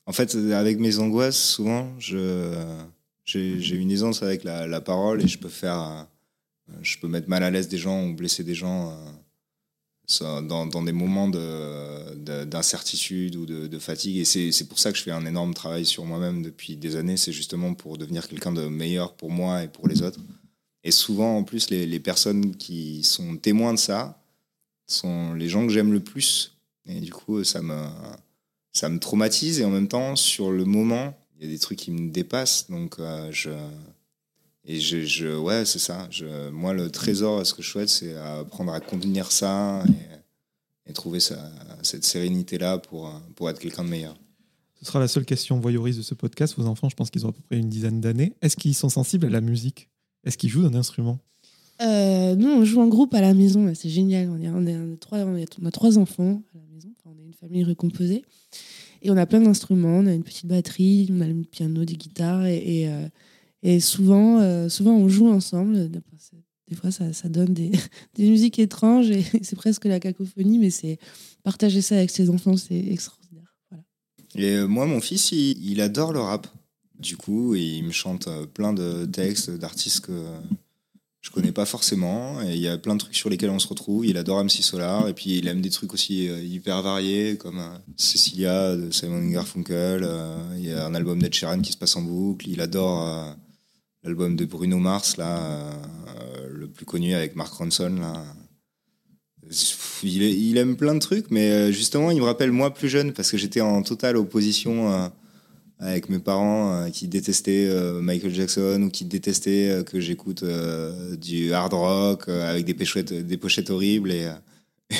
En 0.05 0.11
fait, 0.13 0.33
avec 0.35 0.79
mes 0.79 0.97
angoisses, 0.99 1.37
souvent, 1.37 1.89
je, 1.99 2.63
j'ai, 3.29 3.75
une 3.75 3.91
aisance 3.91 4.23
avec 4.23 4.43
la, 4.43 4.65
la 4.67 4.81
parole 4.81 5.21
et 5.21 5.27
je 5.27 5.37
peux 5.37 5.49
faire, 5.49 6.07
je 6.81 6.97
peux 6.97 7.07
mettre 7.07 7.29
mal 7.29 7.43
à 7.43 7.51
l'aise 7.51 7.67
des 7.67 7.77
gens 7.77 8.07
ou 8.07 8.13
blesser 8.15 8.43
des 8.43 8.55
gens 8.55 8.91
euh, 10.21 10.41
dans, 10.41 10.65
dans 10.65 10.81
des 10.81 10.91
moments 10.91 11.29
de, 11.29 12.15
de- 12.15 12.43
d'incertitude 12.45 13.35
ou 13.35 13.45
de, 13.45 13.67
de 13.67 13.79
fatigue. 13.79 14.17
Et 14.17 14.25
c'est 14.25 14.67
pour 14.67 14.79
ça 14.79 14.91
que 14.91 14.97
je 14.97 15.03
fais 15.03 15.11
un 15.11 15.25
énorme 15.25 15.53
travail 15.53 15.85
sur 15.85 16.05
moi-même 16.05 16.41
depuis 16.41 16.75
des 16.75 16.95
années. 16.95 17.17
C'est 17.17 17.31
justement 17.31 17.75
pour 17.75 17.97
devenir 17.97 18.27
quelqu'un 18.27 18.51
de 18.51 18.67
meilleur 18.67 19.13
pour 19.13 19.29
moi 19.29 19.63
et 19.63 19.67
pour 19.67 19.87
les 19.87 20.01
autres. 20.01 20.19
Et 20.83 20.91
souvent, 20.91 21.37
en 21.37 21.43
plus, 21.43 21.69
les, 21.69 21.85
les 21.85 21.99
personnes 21.99 22.55
qui 22.55 23.03
sont 23.03 23.37
témoins 23.37 23.73
de 23.73 23.79
ça 23.79 24.19
sont 24.87 25.33
les 25.35 25.49
gens 25.49 25.67
que 25.67 25.73
j'aime 25.73 25.93
le 25.93 25.99
plus. 25.99 26.57
Et 26.87 27.01
du 27.01 27.11
coup, 27.11 27.43
ça 27.43 27.61
me, 27.61 27.79
ça 28.71 28.89
me 28.89 28.97
traumatise. 28.97 29.59
Et 29.59 29.65
en 29.65 29.69
même 29.69 29.87
temps, 29.89 30.15
sur 30.15 30.51
le 30.51 30.65
moment, 30.65 31.13
il 31.39 31.45
y 31.45 31.47
a 31.47 31.51
des 31.51 31.57
trucs 31.59 31.79
qui 31.79 31.91
me 31.91 32.11
dépassent. 32.11 32.69
Donc, 32.69 32.99
euh, 32.99 33.29
je. 33.31 33.49
Et 34.65 34.79
je, 34.79 35.03
je 35.03 35.35
ouais, 35.35 35.65
c'est 35.65 35.79
ça. 35.79 36.07
Je, 36.11 36.49
moi, 36.49 36.73
le 36.73 36.91
trésor, 36.91 37.43
ce 37.45 37.53
que 37.55 37.63
je 37.63 37.69
souhaite, 37.69 37.89
c'est 37.89 38.15
apprendre 38.15 38.71
à 38.73 38.79
contenir 38.79 39.31
ça 39.31 39.83
et, 40.85 40.89
et 40.91 40.93
trouver 40.93 41.19
ça, 41.19 41.49
cette 41.81 42.03
sérénité-là 42.03 42.77
pour, 42.77 43.11
pour 43.35 43.49
être 43.49 43.57
quelqu'un 43.59 43.83
de 43.83 43.89
meilleur. 43.89 44.15
Ce 44.79 44.85
sera 44.85 44.99
la 44.99 45.07
seule 45.07 45.25
question 45.25 45.59
voyeuriste 45.59 45.97
de 45.97 46.03
ce 46.03 46.13
podcast. 46.13 46.53
Vos 46.57 46.65
enfants, 46.67 46.87
je 46.89 46.95
pense 46.95 47.09
qu'ils 47.09 47.25
ont 47.25 47.29
à 47.29 47.31
peu 47.31 47.41
près 47.41 47.57
une 47.57 47.69
dizaine 47.69 47.99
d'années. 47.99 48.33
Est-ce 48.41 48.57
qu'ils 48.57 48.75
sont 48.75 48.89
sensibles 48.89 49.25
à 49.25 49.29
la 49.29 49.41
musique? 49.41 49.89
Est-ce 50.23 50.37
qu'ils 50.37 50.49
jouent 50.49 50.67
d'un 50.69 50.77
instrument? 50.77 51.19
Euh, 51.81 52.35
nous, 52.35 52.49
on 52.49 52.63
joue 52.65 52.81
en 52.81 52.87
groupe 52.87 53.13
à 53.13 53.21
la 53.21 53.33
maison. 53.33 53.73
C'est 53.73 53.89
génial. 53.89 54.29
On, 54.29 54.39
est, 54.41 54.49
on, 54.49 54.67
est- 54.67 54.75
on 54.77 54.93
est 54.93 54.97
trois, 54.97 55.19
on, 55.19 55.35
est- 55.37 55.57
on 55.61 55.65
a 55.65 55.71
trois 55.71 55.97
enfants 55.97 56.43
à 56.53 56.57
la 56.57 56.65
maison. 56.73 56.89
Enfin, 56.99 57.15
on 57.17 57.19
est 57.21 57.25
une 57.25 57.33
famille 57.33 57.63
recomposée. 57.63 58.23
Et 59.01 59.11
on 59.11 59.17
a 59.17 59.25
plein 59.25 59.41
d'instruments. 59.41 59.99
On 59.99 60.05
a 60.05 60.13
une 60.13 60.23
petite 60.23 60.45
batterie, 60.45 61.09
on 61.11 61.21
a 61.21 61.27
le 61.27 61.43
piano, 61.43 61.85
des 61.85 61.95
guitares. 61.95 62.45
Et, 62.45 62.81
et, 62.81 62.89
euh, 62.89 63.07
et 63.63 63.79
souvent, 63.79 64.39
euh, 64.39 64.69
souvent, 64.69 64.95
on 64.95 65.07
joue 65.09 65.29
ensemble. 65.29 65.89
Des 65.89 66.75
fois, 66.75 66.91
ça, 66.91 67.29
donne 67.29 67.53
des, 67.53 67.71
des 68.15 68.29
musiques 68.29 68.59
étranges 68.59 69.09
et 69.09 69.23
c'est 69.41 69.55
presque 69.55 69.85
la 69.85 69.99
cacophonie. 69.99 70.59
Mais 70.59 70.69
c'est 70.69 70.99
partager 71.43 71.81
ça 71.81 71.95
avec 71.95 72.09
ses 72.09 72.29
enfants, 72.29 72.57
c'est 72.57 72.77
extraordinaire. 72.77 73.55
Voilà. 73.69 73.83
Et 74.35 74.57
euh, 74.57 74.67
moi, 74.67 74.85
mon 74.85 74.99
fils, 74.99 75.31
il, 75.31 75.81
adore 75.81 76.13
le 76.13 76.19
rap. 76.19 76.47
Du 76.99 77.15
coup, 77.15 77.55
il 77.55 77.83
me 77.83 77.91
chante 77.91 78.27
plein 78.53 78.73
de 78.73 79.05
textes 79.05 79.51
d'artistes 79.51 80.07
que 80.07 80.25
je 81.21 81.31
connais 81.31 81.51
pas 81.51 81.65
forcément. 81.65 82.41
Et 82.43 82.53
il 82.53 82.61
y 82.61 82.67
a 82.67 82.77
plein 82.77 82.95
de 82.95 82.99
trucs 82.99 83.15
sur 83.15 83.29
lesquels 83.29 83.49
on 83.49 83.59
se 83.59 83.67
retrouve. 83.67 84.05
Il 84.05 84.17
adore 84.17 84.43
MC 84.43 84.61
Solar. 84.61 85.07
Et 85.07 85.13
puis, 85.13 85.37
il 85.37 85.47
aime 85.47 85.61
des 85.61 85.69
trucs 85.69 85.93
aussi 85.93 86.29
euh, 86.29 86.41
hyper 86.41 86.81
variés, 86.81 87.37
comme 87.37 87.59
euh, 87.59 87.77
Cecilia 87.97 88.75
de 88.75 88.91
Simon 88.91 89.27
Garfunkel. 89.27 90.03
Euh, 90.03 90.37
Il 90.57 90.65
y 90.65 90.71
a 90.71 90.85
un 90.85 90.95
album 90.95 91.21
d'Ed 91.21 91.33
Sheeran 91.33 91.59
qui 91.61 91.73
se 91.73 91.77
passe 91.77 91.95
en 91.95 92.01
boucle. 92.01 92.47
Il 92.49 92.61
adore 92.61 93.35
l'album 94.03 94.35
de 94.35 94.45
Bruno 94.45 94.77
Mars, 94.77 95.17
là, 95.17 95.71
le 96.49 96.67
plus 96.67 96.85
connu 96.85 97.13
avec 97.13 97.35
Mark 97.35 97.53
Ronson, 97.53 97.95
là. 97.99 98.23
Il, 100.03 100.57
aime 100.57 100.75
plein 100.77 100.93
de 100.93 100.99
trucs, 100.99 101.31
mais 101.31 101.73
justement, 101.73 102.11
il 102.11 102.19
me 102.19 102.25
rappelle 102.25 102.51
moi 102.51 102.71
plus 102.71 102.87
jeune 102.87 103.13
parce 103.13 103.31
que 103.31 103.37
j'étais 103.37 103.61
en 103.61 103.81
totale 103.81 104.15
opposition 104.15 105.11
avec 105.79 106.09
mes 106.09 106.19
parents 106.19 106.73
euh, 106.73 106.89
qui 106.89 107.07
détestaient 107.07 107.67
euh, 107.69 108.01
Michael 108.01 108.33
Jackson 108.33 108.81
ou 108.83 108.89
qui 108.89 109.05
détestaient 109.05 109.69
euh, 109.69 109.83
que 109.83 109.99
j'écoute 110.01 110.43
du 111.17 111.53
hard 111.53 111.73
rock 111.73 112.27
avec 112.27 112.65
des 112.65 112.73
pochettes, 112.73 113.13
des 113.13 113.37
pochettes 113.37 113.69
horribles. 113.69 114.11
Et, 114.11 114.25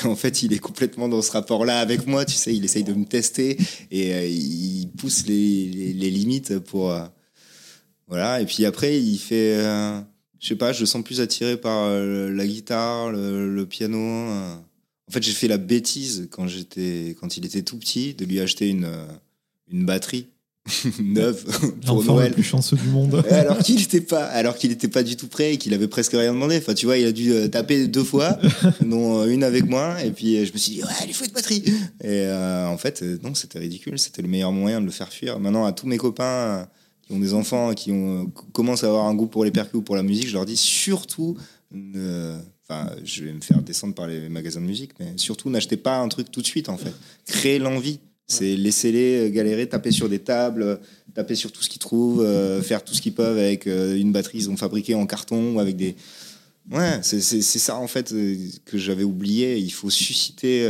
en 0.04 0.14
fait, 0.16 0.42
il 0.42 0.52
est 0.52 0.58
complètement 0.58 1.08
dans 1.08 1.20
ce 1.20 1.32
rapport-là 1.32 1.80
avec 1.80 2.06
moi. 2.06 2.24
Tu 2.24 2.34
sais, 2.36 2.54
il 2.54 2.64
essaye 2.64 2.84
de 2.84 2.92
me 2.92 3.04
tester 3.04 3.58
et 3.90 4.30
il 4.30 4.88
pousse 4.96 5.26
les, 5.26 5.66
les- 5.94 6.10
limites 6.10 6.60
pour. 6.60 6.94
voilà. 8.06 8.40
Et 8.40 8.46
puis 8.46 8.64
après, 8.64 9.00
il 9.00 9.18
fait. 9.18 9.56
euh, 9.56 10.00
je 10.38 10.46
sais 10.46 10.54
pas, 10.54 10.72
je 10.72 10.80
le 10.80 10.86
sens 10.86 11.02
plus 11.02 11.20
attiré 11.20 11.56
par 11.56 11.90
la 11.90 12.46
guitare, 12.46 13.10
le, 13.10 13.52
le 13.52 13.66
piano. 13.66 13.98
En 13.98 15.12
fait, 15.12 15.24
j'ai 15.24 15.32
fait 15.32 15.48
la 15.48 15.58
bêtise 15.58 16.28
quand 16.30 16.46
quand 17.18 17.36
il 17.36 17.44
était 17.44 17.62
tout 17.62 17.76
petit, 17.76 18.14
de 18.14 18.24
lui 18.24 18.38
acheter 18.38 18.68
une, 18.68 18.88
une 19.72 19.84
batterie 19.84 20.28
neuve 21.02 21.44
pour 21.44 21.96
L'enfant 21.96 22.12
le 22.14 22.18
Noël. 22.20 22.32
plus 22.32 22.42
chanceux 22.42 22.76
du 22.76 22.88
monde. 22.88 23.22
alors 23.30 23.58
qu'il 23.58 23.76
n'était 23.76 24.00
pas, 24.00 24.24
alors 24.24 24.56
qu'il 24.56 24.70
était 24.72 24.88
pas 24.88 25.02
du 25.02 25.16
tout 25.16 25.28
prêt 25.28 25.54
et 25.54 25.56
qu'il 25.58 25.74
avait 25.74 25.88
presque 25.88 26.12
rien 26.12 26.32
demandé. 26.32 26.56
Enfin, 26.58 26.74
tu 26.74 26.86
vois, 26.86 26.98
il 26.98 27.06
a 27.06 27.12
dû 27.12 27.32
euh, 27.32 27.48
taper 27.48 27.86
deux 27.88 28.04
fois, 28.04 28.38
dont 28.80 29.20
euh, 29.22 29.26
une 29.26 29.42
avec 29.44 29.66
moi. 29.68 30.02
Et 30.04 30.10
puis 30.10 30.36
euh, 30.36 30.44
je 30.44 30.52
me 30.52 30.58
suis 30.58 30.72
dit, 30.74 30.82
ouais, 30.82 30.88
il 31.06 31.14
faut 31.14 31.24
une 31.24 31.32
batterie. 31.32 31.62
Et 32.02 32.06
euh, 32.26 32.66
en 32.68 32.78
fait, 32.78 33.02
non, 33.22 33.34
c'était 33.34 33.58
ridicule. 33.58 33.98
C'était 33.98 34.22
le 34.22 34.28
meilleur 34.28 34.52
moyen 34.52 34.80
de 34.80 34.86
le 34.86 34.92
faire 34.92 35.08
fuir. 35.12 35.38
Maintenant, 35.40 35.64
à 35.64 35.72
tous 35.72 35.86
mes 35.86 35.96
copains 35.98 36.68
qui 37.06 37.12
ont 37.12 37.18
des 37.18 37.34
enfants, 37.34 37.74
qui 37.74 37.90
ont, 37.92 38.26
qui 38.26 38.52
commencent 38.52 38.84
à 38.84 38.88
avoir 38.88 39.06
un 39.06 39.14
goût 39.14 39.26
pour 39.26 39.44
les 39.44 39.50
percus 39.50 39.74
ou 39.76 39.82
pour 39.82 39.96
la 39.96 40.02
musique, 40.02 40.28
je 40.28 40.34
leur 40.34 40.46
dis 40.46 40.56
surtout, 40.56 41.36
ne- 41.72 42.36
enfin, 42.68 42.90
je 43.04 43.24
vais 43.24 43.32
me 43.32 43.40
faire 43.40 43.60
descendre 43.62 43.94
par 43.94 44.06
les 44.06 44.28
magasins 44.28 44.60
de 44.60 44.66
musique, 44.66 44.92
mais 45.00 45.14
surtout, 45.16 45.50
n'achetez 45.50 45.76
pas 45.76 45.98
un 45.98 46.08
truc 46.08 46.30
tout 46.30 46.40
de 46.40 46.46
suite, 46.46 46.68
en 46.68 46.76
fait. 46.76 46.92
Créez 47.26 47.58
l'envie. 47.58 47.98
C'est 48.30 48.56
laissez-les 48.56 49.26
euh, 49.26 49.30
galérer, 49.30 49.68
taper 49.68 49.90
sur 49.90 50.08
des 50.08 50.20
tables, 50.20 50.62
euh, 50.62 50.76
taper 51.14 51.34
sur 51.34 51.50
tout 51.50 51.62
ce 51.62 51.68
qu'ils 51.68 51.80
trouvent, 51.80 52.22
euh, 52.22 52.62
faire 52.62 52.84
tout 52.84 52.94
ce 52.94 53.02
qu'ils 53.02 53.12
peuvent 53.12 53.38
avec 53.38 53.66
une 53.66 54.12
batterie 54.12 54.38
qu'ils 54.38 54.50
ont 54.50 54.56
fabriquée 54.56 54.94
en 54.94 55.06
carton 55.06 55.54
ou 55.54 55.60
avec 55.60 55.76
des. 55.76 55.96
Ouais, 56.70 57.00
c'est 57.02 57.42
ça 57.42 57.76
en 57.76 57.88
fait 57.88 58.14
que 58.64 58.78
j'avais 58.78 59.02
oublié. 59.02 59.58
Il 59.58 59.70
faut 59.70 59.90
susciter, 59.90 60.68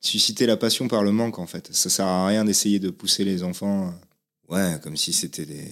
susciter 0.00 0.46
la 0.46 0.56
passion 0.56 0.86
par 0.86 1.02
le 1.02 1.10
manque 1.10 1.40
en 1.40 1.46
fait. 1.46 1.68
Ça 1.72 1.90
sert 1.90 2.06
à 2.06 2.26
rien 2.28 2.44
d'essayer 2.44 2.78
de 2.78 2.90
pousser 2.90 3.24
les 3.24 3.42
enfants. 3.42 3.92
Ouais, 4.48 4.76
comme 4.82 4.96
si 4.96 5.12
c'était 5.12 5.46
des. 5.46 5.66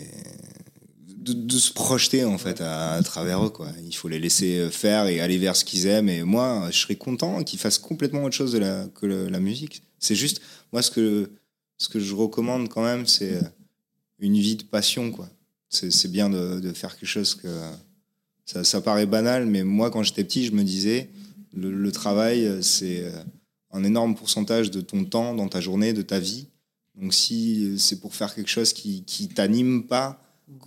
de, 1.18 1.58
se 1.58 1.72
projeter 1.72 2.24
en 2.24 2.38
fait 2.38 2.60
à, 2.60 3.00
travers 3.04 3.44
eux 3.44 3.50
quoi. 3.50 3.68
Il 3.86 3.94
faut 3.94 4.08
les 4.08 4.18
laisser 4.18 4.68
faire 4.72 5.06
et 5.06 5.20
aller 5.20 5.38
vers 5.38 5.54
ce 5.54 5.64
qu'ils 5.64 5.86
aiment. 5.86 6.08
Et 6.08 6.24
moi, 6.24 6.68
je 6.72 6.78
serais 6.78 6.96
content 6.96 7.44
qu'ils 7.44 7.60
fassent 7.60 7.78
complètement 7.78 8.24
autre 8.24 8.34
chose 8.34 8.58
que 8.94 9.06
la 9.06 9.38
musique. 9.38 9.82
C'est 9.98 10.14
juste 10.14 10.40
moi 10.72 10.82
ce 10.82 10.90
que 10.90 11.30
ce 11.76 11.88
que 11.88 12.00
je 12.00 12.14
recommande 12.14 12.68
quand 12.68 12.82
même, 12.82 13.06
c'est 13.06 13.38
une 14.18 14.36
vie 14.38 14.56
de 14.56 14.64
passion 14.64 15.10
quoi. 15.12 15.28
C'est 15.70 16.10
bien 16.10 16.28
de, 16.30 16.60
de 16.60 16.72
faire 16.72 16.96
quelque 16.96 17.08
chose 17.08 17.34
que 17.34 17.48
ça, 18.46 18.64
ça 18.64 18.80
paraît 18.80 19.06
banal, 19.06 19.46
mais 19.46 19.62
moi 19.64 19.90
quand 19.90 20.02
j'étais 20.02 20.24
petit, 20.24 20.44
je 20.46 20.52
me 20.52 20.64
disais 20.64 21.10
le, 21.54 21.90
travail 21.92 22.62
c'est 22.62 23.04
euh, 23.04 23.10
un 23.72 23.84
énorme 23.84 24.14
pourcentage 24.14 24.70
de 24.70 24.80
ton 24.80 25.04
temps 25.04 25.34
dans 25.34 25.48
ta 25.48 25.60
journée, 25.60 25.92
de 25.92 26.02
ta 26.02 26.18
vie. 26.20 26.46
Donc 27.00 27.12
si 27.14 27.78
c'est 27.78 28.00
pour 28.00 28.14
faire 28.14 28.34
quelque 28.34 28.48
chose 28.50 28.72
qui 28.72 29.04
qui 29.04 29.28
t'anime 29.28 29.86
pas, 29.86 30.22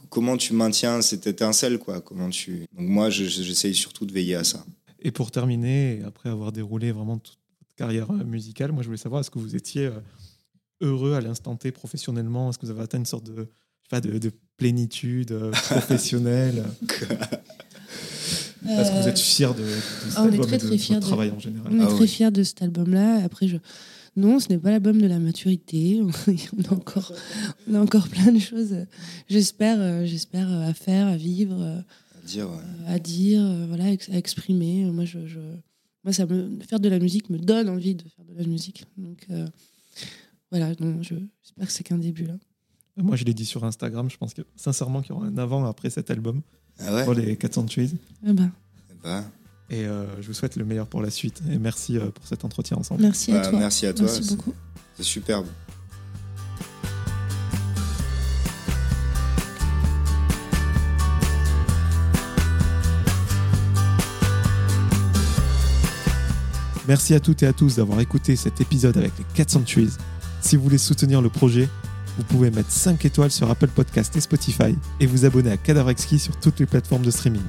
comment 0.10 0.38
tu 0.38 0.54
maintiens 0.54 1.02
cette 1.02 1.28
étincelle 1.28 1.78
quoi? 1.80 2.00
Comment 2.02 2.30
tu 2.30 2.60
Donc 2.78 2.88
moi 2.88 3.10
je- 3.10 3.26
je- 3.26 3.44
j'essaye 3.44 3.74
surtout 3.76 4.06
de 4.06 4.14
veiller 4.14 4.36
à 4.36 4.44
ça. 4.44 4.64
Et 5.04 5.12
pour 5.12 5.32
terminer, 5.32 6.02
après 6.06 6.30
avoir 6.30 6.52
déroulé 6.52 6.92
vraiment 6.92 7.16
votre 7.16 7.40
carrière 7.76 8.12
euh, 8.12 8.24
musicale, 8.24 8.72
moi 8.72 8.82
je 8.84 8.88
voulais 8.88 8.98
savoir, 8.98 9.22
est-ce 9.22 9.32
que 9.32 9.40
vous 9.40 9.56
étiez 9.56 9.88
euh, 9.88 10.00
heureux 10.82 11.14
à 11.14 11.22
l'instant 11.22 11.56
T 11.56 11.72
professionnellement? 11.72 12.50
Est-ce 12.50 12.58
que 12.60 12.66
vous 12.66 12.72
avez 12.72 12.82
atteint 12.82 12.98
une 13.00 13.06
sorte 13.06 13.26
de, 13.26 13.34
je 13.36 13.42
sais 13.42 13.90
pas, 13.90 14.02
de, 14.02 14.18
de 14.18 14.32
plénitude 14.58 15.32
euh, 15.32 15.52
professionnelle? 15.70 16.64
Est-ce 18.68 18.92
que 18.92 19.02
vous 19.02 19.08
êtes 19.08 19.20
fier 19.20 19.54
de, 19.56 19.62
de 19.62 19.68
cet 19.68 20.14
Ah, 20.18 20.22
on 20.24 20.26
est 20.26 20.32
album 20.34 20.46
très, 20.46 20.56
et 20.56 20.60
de 20.60 20.64
très 20.64 20.70
votre 20.70 20.84
fiers 20.84 20.96
de- 20.96 21.02
travail 21.02 21.32
en 21.32 21.40
général 21.40 21.72
On 21.74 21.80
est 21.80 21.84
Ah 21.84 21.88
très 21.88 22.02
oui. 22.02 22.08
fiers 22.08 22.32
de 22.32 22.44
cet 22.44 22.62
album-là. 22.62 23.24
Après, 23.24 23.48
je... 23.48 23.58
non, 24.16 24.40
ce 24.40 24.50
n'est 24.50 24.60
pas 24.60 24.70
l'album 24.70 25.02
de 25.02 25.08
la 25.08 25.18
maturité. 25.20 26.00
on, 26.04 26.10
a 26.10 26.74
encore, 26.74 27.12
on 27.70 27.74
a 27.74 27.80
encore 27.80 28.08
plein 28.08 28.32
de 28.32 28.40
choses, 28.40 28.76
j'espère, 29.30 30.06
j'espère 30.06 30.50
à 30.52 30.74
faire, 30.76 31.08
à 31.08 31.18
vivre, 31.18 31.60
À 31.60 32.28
dire 32.28 32.50
ouais. 32.50 32.58
à 32.94 33.00
dire, 33.00 33.44
voilà, 33.68 33.86
à 33.86 34.16
exprimer. 34.18 34.86
Moi, 34.86 35.06
je, 35.06 35.26
je- 35.26 35.40
moi, 36.04 36.14
ça 36.14 36.26
me 36.26 36.60
faire 36.62 36.80
de 36.80 36.90
la 36.90 37.00
musique 37.00 37.30
me 37.30 37.38
donne 37.38 37.70
envie 37.70 37.96
de 37.96 38.04
faire 38.10 38.26
de 38.26 38.34
la 38.38 38.46
musique. 38.48 38.86
Donc 38.98 39.26
euh, 39.30 39.48
voilà, 40.50 40.74
je- 40.74 41.16
j'espère 41.44 41.68
que 41.68 41.72
c'est 41.74 41.84
qu'un 41.84 41.98
début 41.98 42.26
là. 42.26 42.36
Moi 42.98 43.16
je 43.16 43.24
l'ai 43.24 43.34
dit 43.34 43.46
sur 43.46 43.64
Instagram, 43.64 44.10
je 44.10 44.18
pense 44.18 44.34
que 44.34 44.42
sincèrement 44.56 45.02
qu'il 45.02 45.12
y 45.12 45.14
aura 45.14 45.26
un 45.28 45.38
avant 45.38 45.66
après 45.66 45.90
cet 45.90 46.12
album 46.12 46.42
Ah 46.80 46.94
ouais. 46.94 47.06
pour 47.06 47.14
les 47.14 47.38
400 47.38 47.66
Trees. 47.66 47.92
Ah 48.26 48.34
ben, 48.34 48.52
Bah, 49.04 49.24
Et 49.70 49.86
euh, 49.86 50.06
je 50.22 50.28
vous 50.28 50.34
souhaite 50.34 50.56
le 50.58 50.66
meilleur 50.66 50.88
pour 50.88 51.02
la 51.02 51.10
suite. 51.10 51.42
Et 51.50 51.58
merci 51.58 51.98
euh, 51.98 52.10
pour 52.12 52.28
cet 52.28 52.44
entretien 52.44 52.76
ensemble. 52.78 53.02
merci 53.02 53.32
à 53.32 53.42
bah, 53.42 53.50
toi. 53.50 53.60
merci 53.60 53.86
à 53.86 53.94
toi. 53.94 54.06
Merci 54.06 54.36
beaucoup. 54.36 54.54
C'est 54.98 55.04
superbe. 55.04 55.48
Merci 66.92 67.14
à 67.14 67.22
toutes 67.22 67.42
et 67.42 67.48
à 67.48 67.54
tous 67.54 67.78
d'avoir 67.78 68.02
écouté 68.02 68.36
cet 68.36 68.60
épisode 68.60 68.98
avec 68.98 69.14
les 69.18 69.24
400 69.34 69.62
Trees. 69.62 69.92
Si 70.42 70.58
vous 70.58 70.64
voulez 70.64 70.78
soutenir 70.78 71.22
le 71.22 71.30
projet, 71.30 71.70
vous 72.18 72.24
pouvez 72.26 72.52
mettre 72.52 72.70
5 72.70 73.06
étoiles 73.06 73.32
sur 73.32 73.50
Apple 73.50 73.70
Podcast 73.70 74.14
et 74.18 74.20
Spotify 74.20 74.76
et 75.00 75.06
vous 75.06 75.24
abonner 75.24 75.52
à 75.52 75.56
Cadavrexki 75.56 76.20
sur 76.20 76.38
toutes 76.42 76.60
les 76.60 76.66
plateformes 76.66 77.04
de 77.04 77.12
streaming. 77.12 77.46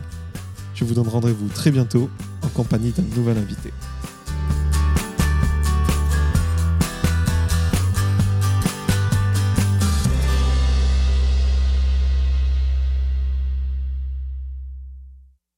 Je 0.77 0.85
vous 0.85 0.95
donne 0.95 1.09
rendez-vous 1.09 1.49
très 1.49 1.73
bientôt 1.73 2.09
en 2.43 2.49
compagnie 2.51 2.93
d'un 2.93 3.03
nouvel 3.17 3.37
invité. 3.37 3.73